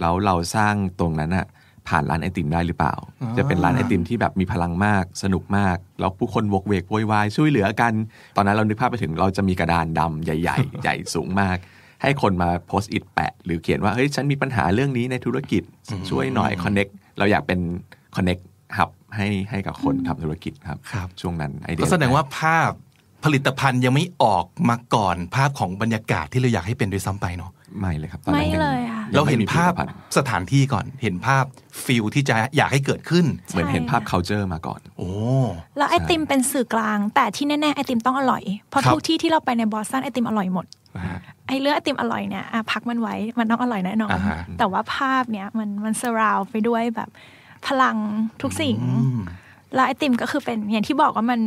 [0.01, 1.47] แล้วเราสร้างตรงนั้นอะ
[1.89, 2.95] ผ่านร้านไอติมได้หรือเปล่า
[3.39, 7.93] จะเป็นร้านไอติมที่แบบมีพลังมาก สนุกมาก แล้วผู้คนวกเวกโวยวายช่วยเหลือกัน
[8.37, 11.57] ตอนนั้นเรานึกภาพไปถึงเราจะมีกระดานดำใหญ่ๆใหญ่สูงมาก
[12.03, 15.63] ให้คนมา Post-it แปะ หรือเขียนว่าเฮ้ยฉันมีปัญหาเรื่องนี้ในธุรกิจ
[16.11, 16.87] ช่วยหน่อย connect
[17.19, 17.61] เราอยากเป็น
[18.17, 18.39] connect
[18.77, 22.73] hub ให้ให้กับคนทำธุรกิจครับครับ ช่วงนั้นไอเดียก็แสดงว่าภาพ
[23.25, 27.51] ผลิตภัณฑ์ยังไม่ออกมาก่อนภาพของบรรยากาศที่เราอยากให้เป็นด้วยซ้ำไปเนาะ
[27.81, 31.45] ไม่เลยครับตอนไม่นั้นงเลยค่ะเราเห็นยังไม่มีภาพผลิตภัณฑ์สถานที่ก่อนเห็นภาพ
[31.85, 35.11] feel ที่จะอยากให้เกิดขึ้น เหมือนเห็นภาพ culture มาก่อน โอ้
[35.77, 40.67] แล้วไอติมเป็นสื่อกลาง แต่ที่แน่ๆไอติมต้องอร่อย เพราะครับทุกที่ที่เราไปในบอสตันไอติมอร่อยหมด
[40.97, 41.19] นะฮะ
[41.49, 47.09] ไอเรื่องไอติมอร่อยเนี่ยอะพักมันไว้มันต้องอร่อยแน่นอนอ่าฮะแต่ว่าภาพเนี่ยมันมันสราวไปด้วยแบบ
[47.67, 47.97] พลัง
[48.43, 49.21] ทุกสิ่งอืม
[49.75, 51.41] แล้วไอติมก็คือเป็นอย่างที่บอกว่ามัน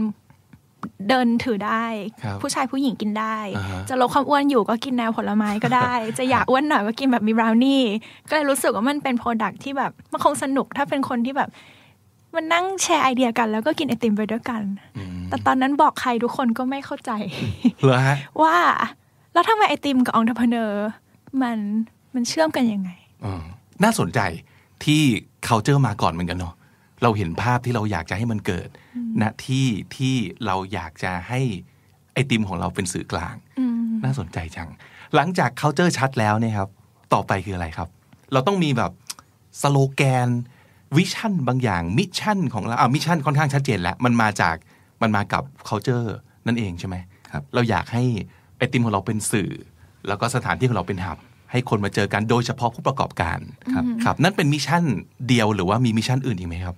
[1.10, 1.86] เดินถือได้
[2.24, 7.82] ครับผู้ชายผู้หญิงกินได้อ่าฮะจะลดความอ้วนอยู่ก็กินแนวผลไม้ก็ได้ จะอยากอ้วนหน่อยก็กินแบบมีบราวนี่
[8.30, 11.50] ก็เลยรู้สึกว่ามันเป็นโปรดักที่แบบมันคงสนุกถ้าเป็นคนที่แบบ
[12.36, 14.62] มันนั่งแชร์ไอเดียกัน แล้วก็กินไอติมไปด้วยกัน
[15.30, 17.12] แต่ตอนนั้นบอกใครทุกคนก็ไม่เข้าใจ
[17.84, 18.56] เหรอฮะว่า
[19.34, 20.88] แล้วทำไมไอติมกับองค์ p ร e เนอร์
[21.42, 21.58] มัน
[22.14, 22.90] มันเชื่อมกันยังไง
[23.26, 23.44] อืม
[23.84, 24.20] น่าสนใจ
[24.86, 25.02] ที่
[25.48, 26.54] culture มาก่อนเหมือนกันเนาะ
[27.04, 28.70] เราเห็นภาพที่เราอยากจะให้มันเกิด
[29.22, 31.40] ณที่ที่เราอยากจะให้
[32.14, 34.70] ไอติมของเราเป็นสื่อกลางอืมน่าสนใจจัง
[35.16, 36.70] หลังจาก culture ชัดแล้วเนี่ยครับ
[37.14, 37.90] ต่อไปคืออะไรครับ
[38.34, 38.92] เราต้องมีแบบ
[39.62, 40.30] สโลแกน
[40.98, 44.56] vision บางอย่าง mission ของเราอ่า mission ค่อนข้างชัดเจนแล้ว มันมาจาก
[45.02, 46.08] มันมากับ culture
[46.48, 46.96] นั่นเองใช่ไหม
[47.34, 48.04] ครับ เราอยากให้
[48.58, 49.52] ไอติมของเราเป็นสื่อ
[50.08, 51.18] แล้วก็สถานที่ของเราเป็น hub
[51.52, 53.40] ให้คนมาเจอกันโดยเฉพาะผู้ประกอบการ
[53.74, 54.84] ครับครับนั่นเป็น mission
[55.28, 56.76] เดียวหรือว่ามี mission อื่นอีกไหมครับ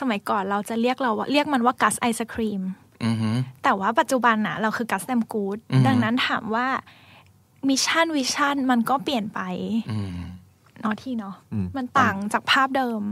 [0.00, 2.62] สมัยก่อนเราจะเรียกเราว่าเรียกมันว่า Guss ไอศครีม
[3.04, 3.30] อือฮึ
[3.64, 6.66] แต่ว่าปัจจุบันน่ะเราคือกัสแ m มกูดอืมดังนั้นถามว่า
[7.68, 9.40] mission vision มันก็เปลี่ยนไป
[9.90, 10.20] อืม
[10.80, 13.02] เนาะที่เนาะอืมมันต่างจากภาพเดิม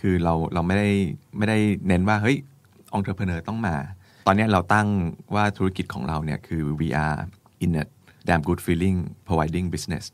[0.00, 0.88] คือเราเราไม่ได้
[1.36, 2.36] ไม่ได้เน้นว่าเฮ้ย
[2.94, 3.74] องค์ประกอบต้องมา
[4.26, 4.88] ตอนเนี้ยเราตั้ง
[5.34, 7.16] ว่าธุรกิจของเราเนี่ยคือ VR
[7.64, 7.84] in a
[8.28, 8.98] damn good feeling
[9.28, 10.04] providing business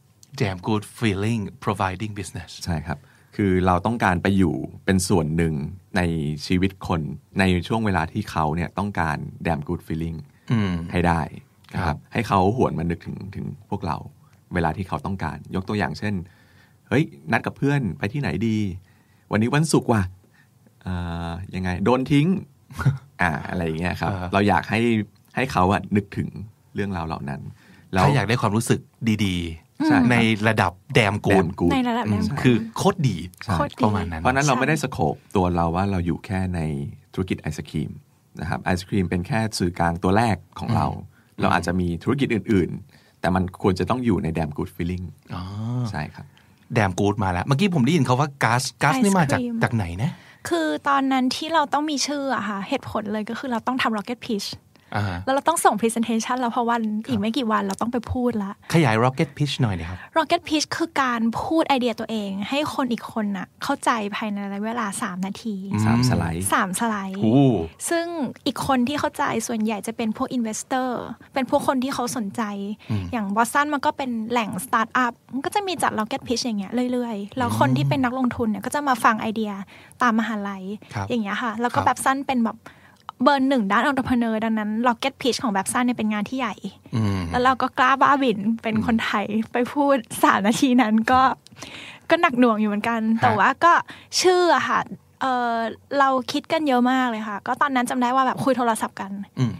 [0.40, 2.98] damn good feeling providing business ใช่ครับ
[3.36, 4.54] คือเราต้องการไปอยู่
[4.84, 5.54] เป็นส่วนหนึ่ง
[5.96, 6.00] ใน
[6.46, 7.00] ชีวิตคน
[7.40, 9.16] ในช่วงเวลาที่เขาเนี่ยต้องการ
[9.46, 10.18] damn good feeling
[10.52, 11.20] อืมให้ได้
[11.74, 13.96] นะคครัรับบให้เขาหวนมานึกถึงถึงพวกเรา
[14.54, 16.14] เวลาที่เขาต้องการ ยกตัวอย่างเช่น
[16.88, 18.58] เฮ้ย นัดกับเพื่อนไปที่ไหนดี
[19.32, 20.02] วันนี้วันศุกร์ว่ะ
[20.82, 20.94] เอ่
[21.28, 22.26] อยังไง โดนทิ้ง
[23.22, 24.80] อ่าอะไรอย่างเงี้ยครับอ่าเราอยากให้
[25.36, 26.28] ให้เขาอะนึกถึง
[26.74, 27.40] เรื่องราวเหล่านั้น
[27.92, 28.80] แล้วถ้าอยากได้ความรู้สึก
[29.26, 29.36] ดี
[29.86, 30.16] ใช่ครับๆใน
[30.48, 36.60] ระดับแดมกูแดดมกูดในระดับอืม damn good คือโคตรดีใช่โคตรดีประมาณนั้น เพราะฉะนั้นเราใช่ไม่ได้สโคปตัวเราว่าเราอยู่แค่ใน
[37.14, 37.90] ธุรกิจไอศครีม
[38.40, 40.86] นะครับไอศครีมเป็นแค่สื่อกลางตัวแรกของเรา
[41.40, 45.02] เราอาจจะมีธุรกิจอื่น ๆ แต่มันควรจะต้องอยู่ในแดมกูดฟีลิ่ง
[45.34, 45.42] อ๋อ
[45.90, 46.26] ใช่ครับ
[46.74, 50.10] แดมกูดมาแล้ว เมื่อกี้ผมได้ยินเขาว่าก๊าซก๊าซนี่มาจากไอศกรีมจากไหนนะ
[50.48, 54.63] คือตอนนั้นที่เราต้องมีชื่ออะค่ะเหตุผลเลยก็คือเราต้องทำ Rocket Pitch อ่า
[55.24, 67.42] แล้วเราต้องส่ง Presentation แล้วเพราะวันอีกไม่กี่วันเราต้องไปพูดละ ขยาย rocket pitch หน่อยนะครับ Rocket Pitch คือการพูดไอเดียตัวเอง ให้คนอีกคนน่ะเข้าใจภายในระยะเวลา 3 นาทีสามสไลด์สามสไลด์โอ้
[67.88, 68.06] ซึ่ง
[68.46, 70.90] อีกคนที่เข้าใจส่วนใหญ่จะเป็นพวก investor
[71.34, 72.42] เป็นพวกคนที่เขาสนใจ
[73.12, 79.52] อย่างบอสตันมันก็เป็นแหล่งสตาร์ทอัพมันก็จะมีจัด Rocket Pitch อย่างเงี้ยเรื่อยๆ แล้วคนที่เป็นนักลงทุนเนี่ยก็จะมาฟังไอเดีย
[80.02, 80.64] ตามมหาลัย
[80.94, 82.58] ครับอย่างเงี้ยค่ะ แล้วก็ครับ Babson เป็นแบบ
[83.24, 86.54] เบอร์หนึ่งด้าน entrepreneur ดังนั้น Rocket Pitch ของ Babson เนี่ยเป็นงานที่ใหญ่
[86.94, 91.20] อืมแล้วเราก็กล้าบ้าบินเป็นคนไทยไปพูดสามนาทีนั้นก็
[92.10, 93.72] ก็หนักหน่วงอยู่เหมือนกัน แต่ว่าก็
[94.20, 94.80] ชื่ออะค่ะ
[95.20, 95.54] เออ
[95.98, 99.52] เราคิดกันเยอะมากเลยค่ะ ก็ตอนนั้นจำได้ว่าแบบคุยโทรศัพท์กันอืม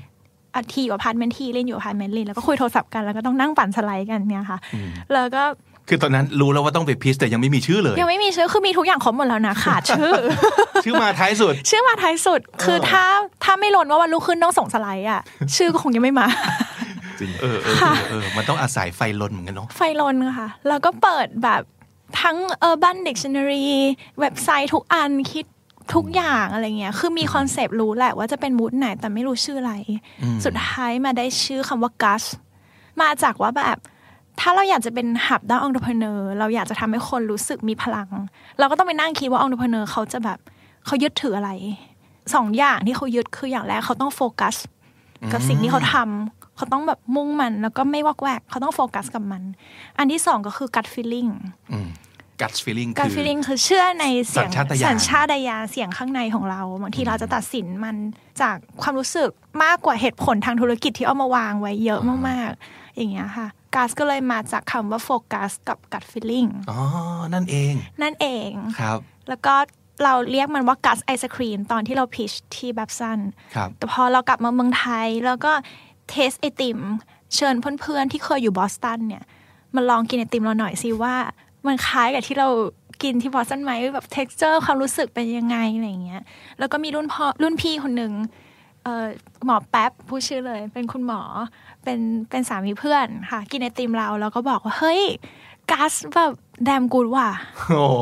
[0.54, 4.58] อาทีอยู่อพาร์ตเมนต์ที รินอยู่อพาร์ตเมนต์รินแล้วก็คุยโทรศัพท์กันแล้วก็ต้องนั่งปั่นสไลด์กันเนี่ยค่ะ
[5.12, 5.42] แล้วก็
[5.88, 10.12] คือตอนนั้นรู้แล้วว่าต้องไป pitch แต่ยังไม่มีชื่อเลย ยังไม่มีชื่อคือมีทุกอย่างครบหมดแล้วนะขาดชื่อ
[10.84, 13.04] ชื่อมาท้ายสุด ชื่อมาท้ายสุด คือถ้า
[13.44, 15.20] ถ้าไม่ลนว่าวันรุ่งขึ้นต้องส่งสไลด์อะ
[15.56, 16.26] ชื่อก็คงยังไม่มา
[17.40, 21.62] เออเออเออเออมันต้องอาศัยไฟลนเหมือนกันเนาะไฟลนค่ะ แล้วก็เปิดแบบ
[22.20, 22.36] ทั้ง
[22.68, 23.66] Urban Dictionary
[24.20, 25.44] เว็บไซต์ทุกอันคิด
[25.94, 29.74] ทุกอย่างอะไรเงี้ย คือมีคอนเซปต์รู้แหละว่าจะเป็นมูดไหนแต่ไม่รู้ชื่ออะไร
[30.44, 32.24] สุดท้ายมาได้ชื่อคำว่า Gus
[33.00, 33.78] มาจากว่าแบบ
[34.40, 38.08] ถ้าเราอยากจะเป็นหับด้านองค์ประกอบเราอยากจะทำให้คนรู้สึกมีพลัง
[38.58, 40.38] เราก็ต้องไปนั่งคิดว่าองค์ประกอบเขาจะแบบ
[40.86, 41.50] เขายึดถืออะไร
[42.34, 44.54] สองอย่างที่เขายึดคืออย่างแรกเขาต้องโฟกัส
[45.32, 49.42] กับสิ่งที่เขาทำเขาต้องแบบมุ่งมันแล้วก็ไม่วอกแวกเขาต้องโฟกัสกับมัน
[49.98, 51.30] อันที่สองก็คือ gut feeling
[52.40, 57.96] กัตฟีลิ่ง gut คือ feeling คือเชื่อในเสียงสัญชาตญาณสัญชาตญาณเสียงข้างในของเราบางทีเราจะตัดสินมัน
[58.40, 59.30] จากความรู้สึก
[59.64, 66.78] มากกว่าเหตุผลทางธุรกิจที่เอามาวางไว้เยอะมากๆ อย่างเงี้ยค่ะ Guss ก็เลยมาจากคำว่าโฟกัสกับ gut feeling อ๋อ
[67.34, 68.50] นั่นเอง นั่นเอง
[68.80, 68.98] ครับ
[69.28, 69.54] แล้วก็
[70.04, 73.18] เราเรียกมันว่า Guss ไอศครีมตอนที่เรา pitch ที่ Babson
[73.54, 75.52] ครับแต่พอเรากลับมาเมืองไทย แล้วก็
[76.10, 76.78] test ไอติม
[77.34, 79.22] เชิญเพื่อนๆ ที่เคยอยู่บอสตันเนี่ย
[79.74, 81.14] มาลองกินไอติมเราหน่อยสิว่า
[81.66, 82.48] มันคล้ายกับที่เรา
[83.02, 86.22] กินที่บอสตันไหมแบบ texture ความรู้สึกเป็นยังไงอะไรอย่างเงี้ย
[86.58, 88.43] แล้วก็มีรุ่นพ่อรุ่นพี่คนหนึ่งเอ่อ
[89.44, 91.20] หมอแป๊บผู้ชื่อเลย เป็นคุณหมอ
[91.84, 91.98] เป็น
[92.30, 95.02] เป็นสามีเพื่อนค่ะ กินไอติมเราแล้วก็บอกว่า เฮ้ย
[95.70, 96.32] กัสแบบ
[96.64, 97.28] แดมกูดว่ะ
[97.68, 97.96] โอ้โห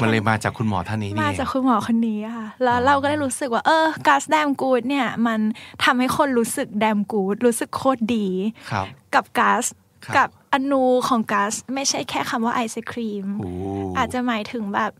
[0.00, 5.40] มันเลยมาจากคุณหมอท่านนี้นี่มาเองจากคุณหมอคนนี้อะค่ะ แล้วเราก็ได้รู้สึกว่า เออกัสแดมกูดเนี่ย มัน
[5.84, 8.26] ทำให้คนรู้สึกแดมกูดรู้สึกโคตรดี
[8.70, 9.64] ครับกับกัส
[10.04, 13.50] ครับกับอนูของกัสไม่ใช่แค่คำว่าไอศครีมโอ้
[13.98, 14.92] อาจจะหมายถึงแบบ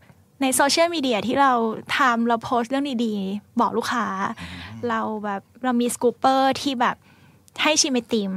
[0.43, 1.53] ในโซเชียลมีเดียที่เรา
[1.99, 4.07] ทำเราโพสต์เรื่องดีๆ บอกลูกค้า
[4.89, 6.97] เราแบบเรามี scooper ที่แบบ
[7.63, 8.33] ให้ชิมไอติม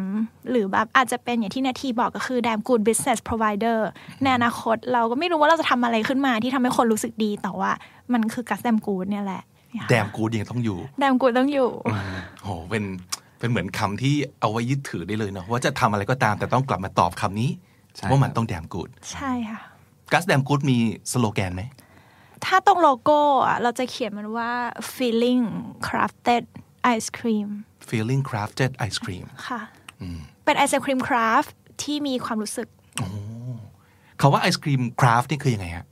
[0.50, 3.90] หรือแบบอาจจะเป็นอย่างที่นทีบอกก็คือ damn good business provider
[4.24, 7.72] ในอนาคต เราก็ไม่รู้ว่าเราจะทำอะไรขึ้นมาที่ทำให้คนรู้สึกดีแต่ว่า
[8.14, 9.42] มันคือ Guss Damn Good เนี่ยแหละ
[9.90, 11.70] damn good ยังต้องอยู่ damn good ต้องอยู่
[12.44, 12.84] โหเป็น
[13.40, 17.50] เป็นเหมือนคำที่เอาไว้ยึดถือได้เลยเนาะว่าจะทำอะไรก็ตามแต่ต้องกลับมาตอบคำนี้
[17.96, 19.60] ใช่ว่ามันครับต้อง damn good ใช่ค่ะ
[20.12, 20.78] Guss Damn Good มี
[21.12, 21.64] สโลแกนไหม
[22.46, 24.52] ถ้าตรงโลโก้อะเราจะเขียนมันว่า
[24.96, 25.44] feeling
[25.88, 26.44] crafted
[26.96, 27.48] ice cream
[27.90, 29.62] feeling crafted ice cream ค่ะ
[30.44, 31.44] เป็นไอศครีม craft
[31.84, 32.68] ที่มีความรู้สึก
[34.20, 35.86] คำว่าไอศครีม craft นี่คือยังไงฮะ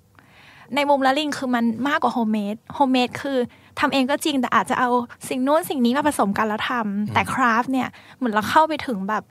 [0.75, 3.37] ในมุมระรินคือมันมากกว่า homemade homemade คือ
[3.79, 4.89] ทำเองก็จริงแต่อาจจะเอา
[5.29, 7.87] สิ่งนู้นสิ่งนี้มาผสมกันแล้วทำแต่ craft เนี่ย
[8.17, 9.23] เหมือนเราเข้าไปถึงแบบ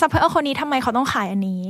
[0.00, 1.64] ซัพพลายเออร์คนนี้ทำไมเขาต้องขายอันนี้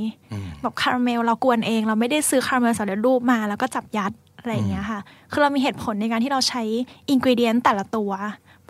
[0.63, 4.13] แบบคาราเมลเรากวนเอง เราไม่ได้ซื้อคาราเมลสำเร็จรูปมาแล้วก็จับยัด
[4.43, 5.01] อะไรอย่างเงี้ยค่ะ
[5.33, 6.63] คือเรามีเหตุผลในการที่เราใช้
[7.09, 8.13] ingredient แต่ละตัว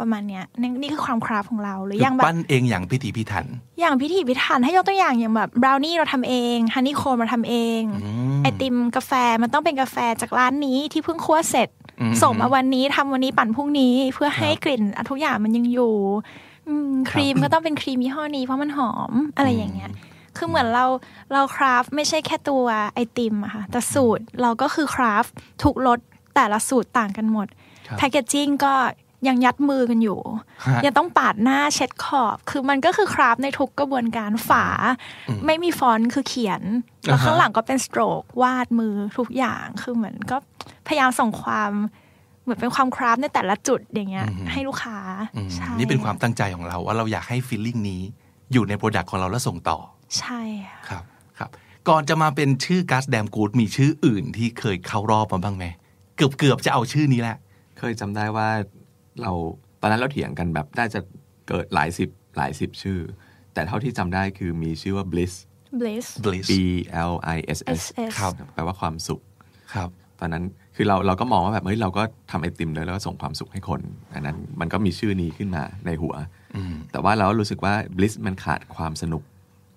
[0.01, 3.47] ประมาณเนี้ยนี่นี่คือความ craft ของเราหรือคืออย่างแบบปั้นเองอย่างพิถีพิถัน
[3.81, 7.83] อย่างพิถีพิถันให้ยกตัวอย่างอย่างแบบบราวนี่เราทำเอง honeycomb เราทำเอง
[8.43, 9.13] ไอติมกาแฟ
[9.43, 11.69] มันต้องเป็นกาแฟจากร้านนี้ที่เพิ่งคั่วเสร็จ
[12.01, 15.95] อืมส่งมาวันนี้ทำวันนี้ปั่นพรุ่งนี้เพื่อให้กลิ่นทุกอย่างมันยังอยู่
[16.69, 19.91] อืมครีมก็ต้องเป็นครีมยี่ห้อนี้เพราะมันหอมอะไรอย่างเงี้ย
[20.37, 20.87] คือเหมือนเรา
[21.33, 22.65] เราคราฟไม่ใช่แค่ตัว
[22.95, 25.25] ไอติมอะค่ะแต่สูตรเราก็คือคราฟ
[25.63, 25.99] ทุกรส
[26.35, 27.47] แต่ละสูตรต่างกันหมด
[27.89, 28.75] ครับแพคเกจจิ้งก็
[29.29, 30.21] ยังยัดมือกันอยู่
[30.67, 34.67] ฮะยังต้องปาดหน้าเช็ดขอบ คือมันก็คือคราฟในทุกกระบวนการฝา
[35.47, 36.63] ไม่มีฟอนต์คือเขียน
[37.03, 40.37] แล้วข้างหลังก็เป็นสโตรกวาดมือทุกอย่างคือเหมือนก็
[40.87, 41.71] พยายามส่งความ
[42.43, 44.99] เหมือนเป็นความ craft ในแต่ละจุดอย่างเงี้ย ให้ลูกค้า
[45.37, 48.03] อืมใช่นี่เป็นความตั้งใจของเราว่าเราอยากให้ feeling นี้
[48.53, 49.79] อยู่ใน product ของเราแล้วส่งต่อ
[50.19, 51.05] ใช่ค่ะครับ
[51.39, 51.51] ครับ
[51.89, 55.65] ก่อนจะมาเป็นชื่อ Guss Damn Goodมีชื่ออื่นที่เคยเข้ารอบมาบ้างไหม
[56.17, 57.37] เกือบเกือบๆจะเอาชื่อนี้แหละ
[57.79, 58.49] เคยจำได้ว่า
[59.23, 59.33] เรา
[59.81, 61.01] ตอนนั้นเราเถียงกันแบบน่าจะ
[61.49, 62.99] เกิดหลายสิบหลายสิบชื่อ
[63.55, 65.35] แต่เท่าที่จำได้คือมีชื่อว่า bliss
[65.81, 66.53] bliss bliss B
[67.11, 69.21] L I S S SS ครับแปลว่าความสุข
[69.75, 69.89] ครับ
[70.21, 70.45] ตอนนั้น
[70.77, 73.81] คือเราเราก็มองว่าแบบเฮ้ยเราก็ทำไอติมเลยแล้วก็ส่งความสุขให้คน
[74.15, 76.15] อันนั้นมันก็มีชื่อนี้ขึ้นมาในหัว
[76.93, 79.23] แต่ว่าเรารู้สึกว่า bliss มันขาดความสนุก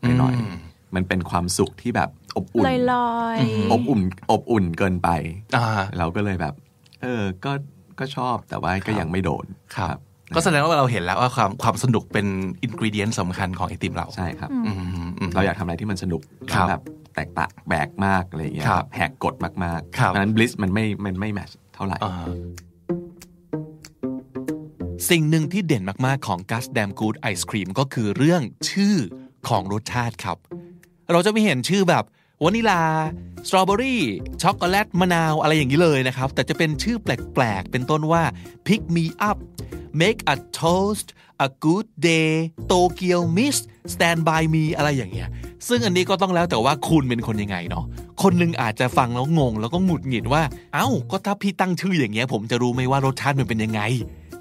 [0.05, 0.55] ไปหน่อยอืม
[0.95, 4.01] มันเป็นความสุขที่แบบอบอุ่นลอยลอยๆอบอุ่น
[4.31, 5.09] อบอุ่นเกินไป
[5.55, 5.65] อ่า
[5.97, 6.53] เราก็เลยแบบ
[7.01, 7.51] เออ ก็
[7.99, 9.45] ก็ชอบแต่ว่าก็ยังไม่โดน
[9.77, 9.97] ครับ
[10.35, 12.27] ก็แสดงว่าเราเห็นแล้วว่าความความสนุกเป็น
[12.63, 14.75] อินก e เดียนสำคัญของไอติมเรา ใช่ครับอืม
[15.19, 16.21] อืมเราอยากทำอะไรที่มันสนุก
[16.53, 16.81] ครับแบบ
[17.15, 22.15] แตกต่างแหวกมากอะไรอย่างเงี้ยครับแหกกฎมากๆครับเพราะฉะนั้น bliss มันไม่มันไม่ match เท่าไหร่อ่า
[25.09, 28.95] สิ่งหนึ่งที่เด่นมาก ๆ ของ Guss Damn Good ไอศครีมก็คือเรื่องชื่อ
[29.49, 30.37] ของรสชาติครับ
[31.11, 32.03] เราจะไม่เห็นชื่อแบบ
[32.43, 32.81] วานิลา
[33.47, 34.01] สตรอเบอรี่
[34.41, 38.23] ช็อกโกแลตมะนาวอะไรอย่างนี้เลยนะครับ แต่จะเป็นชื่อแปลกๆ เป็นต้นว่า
[38.67, 39.37] pick me up
[40.01, 41.07] make a toast
[41.45, 42.31] a good day
[42.71, 43.57] Tokyo Miss
[43.93, 45.29] stand by me อะไรอย่างเงี้ย
[45.67, 47.85] ซึ่งอันนี้ก็ต้องแล้วแต่ว่าคุณเป็นคนยังไงเนาะ
[48.23, 50.43] คนหนึงอาจจะฟังแล้วงง แล้วก็หงุดหงิดว่า
[50.73, 53.81] เอ้าก็ถ้าพี่ตั้งชื่ออย่างเงี้ยผมจะรู้ไหมว่ารสชาติมันเป็นยังไง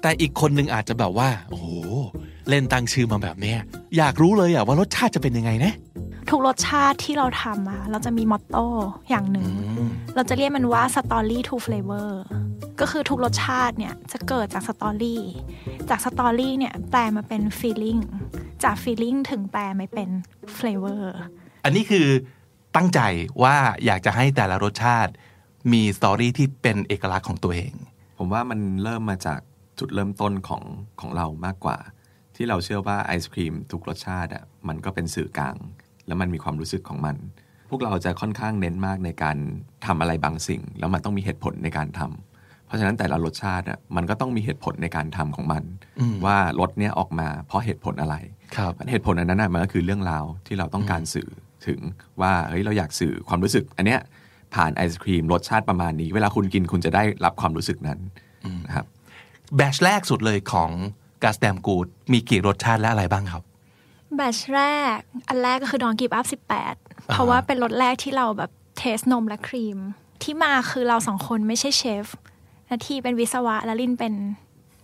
[0.05, 1.67] แต่อีกคนหนึงอาจจะแบบว่า โอ้โห
[2.49, 3.59] เล่นตั้งชื่อมาแบบเนี้ย
[3.97, 5.73] อยากรู้เลยอะว่ารสชาติจะเป็นยังไงนะ
[6.29, 8.65] ทุกรสชาติที่เราทำอะเราจะมีมอตโต้
[9.09, 9.47] อย่างหนึ่ง
[10.15, 12.09] เราจะเรียกมันว่า story to flavor
[12.79, 15.23] ก็คือทุกรสชาติเนี่ยจะเกิดจาก story
[15.89, 18.01] จาก story เนี่ยแปลมาเป็น feeling
[18.63, 20.09] จาก feeling ถึงแปลมาเป็น
[20.57, 21.03] flavor
[21.63, 22.07] อันนี้คือ
[22.75, 22.99] ตั้งใจ
[23.43, 23.55] ว่า
[23.85, 25.11] อยากจะให้แต่ละรสชาติ
[25.71, 27.73] มี story ที่เป็นเอกลักษณ์ของตัวเอง
[28.17, 29.39] ผมว่ามันเริ่มมาจาก
[29.79, 30.63] จุดเริ่มต้นของ
[31.01, 31.77] ของเรามากกว่า
[32.35, 35.55] ที่เราเชื่อว่าไอศครีมทุกรสชาติอะมันก็เป็นสื่อกลาง
[36.07, 37.15] แล้วมันมีความรู้สึกของมัน
[37.69, 39.37] พวกเราจะค่อนข้างเน้นมากในการ
[39.85, 45.63] ทำอะไรบางสิ่ง แล้วมันต้องมีเหตุผลในการทำเพราะฉะนั้นแต่ละรสชาติอะมันก็ต้องมีเหตุผลในการทำของมัน
[46.25, 48.15] ว่ารสเนี้ยออกมาเพราะเหตุผลอะไร
[48.57, 51.29] ครับเหตุผลอันนั้นน่ะมันก็คือเรื่องราวที่เราต้องการสื่อ
[51.67, 51.79] ถึง
[52.21, 53.99] ว่าเฮ้ยเราอยากสื่อความรู้สึก อันเนี้ย
[54.55, 57.99] ผ่านไอศครีมรสชาติประมาณนี้ เวลาคุณกินคุณจะได้รับความรู้สึกนั้น
[58.65, 58.85] นะครับ
[59.57, 60.71] แบชแรกสุดเลยของ
[61.23, 63.43] Guss Damn Good มีกี่รสชาติและอะไรบ้างครับ
[64.15, 64.61] batch แร
[64.97, 66.25] ก อันแรกก็คือ Don't Give Up
[66.67, 69.77] 18เพราะว่าเป็นรสแรกที่เราแบบ test นมและครีม
[70.23, 72.05] ที่มาคือเราสองคนไม่ใช่เชฟ
[72.71, 74.13] นทีเป็นวิศวะและลินเป็น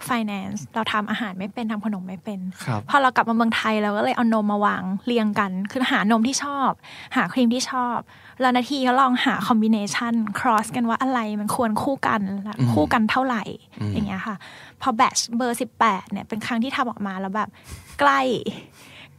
[0.10, 6.72] finance เราทำอาหารไม่เป็นทำขนมไม่เป็นครับพอเรากลับมาเมืองไทยเราก็เลยเอานมมาวางเรียงกัน คือหานมที่ชอบ
[7.16, 7.98] หาครีมที่ชอบ
[8.42, 13.44] แล้วนทีก็ลองหา combination cross กันว่าอะไรมันควรคู่กันและคู่กันเท่าไหร่
[13.94, 14.36] อย่างเงี้ยค่ะ
[14.82, 17.50] พอแบชเบอร์18เนี่ยเป็นครั้งที่ทำออกมาแล้วแบบ
[18.00, 18.22] ใกล้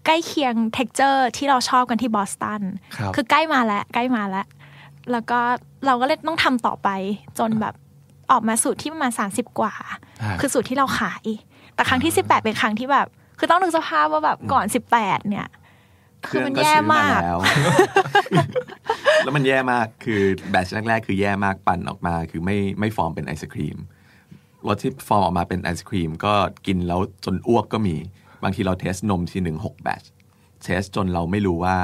[0.07, 2.63] ใกล้เคียง texture ที่เราชอบกันที่บอสตัน
[2.97, 4.47] ครับคือใกล้มาแล้วใกล้มาแล้ว
[5.13, 5.41] แล้วก็
[5.87, 6.89] เราก็เลยต้องทำต่อไป
[7.39, 7.75] จนแบบ
[8.31, 9.73] ออกมาสูตรที่ประมาณ30กว่า
[10.25, 11.25] ฮะคือสูตรที่เราขาย
[11.75, 13.07] แต่ครั้งที่18เป็นครั้งที่แบบ
[13.39, 14.67] คือต้องนึกสภาพว่าแบบก่อน
[14.99, 15.47] 18เนี่ย
[16.29, 17.39] คือมันแย่มากแล้ว
[19.25, 23.79] แล้วมันแย่มากคือbatch แรกๆ คือแย่มากปั่นออกมา คือไม่ไม่ฟอร์มเป็นไอศครีม
[24.67, 26.35] รสที่ฟอร์มออกมาเป็นไอศครีม ก็
[26.67, 27.97] กินแล้วจนอ้วกก็มี
[28.43, 30.03] บางทีเรา test นมทีหนึ่งหก batch
[30.63, 31.77] test จนเราไม่รู้ว่า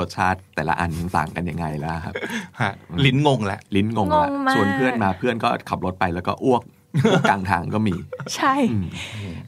[0.00, 2.14] รสชาติแต่ละอันต่างกันยังไงแล้วครับ
[2.60, 2.72] ฮะ
[3.04, 6.62] ลิ้นงงแล้วลิ้นงงงละงมากชวนเพื่อนมาเพื่อนก็ขับรถไปแล้วก็อ้วก
[7.06, 7.94] อ้วกกลางทางก็มี
[8.36, 8.54] ใช่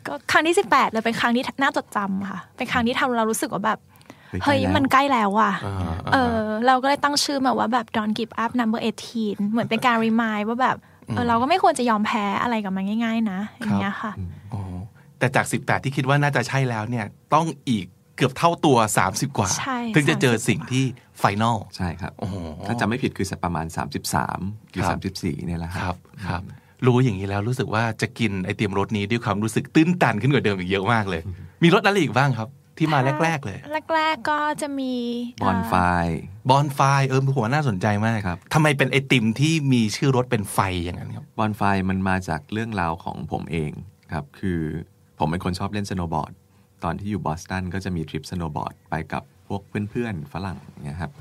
[0.06, 3.78] ก็ครั้งที่18เลยเป็นครั้งที่น่าจดจำค่ะ เป็นครั้งที่ทำเรารู้สึกว่าแบบ
[4.32, 8.80] เฮ้ยเฮ้ยใกล้แล้วมันใกล้แล้วอะอ่าเออ เราก็เลยตั้งชื่อมาว่าแบบ don't give up number
[9.16, 10.76] 18 เหมือนเป็นการ remind ว่าแบบ
[11.14, 14.12] เออเราก็ไม่ควรจะยอมแพ้อะไรกับมันง่าย ๆ นะอย่างเงี้ยค่ะ
[14.52, 14.62] อ๋อ
[15.18, 17.86] แต่จาก 18 ที่คิดว่าน่าจะใช่แล้วเนี่ยต้องอีก
[18.16, 18.76] เกือบเท่าตัว
[19.06, 20.84] 30 กว่าใช่ถึงจะเจอ30สิ่งที่
[21.18, 22.34] ไฟนอลใช่ครับโอ้โห
[22.66, 23.66] ถ้าจำไม่ผิดคือสักประมาณ
[24.18, 25.96] 33 หรือครับ34เนี่ยแหละคครัรับบ
[26.28, 26.42] ครับ
[26.86, 31.22] รู้อย่างนี้แล้วรู้สึกว่าจะกินไอติมรสนี้ด้วยความรู้สึกตื้นตันขึ้นกว่าเดิมอีกเยอะมากเลย
[31.62, 32.48] มีรสอะไรอีกบ้างครับ
[32.78, 33.58] ที่มาแรก ๆ เลย
[33.94, 34.92] แรก ๆ ก็จะมี
[35.42, 35.74] บอนไฟ
[36.50, 43.72] บอนไฟเออผมว่าน่าสนใจมากครับทำไมเป็นไอติมที่มีชื่อรสเป็นไฟอย่างนั้นครับ Bonfire มันมาจากเรื่องราวของผมเอง
[44.12, 44.60] ครับ คือ
[45.18, 46.32] ผมเป็นคนชอบเล่นสโนว์บอร์ด
[46.84, 51.12] ตอนที่อยู่บอสตันก็จะมีทริปสโนว์บอร์ดไปกับพวกเพื่อนๆฝรั่งอย่างเงี้ยครับ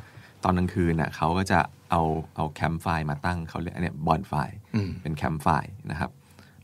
[0.44, 1.60] ตอนกลางคืนน่ะเขาก็จะ
[1.92, 2.02] เอา
[2.36, 4.34] เอาแคมป์ไฟมาตั้งเขาเรียกอันเนี้ย bonfire
[4.76, 5.48] อืมเป็นแคมป์ไฟ
[5.92, 6.12] นะครับ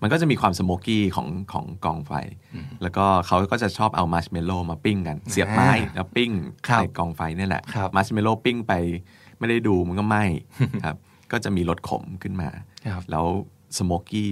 [0.01, 2.11] มันก็จะมีความ smoky ของของกองไฟ
[2.81, 6.31] แล้วก็เขาก็จะชอบเอามาร์ชเมลโลว์มาปิ้งกัน เสียบไม้แล้วปิ้ง
[6.67, 8.73] ครับในกองไฟนี่แหละครับมาร์ชเมลโลว์ปิ้งไป
[9.39, 10.23] ไม่ได้ดูมันก็ไหม้
[10.85, 10.97] ครับ
[11.31, 12.49] ก็จะมีรสขมขึ้นมา
[12.93, 13.25] ครับแล้ว
[13.77, 14.31] smoky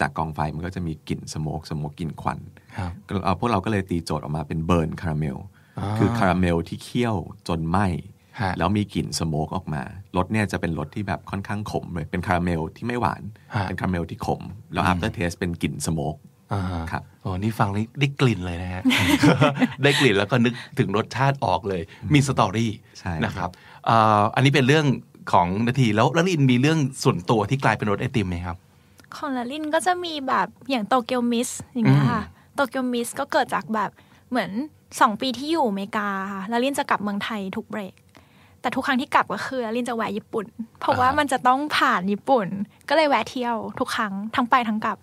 [0.00, 2.38] จากกองไฟมันก็จะมีกลิ่น smoke smoke กลิ่นควัน
[2.78, 5.36] ครับก็เอ่อพวกเราก็เลยตีโจทย์ออกมาเป็น burnt caramel
[5.78, 7.16] อ่าคือคาราเมลที่เคี่ยว
[7.48, 8.15] จนไหม้ฮะ
[8.58, 9.82] แล้วมีกลิ่น smoke ออกมา
[10.16, 13.22] รสเนี่ยจะเป็นรสที่แบบค่อนข้างขมเลยเป็นคาราเมลที่ไม่หวาน
[13.54, 14.42] ฮะเป็นคาราเมลที่ขม
[14.72, 16.16] แล้ว after taste เป็นกลิ่น smoke
[16.52, 18.82] อ่าครับโอ้นี่ฟังนี่ได้กลิ่นเลยนะฮะ
[19.82, 21.82] ได้กลิ่นแล้วก็นึกถึงรสชาติออกเลย
[22.14, 23.50] มี story ใช่นะครับ
[23.86, 24.86] เอ่ออันนี้เป็นเรื่อง
[25.32, 28.56] ของนทีแล้วแล้วรินมีเรื่องส่วนตัวที่กลายเป็นรสไอติมไหมครับ
[29.16, 32.22] ของระรินก็จะมีแบบอย่าง Tokyo Mist อย่างเงี้ยค่ะ
[32.54, 33.90] Tokyo Mist ก็เกิดจากแบบ
[34.30, 34.50] เหมือน
[35.00, 37.94] สองปีที่อยู่อเมริกาค่ะระรินจะกลับเมืองไทยทุกเบรก
[38.66, 40.46] แต่ทุกครั้งที่กลับก็คือลาลินจะแวะญี่ปุ่น
[40.80, 42.46] เพราะว่าอ่ามัมันจะต้องผ่านญี่ปุ่น
[42.88, 44.98] ก็เลยแวะเที่ยวทุกครั้งทั้งไปทั้งกลับ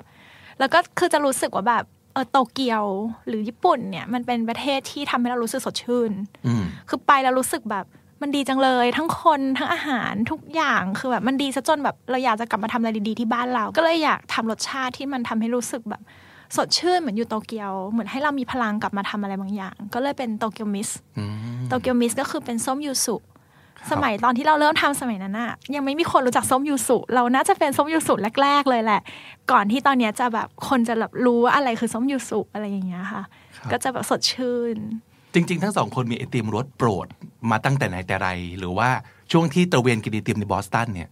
[0.60, 1.84] แล้วก็คือจะรู้สึกว่าแบบ
[2.14, 2.84] เออโตเกียว
[3.28, 6.12] หรือญี่ปุ่นเนี่ย มันเป็นประเทศที่ทำให้เรารู้สึกสดชื่น
[6.48, 7.86] อืมคือไปแล้วรู้สึกแบบ
[8.22, 16.02] มันดีจังเลย ทั้งคนทั้งอาหารทุกอย่างคือแบบมันดีซะจนแบบเราอยากจะกลับมาทำอะไรดีๆที่บ้านเรา ก็เลยอยากทำรสชาติที่มันทำให้รู้สึกแบบ
[16.56, 21.34] สดชื่นเหมือนอยู่โตเกียว เหมือนให้เรามีพลังกลับมาทำอะไรบางอย่าง ก็เลยเป็นโตเกียวมิสอืม
[21.70, 23.16] โตเกียวมิสก็คือเป็นส้มยูสุ
[23.92, 29.02] สมัยตอนที่เราเริ่มทำสมัยนั้นอะยังไม่มีคนรู้จักส้มยูสุเราน่าจะเป็นส้มยูสุแรก ๆ เลยแหละ
[29.52, 33.24] ก่อนที่ตอนเนี้ยจะแบบคนจะแบบรู้ว่าอะไรคือส้มยูสุอะไรอย่างเงี้ยค่ะ
[33.58, 34.78] ครับก็จะแบบสดชื่น
[35.34, 37.08] จริง ๆ ทั้งสองคนมีไอติมรสโปรด
[37.52, 38.30] มาตั้งแต่ไหนแต่ไร
[38.60, 38.90] หรือว่า
[39.32, 41.10] ช่วงที่ตระเวนกินไอติมในบอสตันเนี่ย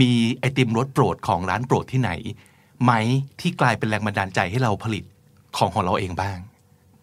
[0.00, 2.10] มีไอติมรสโปรดของร้านโปรดที่ไหน
[2.84, 2.92] ไหม
[3.40, 5.04] ที่กลายเป็นแรงบันดาลใจให้เราผลิต
[5.56, 6.38] ของของเราเองบ้าง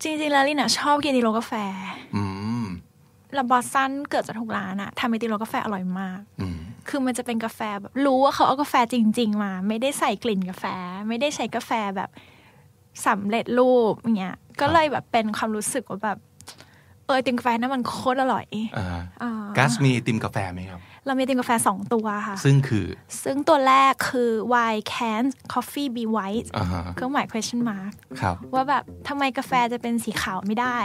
[0.01, 1.53] จริงๆแล้วลินอะชอบกินดีโรกาแฟ
[2.15, 2.23] อื
[2.63, 6.57] มแล้วบอสตันเกิดจากทุกร้านอะทำไอติมรสกาแฟอร่อยมากอืม
[6.89, 10.65] คือมันจะเป็นกาแฟแบบรู้ว่าเขาเอากาแฟจริง ๆ มา ไม่ได้ใส่กลิ่นกาแฟ
[11.07, 12.09] ไม่ได้ใช้กาแฟแบบ
[13.07, 16.17] สำเร็จรูปอย่างเงี้ย ก็เลยแบบเป็นความรู้สึกว่าแบบ
[17.05, 18.45] เออไอติมกาแฟนั้นมันโคตรอร่อย
[18.77, 18.87] อ่า
[19.21, 22.87] อ่ากัสมีไอติมกาแฟไหมครับ เรามีไอติมกาแฟสองตัวค่ะ ซึ่งคือ
[23.23, 30.79] ซึ่งตัวแรกคือ why can't coffee be white อ่าฮะเครื่องหมาย question mark ครับว่าแบบทำไมกาแฟจะเป็นสีขาวไม่ได้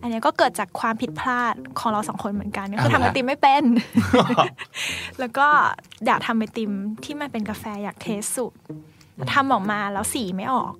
[0.00, 3.64] อันเนี้ยก็เกิดจากความผิดพลาดของเราสองคนเหมือนกันก็คือเอาทำละไอติมไม่เป็น
[5.18, 5.46] แล้วก็
[6.06, 6.72] อยากทำไอติม
[7.04, 8.58] ที่มันเป็นกาแฟอยากเทสสูตร
[9.34, 10.74] ทำออกมาแล้วสีไม่ออก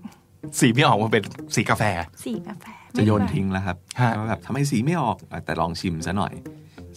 [0.59, 1.23] สีไม่ออกมาเป็น
[1.55, 1.83] สีกาแฟ
[2.25, 2.67] สีกาแฟ
[2.97, 6.35] จะโยนไม่ทิ้งแล้วครับฮะว่าแบบทำไมสีไม่ออกอะแต่ลองชิมซะหน่อย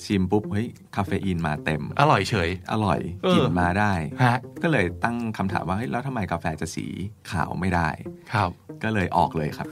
[0.03, 3.93] ชิมปุ๊บเฮ้ยคาเฟอีนมาเต็ม อร่อยเฉยออร่อยเออกลิ่นมาได้
[4.23, 6.85] ฮะ ก็เลยตั้งคำถามว่าเฮ้ยแล้วทำไมกาแฟจะสี
[7.31, 7.89] ขาวไม่ได้
[8.34, 8.49] ครับ
[8.84, 9.68] ก็เลยออกเลยครับ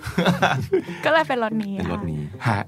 [1.05, 2.61] ก็เลยเป็นรสนี้เป็นรสค่ะ นี้ ฮะ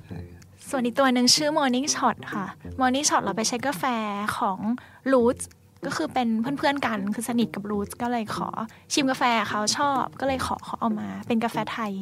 [0.69, 2.45] ส่วนอีกตัวหนึ่งชื่อ Morning Shot ค่ะ
[2.81, 3.83] Morning Shot เราไปใช้กาแฟ
[4.37, 4.59] ของ
[5.11, 5.45] Roots
[5.85, 8.49] ก็คือเป็นเพื่อนๆกันคือสนิทกับรูทก็เลยขอ
[8.93, 11.93] ชิมกาแฟเขาชอบก็เลยขอเขาเอามา เป็นกาแฟไทย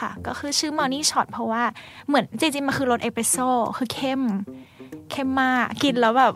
[0.00, 1.62] ค่ะ ก็คือชื่อ Morning Shot เพราะว่า
[2.08, 4.22] เหมือนจริงๆมันคือรสเอสเปรสโซ่คือเข้ม
[5.10, 6.34] เข้มมากกินแล้วแบบ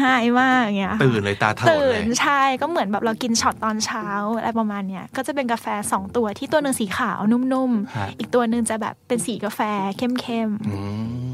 [0.00, 9.60] หายมากอย่างเงี้ยค่ะตื่นเลยตาถลนตื่เลนยใช่ก็เหมือนแบบเรากินช็อตตอนเช้าอะไรประมาณเนี้ยก็จะเป็นกาแฟสองตัวที่ตัวหนึ่งสีขาวนุ่มฮะๆอีกตัวหนึ่งจะแบบเป็นสีกาแฟ
[9.96, 10.76] เข้มๆอื
[11.30, 11.31] ม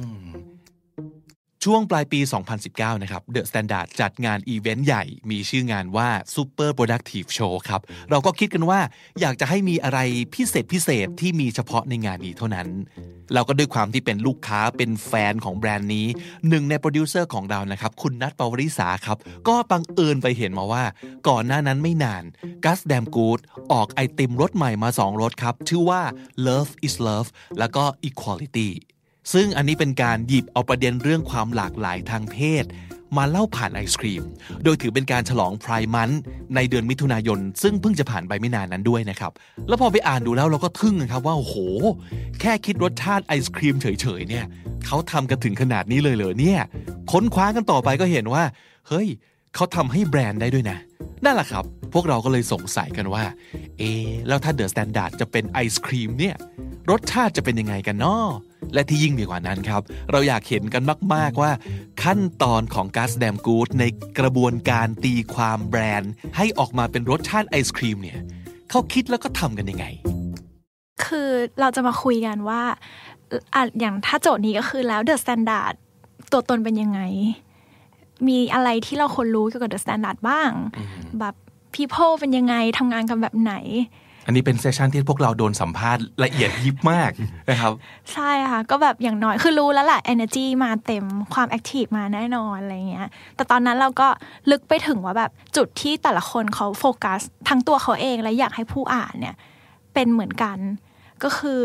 [1.65, 2.21] ช่วงปลายปี
[2.61, 7.81] 2019 นะครับ The Standard จัดงานอีเวนต์ใหญ่มีชื่องานว่า Super Productive Show ครับ
[8.11, 8.81] เราก็คิดกันว่า
[9.21, 9.99] อยากจะให้มีอะไร
[10.35, 12.69] พิเศษพิเศษที่มีเฉพาะในงานนี้เท่านั้น
[13.35, 16.07] เราก็ด้วยความที่เป็นลูกค้าเป็นแฟนของแบรนด์นี้
[16.49, 19.19] หนึ่งในโปรดิวเซอร์ของเรานะครับ คุณนัทปวริสาครับ
[19.49, 20.85] ก็บังเอิญไปเห็นมาว่า
[21.29, 22.25] ก่อนหน้านั้นไม่นาน
[22.65, 23.41] Guss Damn Good
[23.73, 26.03] ออกไอติมรสใหม่มา2รสครับชื่อว่า
[26.47, 27.29] Love is Love
[27.59, 28.71] แล้วก็ Equality
[29.33, 32.65] ซึ่งอันนี้เป็นการหยิบเอาประเด็นเรื่องความหลากหลายทางเพศ
[33.17, 34.23] มาเล่าผ่านไอศครีม
[34.65, 36.11] โดยถือเป็นการฉลอง Pride Month
[36.55, 39.33] ในเดือนมิถุนายน ซึ่งเพิ่งจะผ่านไปไม่นานนั้นด้วยนะครับ
[39.69, 41.57] แล้วพอไปอ่านดูแล้วเราก็ทึ่งนะครับว่า โอ้โห
[42.41, 43.87] แค่คิดรสชาติไอศครีมเฉ
[44.19, 44.45] ยๆเนี่ย
[44.87, 46.61] เขาทำกันถึงขนาดนี้เลยเหรอเนี่ย
[47.13, 48.45] ค้นคว้ากันต่อไปก็เห็นว่า
[48.89, 49.09] เฮ้ย
[49.55, 50.79] เขาทำให้แบรนด์ได้ด้วยนะ
[51.25, 53.25] นั่นแหละครับ พวกเราก็เลยสงสัยกันว่า
[53.79, 53.83] เอ
[54.29, 56.35] แล้วถ้า The Standard จะเป็นไอศครีมเนี่ย
[56.91, 58.25] รสชาติจะเป็นยังไงกันเนาะ
[58.75, 60.83] และที่ยิ่งไปกว่านั้นครับ เราอยากเห็นกัน
[61.15, 61.51] มาก ๆ ว่า
[62.03, 63.85] ขั้นตอนของ Guss Damn Good ใน
[64.19, 68.19] กระบวนการตีความแบรนด์ ให้ออกมาเป็นรสชาติไอศครีมเนี่ย
[68.71, 69.87] เขาคิดแล้วก็ทำกันยังไง
[71.05, 71.31] คือ
[71.61, 72.63] เราจะมาคุยกันว่า
[73.55, 75.75] อะอย่างถ้าโจทย์นี้ก็คือแล้ว The Standard
[76.33, 77.01] ตัวตนเป็นยังไง
[78.29, 80.51] มีอะไรที่เราควรรู้เกี่ยวกับ The Standard บ้าง
[81.21, 81.35] แบบ
[81.75, 83.55] people เป็นยังไงทำงานกันแบบไหน
[84.29, 87.11] อันนี้เป็น session ที่พวกเราโดนสัมภาษณ์ละเอียดยิบมาก
[87.51, 87.73] นะครับ
[88.13, 94.09] ใช่ค่ะ ก็แบบอย่างน้อยคือรู้แล้วแหละ energy มาเต็มความ active มาแน่นอนอะไรเงี้ย แต่ตอนนั้นเราก็
[94.51, 99.35] ลึกไปถึงว่าแบบจุดที่แต่ละคนเขาโฟกัส ทั้งตัวเขาเองและอยากให้ผู้อ่านเนี่ย
[99.95, 100.59] เป็นเหมือนกัน
[101.23, 101.63] ก็คือ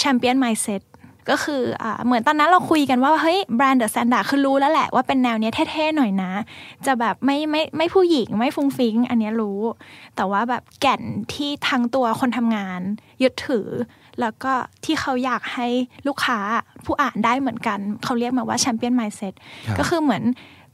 [0.00, 0.82] champion mindset
[1.30, 6.32] ก็คืออ่าเหมือนตอนนั้นเราคุยกันว่าเฮ้ยแบรนด์เดอะแซนดาคือรู้แล้วแหละว่าเป็นแนวเนี้ยเท่ๆหน่อยนะ
[6.86, 9.60] จะแบบไม่ไม่ไม่ผู้หญิงไม่ฟุ้งฟิ้งอันเนี้ยรู้
[10.16, 11.02] แต่ว่าแบบแก่น
[11.32, 12.80] ที่ทั้งตัวคนทำงาน
[13.22, 13.68] ยึดถือ
[14.20, 14.52] แล้วก็
[14.84, 15.68] ที่เขาอยากให้
[16.06, 16.38] ลูกค้า
[16.84, 19.34] ผู้อ่านได้เหมือนกัน เขาเรียกมาว่า champion mindset
[19.66, 20.22] ครับก็คือเหมือน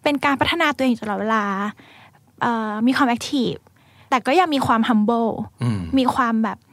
[0.02, 1.44] เป็นการพัฒนาตัวเองอยู่ตลอดเวลา
[2.42, 3.52] เอ่อมีความ active
[4.10, 5.30] แต่ก็ยังมีความ humble
[5.62, 6.69] อืมมีความแบบเ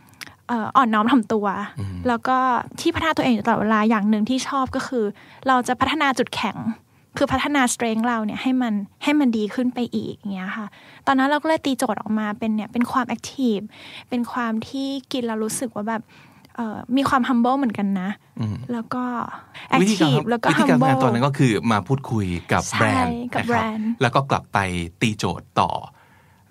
[0.52, 1.48] อ่ออ่อนน้อมถ่อมตัว
[1.80, 2.38] อืมแล้วก็
[2.80, 5.06] ที่พัฒนาตัวเองอยู่ตลอดเวลาอย่างหนึ่งที่ชอบก็คือ
[5.48, 6.58] เราจะพัฒนาจุดแข็ง
[7.18, 10.68] คือพัฒนา strength เราเนี่ยให้มันให้มันดีขึ้นไปอีกอย่างเงี้ยค่ะ
[11.08, 13.64] ตอนนั้นเราก็เลยตีโจทย์ออกมาเป็นเนี่ยเป็นความ active
[14.10, 16.02] เป็นความที่กินแล้วรู้สึกว่าแบบ
[16.56, 18.10] เอ่อมีความ humble เหมือนกันนะ
[18.40, 19.04] อืมแล้วก็
[19.82, 24.58] วิธีการ active แล้วก็วิธีการทำงาน humble ตอนนั้นก็คือมาพูดคุยกับใช่แบรนด์กับนะแบครรับนด์แล้วก็กลับไป
[25.02, 25.72] ตีโจทย์ต่อ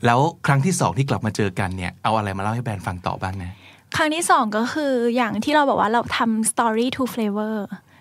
[0.07, 3.53] แล้วครั้งที่สองที่กลับมาเจอกันเนี่ย เอาอะไรมาเล่าให้แบรนด์ฟังต่อบ้างนะ
[3.97, 7.57] ครั้งที่สองก็คืออย่างที่เราบอกว่าเราทำ story to flavor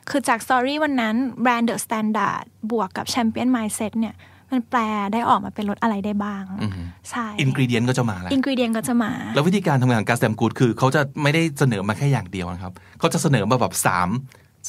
[0.10, 4.16] คือจาก story วันนั้นแบรนด์ The Standard บวกกับ Champion Mindset เนี่ย
[4.52, 4.82] มันแปล
[5.14, 6.72] ได้ออกมาเป็นรสอะไรได้บ้างอืม
[7.10, 14.10] ใช่อินกรีเดียนก็จะมาแล้วอินกรีเดียนก็จะมา แล้ววิธีการทำงานของการแซมกูดคือเขาจะไม่ได้เสนอมาแค่อย่างเดียวนะครับเขาจะเสนอมาแบบสาม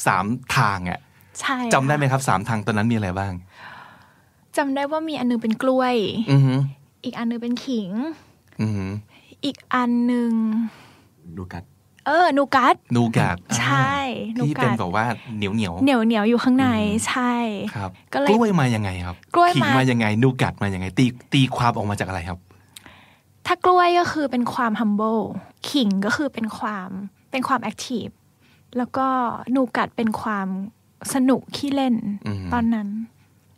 [0.05, 0.25] สาม
[0.57, 0.99] ทางอะ
[1.39, 3.33] ใช่จำได้ไหมครับสามทางตอนนั้นมีอะไรบ้าง
[4.57, 5.95] จำได้ว่ามีอันหนึงเป็นกล้วย
[6.31, 6.59] อือหือ
[7.03, 7.89] อีกอันหนึงเป็นขิง
[8.61, 8.91] อือหือ
[9.45, 10.31] อีกอันหนึ่ง
[11.37, 11.63] ดูกัด
[12.07, 13.93] เออนูกัสนูกาดใช่
[14.37, 15.05] นูที่กัเป็นดแบบว่า
[15.37, 17.33] เหนียวเหนียวเหนียวเหนียวๆอยู่ข้างในอืมใช่
[17.75, 22.39] ครับก็เลยกล้วยมายังไงครับกล้วยขิงมามายังไงนูกัดมายังไง ตีตีความออกมาจากอะไรครับ
[23.45, 25.21] ถ้ากล้วยก็คือเป็นความ humble
[25.69, 26.89] ขิงก็คือเป็นความ
[27.31, 28.13] เป็นความ active
[28.77, 29.07] แล้วก็
[29.55, 30.47] นูกัดเป็นความ
[31.13, 31.95] สนุกขี้เล่น
[32.27, 32.87] อืมตอนนั้น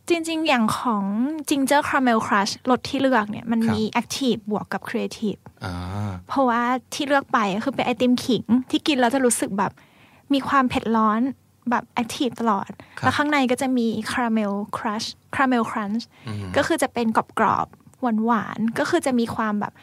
[0.09, 1.05] จริง ๆ อย่างของ
[1.49, 5.73] Ginger Caramel Crush รสที่เลือกเนี่ย มันครับมี active บวกกับ creative อ่า
[6.27, 6.61] เพราะว่า
[6.93, 9.71] ที่เลือกไปก็คือเป็นไอติมขิง ที่กินแล้วจะรู้สึกแบบ
[10.33, 11.21] มีความเผ็ดร้อน
[11.69, 12.69] แบบ active ตลอด
[12.99, 15.03] ครับแล้วข้างในก็จะมี caramel crunch
[15.33, 17.07] caramel crunch อืมก็คือจะเป็น
[17.39, 19.73] กรอบๆหวานหวานๆ ก็คือจะมีความแบบ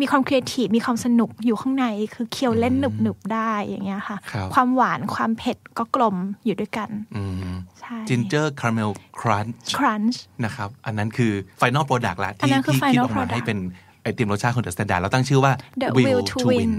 [0.00, 7.22] มีความครีเอทีฟมีความสนุกอยู่ข้างในคือเคี้ยวเล่นหนึบๆได้อย่างเงี้ยค่ะครับความหวานความเผ็ดก็กลมอยู่ด้วยกันอื
[7.52, 8.90] มใช่จินเจอร์คาราเมล
[9.20, 13.58] ครันช์ครันช์นะครับ อันนั้นคือ Final Product ละอันที่นั้นคือที่คิด Final ออกมา Product ให้เป็น
[14.02, 15.52] ไอติมรสชาติของ The Standard เราตั้งชื่อว่า
[15.82, 16.72] The Will Will to to Win Win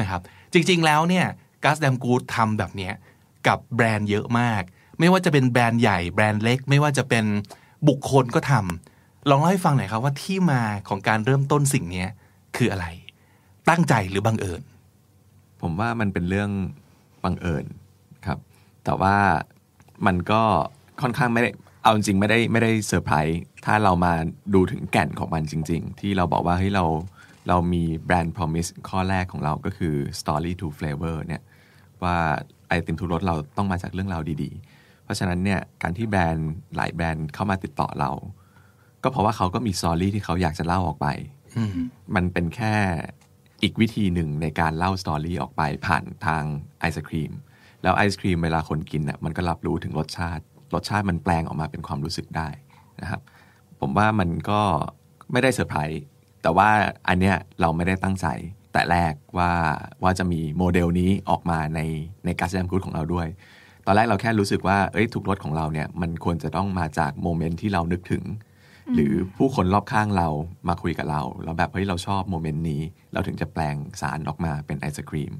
[0.00, 0.20] นะครับ
[0.52, 1.26] จริง ๆ แล้วเนี่ย
[1.64, 2.92] กัสแดมกูดทำแบบเนี้ย
[3.46, 4.62] กับแบรนด์เยอะมาก
[4.98, 7.24] ไม่ว่าจะเป็นแบรนด์ใหญ่แบรนด์เล็ก ไม่ว่าจะเป็น
[7.88, 12.08] บุคคลก็ทำลองเล่าให้ฟังหน่อยครับว่าที่มาของการเริ่มต้นสิ่งเนี้ย
[12.56, 12.86] คืออะไร
[13.68, 14.62] ตั้งใจหรือบังเอิญ
[15.62, 16.50] ผมว่ามันเป็นเรื่อง
[17.24, 17.64] บังเอิญ
[18.26, 18.38] ครับ
[18.84, 19.16] แต่ว่า
[20.06, 20.42] มันก็
[21.02, 21.50] ค่อนข้างไม่ได้
[21.82, 24.12] เอาจริงๆไม่ได้ไม่ได้เซอร์ไพรส์ถ้าเรามา
[24.54, 26.84] ดูถึงแก่นของมันจริง ๆ ที่เราบอกว่าเฮ้ยเรา
[27.48, 31.42] เรามีแบรนด์ promise ข้อแรกของเราก็คือ story to flavor เนี่ย
[32.02, 32.16] ว่า
[32.68, 38.10] ไอติมทุกรสเราต้องมาจากเรื่องราวดีๆ เพราะฉะนั้นเนี่ยการที่แบรนด์หลายแบรนด์เข้ามาติดต่อเรา
[39.02, 41.06] ก็เพราะว่าเขาก็มี story ที่เขาอยากจะเล่าออกไป
[42.14, 42.74] มันเป็นแค่
[43.62, 46.42] อีกวิธีหนึ่งในการเล่า story ออกไปผ่านทาง
[46.80, 47.32] ไอศครีม
[47.82, 50.42] แล้วไอศครีมเวลาคนกินน่ะมันก็รับรู้ถึงรสชาติ
[50.74, 52.48] รสชาติมันแปลงออกมาเป็นความรู้สึกได้
[53.00, 53.20] นะครับ
[53.80, 54.60] ผมว่ามันก็
[55.32, 56.02] ไม่ได้เซอร์ไพรส์
[56.42, 56.68] แต่ว่า
[57.08, 58.26] อันเนี้ยเราไม่ได้ตั้งใจ
[58.72, 59.52] แต่แรกว่า
[60.02, 61.80] ว่าจะมีโมเดลนี้ออกมาใน
[62.24, 63.26] ใน Guss Damn Good ของเราด้วย
[63.86, 68.22] ตอนแรกเราแค่รู้สึกว่าเอ้ยทุกรสของเราเนี่ยมันควรจะต้องมาจาก moment ที่เรานึกถึง
[68.94, 70.28] หรือผู้คนรอบข้างเรา
[70.68, 72.82] มาคุยกับเรา แล้วแบบเฮ้ยเราชอบ moment นี้
[73.12, 75.32] เราถึงจะแปลงสารออกมาเป็นไอศครีม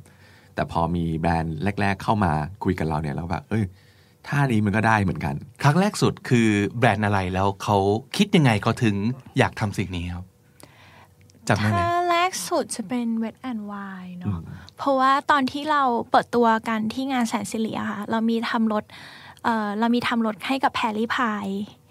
[0.55, 2.33] แต่พอมีแบรนด์แรก ๆ เข้ามา
[2.65, 3.65] คุยกับเราเนี่ยเราแบบเอ้ย
[4.29, 6.49] ท่านี้มันก็ได้เหมือนกัน ครั้งแรกสุดคือ
[6.79, 7.77] แบรนด์อะไรแล้วเขา
[8.17, 8.97] คิดยังไงเขาถึง
[9.39, 10.25] อยากทำสิ่งนี้ครับ
[11.49, 14.41] จำได้ไหมถ้าแรกสุดจะเป็น Wet and Wine เนาะ
[14.79, 18.85] เพราะว่าตอนที่เราเปิดตัวกันที่งานแสนสิริอะค่ะ เรามีทำรถ
[19.45, 21.47] เอ่อเรามีทำรถให้กับแพรรี่พาย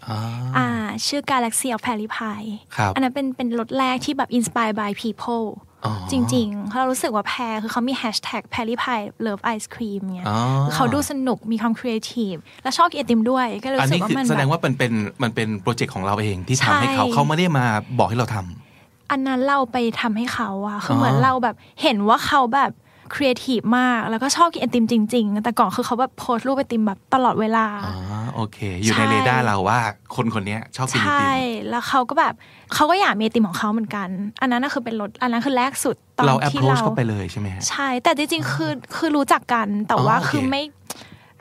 [0.10, 0.20] อ่า
[0.58, 0.68] อ่า
[1.08, 2.40] ชื่อ Galaxy of p a r i p i
[2.78, 5.46] ครับอันนั้นเป็นเป็นรถแรกที่แบบ inspired by people
[5.86, 10.38] อ๋อจริงๆเพราะเรารู้สึกว่าแพรคือเขามีแฮชแท็ก Pearypie love ice cream เนี่ยอ๋อ
[10.74, 17.66] เขาดูสนุกมีความครีเอทีฟและชอบกินไอติมด้วย ก็เลยอันรู้สึนี้กว่าคือมันแสดงแบบว่ามันเป็นมันเป็นโปรเจกต์ของเราเองที่ใช่ทำให้เขาเขาไม่ได้มา
[17.98, 22.72] บอกให้เราทำอันนั้นเราไปทำให้เขาอะคือออเหมือนเราแบบเห็นว่าเขาแบบ
[23.14, 27.96] ครีเอทีฟมาก แล้วก็ชอบกินไอติมจริง ๆ แต่ก่อนคือเขาแบบโพสต์รูปไอติมแบบตลอดเวลาอ๋อ
[28.36, 29.80] โอเค อยู่ในใช่เรดาร์เราว่า
[30.16, 32.34] คนคนนี้ชอบกินไอใช่ติมแล้วเขาก็แบบ
[32.74, 34.10] เขาก็อยากมีไอติมของเขาเหมือนกัน
[34.42, 40.62] อันนั้นน่ะคือเป็นรถอันนั้นคือแรกสุดตอนเราแอปที่โรสเราเข้าไปเลยใช่ไหมฮะใช่ แต่จริงๆคือคือรู้จักกันแต่ว่าอ๋อโอเคคือไม่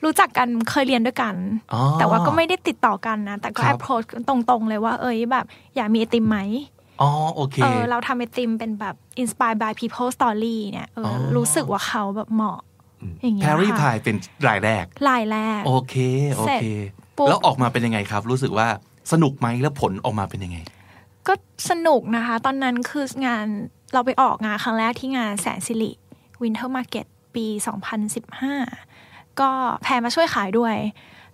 [0.05, 1.35] รู้จักกันเคยเรียนด้วยกัน
[1.73, 5.45] อ๋อแต่ว่าก็ไม่ได้ติดต่อกันนะ แต่ก็ครัแอบปโรสตรงๆเลยว่า เอ้ยแบบ
[5.77, 6.39] อยากมีไอติมไหม
[7.01, 12.61] อ๋อโอเคเออเราทำไอติมเป็นแบบ inspired by people story เนี่ยเออออรู้สึกว่าเขาแบบเหมาะ
[13.23, 14.17] อย่างเงี้แพยรรี่ค่ะพายเป็น
[14.49, 15.95] รายแรกรายแรก โอเค
[16.35, 16.67] โอเสร็จเค
[17.17, 18.69] ปุ๊บแล้วออกมาเป็นยังไงครับ รู้สึกว่า
[19.13, 20.59] สนุกไหมแล้วผลออกมาเป็นยังไง
[21.27, 21.35] ก็
[21.71, 23.47] สนุกนะคะ ตอนนั้นคืองาน
[23.93, 25.91] เราไปออกงานครั้งแรกที่งานแสนสิริ
[26.43, 27.47] Winter Market ปี
[28.63, 29.51] 2015 ก็
[29.83, 30.77] แพรมาช่วยขายด้วย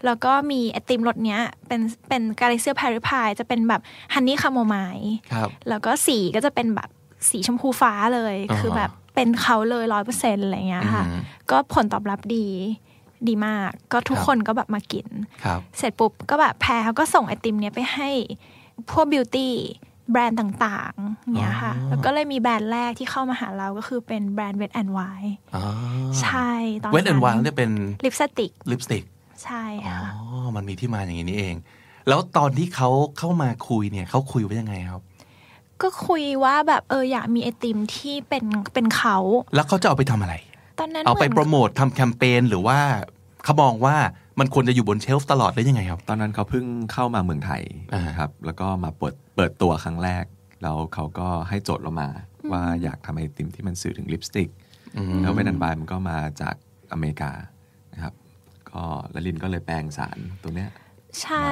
[0.04, 3.80] แล้วก็มีไอติมรสเนี้ยเป็นเป็น galaxy Pearypie จะเป็นแบบ
[4.14, 6.88] honey chamomile ครับแล้วก็สีก็จะเป็นแบบ
[7.30, 12.46] สีชมพูฟ้าเลยอ่าฮะคือแบบเป็นเขาเลยร้อยเปอร์เซ็นต์อะไรเงี้ยค่ะอือหือก็ผลตอบรับดี
[13.28, 15.06] ดีมาก ก็ทุกครับคนก็แบบมากิน
[15.44, 18.10] ครับเสร็จปุ๊บก็แบบแพรเขาก็ส่งไอติมเนี้ยไปให้
[18.90, 19.52] พวก beauty
[20.10, 25.00] แบรนด์ต่างๆเนี้ยค่ะอ๋อแล้วก็เลยมีแบรนด์แรกที่เข้ามาหาเราก็คือเป็นแบรนด์ Wet n Wild
[25.54, 25.64] อ๋อ
[26.22, 26.50] ใช่
[26.82, 27.70] ตอน Wet n Wild นั้นเนี่ยเป็น
[28.04, 29.04] ลิปสติก ลิปสติก
[29.44, 31.56] ใช่อ๋อค่ะมันมีที่มาอย่างนี้นี่เอง
[32.08, 35.02] แล้วตอนที่เขาเข้ามาคุยเนี่ยเขาคุยว่ายังไงครับ
[35.82, 38.44] ก็คุยว่าแบบเอออยากมีไอติมที่เป็น
[38.74, 39.16] เป็นเขา
[39.54, 40.34] แล้วเขาจะเอาไปทำอะไร
[40.78, 42.78] ตอนนั้นเอาไปเหมือนโปรโมททำแคมเปญหรือว่า
[43.44, 43.96] เขามองว่า
[44.40, 47.62] มันควรจะอยู่บน shelf ตลอดหรือยังไงครับ ตอนนั้นเขาเพิ่งเข้ามาเมืองไทย
[47.92, 50.24] อ่านนะครับแล้วก็มาเปิดเปิดตัวครั้งแรก
[50.62, 52.08] แล้วเขาก็ให้โจทย์เรามา
[52.52, 54.48] ว่าอยากทำไอติมที่มันสื่อถึงลิปสติก
[55.22, 56.54] แล้วเวนันบายมันก็มาจาก
[56.92, 57.59] อเมริกานะครับ
[58.74, 60.70] ก็แล้วลินก็เลยแปลงสารตัวเนี้ย
[61.22, 61.48] ใช่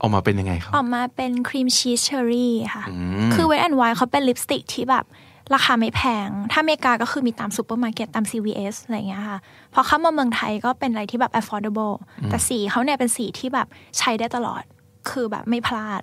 [0.00, 2.94] ออกมาเป็นยังไงครับออกมาเป็น cream cheese cherry ค่ะอื
[3.28, 5.04] มคือ Wet n Wild เขาเป็นลิปสติกที่แบบ
[5.54, 9.38] ราคาไม่แพง ถ้าอเมริกาก็คือมีตามซูเปอร์มาร์เก็ตตาม CVS อะไรอย่างเงี้ยค่ะ
[9.74, 11.94] พอเข้ามาเมืองไทยก็เป็นอะไรที่แบบ affordable
[12.30, 13.66] แต่สีเขาเนี่ยเป็นสีที่แบบ
[13.98, 14.62] ใช้ได้ตลอด
[15.10, 16.02] คือแบบไม่พลาด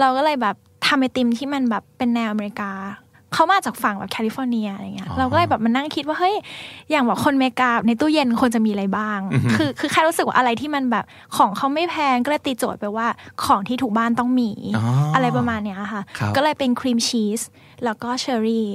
[0.00, 0.56] เราก็เลยแบบ
[0.86, 2.72] ทำไอติมที่มันแบบเป็นแนวอเมริกา
[3.34, 6.34] เขามาจากฝั่งแบบแคลิฟอร์เนียอะไรเงี้ยเราก็เลยแบบมานั่งคิดว่าเฮ้ย
[6.90, 9.18] อย่างแบบคนอเมริกาในตู้เย็นควรจะมีอะไรบ้าง
[9.56, 11.04] คือคือแค่รู้สึกว่าอะไรที่มันแบบ
[11.36, 13.06] ของเขาไม่แพงก็เลยตีโจทย์ไปว่า
[13.44, 17.40] ของที่ทุกบ้านต้องมีอ๋อออะไรประมาณเนี้ยค่ะครับก็เลยเป็นครีมชีส
[17.84, 18.68] แล้วก็เชอร์รี่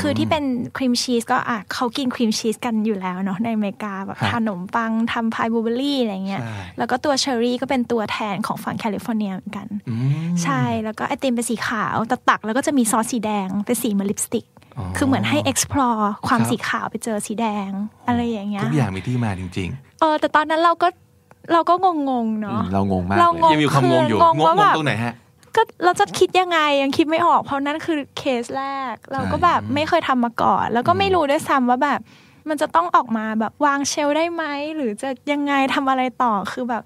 [0.00, 0.44] คือที่เป็น
[0.76, 9.94] ครีมชีสก็อะเขากินครีมชีสกันอยู่แล้วเนาะในอเมริกาแบบครับขนมปังทำพายบลูเบอรี่อะไรเงี้ยใช่แล้วก็ตัวเชอร์รี่ก็เป็นตัวแทนของฝั่งแคลิฟอร์เนียเหมือนกันอื
[10.30, 14.46] มใช่ แล้วก็ไอติมเป็นสีขาวแต่ตักแล้วก็จะมีซอสสีแดงเป็นสีเหมือนลิปสติก
[14.78, 17.70] อ๋อคือเหมือนให้ explore ความครับสีขาวไปเจอสีแดง
[18.06, 19.68] อะไรอย่างเงี้ยทุกอย่างมีที่มาจริง
[20.00, 20.88] เออแต่ตอนนั้นเราก็
[21.52, 25.14] เราก็งงๆเนาะอืมเรางงมากเราเลยงๆยังมีความงงอยู่คืองงงงว่างแบบตรงไหนฮะ
[25.56, 32.00] ก็เราจะคิดยังไงยังคิดไม่ออก เพราะนั่นคือเคสแรก เราก็แบบไม่เคยทำมาก่อน แล้วก็ไม่รู้ด้วยซ้ำว่าแบบ
[32.48, 34.44] มันจะต้องออกมาแบบวาง shelf ได้ไหม
[34.76, 36.82] หรือจะยังไงทำอะไรต่อคือแบบ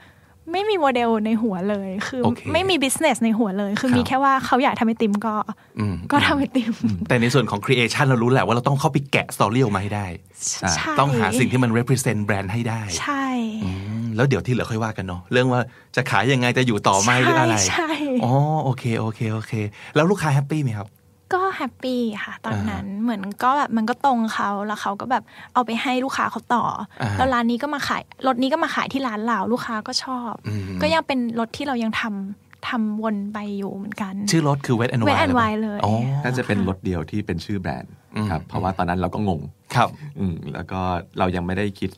[0.52, 5.34] ไม่มีโมเดลในหัวเลย คือโอเคไม่มี business ในหัวเลย คือครับมีแค่ว่าเขาอยากทำไอติมก็
[5.78, 6.72] อืมก็ทำไอติม
[7.08, 10.06] แต่ในส่วนของ creation เรารู้แหละว่าเราต้องเข้าไปแกะ story ออกมาให้ได้
[10.50, 10.70] ใช่
[11.00, 13.26] ต้องหาสิ่งที่มัน represent แบรนด์ให้ได้ ใช่
[13.64, 15.60] อืม แล้วเดี๋ยวที่เหลือค่อยว่ากันเนาะเรื่องว่า
[15.96, 17.90] จะขายยังไงจะอยู่ต่อไหมหรืออะไรใช่
[18.24, 18.32] อ๋อ
[18.64, 19.52] โอเคโอเคโอเค
[19.94, 20.88] แล้วลูกค้า happy ไหมครับ
[21.34, 25.22] ก็ happy ค่ะ ตอนนั้นเหมือนก็แบบมันก็ตรงเขาแล้วเขาก็แบบ
[25.54, 26.64] เอาไปให้ลูกค้าเขาต่อ
[27.02, 37.92] อาแล้วร้านนี้ก็มาขายรถนี้ก็มาขายที่ร้านเราลูกค้าก็ชอบอืมก็ยังเป็นรสที่เรายังทำทำวนไปอยู่เหมือนกัน ชื่อรถคือ Wet and Wet Wild and หรือป Wild เลยอ๋อน่าจะเป็นรถเดียวที่เป็นชื่อแบรนด์
[38.30, 39.40] ครับเพราะว่าตอนนั้นเราก็งง
[39.74, 39.88] ครับ
[40.18, 40.80] อืมแล้วก็
[41.18, 41.90] เรายังไม่ได้คิด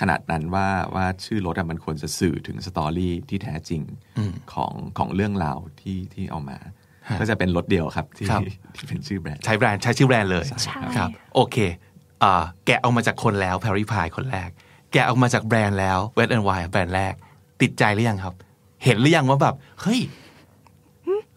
[0.00, 3.82] ขนาดนั้นว่าว่าชื่อรถอะมันควรจะสื่อถึงสตอรี่ที่แท้จริง
[4.52, 6.58] ของของเรื่องราวที่ที่เอามา
[7.20, 8.42] ก็จะเป็นรถเดียวครับที่ครับ
[8.76, 11.56] ที่เป็นชื่อแบรนด์ใช้แบรนด์ใช้ชื่อแบรนด์เลยใช่ครับโอเค
[12.22, 14.50] อ่าแกะออกมาจากคนแล้วแพร r ี p พายคนแรก
[14.92, 17.14] แกะออกมาจากแบรนด์แล้ว Wet and Wild แบรนด์แรก
[17.62, 18.34] ติดใจหรือยังครับ
[18.84, 20.00] เห็นหรือยังว่าแบบเฮ้ย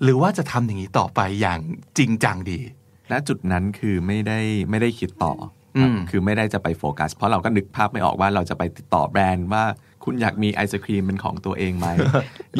[0.03, 1.59] หรือว่าจะทำอย่างนี้ต่อไปอย่าง
[1.97, 2.59] จริงจังดี
[3.11, 4.39] ณจุดนั้นคือไม่ได้
[4.69, 5.33] ไม่ได้คิดต่อ
[5.77, 9.63] อมคือไม่ได้จะไปโฟกัส เพราะเราก็นึกภาพไม่ออกว่าเราจะไปติดต่อแบรนด์ว่า
[10.03, 11.87] คุณอยากมีไอศครีมเป็นของตัวเองไหม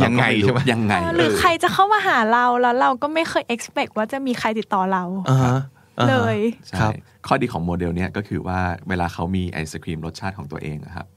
[0.03, 5.57] ยังไงเราก็รู้ใช่ไหมยังไง หรือใครจะเข้ามาหาเราแล้วเราก็ไม่เคย expect ว่าจะมีใครติดต่อเราอ่าฮะ
[5.99, 6.37] อ่าฮะเลย
[6.67, 6.91] ใช่ครับ
[7.27, 11.07] ข้อดีของโมเดลเนี้ยก็คือว่าเวลาเขามีไอศครีมรสชาติของตัวเองอะครับ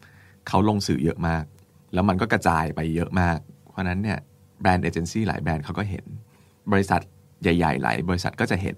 [0.48, 1.44] เขาลงสื่อเยอะมาก
[1.94, 3.38] แล้วมันก็กระจายไปเยอะมาก
[3.70, 4.18] เพราะฉะนั้นเนี่ย
[4.60, 6.04] แบรนด์เอเจนซี่หลายแบรนด์เขาก็เห็น
[6.72, 7.00] บริษัท
[7.42, 8.76] ใหญ่ ๆ หลายบริษัทก็จะเห็น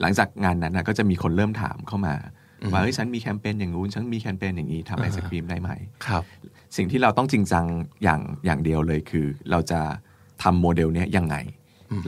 [0.00, 2.14] หลังจากงานนั้นนะก็จะมีคนเริ่มถามเข้ามา
[2.72, 5.70] ว่าเฮ้ยฉันมีแคมเปญอย่างงู้นฉันมีแคมเปญอย่างนี้ทำไอศครีมได้ไหม
[6.06, 6.22] ครับ
[6.76, 7.64] สิ่งที่เราต้องจริงจัง
[8.02, 9.80] อย่างอย่างเดียวเลยคือ เราจะ
[10.42, 11.36] ทำโมเดลเนี้ยยังไง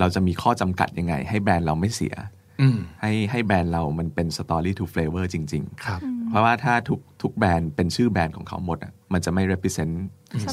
[0.01, 2.15] เราจะมีข้อจำกัดยังไง ให้แบรนด์เราไม่เสีย
[2.61, 9.93] อืมให้ให้แบรนด์เรามันเป็น story to flavor จริงครับๆเพราะว่าถ้าทุก ทุกแบรนด์เป็นชื่อแบรนด์ของเขาหมดอะมันจะไม่ represent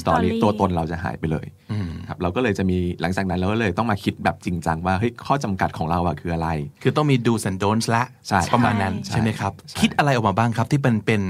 [0.02, 6.48] Story ตัวตนเราจะหายไปเลยอืมครับเราก็เลยจะมีหลังจากนั้นเราก็เลยต้องมาคิดแบบจริงจังว่าเฮ้ยข้อจำกัดของเราอะคืออะไร
[6.82, 11.22] คือต้องมี do's and don'ts ละใช่ประมาณนั้นใช่ใช่ไหมครับใช่คิดอะไรออกมาบ้างครับที่เป็นเป็น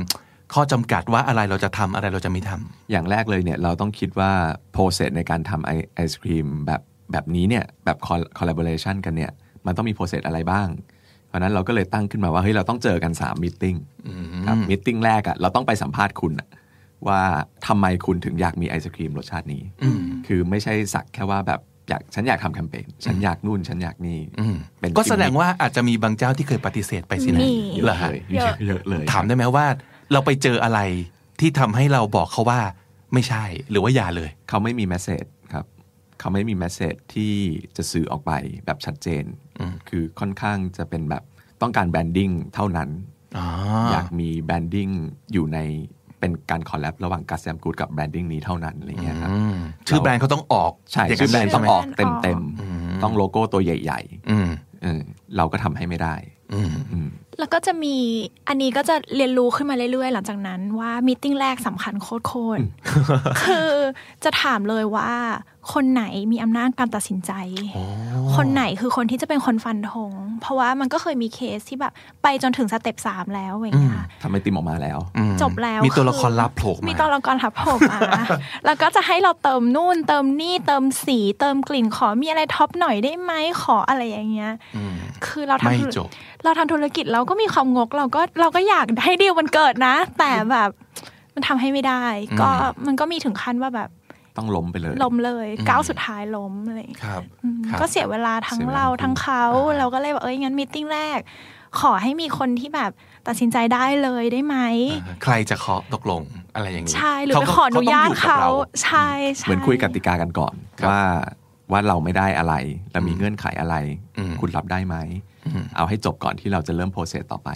[0.55, 4.31] ข้อจำกัดว่าอะไรเราจะทำอะไรเราจะไม่ทำอย่างแรกเลยเนี่ยเราต้องคิดว่า
[4.77, 6.81] process ในการทำไอไอศครีมแบบ
[7.13, 7.99] แบบนี้เนี่ยแบบ
[8.39, 9.33] collaboration กันเนี่ย
[9.67, 10.69] มันต้องมี process อะไรบ้าง
[11.37, 13.79] เพราะฉะนั้นเราก็เลยตั้งขึ้นมาว่าเฮ้ยเราต้องเจอกัน3 meeting
[14.47, 16.49] ครับมิ팅แรกอะเราต้องไปสัมภาษณ์คุณอะ
[17.09, 17.21] ว่า
[17.67, 19.63] ทำไมคุณถึงอยากมีไอศครีมรสชาตินี้
[20.27, 24.19] คือไม่ใช่สักแค่ว่าแบบอยากฉันอยากทำแคมเปญฉันอยากนู่นฉันอยากนี่
[24.81, 29.67] เป็นก็แสดงว่าอาจจะมีบางเจ้าที่เคยปฏิเสธไปสินะมีเยเหรอะอฮะเลยเยอะเยอะเลยถามได้ไหมว่า
[30.13, 30.81] เราไปเจออะไร
[31.41, 32.61] ที่ทำให้เราบอกเขาว่า
[33.15, 35.36] ไม่ใช่หรือว่าอย่าเลย เขาไม่มีแมสเซจครับ
[36.21, 37.35] เขาไม่มีแมสเซจที่
[37.77, 38.33] จะสื่อออกไป
[38.67, 39.25] แบบชัดเจน
[39.89, 41.23] คือค่อนข้างจะเป็นแบบ
[41.63, 42.91] ต้องการ branding เท่านั้น
[43.39, 43.47] อ๋อ
[43.91, 44.89] อยากมี branding
[45.33, 45.59] อยู่ใน
[46.21, 49.57] เป็นการ collab ระหว่าง Guss Damn Good กับ branding นี้เท่านั้นอะไรเงี้ยครับอืม
[49.89, 55.01] ชื่อแบรนด์เขาต้องออกใช่อย่างชื่อแบรนด์ใช่ต้องไหมออกเต็มแบรเต็นมด์ออกต้องโลโก้ตัวใหญ่อืมๆเออ
[55.37, 56.15] เราก็ทำให้ไม่ได้
[56.55, 57.97] อืมอืมแล้วก็จะมี
[58.49, 63.71] อันนี้ก็จะเรียนรู้ขึ้นมาเรื่อยๆ หลังจากนั้นว่า meeting แรกสำคัญโคตรๆคือ
[64.25, 65.11] จะถามเลยว่า
[65.73, 67.33] คนไหนมีอำนาจการตัดสินใจ
[68.37, 77.99] คนไหนคือคนที่จะเป็นคนฟันธง เพราะว่ามันก็เคยมีเคสที่แบบไปจนถึง step สามแล้วอย่างเงี้ยค่ะทำไอติมออกมาแล้วอืมจบแล้ว มีตัวอละครลับโผล่มามีตัวละครลับโผล่มา
[78.65, 83.33] แล้วก็จะให้เราเติมนู่น เติมนี่ เติมสี เติมกลิ่น ขอมีอะไร top หน่อยได้ไหม
[83.63, 84.95] ขออะไรอย่างเงี้ยอืม
[85.27, 86.09] คือเราไม่ทำธุรจบ
[86.45, 90.71] เราทำธุรกิจเราก็มีความงก เราก็เราก็อยากให้ดีลมันเกิดนะ แต่แบบ
[91.35, 92.05] มันทำให้ไม่ได้
[92.41, 92.51] ก็
[92.87, 93.89] มันก็มีถึงขั้นว่าแบบ
[94.37, 99.45] ต้องล้มไปเลย ล้มเลยก้าวสุดท้ายล้มอะไรอย่างเงี้ยครับอืมครับ ก็เสียเวลาทั้งเสียเวลาเราทั้งเขา
[99.79, 101.19] เราก็เลยแบบเอ้ยงั้นมีติ้งแรก
[101.81, 102.91] ขอให้มีคนที่แบบ
[103.29, 104.57] ตัดสินใจได้เลยได้ไหม
[105.03, 106.23] อ่าใครจะเคาะตกลง
[106.55, 108.43] อะไรอย่างนี้ใช่หรือไปก็ขออนุญาตต้งยู่กับเขาร
[108.83, 111.01] ใช่ใช่เหมือนคุยกติกากันก่อนครับว่า
[111.73, 112.55] ว่าเราไม่ได้อะไร
[112.93, 113.77] เรามีเงื่อนไขอะไร
[114.19, 114.97] อืมคุณรับได้ไหม
[115.77, 117.51] เอาให้จบก่อนที่เราจะเริ่มโปรเซสต่อไป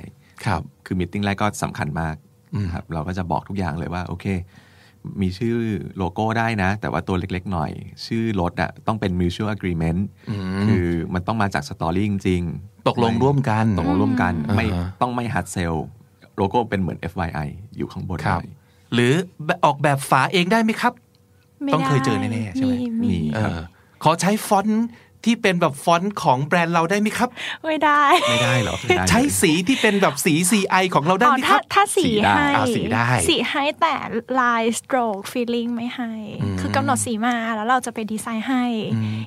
[0.45, 2.17] ครับ คือ meeting แรกก็สำคัญมาก
[2.55, 4.27] อืมครับเราก็จะบอกทุกอย่างเลยว่า โอเค
[5.23, 5.57] มีชื่อ
[5.97, 7.71] โลโก้ได้นะ แต่ว่าตัวเล็กๆหน่อย
[8.07, 10.01] ชื่อรสอะต้องเป็น mutual agreement
[10.65, 15.77] คือมันต้องมาจาก story จริงๆตกลงร่วมกันตกลงร่วมกันไม่อ่าฮะต้องไม่ hard sell
[16.37, 18.49] โลโก้เป็นเหมือน FYI อยู่ข้างบนครับหน่อย
[18.95, 19.13] หรือ
[19.65, 20.93] ออกแบบฝาเองได้ไหมครับ
[21.63, 23.59] ไม่ต้องเคยเจอได้แน่ๆใช่ไหมมีมีเออ
[24.03, 24.87] ขอใช้ฟอนต์
[25.25, 27.29] ที่เป็นแบบฟอนต์ของแบรนด์เราได้ไหมครับ
[27.65, 33.95] ไม่ได้ ไม่ได้เหรอไม่ได้เลยใช้สีที่เป็นแบบสี CI ของเราได้อ๋อไหมคถ้ารับ ถ้าสีสีได้ให้อ่าสีได้ สีให้แต่
[34.41, 36.13] ลายสโตรกฟีลลิ่งไม่ให้
[36.61, 38.65] คือกำหนดสีมาแล้วเราจะไปดีไซน์ให้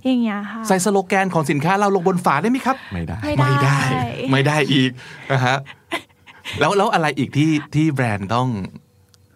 [0.06, 3.80] อย่างเงี้ยค่ะ ใส่สโลแกนของสินค้าเราลงบนฝาได้ไหมครับ ไม่ได้ ไม่ได้
[4.32, 4.92] ไม่ได้อีก
[5.32, 5.58] นะฮะ
[6.60, 8.48] แล้วแล้วอะไรอีกที่ที่แบรนด์ต้อง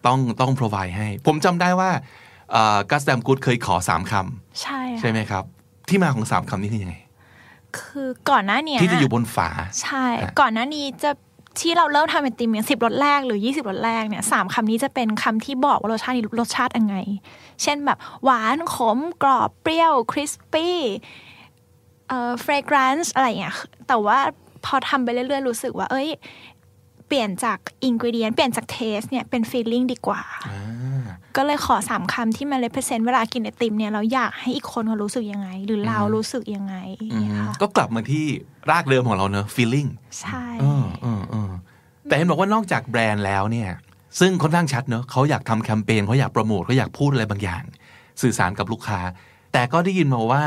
[0.05, 1.91] ต้องต้อง provide ให้ ผมจำได้ว่า
[2.91, 4.13] กัสแดมกูดเคยขอสามค
[4.61, 5.43] ใช่ค่ะใช่ไหมครับ
[5.89, 6.95] ที่มาของสามคำนี้คือยังไง
[7.77, 9.49] คือก่อนหน้าเนี้ยที่จะอยู่บนฝา
[9.81, 11.11] ใช่อะก่อนหน้านี้จะ
[11.59, 16.97] ที่เราเริ่มทำไอติมเนี่ยสิบรสแรกหรือ20รสแรกเนี่ยสามคำนี้จะเป็นคำที่บอกว่ารสชาตินี้รสชาติยังไง
[17.64, 20.77] เช่นแบบ หวานขมกรอบเปรี้ยว crispy
[22.07, 23.55] เอ่อ fragrance อะไรอย่างเงี้ย
[23.88, 24.19] แต่ว่า
[24.65, 26.09] พอทำไปเรื่อยๆ รู้สึกว่า เอ้ย
[27.07, 30.21] เปลี่ยนจาก ingredient เปลี่ยนจาก taste เนี่ยเป็น feeling ดีกว่า
[31.35, 36.75] ก็เลยขอสามคำที่มา represent เวลากินไอติมเนี่ยเราอยากให้อีกคนเขารู้สึกยังไง หรือเรารู้สึกยังไง
[37.21, 38.25] เนี่ยค่ะก็กลับมาที่
[38.69, 39.89] รากเดิมของเราเนอะ feeling
[40.21, 41.51] ใช่เออเออเออ
[42.03, 43.69] แต่เห็นบอกว่านอกจากแบรนด์แล้วเนี่ย
[44.19, 47.63] ซึ่งค่อนข้างชัดเนอะเขาอยากทำแคมเปญเขาอยากโปรโมทเขาอยากพูดอะไรบางอย่าง
[48.21, 48.99] สื่อสารกับลูกค้า
[49.53, 50.43] แต่ก็ได้ยินมาว่า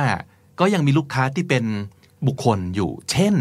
[0.60, 1.64] ก็ยังมีลูกค้าที่เป็น
[2.26, 3.34] บุคคลอยู่ เช่น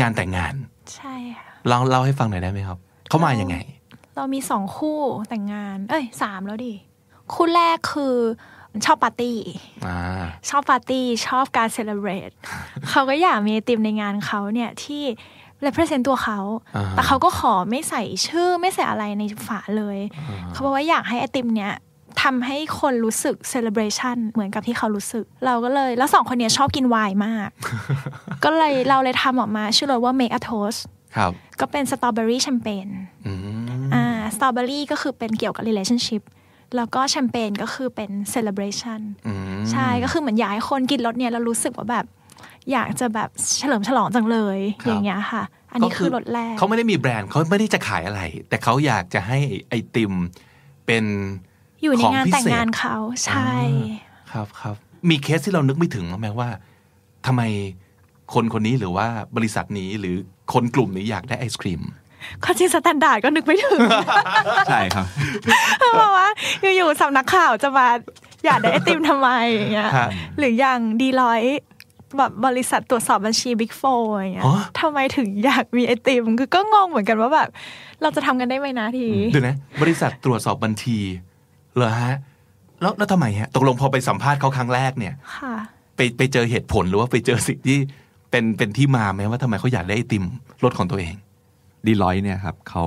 [0.00, 0.54] งานแต่งงาน
[0.94, 2.78] ใช่ค่ะ เราเล่าให้ฟังหน่อยได้ไหมครับ
[3.08, 3.56] เขามายังไง
[4.16, 6.74] เรามีสองคู่แต่งงาน เอ้ยสามแล้วดิ
[7.32, 8.16] คู่แรกคือ
[8.86, 9.38] ชอบปาร์ตี้
[9.86, 9.98] อ่า
[10.48, 12.30] ชอบปาร์ตี้ ชอบการ celebrate
[12.88, 15.02] เขาก็อยากมีไอติมในงานเขาเนี่ยที่
[15.66, 16.38] represent ตัวเขา
[16.76, 19.98] อ่าแต่เขาก็ขอไม่ใส่ชื่อไม่ใส่อะไรในฝาเลย
[20.50, 21.72] เขาบอกว่าอยากให้ไอติมเนี่ย
[22.22, 27.48] ทำให้คนรู้สึก celebration เหมือนกับที่เขารู้สึก เราก็เลยแล้วสองคนเนี้ยชอบกินไวน์มาก
[28.44, 31.01] ก็เลยเราเลยทำออกมาชื่อรสว่า make a toast ครับ
[31.60, 32.88] ก็เป็นสตรอเบอรี่แชมเปญ
[33.26, 33.32] อื
[33.86, 36.22] มอ่าสตรอเบอรี่ก็คือเป็นเกี่ยวกับ relationship
[36.76, 42.06] แล้วก็แชมเปญก็คือเป็น celebration อืมใช่ก็คือเหมือนอยากให้คนกินรสเนี่ยแล้วรู้สึกว่าแบบ
[42.72, 50.12] อยากจะแบบเฉลิมฉลองจังเลยครับอย่างเงี้ยค่ะ อันนี้คือรสแรกเขาไม่ได้มีแบรนด์เขาไม่ได้จะขายอะไร แต่เขาอยากจะให้ไอติม
[50.86, 51.04] เป็น
[51.82, 53.52] อยู่ในของงานพิแต่งเศษงานเขาใช่
[54.32, 54.74] ครับครับ
[55.10, 56.48] มีเคสที่เรานึกไม่ถึงบ้างไหมว่า
[57.26, 57.42] ทำไม
[58.34, 59.06] คนคนนี้หรือว่า
[59.36, 60.16] บริษัทนี้หรือ
[60.52, 61.82] คนกลุ่มนี้อยากได้ไอศครีม
[62.44, 63.78] คือจริง Standard ก็นึกไม่ถึง
[64.70, 65.06] ใช่ครับ
[65.78, 66.28] เพราะว่า
[66.76, 67.86] อยู่ๆสำนักข่าวจะมา
[68.46, 70.08] อยากได้ไอติมทำไมอย่างเงี้ยฮะ
[70.38, 71.40] หรืออย่าง Deloitte
[72.18, 73.82] แบบบริษัทตรวจสอบบัญชี Big Four
[74.14, 77.48] อย่างเงี้ยอ๋อทำไมถึงอยากมีไอติม คือก็งงเหมือนกันว่าแบบ
[78.02, 80.98] เราจะทำกันได้ไหมนะทีเดี๋ยวนะ บริษัทตรวจสอบบัญชี
[81.74, 82.14] เหรอฮะ
[82.80, 85.54] แล้วแล้วทำไมฮะ ตกลงพอไปสัมภาษณ์เขาครั้งแรกเนี่ย ค่ะ
[85.96, 87.78] ไปไปเจอเหตุผลหรือว่าไปเจอสิ่งที่
[88.32, 90.24] เป็นเป็นที่มาไหมว่าทำไมเขาอยากได้ไอติม
[90.64, 91.14] รถของตัวเอง
[91.86, 92.84] ดีลอยเนี่ยครับเขา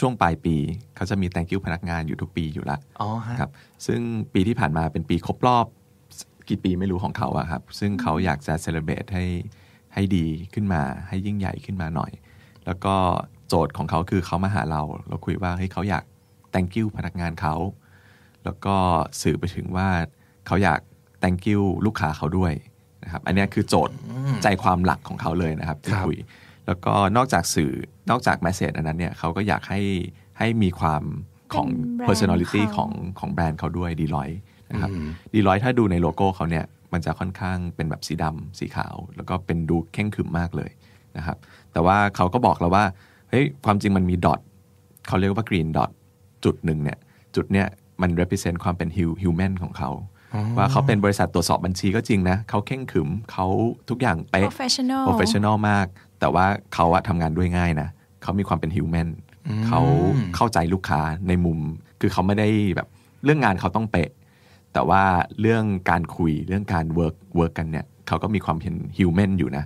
[0.00, 0.56] ช่วงปลายปี
[0.96, 3.50] เขาจะมี thank you พนักงานอยู่ทุกปีอยู่แล้วอ๋อฮะครับ
[3.86, 4.00] ซึ่ง
[4.34, 5.66] ปีที่ผ่านมาเป็นปีครบรอบ
[6.48, 9.24] กี่ปีไม่รู้ของเขาอะครับ ซึ่งเขาอยากจะเซเลบรตให้
[9.94, 12.12] ให้ดีขึ้นมา ให้ยิ่งใหญ่ขึ้นมาหน่อย
[12.66, 12.94] แล้วก็
[13.48, 16.04] โจทย์ของเขาคือเขามาหาเรา เราคุยว่าเฮ้ยเขาอยาก
[16.54, 17.54] thank you พนักงานเขา
[18.44, 18.76] แล้วก็
[19.22, 19.88] สื่อไปถึงว่า
[20.46, 20.80] เขาอยาก
[21.22, 22.52] thank you ลูกค้าเขาด้วย
[23.04, 23.94] นะครับอันเนี้ยคือโจทย์
[24.42, 26.16] ใจความหลักของเขาเลยนะครับที่ครับคุย
[26.66, 27.72] แล้วก็นอกจากสื่อ
[28.10, 29.80] นอกจากแมสเซจอันนั้นเนี่ยเขาก็อยากให้
[30.38, 31.02] ให้มีความ
[31.54, 34.30] ของเป็นแบรนด์ personality เขาของของแบรนด์เขาด้วยดีลอย
[34.70, 34.90] นะครับ
[35.34, 40.70] ดีลอยถ้าดูในโลโก้เขาเนี่ยมันจะค่อนข้างเป็นแบบสีดำสีขาว แล้วก็เป็นดูเข่งขรึมมากเลย
[41.16, 41.36] นะครับ
[41.72, 42.84] แต่ว่าเขาก็บอกเราว่า
[43.30, 44.40] เฮ้ยความจริงมันมีดอท
[45.06, 45.90] เขาเรียกว่า green dot
[46.44, 46.98] จุดหนึ่งเนี่ย
[47.36, 47.66] จุดเนี้ย
[48.02, 49.90] มัน represent ความเป็น hu- human ของเขา
[50.56, 53.46] ว่าเขาเป็นบริษัทตรวจสอบบัญชีก็จริงนะเขาเข่งขรึมเขา
[53.88, 55.86] ทุกอย่างเป๊ะ professional professional มาก
[56.20, 57.88] แต่ว่าเขาอะทำงานด้วยง่ายนะ
[58.22, 59.08] เขามีความเป็น human
[59.66, 59.80] เขา
[60.36, 61.58] เข้าใจลูกค้าในมุม
[62.00, 62.88] คือเขาไม่ได้แบบ
[63.24, 64.10] เรื่องงานเขาต้องเป๊ะ
[64.72, 65.02] แต่ว่า
[65.40, 69.64] เรื่องการคุยเรื่องการ work work กันเนี่ยเขาก็มีความเป็น human อยู่นะ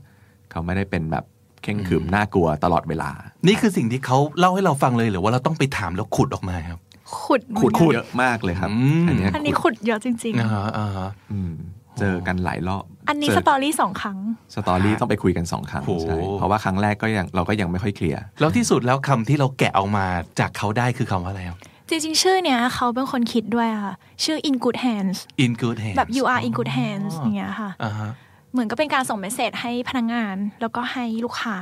[0.51, 1.25] เขาไม่ได้เป็นแบบ
[1.63, 3.11] เคร่งขรึมน่ากลัวตลอดเวลา
[3.47, 6.79] นี่คือสิ่งที่เขาเล่าให้เราฟังเลยหรือว่าเราต้องไปถามแล้วขุดออกมาครับ
[7.21, 11.53] ขุดเหมือนขุดกันเยอะมากเลยครับอืมอันเนี้ยอันนี้ขุดขุดเยอะจริงอ่าฮะอ่าฮะอืม
[11.99, 14.19] เจอกันหลายรอบๆอันนี้เจ story สองครั้ง
[14.55, 20.07] story ต้องไปคุยกันสองครั้งโอ้โหใช่เพราะว่าครั้งแรกก็ยังเราก็ยังไม่ค่อยเคลียร์ แล้วที่สุดแล้วคำที่เราแกะออกมา
[20.41, 21.59] จากเขาได้คือคำว่าอะไรครับ
[21.89, 23.95] จริงๆ ชื่อเนี้ยเขาเป็นคนคิดด้วยค่ะ
[24.25, 28.11] ชื่อ in good hands in good hands แบบ you are in good hands อย่างเงี้ยค่ะอ่าฮะ
[28.59, 31.57] เหมือนก็เป็นการส่งเมสเซจให้พนักงาน แล้วก็ให้ลูกค้า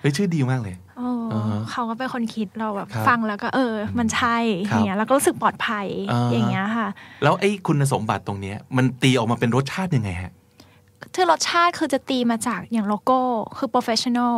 [0.00, 4.36] เฮ้ยชื่อดีมากเลยโอ้อ่าฮะเขาก็เป็นคนคิดเราแบบครับฟังแล้วก็เออ มันใช่
[4.70, 6.88] คอรับย่างเงี้ยแล้วก็รู้สึกปลอดภัยอ่าฮะอย่างเงี้ยค่ะ
[7.22, 10.32] แล้วไอ้คุณสมบัติตรงเนี้ย มันตีออกมาเป็นรสชาติยังไงฮะ
[11.14, 13.18] คือรสชาติคือจะตีมาจากอย่างโลโก้
[13.58, 14.36] คือ professional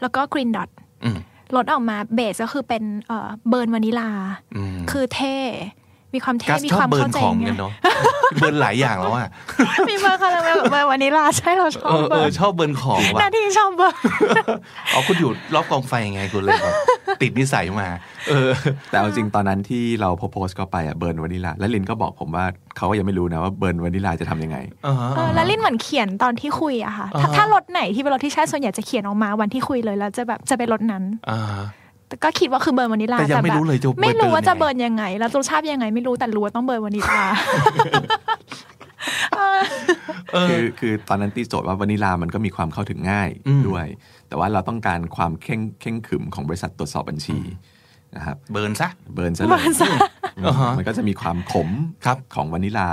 [0.00, 0.70] แล้วก็ green dot
[1.04, 1.18] อืม
[1.56, 4.10] รสออกมาเบสก็คือเป็นเอ่อเบิร์นวานิลา
[4.56, 5.36] อืมคือเท่
[6.14, 7.72] มีความเท่กัสมีชอคบวามเบิร์เข้านใจของไงกันเนาะ
[8.38, 9.30] เบิร์นหลายอย่างแล้วอะ
[9.88, 13.96] มีเบอร์คาราเมลกับเบอร์วานิลาใช่เราชอเอบอเบเอออร์ชอบเบิร์นของว่ะหน้าที่ชอบเบอร์
[14.94, 16.74] อ๋อคุณอยู่รอบกองไฟไงคุณเลยแบบ
[17.22, 17.88] ติดนิสัยมา
[18.28, 18.50] เออ
[18.90, 22.44] แต่เอาจริงตอนนั้นที่เราโพสต์ก็ไปอะเบิร์นวานิลา และลินก็บอกผมว่า
[22.76, 24.56] เขาก็ยังไม่รู้นะว่าเบิร์นวานิลาจะทำยังไง
[24.86, 31.64] อ่าฮะเออแล้วลินเหมือนเขียนตอนที่คุยอะค่ะถ้าอ่าฮะถ้ารสไหนที่เป็นรสที่ใช่ส่วนใหญ่จะเขียนออกมาวันที่คุยเลยแล้วจะแบบจะเป็นรสนั้นอ่าฮะ
[32.10, 37.20] แต่ก็คิดว่าคือ burn วานิลาแต่ยังไม่รู้เลยจะ burn ไม่รู้ว่าจะ burn ยังไง แล้วรสชาติยังไงไม่รู้แต่รู้ว่าต้อง burn วานิลา
[40.48, 43.86] คือคือตอนนั้นตีโจทย์ว่าวานิลามันก็มีความเข้าถึงง่ายอืมด้วย
[44.28, 47.38] แต่ว่าเราต้องการความเคร่งเคร่งขรึมของบริษัทตรวจสอบบัญชี
[48.16, 49.90] นะครับ burn ซะ burn ซะเลย burn ซะ
[50.38, 51.68] อืมอ่าฮะมันก็จะมีความขม
[52.04, 52.88] ครับของวานิลา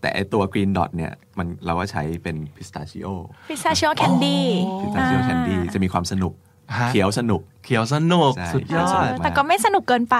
[0.00, 3.06] แต่ไอตัว green dot เนี่ยมันเราก็ใช้เป็นพิสตาชิโอ
[3.48, 6.49] พิสตาชิโอ candy พิสตาชิโอ candy จะมีความสนุกฮะ
[6.90, 10.16] เขียวสนุก เขียวสนุกใช่สุดยอดใช่แต่ก็ไม่สนุกเกินไป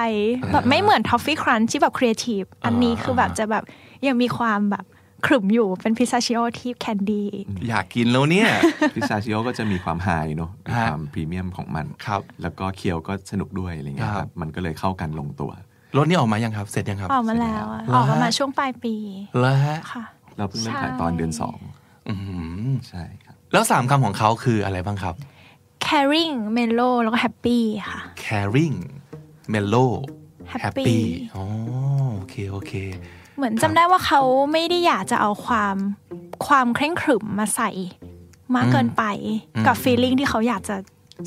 [0.52, 3.64] แบบไม่เหมือน toffee crunch ที่แบบครีเอทีฟอันนี้คือแบบจะแบบ
[4.06, 4.84] ยังมีความแบบ
[5.26, 7.28] ขรึมอยู่เป็นพิสตาชิโอที่ candy
[7.68, 8.48] อยากกินแล้วเนี่ย
[8.94, 15.50] พิสตาชิโอก็จะมีความ high เนอะมีฮะความพรีเมียมของมันครับแล้วก็เขียวก็สนุกด้วยอะไรเงี้ยคครัรับบมันก็เลยเข้ากันลงตัว
[15.96, 18.94] รถนี่ออกมายังครับ เสร็จยังครับ ออกมาแล้วอะเหรอออกมาฮะมาช่วงปลายปี
[19.40, 20.04] แล้วฮะค่ะ
[20.36, 21.58] เราเพิ่งเริ่มถ่ายใช่ตอนเดือนสอง
[22.08, 22.36] อื้อหื
[22.66, 25.14] อใช่ครับแล้วสามคำของเขาคืออะไรบ้างครับ
[25.86, 28.76] caring mellow แล้วก็ happy ค่ะ caring
[29.52, 29.90] mellow
[30.52, 31.00] Happy happy
[31.34, 31.44] อ๋อ
[32.14, 32.72] โอเคโอเค
[33.36, 34.20] เหมือนจำได้ว่าเขา
[34.52, 35.76] ไม่ได้อยากจะเอาความ
[36.46, 37.70] ความเคร่งขรึมมาใส่
[38.54, 39.02] มากเกินไป
[39.66, 40.76] กับ feeling ที่เขาอยากจะ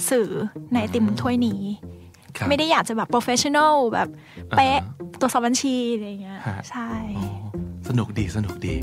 [0.09, 0.29] สื่อ
[0.71, 2.02] ในไอติมถ้วยนี้ครับ
[2.49, 4.09] ไม่ได้อยากจะแบบ professional แบบ
[4.57, 4.79] เป๊ะ
[5.19, 6.89] ตัวสอบบัญชีอะไรอย่างเงี้ยฮะใช่
[7.89, 8.75] สนุกดีสนุกดี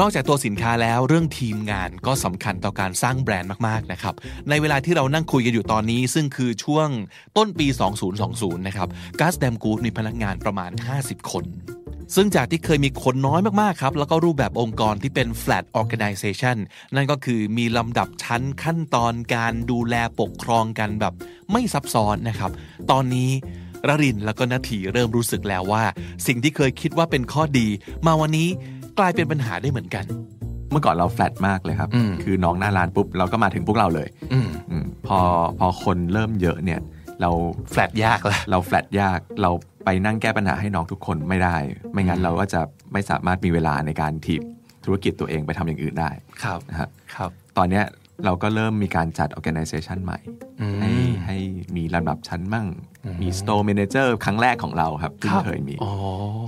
[0.00, 4.14] นอกจากตัวสินค้าแล้วเรื่องทีมงานก็สำคัญต่อการสร้างแบรนด์มาก ๆ นะครับ
[4.48, 6.88] ในเวลาที่เรานั่งคุยกันอยู่ตอนนี้ ซึ่งคือช่วง
[7.36, 7.66] ต้นปี
[8.16, 8.88] 2020 นะครับ
[9.20, 11.44] ก a สแดมกูดมีพนักงานประมาณ 50 คน
[12.14, 16.56] ซึ่งจากที่เคยมีคนน้อยมากๆครับ แล้วก็รูปแบบองค์กรที่เป็น flat organization
[16.94, 21.14] นั่นก็คือมีลำดับชั้นขั้นตอนการดูแลปกครองกันแบบ
[21.52, 22.50] ไม่ซับซ้อนนะครับ
[22.90, 23.30] ตอนนี้
[23.88, 25.84] รรินแล้วก็นาทีเริ่มรู้สึกแล้วว่า
[26.26, 27.68] สิ่งที่เคยคิดว่าเป็นข้อดี
[28.06, 28.48] มาวันนี้
[28.98, 30.04] กลายเป็นปัญหาได้เหมือนกัน
[30.70, 35.18] เมื่อก่อนเราแฟลตมากเลยครับอืมคือน้องหน้าร้านปุ๊บเราก็มาถึงพวกเราเลยอืมอมพอ
[35.58, 36.80] พอคนเริ่มเยอะเนี่ย
[37.20, 37.30] เรา
[37.70, 39.50] แฟลตยากละเราแฟลตยากเรา
[39.84, 41.56] ไปนั่งแก้ปัญหาให้น้องทุกคนไม่ได้
[41.92, 42.60] ไม่งั้นเราก็จะ
[42.92, 44.42] ไม่สามารถมีเวลาในการถีบ
[44.84, 46.10] ธุรกิจตัวเองไปทำอย่างอื่นได้
[46.44, 47.84] ครับนะฮะครับ ตอนเนี้ย
[48.24, 50.18] เราก็เริ่มมีการจัด organization ใหม่
[50.60, 50.92] อืมให้
[51.26, 51.36] ให้
[51.76, 52.66] มีลำดับชั้นมั่ง
[53.22, 55.92] มี store manager ครั้งแรกของเราครับที่ครับเคยมีอ๋อ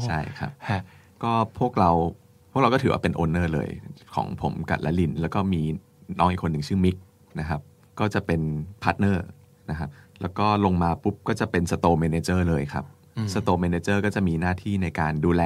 [0.06, 0.82] ใช่ครับฮะ
[1.22, 1.90] ก็พวกเรา
[2.52, 3.68] พวกเราก็ถือว่าเป็น owner เลย
[4.14, 5.62] ของผมกับละลิน แล้วก็มี
[6.18, 6.96] น้องอีกคนหนึ่งชื่อมิก
[7.40, 7.60] นะครับ
[8.00, 8.40] ก็จะเป็น
[8.82, 9.24] partner
[9.70, 9.88] นะครับ
[10.20, 12.84] แล้วก็ลงมาปุ๊บก็จะเป็นสโตร์ a ม a เจอร์เลยครับ
[13.34, 15.42] สโตร์ a ม a เจอร์ก็จะมีหน้าที่ในการดูแล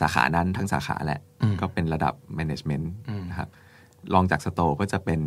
[0.00, 3.48] สาขานั้นทั้งสาขาแหละอืมก็เป็นระดับ management อืมนะครับ
[4.14, 5.20] รองจาก store ก็จะเป็น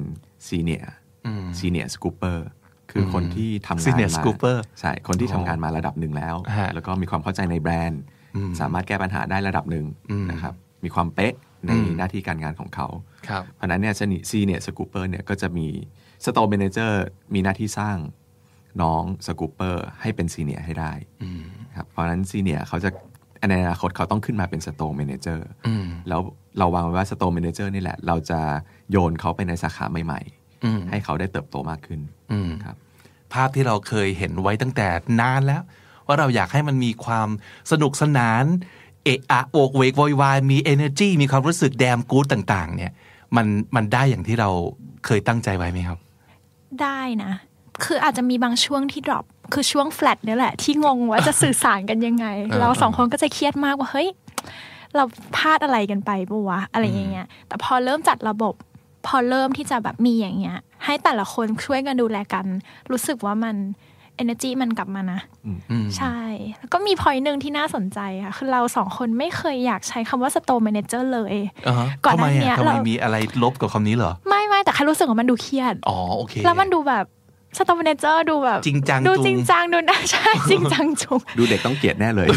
[0.48, 0.84] senior
[1.26, 2.48] อืม senior scooper
[2.92, 8.02] คือคนที่ทำงาน Senior มา Scooper ใช่คนที่ทำงานมาระดับหนึ่งแล้วฮะแล้วก็มีความเข้าใจในแบรนด์
[8.36, 10.54] อืมสามารถแก้ปัญหาได้ระดับหนึ่งอืมนะครับ
[10.84, 11.34] มีความเป๊ะ
[11.66, 12.88] ในอืมหน้าที่การงานของเขา
[13.30, 13.96] ครับเพราะฉะนั้นเนี่ย
[14.30, 15.68] senior scooper เนี่ยก็จะมี
[16.26, 17.04] store manager
[17.34, 17.98] มีหน้าที่สร้าง
[18.82, 20.92] น้อง scooper ให้เป็น senior ให้ได้
[21.24, 21.42] อืม
[21.76, 22.90] ครับเพราะฉะนั้น senior เขาจะ
[23.50, 26.22] ในอนาคตเขาต้องขึ้นมาเป็น store manager อืมแล้ว
[26.60, 28.40] เราวางไว้ว่า store manager นี่แหละ เราจะ
[28.92, 30.22] โยนเขาไปในสาขาใหม่
[30.64, 32.00] อืมๆให้เขาได้เติบโตมากขึ้น
[32.32, 32.76] อืมครับ
[33.34, 34.88] ภาพที่เราเคยเห็นไว้ตั้งแต่
[35.22, 35.62] นานแล้ว
[36.08, 37.30] ว่าเราอยากให้มันมีความ
[37.72, 38.46] สนุกสนาน
[39.04, 42.92] เอะอะโหวกเหวกโวยวายมี energy มีความรู้สึก damn good ต่าง ๆ เนี่ย
[43.36, 44.50] มันมันได้อย่างที่เรา
[45.06, 46.00] เคยตั้งใจไว้ไหมครับ
[46.82, 47.32] ได้นะ
[47.86, 54.08] คืออาจจะมีบางช่วงที่ drop คือช่วง flat เนี่ยแหละ ที่งงว่าจะสื่อสารกันยังไงเออเราสองคนก็จะเครียดมากว่าเฮ้ย
[54.96, 55.04] เรา
[55.36, 58.54] พลาดอะไรกันไปปะวะอะไรอย่างเงี้ย แต่พอเริ่มจัดระบบ
[59.08, 62.46] พอเริ่มที่จะแบบมีอย่างเงี้ย ให้แต่ละคนช่วยกันดูแลกัน
[62.92, 63.56] รู้สึกว่ามัน
[64.22, 65.20] energy มันกลับมานะ
[65.72, 66.18] อืมใช่
[66.60, 71.36] แล้วก็มี point หนึ่งที่น่าสนใจค่ะ คือเราสองคนไม่เคยอยากใช้คำว่า store manager เลย
[71.68, 77.06] อ่าฮะก่อนหน้าเนี้ยทำไมเรามีอะไรลบกับคำนี้เหรอ ไม่ไม่แต่แค่รู้สึกว่ามันดูเครียดอ๋อโอเคแล้วมันดูแบบ
[77.58, 82.28] store manager ดูแบบ จริงจังดูจุงจริงจังดูน่าใช่จริงจังจุงดูเด็กต้องเกลียดแน่เลย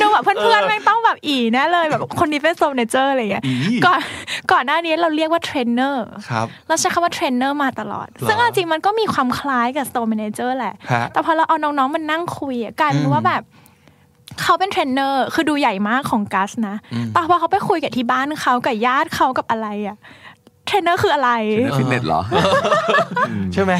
[0.00, 4.00] ดูแบบเพื่อนๆแม่งต้องแบบอีแน่เลยแบบคนนี้เป็น store manager อะไรอย่างเงี้ยอีก่อน
[4.52, 13.42] ก่อนหน้านี้เราเรียกว่าเทรนเนอร์ครับเราใช้คำว่าเทรนเนอร์มาตลอดหรอซึ่งเอาจริงมันก็มีความคล้ายกับสตอร์ a เนเจอร์แหละฮะแต่พอเราเอาน้องๆมันนั่งคุยอะกลายเป็นว่าแบบ
[14.42, 16.76] เขาเป็นเทรนเนอร์คือดูใหญ่มากของกัสนะ
[17.12, 19.96] แต่พอเขาไปคุยกับที่บ้านเขากับญาติเขากับอะไรอะ
[20.66, 21.30] เทรนเนอร์คืออะไร
[21.78, 22.22] ฟิตเนสเหรอ
[23.52, 23.72] ใช่ไหม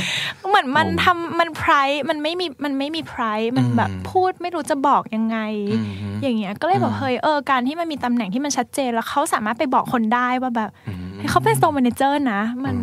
[0.48, 1.72] เหมือนมันงงทำมันไพร
[2.08, 3.22] มันไม่มีมันไม่มีไพร
[3.56, 5.38] มันแบบอืมพูดไม่รู้จะบอกยังไง
[5.72, 10.70] อืมฮึอย่างเงี้ยก็เลยแบบอืมเฮ้ยเออการที่มันมีตำแหน่งที่มันชัดเจนแล้วเขาสามารถไปบอกคนได้ว่าแบบ
[11.16, 12.76] เฮ้ยเขาเป็นโซม a นเจอร์นะ มัน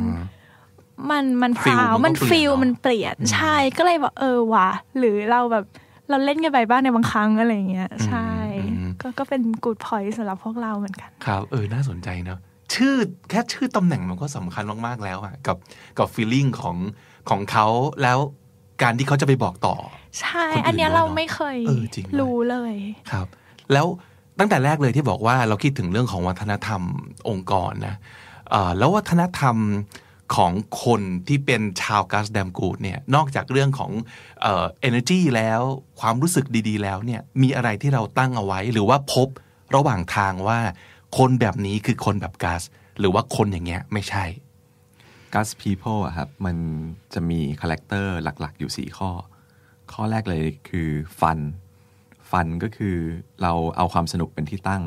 [1.09, 5.65] มันมันพ Feel ราวมัมันนก็เปลี่ฟิยนลเนอะมันเปลี่ยนใช่ก็เลยแบบเออว่ะหรือเราแบบ
[6.09, 8.27] เราเล่นกันไปบ้างในบางครั้งอะไรอย่างเงี้ย ใช่
[9.01, 12.39] ก็ก็เป็นกูดพอยต์สำหรับพวกเราเหมือนกัน ครับ เออน่าสนใจเนอะ
[12.75, 12.93] ชื่อ
[13.29, 15.57] แค่ชื่อตำแหน่งมันก็สำคัญมาก ๆ แล้วอะกับ
[15.97, 16.77] กับฟีลลิ่งของ
[17.29, 17.67] ของเขา
[18.03, 18.19] แล้ว
[18.81, 19.75] การที่เขาจะไปบอกต่อ
[20.19, 22.75] ใช่คนอื่นอันเนี้ยด้วยเราเนอะไม่เคยเออจริงด้วยรู้เลย
[23.11, 23.27] ครับ
[23.73, 23.87] แล้ว
[24.39, 26.81] ตั้งแต่แรกเลยที่บอกว่าเราคิดถึงเรื่องของวัฒนธรรม
[27.29, 27.95] องค์กรนะ
[28.51, 29.57] เอ่อแล้ววัฒนธรรม
[30.35, 30.51] ของ
[30.83, 33.91] คนที่เป็นชาว Guss Damn Good เนี่ยนอกจากเรื่องของ
[34.41, 35.61] เอ่อ energy แล้ว
[35.99, 39.27] ความรู้สึกดี ๆ แล้วเนี่ยมีอะไรที่เราตั้งเอาไว้หรือว่าพบ
[39.75, 40.59] ระหว่างทางว่า
[41.17, 42.63] คนแบบนี้คือคนแบบ Guss
[42.99, 44.25] หรือว่าคนอย่างเงี้ยไม่ใช่
[45.33, 46.55] Guss People อะครับ มัน
[47.13, 49.09] จะมี character หลักๆ อยู่ 4 ข้อ
[49.93, 50.89] ข้อแรกเลยคือ
[51.21, 51.39] fun
[52.31, 52.95] fun ก็คือ
[53.41, 54.83] เราเอาความสนุกเป็นที่ตั้ง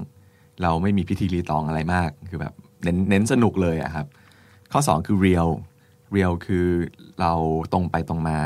[0.62, 4.06] เราไม่มีพิธีรีตองอะไรมากคือแบบเน้นเน้นสนุกเลยอะครับ
[4.72, 5.50] ข้อ 2 คือ real
[6.16, 6.66] real คือ
[7.20, 7.32] เรา
[7.72, 8.38] ตรงไปตรงมา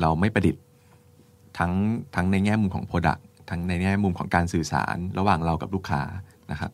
[0.00, 0.62] เราไม่ประดิษฐ์
[1.58, 1.72] ทั้ง
[2.14, 6.02] ทั้งในแง่มุมของ Product ทั้งในแง่มุมของการสื่อสารระหว่างเรากับลูกค้า
[6.50, 6.70] นะครับ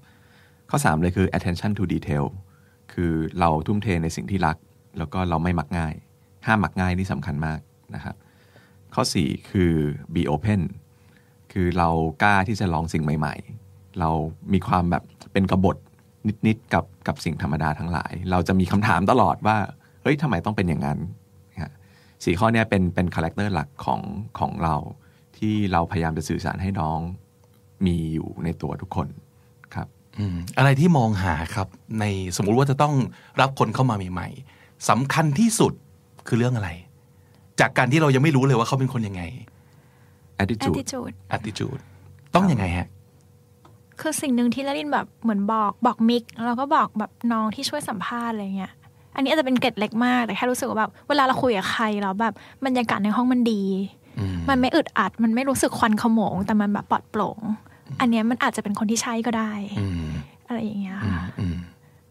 [0.74, 2.24] ข้อ 3 เลยคือ attention to detail
[2.92, 4.56] คือเราทุ่มเทในสิ่งที่รัก
[4.98, 5.94] แล้วก็เราไม่มักง่าย
[6.46, 7.60] ห้ามมักง่ายนี่สำคัญมาก
[7.94, 8.16] นะครับ
[8.94, 9.72] ข้อ 4 คือ
[10.14, 10.60] be open
[11.52, 11.88] คือเรา
[12.22, 13.34] กล้าที่จะลองสิ่งใหม่
[13.66, 14.10] ๆ เรา
[14.52, 15.76] มีความแบบเป็นกบฏ
[16.46, 19.56] นิดๆกับกับสิ่งธรรมดาทั้งหลาย เราจะมีคำถามตลอดว่า
[20.02, 20.98] เฮ้ยทำไมต้องเป็นอย่างนั้น
[21.52, 21.72] นะฮะ
[22.24, 24.00] สี่ข้อเนี้ยเป็นเป็น character หลักของ
[24.38, 24.76] ของเรา
[25.36, 26.98] ที่เราพยายามจะสื่อสารให้น้อง
[27.86, 29.08] มีอยู่ในตัวทุกคน
[30.18, 31.68] อืมอะไรที่มองหาครับ
[32.00, 32.04] ใน
[32.36, 32.94] สมมุติว่าจะต้อง
[33.40, 34.28] รับคนเข้ามาใหม่
[34.58, 35.72] ๆสำคัญที่สุด
[36.28, 36.70] คือเรื่องอะไร
[37.60, 39.22] จากการที่เรายังไม่รู้เลยว่าเขาเป็นคนยังไง
[40.42, 41.80] attitude attitude attitude
[42.34, 42.88] ต้องยังไงฮะ
[44.00, 48.72] คือสิ่งหนึ่งที่ลลินแบบเหมือนบอกบอกมิกแล้วก็บอกแบบน้องที่ช่วยสัมภาษณ์อะไรเงี้ย
[49.14, 52.34] อันนี้อาจจะเป็นเกร็ดเล็กมากแต่แค่รู้สึกว่าแบบเวลาเราคุยกับใครแล้วแบบ
[52.66, 53.62] บรรยากาศในห้องมันดี
[54.48, 57.38] มันไม่อึดอัด มันไม่รู้สึกควันขโมง แต่มันแบบปลอดโปร่ง
[58.00, 60.10] อันเนี้ยมันอาจจะเป็นคนที่ใช้ก็ได้อืม
[60.46, 61.56] อะไรอย่างเงี้ยอืค่ะมอืม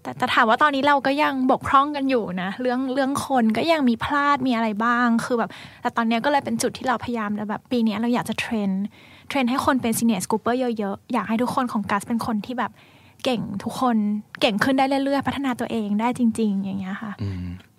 [0.01, 5.49] แต่แต่ถามว่าตอนนี้เราก็ยังบกพร่องกันอยู่นะ เรื่องเรื่องคนก็ยังมีพลาดมีอะไรบ้างคือแบบ
[5.81, 8.69] แต่ตอนเนี้ยก็เลยเป็นจุดที่เราพยายามจะแบบปีเนี้ยเราอยากจะ train
[9.29, 12.71] train ให้คนเป็น senior scooper เยอะๆ อยากให้ทุกคนของ Guss เป็นคนที่แบบ
[13.23, 13.97] เก่งทุกคน
[14.41, 17.11] เก่งขึ้นได้เรื่อยๆ พัฒนาตัวเองได้จริง ๆ อย่างเงี้ยค่ะ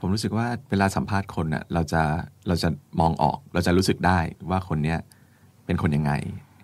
[0.00, 2.02] ผมรู้สึกว่าเวลาสัมภาษณ์คนน่ะเราจะ
[2.48, 2.68] เราจะ
[3.00, 4.18] มองออกเราจะรู้สึกได้
[4.50, 4.98] ว่าคนเนี้ย
[5.66, 6.12] เป็นคนยังไง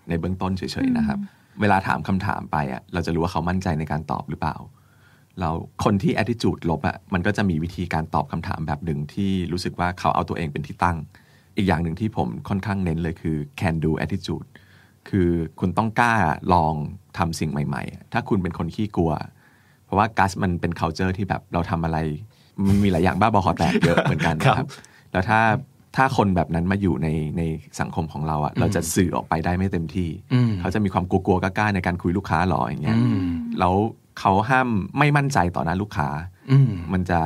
[0.09, 1.19] ในเบื้องต้นเฉยๆนะครับ
[1.61, 4.57] เวลาถามคำถามไปอะเราจะรู้ว่าเขามั่นใจในการตอบหรือเปล่า
[5.41, 5.51] เรา
[5.85, 10.97] คนที่ attitude ลบอะมันก็จะมีวิธีการตอบคำถามแบบหนึ่งที่รู้สึกว่าเขาเอาตัวเองเป็นที่ตั้ง
[11.57, 14.49] อีกอย่างหนึ่งที่ผมค่อนข้างเน้นเลยคือ can do attitude
[15.09, 15.29] คือ
[15.61, 16.15] คุณต้องกล้า
[16.53, 16.75] ลอง
[17.19, 19.13] ทำสิ่งใหม่ๆอะถ้าคุณเป็นคนขี้กลัว
[19.85, 21.99] เพราะว่ากัสมันเป็น culture ที่แบบเราทำอะไร
[22.67, 24.69] มันมีหลายอย่างบ้าบอคอแตกเยอะเหมือนกันนะครับ
[25.13, 25.41] แล้วถ้า
[25.99, 27.09] ถ้าคนแบบนั้นมาอยู่ใน
[27.39, 27.43] ใน
[27.81, 32.99] สังคมของเราอะเราจะสื่อออกไปได้ไม่เต็มที่อืมเขาจะมีความกลัวๆกล้าๆในการคุยลูกค้าหรออย่างเงี้ย
[33.59, 33.75] แล้ว
[34.19, 34.69] เขาห้าม
[34.99, 36.09] ไม่มั่นใจต่อหน้าลูกค้า
[36.51, 37.21] อืมมันจะ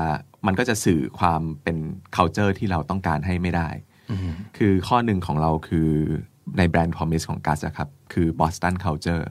[0.47, 1.77] มันก็จะสื่อความเป็น
[2.17, 3.69] culture ที่เราต้องการให้ไม่ได้
[4.57, 5.89] คือข้อหนึ่งของเราคือ
[6.59, 9.25] ในแบรนด์ Promise ของกัสครับ คือ Boston Culture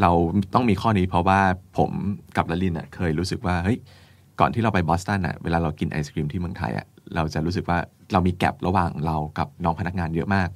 [0.00, 0.10] เรา
[0.54, 1.40] ต้องมีข้อนี้เพราะว่า
[1.78, 1.90] ผม
[2.36, 3.78] กับลลินอะเคยรู้สึกว่าเฮ้ย
[4.40, 7.78] ก่อนที่เราไปบอสตันอะเวลาเรากินไอศครีมที่เมืองไทยอะเราจะรู้สึกว่า
[8.12, 10.48] เรามีแกลบระหว่างเรากับน้องพนักงานเยอะมาก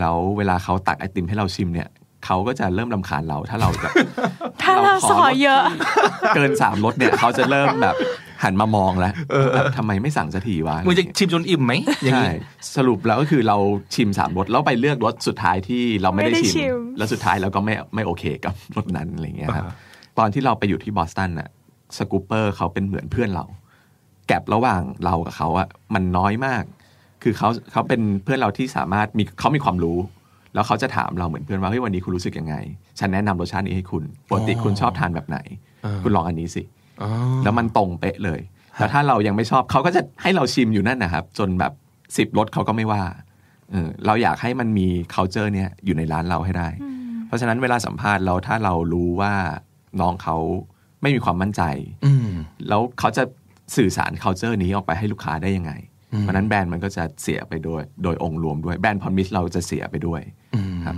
[0.00, 1.88] แล้วเวลาเขาตักไอติมให้เราชิมเนี่ย
[2.26, 3.92] เขาก็จะเริ่มลำคาญเราถ้าเราแบบ
[4.62, 5.60] ถ้าเราสอเยอะ
[6.34, 7.96] เกินสามรสเนี่ยเขาจะเริ่มแบบ
[8.42, 9.12] หันมามองแล้ว
[9.54, 11.72] แบบทำไมไม่สั่งสักทีวะมึงจะชิมจนอิ่มไหม
[12.04, 12.36] อย่างใช่นี้
[12.76, 13.56] สรุปแล้วก็คือเรา
[13.94, 19.64] ชิมสามรสแล้วไปเลือกรสสุดท้ายที่เราไม่ได้ไม่ได้ชิชิมมแล้วสุดท้ายเราก็ไม่ไม่โอเคกับรสนั้นอะไรเงี้ยครับ
[20.18, 21.48] ตอนที่เราไปอยู่ที่บอสตันน่ะ
[21.96, 23.44] สกูปเปอร์เขาเป็นเหมือนเพื่อนเรา
[24.26, 26.64] แก็บระหว่างเรากับเขาอะมันน้อยมาก
[27.22, 29.98] คือเขาเขาเป็นเพื่อนเราที่สามารถมีเขามีความรู้
[30.54, 32.54] แล้วเขาจะถามเราเหมือนเพื่อนว่าเฮ้ยวันนี้คุณรู้สึกยังไง
[32.98, 35.38] ฉันแนะนำรสชาตินี้ให้คุณปกติคุณชอบทานแบบไหน
[36.02, 36.62] คุณลองอันนี้สิ
[37.44, 38.40] แล้วมันตรงเป๊ะเลย
[38.76, 41.72] แล้วถ้าเรายังไม่ชอบเขาก็จะให้เราชิมอยู่นั่นนะครับ จนแบบ
[42.16, 43.02] สิบรสเขาก็ไม่ว่า
[43.70, 46.68] เออเราอยากให้มันมี culture เนี้ยอยู่ในร้านเราให้ได้
[47.26, 49.32] เพราะฉะนั้นเวลาสัมภาษณ์เราถ้าเรารู้ว่า
[50.00, 50.36] น้องเขา
[51.02, 51.62] ไม่มีความมั่นใจ
[52.04, 52.28] อืม
[52.68, 53.22] แล้วเขาจะ
[53.76, 55.72] สื่อสาร culture นี้ออกไปให้ลูกค้าได้ยังไง
[56.20, 60.20] เพราะฉะนั้นแบรนด์มันก็จะเสียไปโดยโดยองค์รวมด้วยแบรนด์พอมิสเราจะเสียไปด้วย
[60.86, 60.96] ครับ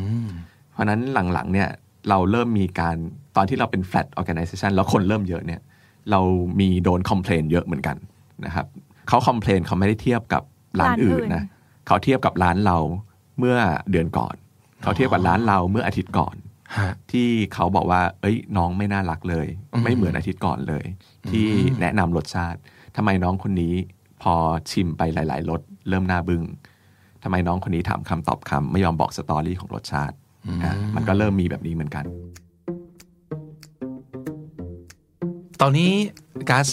[0.72, 1.00] เพราะฉะนั้น
[1.32, 1.68] หลังๆเนี่ย
[2.08, 2.96] เราเริ่มมีการ
[3.36, 5.60] ตอนที่เราเป็น flat organization แล้วคนเริ่มเยอะเนี่ย
[6.10, 6.20] เรา
[6.60, 7.96] มีโดนคอมเพลนเยอะเหมือนกัน
[8.46, 8.66] นะครับ
[9.08, 10.42] เขาคอมเพลนเขาไม่ได้เทียบกับ
[10.80, 11.44] ร้านร้านอื่อื่นนนะ
[11.86, 12.78] เขาเทียบกับร้านเรา
[13.38, 13.56] เมื่อ
[13.90, 14.34] เดือนก่อน
[14.82, 16.34] เขาเทียบกับร้านเราเมื่ออาทิตย์ก่อน
[16.78, 19.46] ฮะที่เขาบอกว่า เอ้ย น้องไม่น่ารักเลย
[19.84, 20.84] ไม่เหมือนอาทิตย์ก่อนเลย
[21.30, 21.46] ที่
[21.80, 22.58] แนะนำรสชาติ
[22.96, 23.74] ทำไมน้องคนนี้
[24.22, 24.34] พอ
[24.70, 26.42] ชิมไปหลาย ๆรสเริ่มหน้าบึง้ง
[27.22, 30.14] ทำไมน้องคนนี้ถามคำตอบคำไม่ยอมบอกสตอรี่ของรสชาติ
[30.64, 32.04] อะมันก็เริ่มมีแบบนี้เหมือนกัน
[35.60, 35.90] ตอนนี้
[36.50, 36.66] ก๊าซ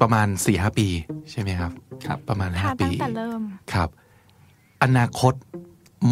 [0.00, 0.88] ประมาณ4ี่หปี
[1.30, 1.72] ใช่ไหมครับ
[2.06, 3.40] ครับ ประมาณค่ะห้าตั้ปีงแต่เริ่ม
[3.72, 3.88] ครับ
[4.82, 5.34] อนาคต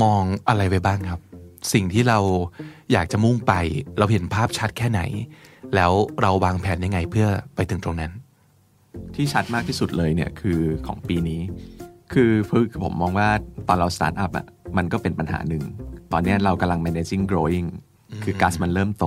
[0.03, 1.21] มองอะไรไว้บ้างครับ
[1.73, 2.19] สิ่งที่เรา
[2.93, 3.53] อยากจะมุ่งไป
[3.99, 5.01] เราเห็นภาพชัดแค่ไหน
[5.75, 5.93] แล้ว
[6.23, 8.13] เราวางแผนยังไงเพื่อไปถึงตรงนั้น
[9.17, 11.41] ที่ชัดมากที่สุดเลยเนี่ยคือของปีนี้
[12.13, 12.33] คือ
[12.71, 13.29] คือผมมองว่า
[13.69, 14.47] ตอนเราสตาร์ทอัพอะ
[14.77, 15.65] มันก็เป็นปัญหาหนึ่ง
[16.13, 17.69] ตอนเนี้ยเรากำลัง managing growing
[18.25, 19.07] คือกัสมันเริ่มโต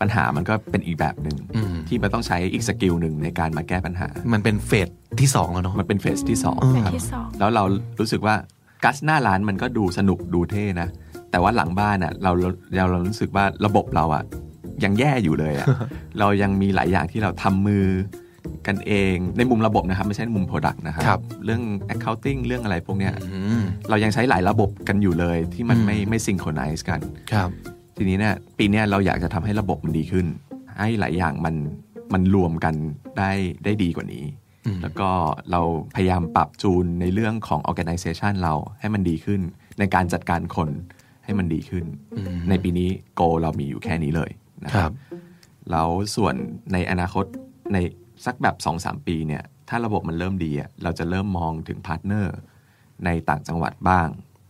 [0.00, 4.88] ปัญหามันก็เป็นอีกแบบหนึ่งอืมที่มันต้องใช้อีก skill หนึ่งในการมาแก้ปัญหา มันเป็น phase
[5.20, 7.64] ที่สองแล้วเนาะมันเป็น phase ที่สองอืมครับที่สองแล้วเรา
[8.00, 8.34] รู้สึกว่า
[8.84, 10.88] Guss หน้าร้านมันก็ดูสนุกดูเท่นะ
[11.30, 14.24] แต่ว่าหลังบ้านอะเราเราเรารู้สึกว่าระบบเราอะ
[14.84, 15.66] ยังแย่อยู่เลยอะ
[16.18, 17.86] เรายังมีหลายอย่างที่เราทำมือ
[18.68, 21.62] กันเอง ในมุมระบบนะครับ ไม่ใช่มุม Product นะครับครับเรื่อง
[21.94, 27.00] accounting เรื่องอะไรพวกเนี้ยอืมเรายังใช้หลายระบบกันอยู่เลยที่มันอืมไม่ไม่ synchronize กัน
[27.32, 27.50] ครับ
[27.96, 30.26] ทีนี้เนี่ยปีเนี้ยเราอยากจะทำให้ระบบมันดีขึ้น
[30.78, 31.54] ให้หลายอย่างมัน
[32.12, 32.74] มันรวมกัน
[33.18, 33.32] ได้
[33.64, 34.24] ได้ดีกว่านี้
[34.66, 35.10] อืมแล้วก็
[35.50, 35.60] เรา
[35.94, 39.40] พยายามปรับจูนในเรื่องของ organization เราให้มันดีขึ้น
[39.78, 40.70] ในการจัดการคน
[41.24, 41.84] ให้มันดีขึ้น
[42.48, 44.30] ในปีนี้ goal เรามีอยู่แค่นี้เลย
[44.64, 44.92] นะครับครับ
[45.70, 46.34] แล้วส่วน
[46.72, 47.24] ในอนาคต
[47.72, 47.78] ใน
[48.24, 52.36] สักแบบ 2-3 ปีเนี่ยถ้าระบบมันเริ่มดีอะเราจะเริ่มมองถึง partner
[53.04, 54.08] ในต่างจังหวัดบ้าง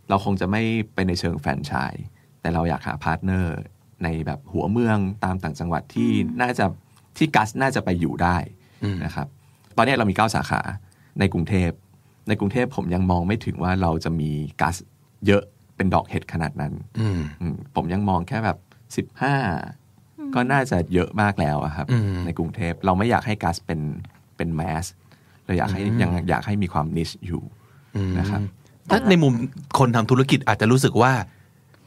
[0.08, 0.62] เราคงจะไม่
[0.94, 2.04] ไปในเชิงแฟรนไชส์
[2.40, 3.56] แต่เราอยากหา partner
[4.04, 6.64] ในแบบหัวเมืองตามต่างจังหวัดที่น่าจะ
[7.16, 8.36] ที่ Guss น่าจะไปอยู่ได้
[8.84, 9.26] อืมนะครับ
[9.76, 10.60] ตอนนี้เรามี 9 สาขา
[11.18, 11.70] ในกรุงเทพ
[12.28, 14.76] ในกรุงเทพผมยังมองไม่ถึงว่าเราจะมี Guss
[15.26, 15.42] เยอะ
[15.76, 18.58] เป็นดอกเห็ดขนาดนั้นอืมอืมผมยังมองแค่แบบ
[18.96, 19.34] สิบห้า
[20.34, 23.80] ก็น่าจะเยอะมากแล้วอะครับอืมในกรุงเทพเราไม่อยากให้ Guss เป็น
[24.36, 24.84] เป็นแมส
[25.44, 27.42] เราอยากให้ยังอยากให้มีความนิชอยู่
[28.18, 28.40] นะครับ
[28.90, 29.32] ถ้าในมุม
[29.78, 31.12] คนทำธุรกิจอาจจะรู้สึกว่า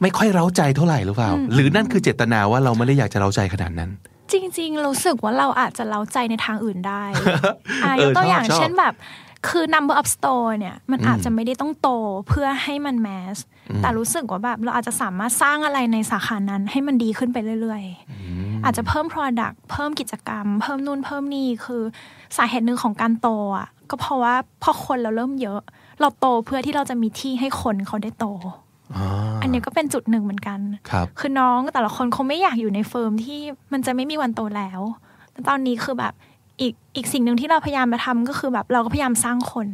[0.02, 3.90] ไม่ค่อยเร้าใจเท่าไหร่หรือเปล่า หรือนั่นคือเจตนาว่าเราไม่ได้อยากจะเร้าใจขนาดนั้น
[4.32, 7.02] จริงๆรู้สึกว่าเราอาจจะเล้าใจในทางอื่นได้
[7.82, 8.94] อะเอยกอตัวอย่างชอบชอบเช่นแบบ
[9.48, 11.90] คือ number of store เนี่ยมันอาจจะไม่ได้ต้องโต
[12.28, 13.36] เพื่อให้มันแมส
[13.82, 17.82] แต่รู้สึกว่าแบบเราอาจจะสามารถสร้างอะไรในสาขานั้นให้มันดีขึ้นไปเรื่อย
[18.24, 21.82] ๆ อาจจะเพิ่ม product เพิ่มกิจกรรม เพิ่มนู่นเพิ่มนี่คือ
[22.36, 23.28] สาเหตุหนึ่งของการโต
[23.58, 25.60] อะก็เพราะว่าพอคนเราเริ่มเยอะ
[26.00, 28.26] เราโตเพื่อที่เราจะมีที่ให้คนเขาได้โต
[28.96, 29.04] อ๋อ
[29.42, 30.60] อันนี้ก็เป็นจุดหนึ่งเหมือนกัน
[30.90, 33.40] ครับคือน้องแต่ละคนคงไม่อยากอยู่ในเฟิร์มที่
[33.72, 34.80] มันจะไม่มีวันโตแล้ว
[35.32, 36.12] แต่ตอนนี้คือแบบ
[36.60, 39.68] อีกอีกสิ่งหนึ่งที่เราพยายามมาทำก็คือแบบเราก็พยายามสร้างคน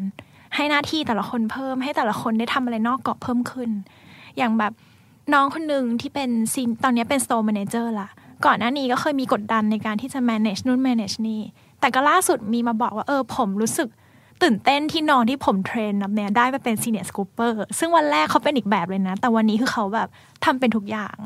[0.55, 3.71] ให้หน้าที่แต่ละคนเพิ่ม ให้แต่ละคนได้ทำอะไรนอกกรอบเพิ่มขึ้น
[4.37, 4.73] อย่างแบบ
[5.33, 8.09] น้องคนหนึ่งที่เป็นซีนตอนนี้เป็น store manager ละ
[8.47, 11.41] ก่อนหน้านี้ก็เคยมีกดดันในการที่จะ manage นู่น manage นี่
[11.81, 13.89] แต่ก็ล่าสุดมีมาบอกว่าเออผมรู้สึก
[14.43, 20.09] ตื่นเต้นที่น้องที่ผม train up เนี่ยได้มาเป็น senior scooper ซึ่งวันแรกเขาเป็นอีกแบบเลยนะ แต่วันนี้คือเขาแบบ
[20.45, 21.17] ทำเป็นทุกอย่าง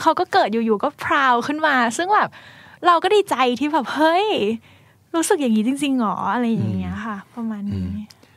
[0.00, 2.28] เขาก็เกิดอยู่ๆก็ proud ขึ้นมา ซึ่งแบบ
[2.86, 4.26] เราก็ดีใจที่แบบเฮ้ย
[5.14, 7.86] รู้สึกอย่างนี้จริงๆหรออะไรอย่างเงี้ยค่ะ ประมาณนี้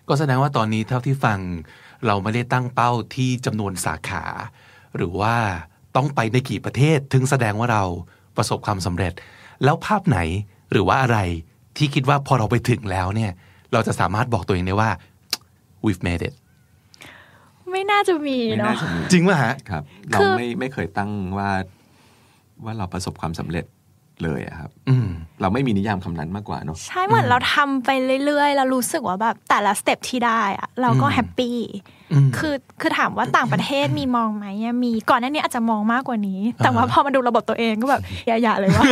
[0.07, 1.39] ก็แสดงว่าตอนนี้เท่าที่ฟัง
[2.07, 4.23] เราไม่ได้ตั้งเป้าที่จำนวนสาขา
[4.95, 5.35] หรือว่า
[5.95, 7.83] ต้องไปในกี่ประเทศ ถึงแสดงว่าเรา
[8.37, 9.13] ประสบความสำเร็จ
[9.63, 10.19] แล้วภาพไหน
[10.71, 11.19] หรือว่าอะไร
[11.77, 13.31] ที่คิดว่าพอเราไปถึงแล้วเนี่ย
[13.73, 14.89] เราจะสามารถบอกตัวเองได้ว่า
[15.85, 16.33] we've made it
[17.71, 21.49] ไม่น่าจะมีไม่เนาะน่าจะมีจริงป่ะฮะครับคืเราอไม่ไม่เคยตั้งว่า
[22.63, 23.65] ว่าเราประสบความสำเร็จ
[24.23, 25.07] เลยอะครับอืม
[25.41, 27.89] เราไม่มีนิยามคำนั้นมากกว่าเนอะใช่เหมือนเราทำไป
[28.25, 31.57] เรื่อยๆแล้วรู้สึกว่าแบบแต่ละ step ที่ได้อะเราก็ happy
[32.13, 38.83] อืมคือคือถามว่าต่างประเทศมีมองไหมอะมีก่อนหน้านี้อาจจะมองมากกว่านี้ แต่ว่าพอมาดูระบบตัวเองก็แบบอย่าๆเลยว่ะ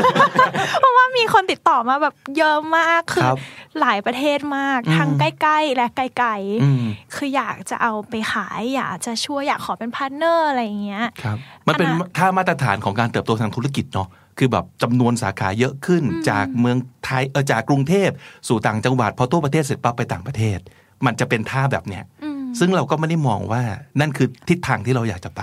[0.80, 3.38] เพราะว่ามีคนติดต่อมาแบบเยอะมากคือครับ
[3.80, 6.30] หลายประเทศมากทั้งใกล้ๆและไกล
[6.64, 11.38] อืมๆคืออยากจะเอาไปขายอยากจะช่วยอยากขอเป็น partner อะไรอย่างเงี้ยครับ
[11.68, 14.08] มันเป็นอันน่ะค่ามาตรฐานของการเติบโตทางธุรกิจเนาะ
[14.38, 18.10] คือแบบจำนวนสาขาเยอะขึ้นจากเมืองไทยเออจากกรุงเทพ
[18.48, 20.60] สู่ต่างจังหวัดพอทั่วประเทศเสร็จปั๊บไปต่างประเทศ
[21.06, 23.62] มันจะเป็นท่าแบบเนี้ยอืมซึ่งเราก็ไม่ได้มองว่า
[24.00, 25.42] นั่นคือทิศทางที่เราอยากจะไป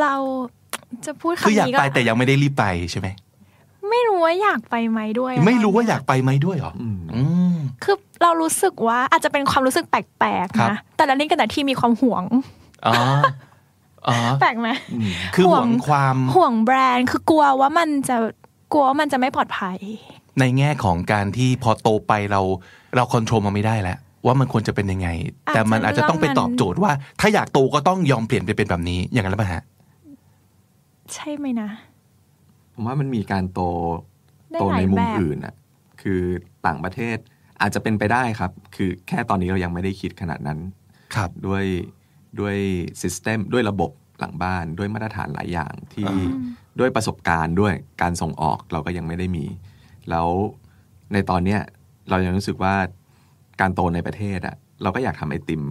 [0.00, 0.14] เรา
[1.06, 3.08] จะพูดคือคำอยากนี้ก็ไปแต่ยังไม่ได้รีบไปใช่ไหม
[3.90, 7.22] ไม่รู้ว่าอยากไปไหมด้วยอะไม่รู้ว่าอยากไปไหมด้วยเหรออืมอื
[7.54, 12.24] มคือเรารู้สึกว่าอาจจะเป็นความรู้สึกแปลกครับๆนะแต่ละนี่กันแต่ที่มีความห่วง
[12.86, 13.04] อ๋ออ๋อ
[14.40, 14.68] แปลกไหม
[15.34, 18.16] คือหวังความห่วงแบรนด์ คือกลัวว่ามันจะ
[18.72, 19.78] กลัวว่ามันจะไม่ปลอดภัย
[20.40, 22.40] ในแง่ของการที่พอโตไปเรา
[22.96, 25.08] เราคอนโทรลมันไม่ได้แล้วว่ามันควรจะเป็นยังไง
[25.46, 29.62] อาจจะแต่มันอาจจะต้องไปเรื่องมันตอบโจทย์ว่า ถ้าอยากโตก็ต้องยอมเปลี่ยนไปเป็นแบบนี้อย่างนั้นหรือเปล่าฮะ
[31.14, 31.70] ใช่ไหมนะ
[32.74, 33.60] ผมว่ามันมีการโต
[34.52, 35.54] ได้โตหลายในมุมแบบอื่นอะ
[36.00, 36.20] คือ
[36.66, 37.16] ต่างประเทศ
[37.60, 40.58] อาจจะเป็นไปได้ครับ คือแค่ตอนนี้เรายังไม่ได้คิดขนาดนั้น
[41.14, 41.64] ครับด้วย
[42.40, 42.56] ด้วย
[43.02, 46.30] ซิสเต็มด้วยระบบหลังบ้านด้วยมาตรฐานหลายอย่างที่อ่า
[46.80, 49.46] ด้วยประสบการณ์ด้วยการส่งออกเราก็ยังไม่ได้มี
[50.10, 50.28] แล้ว
[51.12, 51.60] ในตอนเนี้ย
[52.10, 52.74] เรายังรู้สึกว่า
[53.60, 55.62] การโตในประเทศอะเราก็อยากทำไอติม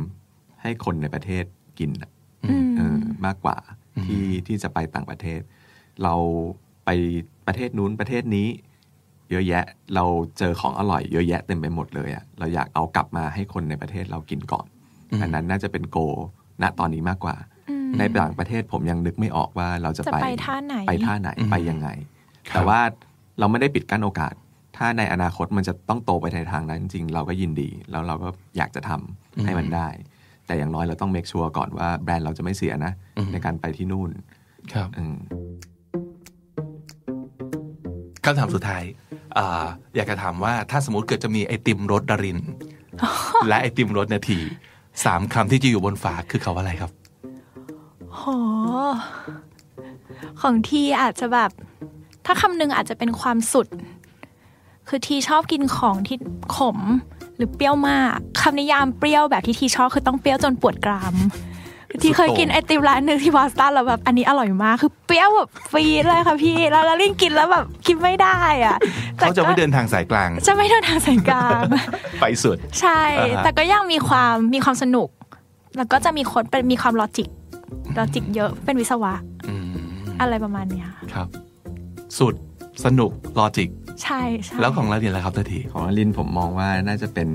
[0.61, 1.43] ให้คนในประเทศ
[1.79, 2.11] กินอะ
[2.45, 3.57] อืมเออมากกว่า
[4.05, 5.41] ที่ที่จะไปต่างประเทศ
[6.03, 6.15] เรา
[6.85, 6.89] ไป
[7.47, 8.47] ประเทศนู้นประเทศนี้
[9.29, 9.65] เยอะแยะ
[9.95, 10.05] เรา
[10.37, 14.65] เจอของอร่อยเยอะแยะเต็มไปหมดเลยอะเราอยากเอากลับมาให้คนในประเทศเรากินก่อน
[15.21, 15.97] อันนั้นน่าจะเป็นโก
[16.61, 17.35] ณตอนนี้มากกว่า
[17.99, 21.87] ในต่างประเทศผมยังนึกไม่ออกว่าเราจะจะไปไปท่าไหนไปท่าไหนไปยังไง
[22.53, 22.79] แต่ว่า
[23.39, 24.33] เราไม่ได้ปิดกั้นโอกาส
[24.77, 29.87] ถ้าในอนาคตมันจะต้องโตไปในทางนั้นจริงๆเราก็ยินดี แล้วเราก็อยากจะทำให้มันได้
[30.45, 32.93] แต่อย่างน้อยเราต้องเมคชัวร์ก่อนว่าแบรนด์เราจะไม่เสียนะ
[33.31, 34.09] ในการไปที่นู่น
[34.73, 35.15] ครับอืม
[38.25, 38.83] คำถามสุดท้าย
[39.37, 39.65] อ่า
[39.95, 42.39] อยากจะถามว่าถ้าสมมติเกิดจะมีไอติมรสดาริน
[43.47, 44.39] และไอติมรสนาที
[45.03, 46.91] สามคำที่จะอยู่บนฝาคือคาว่าอะไรครับ
[48.15, 48.21] โห
[50.41, 51.51] ของทีอาจจะแบบ
[52.25, 53.67] ถ้าคำหนึ่งอาจจะเป็นความสุด
[54.87, 56.17] คือทีชอบกินของที่
[56.55, 56.79] ขม
[57.35, 61.15] หรือเปรี้ยวมากคำนิยามเปรี้ยวแบบที่ทีชอบคือต้องเปรี้ยวจนปวดกราม
[62.01, 68.77] ทีเคยกินไอติมร้านหนึ่งที่บอสตันแล้วแบบอันนี้อร่อยมากคือเปรี้ยวแบบฟรีดเลยค่ะพี่แล้วแล้วลิ่งกินแล้วแบบกินไม่ได้อะ
[69.15, 71.61] แต่เขาจะไม่ก็เดินทางสายกลาง จะไม่เดินทางสายกลาง
[72.21, 75.09] ไปสุด ใช่อ่าฮะแต่ก็ยังมีความมีความสนุก
[75.77, 77.29] แล้วก็จะมีคนเป็นมีความลอจิก
[77.97, 79.13] ลอจิกเยอะเป็นวิศวะ
[79.49, 79.63] อืม
[80.21, 81.27] อะไรประมาณเนี้ยครับ
[82.19, 82.33] สุด
[82.85, 83.69] สนุกลอจิก
[84.03, 87.27] ใช่ใช่แล้วของเราเรียนอะไรครับเตอร์ทีของอลินผมมองว่าน่าจะเป็น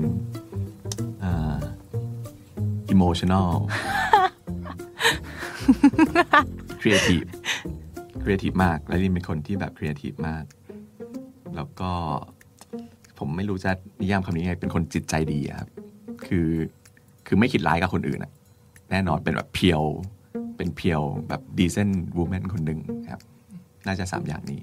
[1.23, 6.43] อ่า emotional
[6.81, 7.27] creative
[8.23, 10.43] creative มากแล้วลินเป็นคนที่แบบ creative มาก
[11.55, 11.91] แล้วก็
[13.19, 15.69] ผมไม่รู้จะนิยามคำนี้ไง เป็นคนจิตใจดีครับ
[16.25, 16.49] คือ
[17.27, 18.31] คือไม่คิดร้ายกับคนอื่นอะ
[18.91, 19.83] แน่นอนเป็นแบบเพียว
[20.57, 23.21] เป็นเพียวแบบ decent woman คนหนึ่งครับ
[23.87, 24.61] น่าจะสามอย่างนี้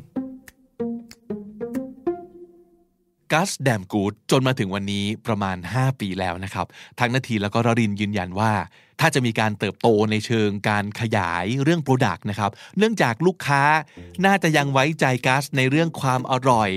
[3.33, 6.67] Guss Damn Good จนมาถึงวันนี้ประมาณ 5 ปีแล้วนะครับ
[7.01, 8.53] ทั้งนาทีแล้วก็รรินยืนยันว่า
[9.01, 13.63] ถ้าจะมีการเติบโตในเชิงการขยายเรื่อง product นะครับ เนื่องจากลูกค้า
[14.27, 16.71] น่าจะยังไว้ใจ Guss ในเรื่องความอร่อย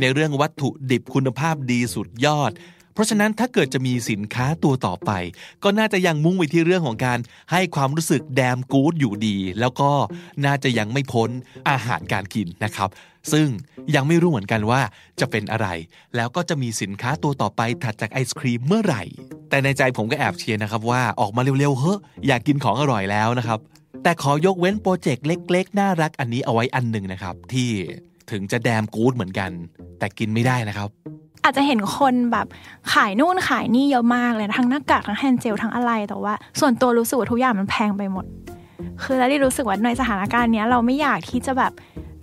[0.00, 2.52] ในเรื่องวัตถุดิบคุณภาพดีสุดยอด
[2.94, 5.10] เพราะฉะนั้นถ้าเกิดจะมีสินค้าตัวต่อไป
[5.64, 7.18] ก็น่าจะยังมุ่งไปที่เรื่องของการ
[7.52, 9.90] ให้ความรู้สึก damn good อยู่ดี แล้วก็
[10.44, 11.30] น่าจะยังไม่พ้น
[11.70, 12.90] อาหารการกินนะครับ
[13.32, 13.48] ซึ่ง
[13.94, 14.80] ยังไม่รู้เหมือนกันว่า
[15.20, 15.68] จะเป็นอะไร
[16.16, 19.02] แล้วก็จะมีสินค้าตัวต่อไปถัดจากไอศครีมเมื่อไหร่
[19.50, 23.58] แต่ในใจผมก็แอบเชียร์นะครับว่าออกมาเร็วๆเฮ้ยอยากกินของอร่อยแล้วนะครับ
[24.02, 27.68] แต่ขอยกเว้น project เล็ก ๆ น่ารักอันนี้เอาไว้อันหนึ่งนะครับ ที่
[28.30, 29.50] ถึงจะ damn good เหมือนกัน
[29.98, 30.90] แต่กินไม่ได้นะครับ
[31.44, 32.46] อาจจะเห็นคนแบบ
[32.92, 38.24] ขายนู่นขายนี่เยอะมากเลยนะทั้งหน้ากากทั้ง hand gel ทั้งอะไรแต่ว่า ส่วนตัวรู้สึกว่าทุกอย่างมันแพงไปหมด
[39.02, 41.72] คือแล้วที่รู้สึกว่าในสถานการณ์เนี้ยเราไม่อยากที่จะแบบ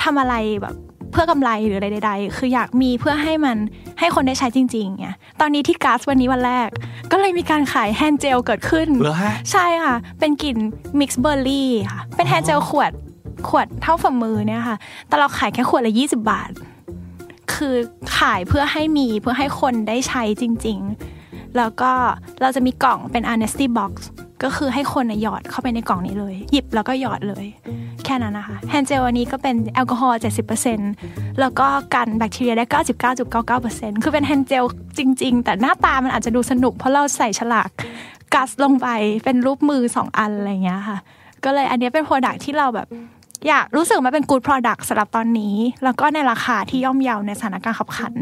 [0.04, 0.76] ทำอะไรแบบ
[1.12, 3.58] เพื่อกำไรหรืออะไรใด ๆ คืออยากมีเพื่อให้มัน
[4.00, 5.08] ให้คนได้ใช้จริงๆไง
[5.40, 6.70] ตอนนี้ที่ Guss วันนี้วันแรก
[7.12, 10.58] ก็เลยมีการขาย hand gel เกิดขึ้นเหรอฮะใช่ค่ะ เป็นกลิ่น
[11.00, 12.92] mixed berry ค่ะ เป็น hand gel ขวด
[13.48, 14.78] ขวดเท่าฝ่ามือเนี่ยค่ะ
[15.08, 16.50] แต่เราขายแค่ขวดละ 20 บาท
[17.54, 17.76] คือ
[18.18, 20.80] ขายเพื่อให้มีเพื่อให้คนได้ใช้จริง
[21.18, 21.92] ๆ แล้วก็
[22.42, 23.94] เราจะมีกล่องเป็น honesty box
[24.44, 27.46] ก็คือให้คนหยอดเข้าไปในกล่องนี้เลย หยิบแล้วก็หยอดเลย
[28.06, 30.20] แค่นั้นนะคะแฮนเจลอันนี้ก็เป็นแอลกอฮอล์
[30.78, 32.66] 70%แล้วก็กันแบคทีเรียได้
[33.40, 34.66] 99.99%คือเป็นแฮนเจล
[34.98, 37.70] จริง ๆ แต่หน้าตามันอาจจะดูสนุก เพราะเราใส่ฉลาก
[38.34, 38.88] กัสลงไป
[39.24, 40.98] เป็นรูปมือ 2 อันอะไรอย่างเงี้ยค่ะ
[41.44, 42.88] ก็เลยอันนี้เป็นโปรดักที่เราแบบ
[43.48, 48.14] อยากรู้สึกมันเป็น good product สำหรับตอนนี้ แล้วก็ในราคาที่ย่อมเยาในสถานการณ์ขับขัน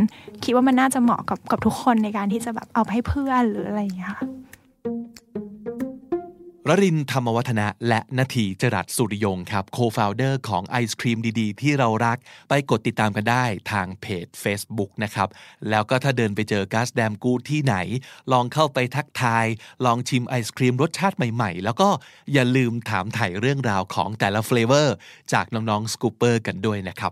[0.44, 4.28] คิดว่ามันน่าจะเหมาะกับกับทุกคนในการที่จะแบบเอาไปให้เพื่อนหรืออะไรอย่างเงี้ยค่ะ
[6.70, 12.18] รรินธรรมวัฒนะ และนาทีจรัสสุริยงครับ co-founder ของไอศครีมดีๆ ที่เรารัก
[12.50, 15.30] ไปกดติดตามกันได้ทางเพจ Facebook นะครับ
[15.70, 17.76] แล้วก็ถ้าเดินไปเจอ Guss Damn Good ที่ไหน
[18.32, 19.46] ลองเข้าไปทักทาย
[19.86, 21.90] ลองชิมไอศครีมรสชาติใหม่ๆ แล้วก็
[22.34, 24.96] อย่าลืมถามไถ่เรื่องราวของแต่ละ flavor
[25.34, 27.12] จากน้องๆ scooper กันด้วยนะครับ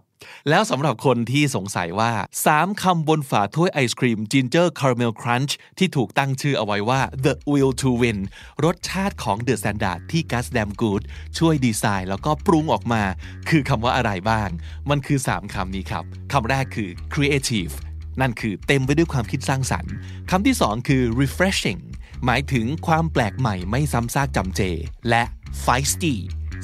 [0.49, 2.11] แล้วสำหรับคนที่สงสัยว่า
[2.47, 8.19] 3คำบนฝาถ้วยไอศครีม Ginger Caramel Crunch ที่ถูกตั้งชื่อเอาไว้ว่า The Will to Win
[8.65, 11.03] รสชาติของ The Standard ที่ Gus Dam Good
[11.37, 13.03] ช่วยดีไซน์แล้วก็ปรุงออกมา
[13.49, 14.49] คือคำว่าอะไรบ้าง
[14.89, 17.73] มันคือ 3คำนี้ครับคำแรกคือ creative
[18.21, 19.93] นั่นคือเต็มไปด้วยความคิดสร้างสรรค์
[20.29, 21.81] คำที่2คือ refreshing
[22.25, 24.61] หมายถึงความแปลกใหม่ไม่ซ้ำซากจำเจ
[25.09, 25.23] และ
[25.65, 26.15] feisty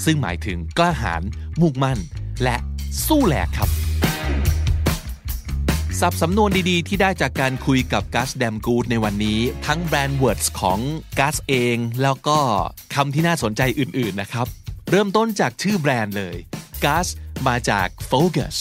[0.06, 1.22] ซึ่งหมายถึงกล้าหาญ
[1.62, 2.00] มุ่งมั่น
[2.44, 2.56] และ
[3.08, 3.70] สู้แหลกครับ
[6.00, 10.80] ศัพท์สำนวนดีๆ ที่ได้จากการคุยกับ Guss Damn Good ในวันนี้ ทั้ง brand word ของ
[11.20, 12.40] Guss เอง แล้วก็
[12.96, 14.48] คำที่น่าสนใจอื่น ๆ นะครับ
[14.90, 16.36] เริ่มต้นจากชื่อแบรนด์เลย
[16.84, 17.08] Guss
[17.48, 18.56] มาจาก focus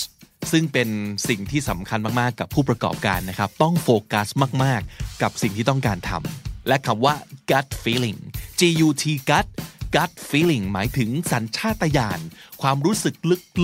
[0.53, 0.89] ซึ่งเป็น
[1.29, 4.29] สิ่งที่สำคัญมากๆ กับผู้ประกอบการนะครับ ต้องโฟกัส
[4.65, 7.15] มากๆ กับสิ่งที่ต้องการทำและคำว่า
[7.51, 8.19] gut feeling
[8.59, 9.47] G U T gut
[9.95, 12.21] gut feeling หมายถึงสัญชาตญาณ
[12.63, 13.15] ความรู้สึก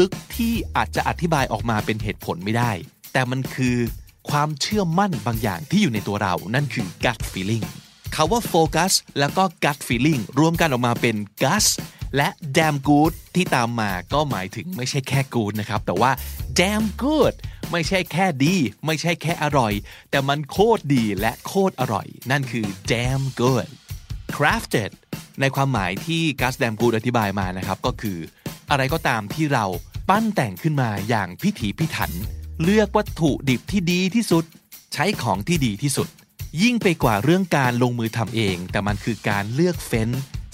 [0.00, 2.72] ลึกๆ ที่อาจจะอธิบายออกมาเป็นเหตุผลไม่ได้
[3.12, 3.76] แต่มันคือ
[4.30, 7.66] ความเชื่อมั่นบางอย่างที่อยู่ในตัวเรา นั่นคือ gut feeling
[8.14, 11.66] คาว่า focus แล้วก็ gut feeling รวมกันออกมาเป็น gus
[12.16, 16.10] และ damn good ที่ตามมาก็หมายถึงไม่ใช่แค่ good นะครับ แต่ว่า
[16.58, 17.34] damn good
[17.72, 19.72] ไม่ใช่แค่ดี ไม่ใช่แค่อร่อย
[20.10, 23.68] แต่มันโคตรดีและโคตรอร่อย นั่นคือ damn good
[24.36, 24.90] crafted
[25.40, 28.18] ในความหมายที่กัสแดมกูดอธิบายมานะครับก็คือ
[28.70, 29.64] อะไรก็ตามที่เรา
[30.08, 32.12] ปั้นแต่งขึ้นมาอย่างพิถีพิถัน
[32.62, 34.44] เลือกวัตถุดิบที่ดีที่สุด
[34.94, 36.08] ใช้ของที่ดีที่สุด
[36.62, 40.08] ยิ่งไปกว่าเรื่องการลงมือทำเอง แต่มันคือการเลือกเฟ้น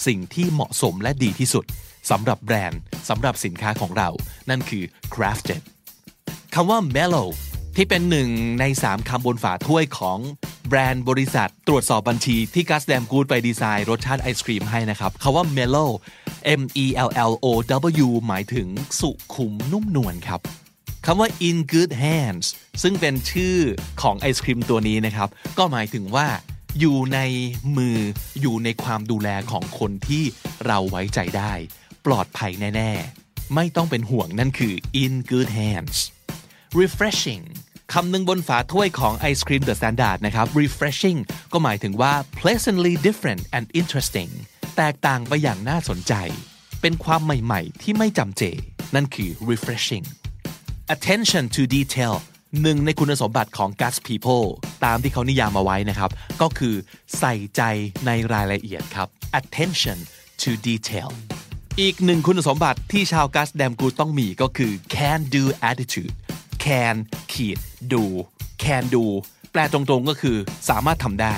[0.06, 1.64] สิ่งที่เหมาะสมและดีที่สุด
[2.10, 4.08] สำหรับแบรนด์สำหรับสินค้าของเรา
[4.50, 4.84] นั่นคือ
[5.14, 5.62] crafted
[6.54, 7.28] คำว่า mellow
[7.76, 8.30] ที่เป็นหนึ่ง
[8.60, 10.18] ใน 3คำบนฝาถ้วยของ
[10.68, 15.90] แบรนด์บริษัท ตรวจสอบบัญชีที่กัสแดมกูดไปดีไซน์รสชาติไอศครีมให้นะครับคำว่า mellow
[16.60, 17.46] M E L L O
[18.06, 18.66] W หมายถึง
[19.00, 20.40] สุขุมนุ่มนวลครับ
[21.06, 22.46] คำว่า in good hands
[22.82, 23.56] ซึ่งเป็นชื่อ
[24.02, 25.28] ของไอศครีมตัวนี้นะครับ
[25.58, 26.26] ก็หมายถึงว่า
[26.80, 27.18] อยู่ใน
[27.76, 27.98] มือ
[28.40, 30.24] อยู่ในความดูแลของคนที่
[30.66, 31.52] เราไว้ใจได้
[32.06, 32.90] ปลอดภัยแน่
[33.22, 35.98] ๆ ไม่ต้องเป็นห่วงนั่นคือ in good hands
[36.82, 37.44] refreshing
[37.92, 41.18] คำหนึ่งบนฝาถ้วยของไอศครีม The Standard นะครับ refreshing
[41.52, 44.30] ก็หมายถึงว่า pleasantly different and interesting
[44.76, 46.12] แตกต่างไปอย่างน่าสนใจ
[46.80, 48.42] เป็นความใหม่ๆ ที่ไม่จำเจ
[48.94, 50.04] นั่นคือ refreshing
[50.94, 52.14] attention to detail
[52.62, 54.46] หนึ่งในคุณสมบัติของ Gus People
[54.84, 56.10] ตามที่เขานิยามมาไว้นะครับ
[56.40, 56.74] ก็คือ
[57.18, 57.62] ใส่ใจ
[58.06, 59.08] ในรายละเอียดครับ
[59.40, 59.98] attention
[60.42, 61.10] to detail
[61.80, 66.14] อีกหนึ่งคุณสมบัติที่ชาวกัสแดมกูต้องมีก็คือ can do attitude
[66.64, 66.94] can
[67.32, 67.58] ขีด
[67.92, 68.04] do
[68.62, 69.04] can do
[69.52, 70.36] แปลตรงๆก็คือ
[70.68, 71.36] สามารถทำได้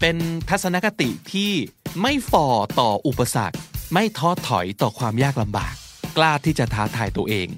[0.00, 0.16] เป็น
[0.48, 1.52] ทัศนคติที่
[2.00, 2.46] ไม่ฝ่อ
[2.80, 3.58] ต่ออุปสรรค
[3.92, 5.74] ไม่ท้อถอยต่อความยากลำบาก
[6.16, 7.48] กล้าที่จะท้าทายตัวเอง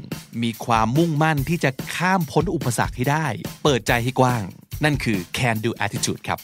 [0.43, 3.27] มีความมุ่งมั่นที่จะข้ามพ้นอุปสรรคให้ได้
[3.62, 4.43] เปิดใจให้กว้าง
[4.85, 6.39] นั่นคือ can do attitude ครับ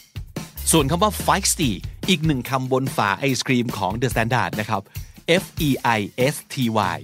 [0.71, 1.71] ส่วนคำว่า feisty
[2.09, 4.81] อีกหนึ่งคำบนฝาไอศครีมของ The Standard นะครับ
[5.43, 5.99] F E I
[6.33, 6.55] S T
[6.95, 6.97] Y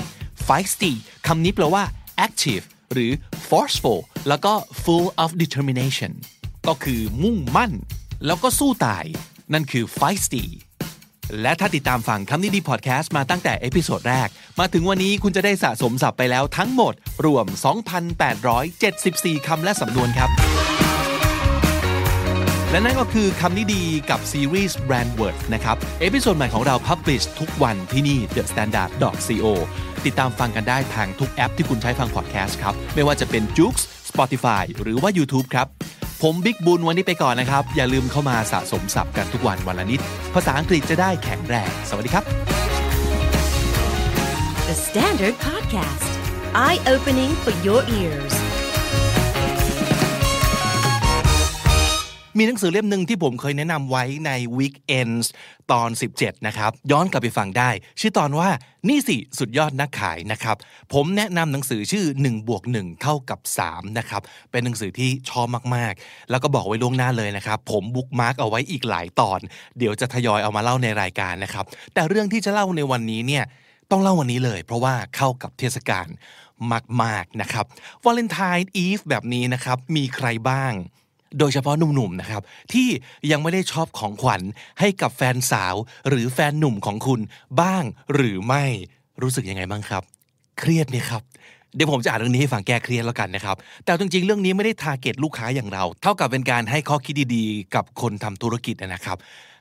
[0.47, 0.91] feisty
[1.27, 1.83] คำนี้แปลว่า
[2.25, 3.11] active หรือ
[3.49, 4.53] forceful แล้วก็
[4.83, 6.11] full of determination
[6.67, 7.71] ก็คือมุ่งมั่น
[8.25, 9.05] แล้วก็สู้ตาย
[9.53, 10.45] นั่นคือ feisty
[11.41, 14.27] และถ้าติดตามฟังคำนี้ดีพอดแคสต์มาตั้งแต่ episode แรก
[14.59, 16.93] มาถึงวันนี้คุณจะได้สะสมศัพท์ไปแล้วทั้งหมด
[17.25, 17.45] รวม
[18.27, 20.29] 2,874 คำและสำนวนครับ
[22.71, 28.89] และนั่นก็คือคำนี้ดีกับซีรีส์ Brand Word นะครับ episode ใหม่ของเรา Publish ทุกวันที่นี่ The Standard
[29.27, 29.47] co
[30.05, 33.75] ติดตามฟังกันได้ทางทุกแอปที่คุณใช้ฟังพอดแคสต์ครับ ไม่ว่าจะเป็น j o o x
[34.09, 35.67] Spotify หรือว่า YouTube ครับ
[36.23, 39.99] ผมบิ๊กบุญวันนี้ไปก่อนนะครับ อย่าลืมเข้ามาสะสมศัพท์กันทุกวันวันละนิด
[40.35, 42.23] ภาษาอังกฤษจะได้แข็งแรง สวัสดีครับ
[44.69, 46.11] The Standard Podcast,
[46.65, 48.52] eye opening for your ears.
[52.37, 55.27] มีหนังสือเล่มหนึ่งที่ผมเคยแนะนำไว้ใน Weekends
[55.71, 57.69] ตอน 17 นะครับ ย้อนกลับไปฟังได้
[57.99, 58.49] ชื่อตอนว่า
[58.87, 60.57] นี่สิสุดยอดนักขายนะครับ
[60.93, 63.39] ผมแนะนำหนังสือชื่อ1บวก1เท่ากับ
[63.69, 69.39] 3นะครับ เป็นหนังสือที่ชอบมากๆ แล้วก็บอกไว้ล่วงหน้าเลยนะครับ ผม bookmark เอาไว้อีกหลายตอน
[69.77, 73.43] เดี๋ยวจะทยอยเอามาเล่าในรายการนะครับ แต่เรื่องที่จะเล่าในวันนี้เนี่ย
[73.91, 76.07] ต้องเล่าวันนี้เลย เพราะว่าเข้ากับเทศกาล
[77.03, 77.65] มากๆนะครับ
[78.05, 80.73] Valentine's Eve แบบนี้นะครับ มีใครบ้าง
[81.39, 82.41] โดยเฉพาะหนุ่มๆนะครับ
[82.73, 82.87] ที่
[83.31, 84.41] ยังไม่ได้ช้อปของขวัญ
[84.79, 85.75] ให้กับแฟนสาว
[86.09, 87.19] หรือแฟนหนุ่มของคุณ
[87.61, 87.83] บ้าง
[88.13, 88.65] หรือไม่
[89.21, 90.03] รู้สึกยังไงบ้างครับ
[90.59, 91.21] เครียดไหมครับ
[91.75, 93.55] เดี๋ยวผมจะอ่านเรื่องนี้ให้ฟังแก้เครียดแล้วกันนะครับ
[93.85, 99.17] แต่จริงๆ เรื่องนี้ไม่ได้ทาร์เก็ตลูกค้าอย่างเรา เท่ากับเป็นการให้ข้อคิดดีๆ กับคนทำธุรกิจนะครับ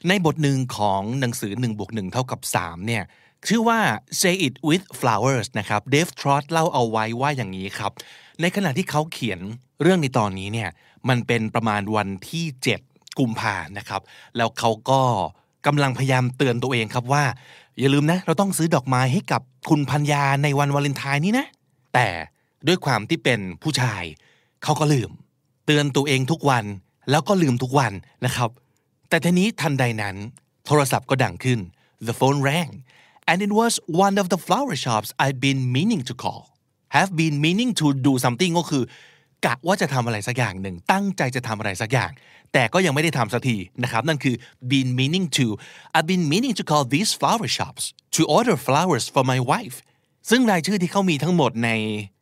[0.08, 3.02] ในบทหนึ่งของหนังสือ1บวก1เท่ากับ3เนี่ย
[3.48, 3.80] ชื่อว่า
[4.20, 7.92] say it with flowers นะครับ เดฟทรอตเล่าเอาไว้ว่าอย่างนี้ครับ
[8.40, 9.40] ในขณะที่เขาเขียน
[9.82, 10.68] เรื่องในตอนนี้เนี่ย
[11.08, 12.44] มันเป็นประมาณวันที่
[12.82, 14.02] 7 กุมภานะครับ
[14.36, 15.00] แล้วเขาก็
[15.66, 17.24] กำลังพยายามเตือนตัวเองครับว่า
[17.78, 21.46] อย่าลืมนะ เราต้องซื้อดอกไม้ให้กับคุณพัญญาในวันวาเลนไทน์นี้นะ
[21.94, 22.08] แต่
[22.66, 24.02] ด้วยความที่เป็นผู้ชาย
[24.62, 25.10] เขาก็ลืม
[25.66, 26.64] เตือนตัวเองทุกวัน
[27.10, 27.92] แล้วก็ลืมทุกวัน
[28.24, 28.50] นะครับ
[29.08, 30.16] แต่ทีนี้ทันใดนั้น
[30.66, 31.58] โทรศัพท์ก็ดังขึ้น
[32.06, 32.72] the phone rang
[33.30, 33.72] and it was
[34.06, 36.42] one of the flower shops I've been meaning to call
[36.96, 38.84] have been meaning to do something ก็คือ
[39.46, 42.10] กะว่าจะทำอะไรสักอย่างหนึ่ง ตั้งใจจะทำอะไรสักอย่าง
[42.52, 44.34] แต่ก็ยังไม่ได้ทำสักทีนะครับนั่นคือ
[44.72, 45.46] been meaning to
[45.96, 47.84] I've been meaning to call these flower shops
[48.16, 49.76] to order flowers for my wife
[50.30, 51.70] ซึ่งรายชื่อที่เขามีทั้งหมดใน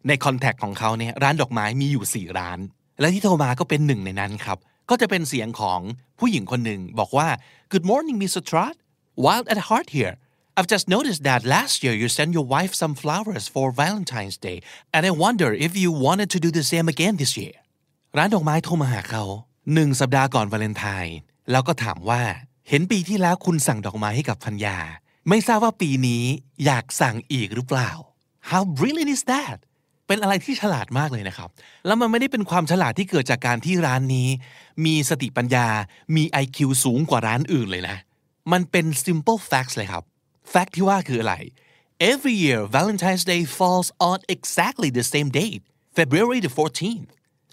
[0.09, 2.59] ในคอนแทคของเขาเนี่ยร้านดอกไม้มีอยู่ 4 ร้าน
[3.01, 4.59] และที่โทรมาก็เป็นหนึ่งในนั้นครับ
[4.91, 5.81] ก็จะเป็นเสียงของ
[6.19, 7.29] ผู้หญิงคนหนึ่งบอกว่า
[7.73, 8.41] Good morning Mr.
[8.51, 8.77] Trot
[9.25, 10.15] Wild at heart here
[10.56, 14.59] I've just noticed that last year you sent your wife some flowers for Valentine's Day
[14.93, 17.55] and I wonder if you wanted to do the same again this year
[18.16, 19.24] ร้านดอกไม้โทรมาหาเขา
[19.74, 21.16] หนึ่งสัปดาห์ก่อนวาเลนไทน์
[21.51, 22.22] แล้วก็ถามว่า
[22.68, 24.78] เห็นปีที่แล้วคุณสั่งดอกไม้ให้กับพันยา
[25.28, 26.22] ไม่ทราบว่าปีนี้
[26.64, 27.90] อยากสั่งอีกหรือเปล่า
[28.51, 29.59] How brilliant is that
[30.06, 31.48] เป็นอะไรที่ฉลาดมากเลยนะครับ
[31.86, 34.28] แล้วมันไม่ได้เป็นความฉลาดที่เกิดจากการที่ร้านนี้
[34.85, 35.66] มีสติปัญญา
[36.16, 37.97] มี IQ สูงกว่าร้านอื่นเลยนะ
[38.52, 40.05] มันเป็น simple facts เลยครับ
[40.53, 41.35] fact ที่ว่าคืออะไร
[42.12, 45.62] Every year Valentine's Day falls on exactly the same date
[45.99, 47.11] February the 14th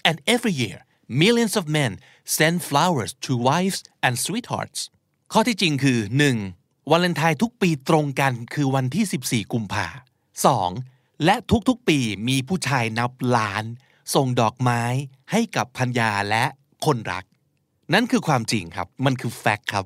[0.08, 0.78] and every year
[1.22, 1.92] millions of men
[2.36, 4.80] send flowers to wives and sweethearts
[5.32, 5.98] ข้อที่จริงคือ
[6.44, 6.90] 1.
[6.90, 9.86] วาเลนไทน์ทุกปีตรงกันคือวันที่ 14 กุมภา
[10.56, 11.24] 2.
[11.24, 11.34] และ
[11.68, 11.98] ทุกๆปี
[12.28, 13.64] มีผู้ชายนับล้าน
[14.14, 14.82] ส่งดอกไม้
[15.30, 16.44] ให้กับพันยาและ
[16.84, 17.24] คนรัก
[17.94, 19.84] นั่นคือความจริงครับ มันคือ fact ครับ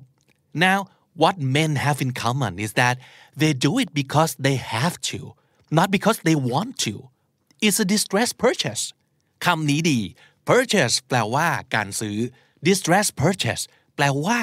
[0.64, 0.80] now
[1.21, 2.95] what men have in common is that
[3.41, 5.19] they do it because they have to
[5.77, 6.93] not because they want to
[7.65, 8.83] it's a distress purchase
[9.45, 9.99] คำนี้ดี
[10.51, 12.17] purchase แปลว่าการซื้อ
[12.67, 13.63] distress purchase
[13.95, 14.39] แปลว่า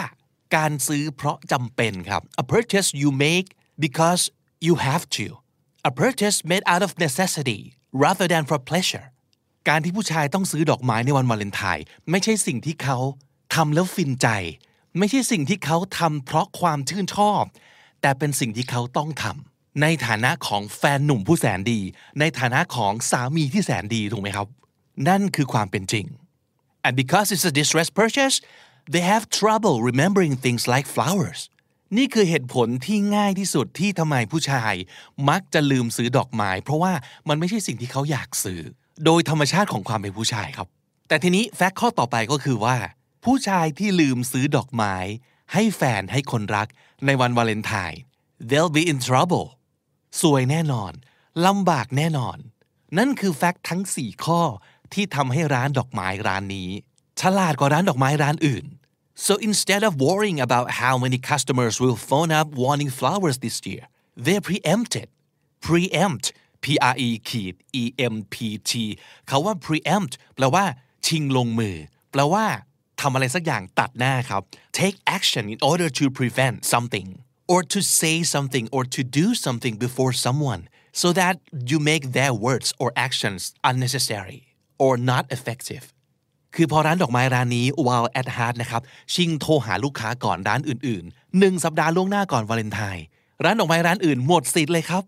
[0.57, 3.49] การซื้อเพราะจำเป็นครับ a purchase you make
[3.85, 4.23] because
[4.67, 5.27] you have to
[5.91, 7.61] a purchase made out of necessity
[8.05, 9.07] rather than for pleasure
[9.69, 12.99] การที่ผู้ชายต้องซื้อดอกไม้ในวันวาเลนไทน์ไม่ใช่สิ่งที่เขา
[13.55, 14.29] ทำแล้วฟินใจ
[14.98, 17.44] ไม่ใช่สิ่งที่เขาทำเพราะความชื่นชอบ
[18.02, 21.80] แต่เป็นสิ่งที่เขาต้องทำในฐานะของแฟนหนุ่มผู้แสนดี
[22.20, 24.48] ในฐานะของสามีที่แสนดีถูกไหมครับ
[25.08, 26.06] นั่นคือความเป็นจริง
[26.86, 28.38] and because it's a distress purchase
[28.94, 31.42] they have trouble remembering things like flowers
[31.98, 34.74] นี่คือเหตุผลที่ง่ายที่สุดที่ทำไมผู้ชาย
[35.30, 36.94] มักจะลืมซื้อดอกไม้ เพราะว่า
[37.30, 38.60] มันไม่ใช่สิ่งที่เขาอยากซื้อ
[39.06, 40.68] โดยธรรมชาติของความเป็นผู้ชายครับ
[41.08, 42.76] แต่ทีนี้แฟกต์ข้อต่อไปก็คือว่า
[43.24, 44.96] ผู้ชายที่ลืมซื้อดอกไม้
[45.54, 46.68] ให้แฟนให้คนรัก
[47.06, 48.02] ในวันวาเลนไทน์
[48.50, 49.48] they'll be in trouble
[50.22, 50.94] สวยแน่นอน
[51.46, 52.38] ลำบากแน่นอน
[52.98, 54.42] นั่นคือแฟกต์ทั้ง 4 ข้อ
[54.94, 56.70] ที่ทำให้ร้านดอกไม้ร้านนี้
[57.22, 58.66] ฉลาดกว่าร้านดอกไม้ร้านอื่น
[59.26, 63.84] so instead of worrying about how many customers will phone up wanting flowers this year
[64.26, 65.08] they preempted
[65.66, 66.26] preempt
[66.64, 67.84] P R E ขีด E
[68.14, 68.36] M P
[68.70, 68.72] T
[69.28, 70.66] เขาว่า preempt แปลว่า
[71.06, 71.76] ชิงลงมือ
[72.12, 72.46] แปลว่า
[73.02, 74.42] ทำอะไรสักอย่างตัดหน้าครับ
[74.80, 77.08] take action in order to prevent something
[77.54, 80.62] or to say something or to do something before someone
[81.02, 81.36] so that
[81.70, 84.42] you make their words or actions unnecessary
[84.84, 85.84] or not effective
[86.56, 88.82] คือพอร้านดอกไม้ร้านนี้ Wild at Heart นะครับ
[89.14, 93.06] ชิงโทรหาลูกค้าก่อนร้านอื่นๆหนึ่งสัปดาห์ล่วงหน้าก่อนวาเลนไทน์
[93.44, 95.04] ร้านดอกไม้ร้านอื่นหมดสิทธิ์เลยครับ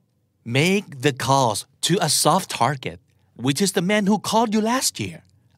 [0.59, 2.97] make the calls to a soft target
[3.45, 5.17] which is the man who called you last year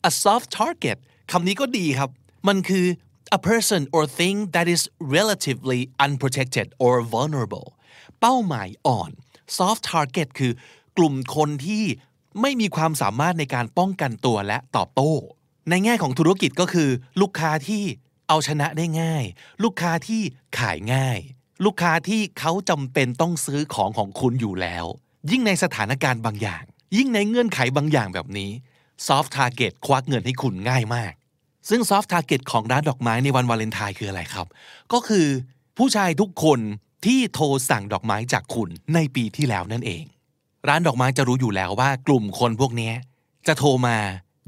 [0.10, 0.98] a soft target
[1.32, 2.10] คำนี้ก็ดีครับ
[2.48, 2.86] มันคือ
[3.38, 4.82] a person or thing that is
[5.18, 7.68] relatively unprotected or vulnerable
[8.20, 9.12] เป้าหมายอ่อน
[9.58, 10.52] soft target คือ
[10.98, 11.84] กลุ่มคนที่
[12.42, 15.14] ไม่มีความสามารถในการป้องกันตัวและตอบโต้
[15.70, 16.90] ในแง่ของธุรกิจก็คือ
[17.22, 17.84] ลูกค้าที่
[18.28, 19.24] เอาชนะได้ง่าย
[19.64, 20.22] ลูกค้าที่
[20.60, 21.20] ขายง่าย
[21.66, 24.86] ลูกค้าที่เขาจำเป็นต้องซื้อของของคุณอยู่แล้ว
[25.32, 26.64] ยิ่งในสถานการณ์บางอย่าง
[26.98, 28.52] ยิ่งในเงื่อนไขบางอย่างแบบนี้
[29.08, 31.14] soft target ควักเงินให้คุณง่ายมาก
[31.70, 34.48] ซึ่ง soft target ของร้านดอกไม้ในวันวาเลนไทน์คืออะไรครับ
[34.94, 35.28] ก็คือ
[35.78, 36.60] ผู้ชายทุกคน
[37.06, 40.04] ที่โทรสั่งดอกไม้จากคุณในปีที่แล้วนั่นเอง
[40.68, 42.92] ร้านดอกไม้จะรู้อยู่แล้วว่ากลุ่มคนพวกนี้
[43.48, 43.98] จะโทรมา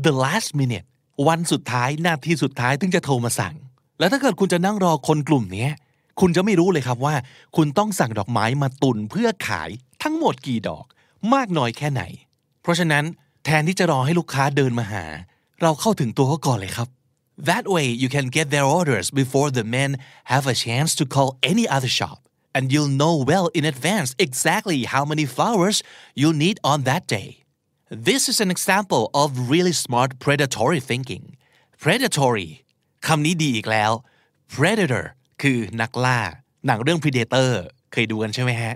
[0.05, 0.87] the last minute
[1.27, 3.55] วันสุดท้ายนาทีสุดท้ายถึงจะโทรมาสั่ง
[3.99, 5.67] แล้วถ้าเกิดคุณจะนั่งรอคนกลุ่มนี้
[6.19, 7.15] คุณจะไม่รู้เลยครับว่า
[7.55, 9.69] คุณต้องสั่งดอกไม้มาตุนเพื่อขาย
[10.03, 10.85] ทั้งหมดกี่ดอก
[11.33, 12.03] มากน้อยแค่ไหน
[12.61, 13.03] เพราะฉะนั้น
[13.45, 15.05] แทนที่จะรอให้ลูกค้าเดินมาหา
[15.61, 16.87] เราเข้าถึงตัวเขาก่อนเลยครับ
[17.50, 19.90] That way you can get their orders before the men
[20.32, 22.18] have a chance to call any other shop
[22.54, 25.82] and you'll know well in advance exactly how many flowers
[26.14, 27.30] you need on that day.
[27.88, 31.24] This is an example of really smart predatory thinking.
[31.82, 32.50] Predatory
[33.06, 33.92] คำนี้ดีอีกแล้ว
[34.54, 35.04] Predator
[35.42, 36.20] คือนักล่า
[36.66, 37.50] หนังเรื่อง Predator
[37.92, 38.74] เคยดูกันใช่ไหมฮะ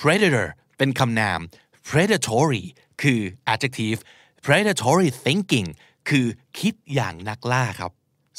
[0.00, 0.46] Predator
[0.78, 1.40] เป็นคำนาม
[1.88, 2.64] Predatory
[3.02, 3.20] คือ
[3.52, 3.98] adjective
[4.46, 5.68] Predatory thinking
[6.09, 6.25] คือ
[6.59, 7.91] คิดอย่างนักล่าครับ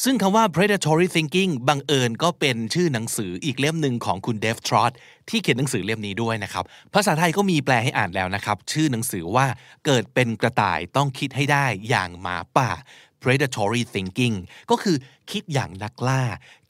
[0.04, 4.92] ซึ่งคำว่า predatory thinking บังเอิญก็เป็นชื่อหนังสืออีกเล่มหนึ่งของคุณเดฟทรอต
[5.28, 6.64] ที่เขียนหนังสือเล่มนี้ด้วยนะครับ
[6.94, 9.46] ภาษาไทยก็มีแปลให้อ่านแล้วนะครับ ชื่อหนังสือว่า
[9.86, 12.70] เกิดเป็นกระต่ายต้องคิดให้ได้อย่างหมาป่า
[13.22, 14.36] predatory thinking
[14.70, 14.96] ก็คือ
[15.30, 16.22] คิดอย่างนักล่า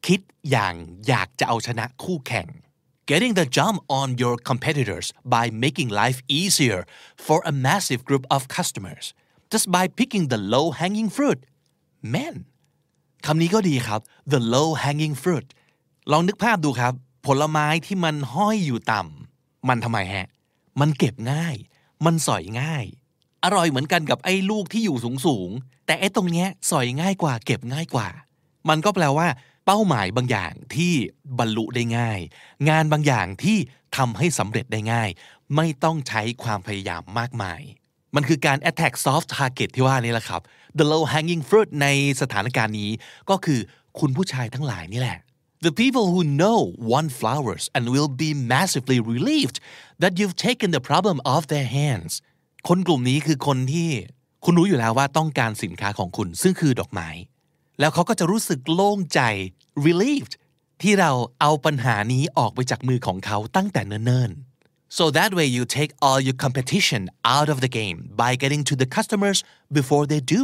[0.06, 0.74] คิดอย่าง
[1.08, 2.48] อยากจะเอาชนะคู่แข่ง
[3.10, 6.80] getting the jump on your competitors by making life easier
[7.26, 9.06] for a massive group of customers
[9.54, 11.40] just by picking the low hanging fruit
[12.14, 12.34] man
[13.26, 14.00] คำนี้ก็ดีครับ
[14.32, 15.46] the low hanging fruit
[16.12, 16.92] ลองนึกภาพดูครับ
[17.26, 20.28] ผลไม้ที่มันห้อยอยู่ต่ำมันทำไมฮะ
[20.80, 21.56] มันเก็บง่าย
[22.04, 22.84] มันสอยง่าย
[23.44, 28.08] อร่อยเหมือนกันกับไอ้ลูกที่อยู่สูงสูงๆแต่ไอ้ตรงเนี้ยสอยง่ายกว่า เก็บง่ายกว่า
[28.68, 29.28] มันก็แปลว่า
[29.66, 30.92] เป้าหมายบางอย่างที่
[31.38, 32.20] บรรลุได้ง่าย
[32.68, 33.58] งานบางอย่างที่
[33.96, 35.10] ทำให้สำเร็จได้ง่าย
[35.56, 37.60] ไม่ต้องใช้ความพยายามมากมาย
[38.14, 40.40] มันคือการ attack soft target ที่ว่านี่แหละครับ
[40.78, 41.86] the low hanging fruit ใน
[42.20, 42.90] สถานการณ์นี้
[43.30, 43.60] ก็คือ
[44.00, 45.18] คุณผู้ชายทั้งหลายนี่แหละ
[45.66, 46.58] The people who know
[46.92, 49.56] want flowers and will be massively relieved
[50.02, 52.12] that you've taken the problem off their hands
[52.68, 53.90] คนกลุ่มนี้คือคนที่
[54.44, 57.08] คุณรู้อยู่แล้วว่าต้องการสินค้าของคุณซึ่งคือดอกไม้
[57.80, 59.20] แล้วเขาก็จะรู้สึกโล่งใจ
[59.86, 60.34] relieved
[60.82, 61.10] ที่เรา
[61.40, 64.53] เอาปัญหานี้ออกไปจากมือของเขาตั้งแต่เนิ่นๆ
[64.97, 67.01] so that way you take all your competition
[67.35, 69.39] out of the game by getting to the customers
[69.77, 70.43] before they do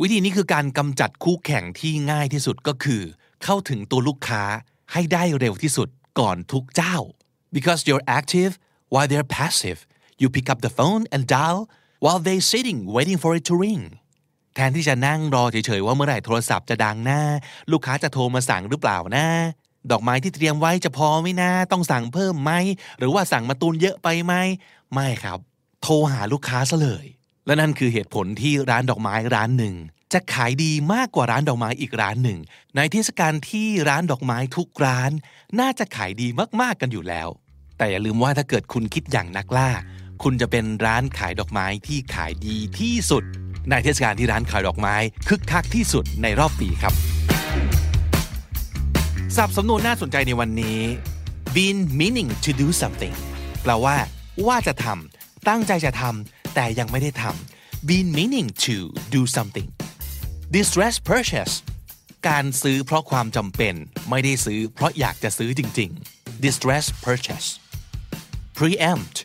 [0.00, 3.02] วิธีนี้คือการกำจัดคู่แข่งที่ง่ายที่สุดก็คือ
[3.44, 4.42] เข้าถึงตัวลูกค้า
[4.92, 5.88] ให้ได้เร็วที่สุด
[6.18, 6.96] ก่อนทุกเจ้า
[7.56, 8.52] because you're active
[8.92, 9.78] while they're passive
[10.20, 11.60] you pick up the phone and dial
[12.04, 13.84] while they're sitting waiting for it to ring
[14.54, 17.22] แทนที่จะนั่งรอเฉยๆว่าเมื่อไหร่โทรศัพท์จะดังหน้า
[17.72, 19.26] ลูกค้าจะโทรมาสั่งหรือเปล่านะ
[19.91, 22.51] ดอกไม้ที่เตรียมไว้จะพอไหมนะ ต้องสั่งเพิ่มไหม
[22.97, 24.33] หรือว่าสั่งมาตุนเยอะไปไหม
[24.93, 25.39] ไม่ครับ
[25.81, 27.05] โทรหาลูกค้าซะเลย
[27.45, 29.75] และนั่นคือเหตุผลที่ร้านดอกไม้ร้านหนึ่ง
[30.13, 32.39] จะขายดีมากกว่าร้านดอกไม้อีกร้านหนึ่ง
[32.75, 35.11] ในเทศกาลที่ร้านดอกไม้ทุกร้าน
[35.59, 36.27] น่าจะขายดี
[36.61, 37.27] มากๆกันอยู่แล้ว
[37.77, 39.69] แต่อย่าลืมว่าถ้าเกิดคุณคิดอย่างนักล่า
[40.23, 43.23] คุณจะเป็นร้านขายดอกไม้ที่ขายดีที่สุด
[43.69, 44.95] ในเทศกาลที่ร้านขายดอกไม้
[45.27, 46.93] คึกคักที่สุดในรอบปีครับ
[49.37, 50.79] สับสำนวนน่าสนใจในวันนี้
[51.55, 53.15] been meaning to do something
[53.61, 53.97] แปลว่า
[54.47, 58.75] ว่าจะทำตั้งใจจะทำแต่ยังไม่ได้ทำ been meaning to
[59.15, 59.69] do something
[60.55, 61.53] distress purchase
[62.27, 63.75] การซื้อเพราะความจำเป็น
[64.09, 67.49] ไม่ได้ซื้อเพราะอยากจะซื้อจริง ๆ distress purchase
[68.57, 69.17] preempt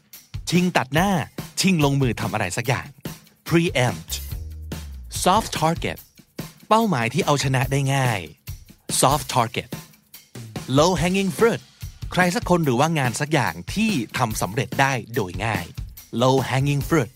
[0.50, 1.10] ชิงตัดหน้า
[1.60, 2.86] ชิงลงมือทำอะไรสักอย่าง
[3.48, 4.12] preempt
[5.24, 5.98] soft target
[6.68, 8.20] เป้าหมายที่เอาชนะได้ง่าย
[9.00, 9.70] soft target
[10.68, 11.60] low hanging fruit
[12.12, 15.64] ใครสักคนหรือว่างานสักอย่างที่ทำสำเร็จได้โดยง่าย
[16.22, 17.10] low hanging fruit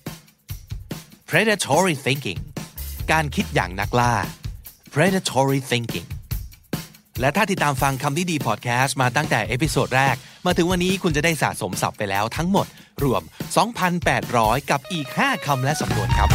[1.31, 2.41] predatory thinking
[3.13, 4.15] การคิดอย่างนักล่า
[4.95, 6.07] predatory thinking
[7.21, 10.17] และถ้าติดตามฟังคำนี้ดีพอดแคสต์มาตั้งแต่ episode แรก
[10.47, 12.67] มาถึงวันนี้คุณจะได้สะสมศัพท์ไปแล้วทั้งหมด
[13.05, 13.23] รวม
[13.97, 16.29] 2,800 กับอีก 5 คำและสำนวนครับ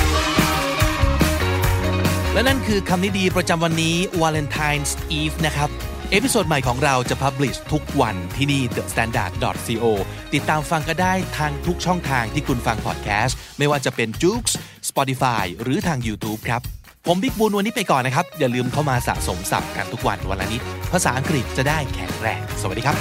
[2.34, 5.72] และนั่นคือคำนี้ดีประจำวันนี้ Valentine's Eve นะครับ
[6.12, 9.34] episode ใหม่ของเราจะ publish ทุกวันที่นี่ The Standard
[9.82, 9.86] co
[10.34, 14.44] ติดตามฟังกันได้ทางทุกช่องทางที่คุณฟังพอดแคสต์ ไม่ว่าจะเป็น j o o x
[14.90, 16.62] Spotify หรือทาง YouTube ครับ
[17.08, 20.62] ผมบิ๊กบุญวันนี้ไปก่อนนะครับ อย่าลืมเข้ามาสะสมศัพท์กันทุกวันวันละนิด
[20.92, 22.96] ภาษาอังกฤษจะได้แข็งแรง สวัสดีครับ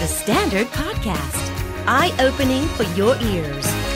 [0.00, 1.44] The Standard Podcast,
[1.98, 3.89] eye opening for your ears.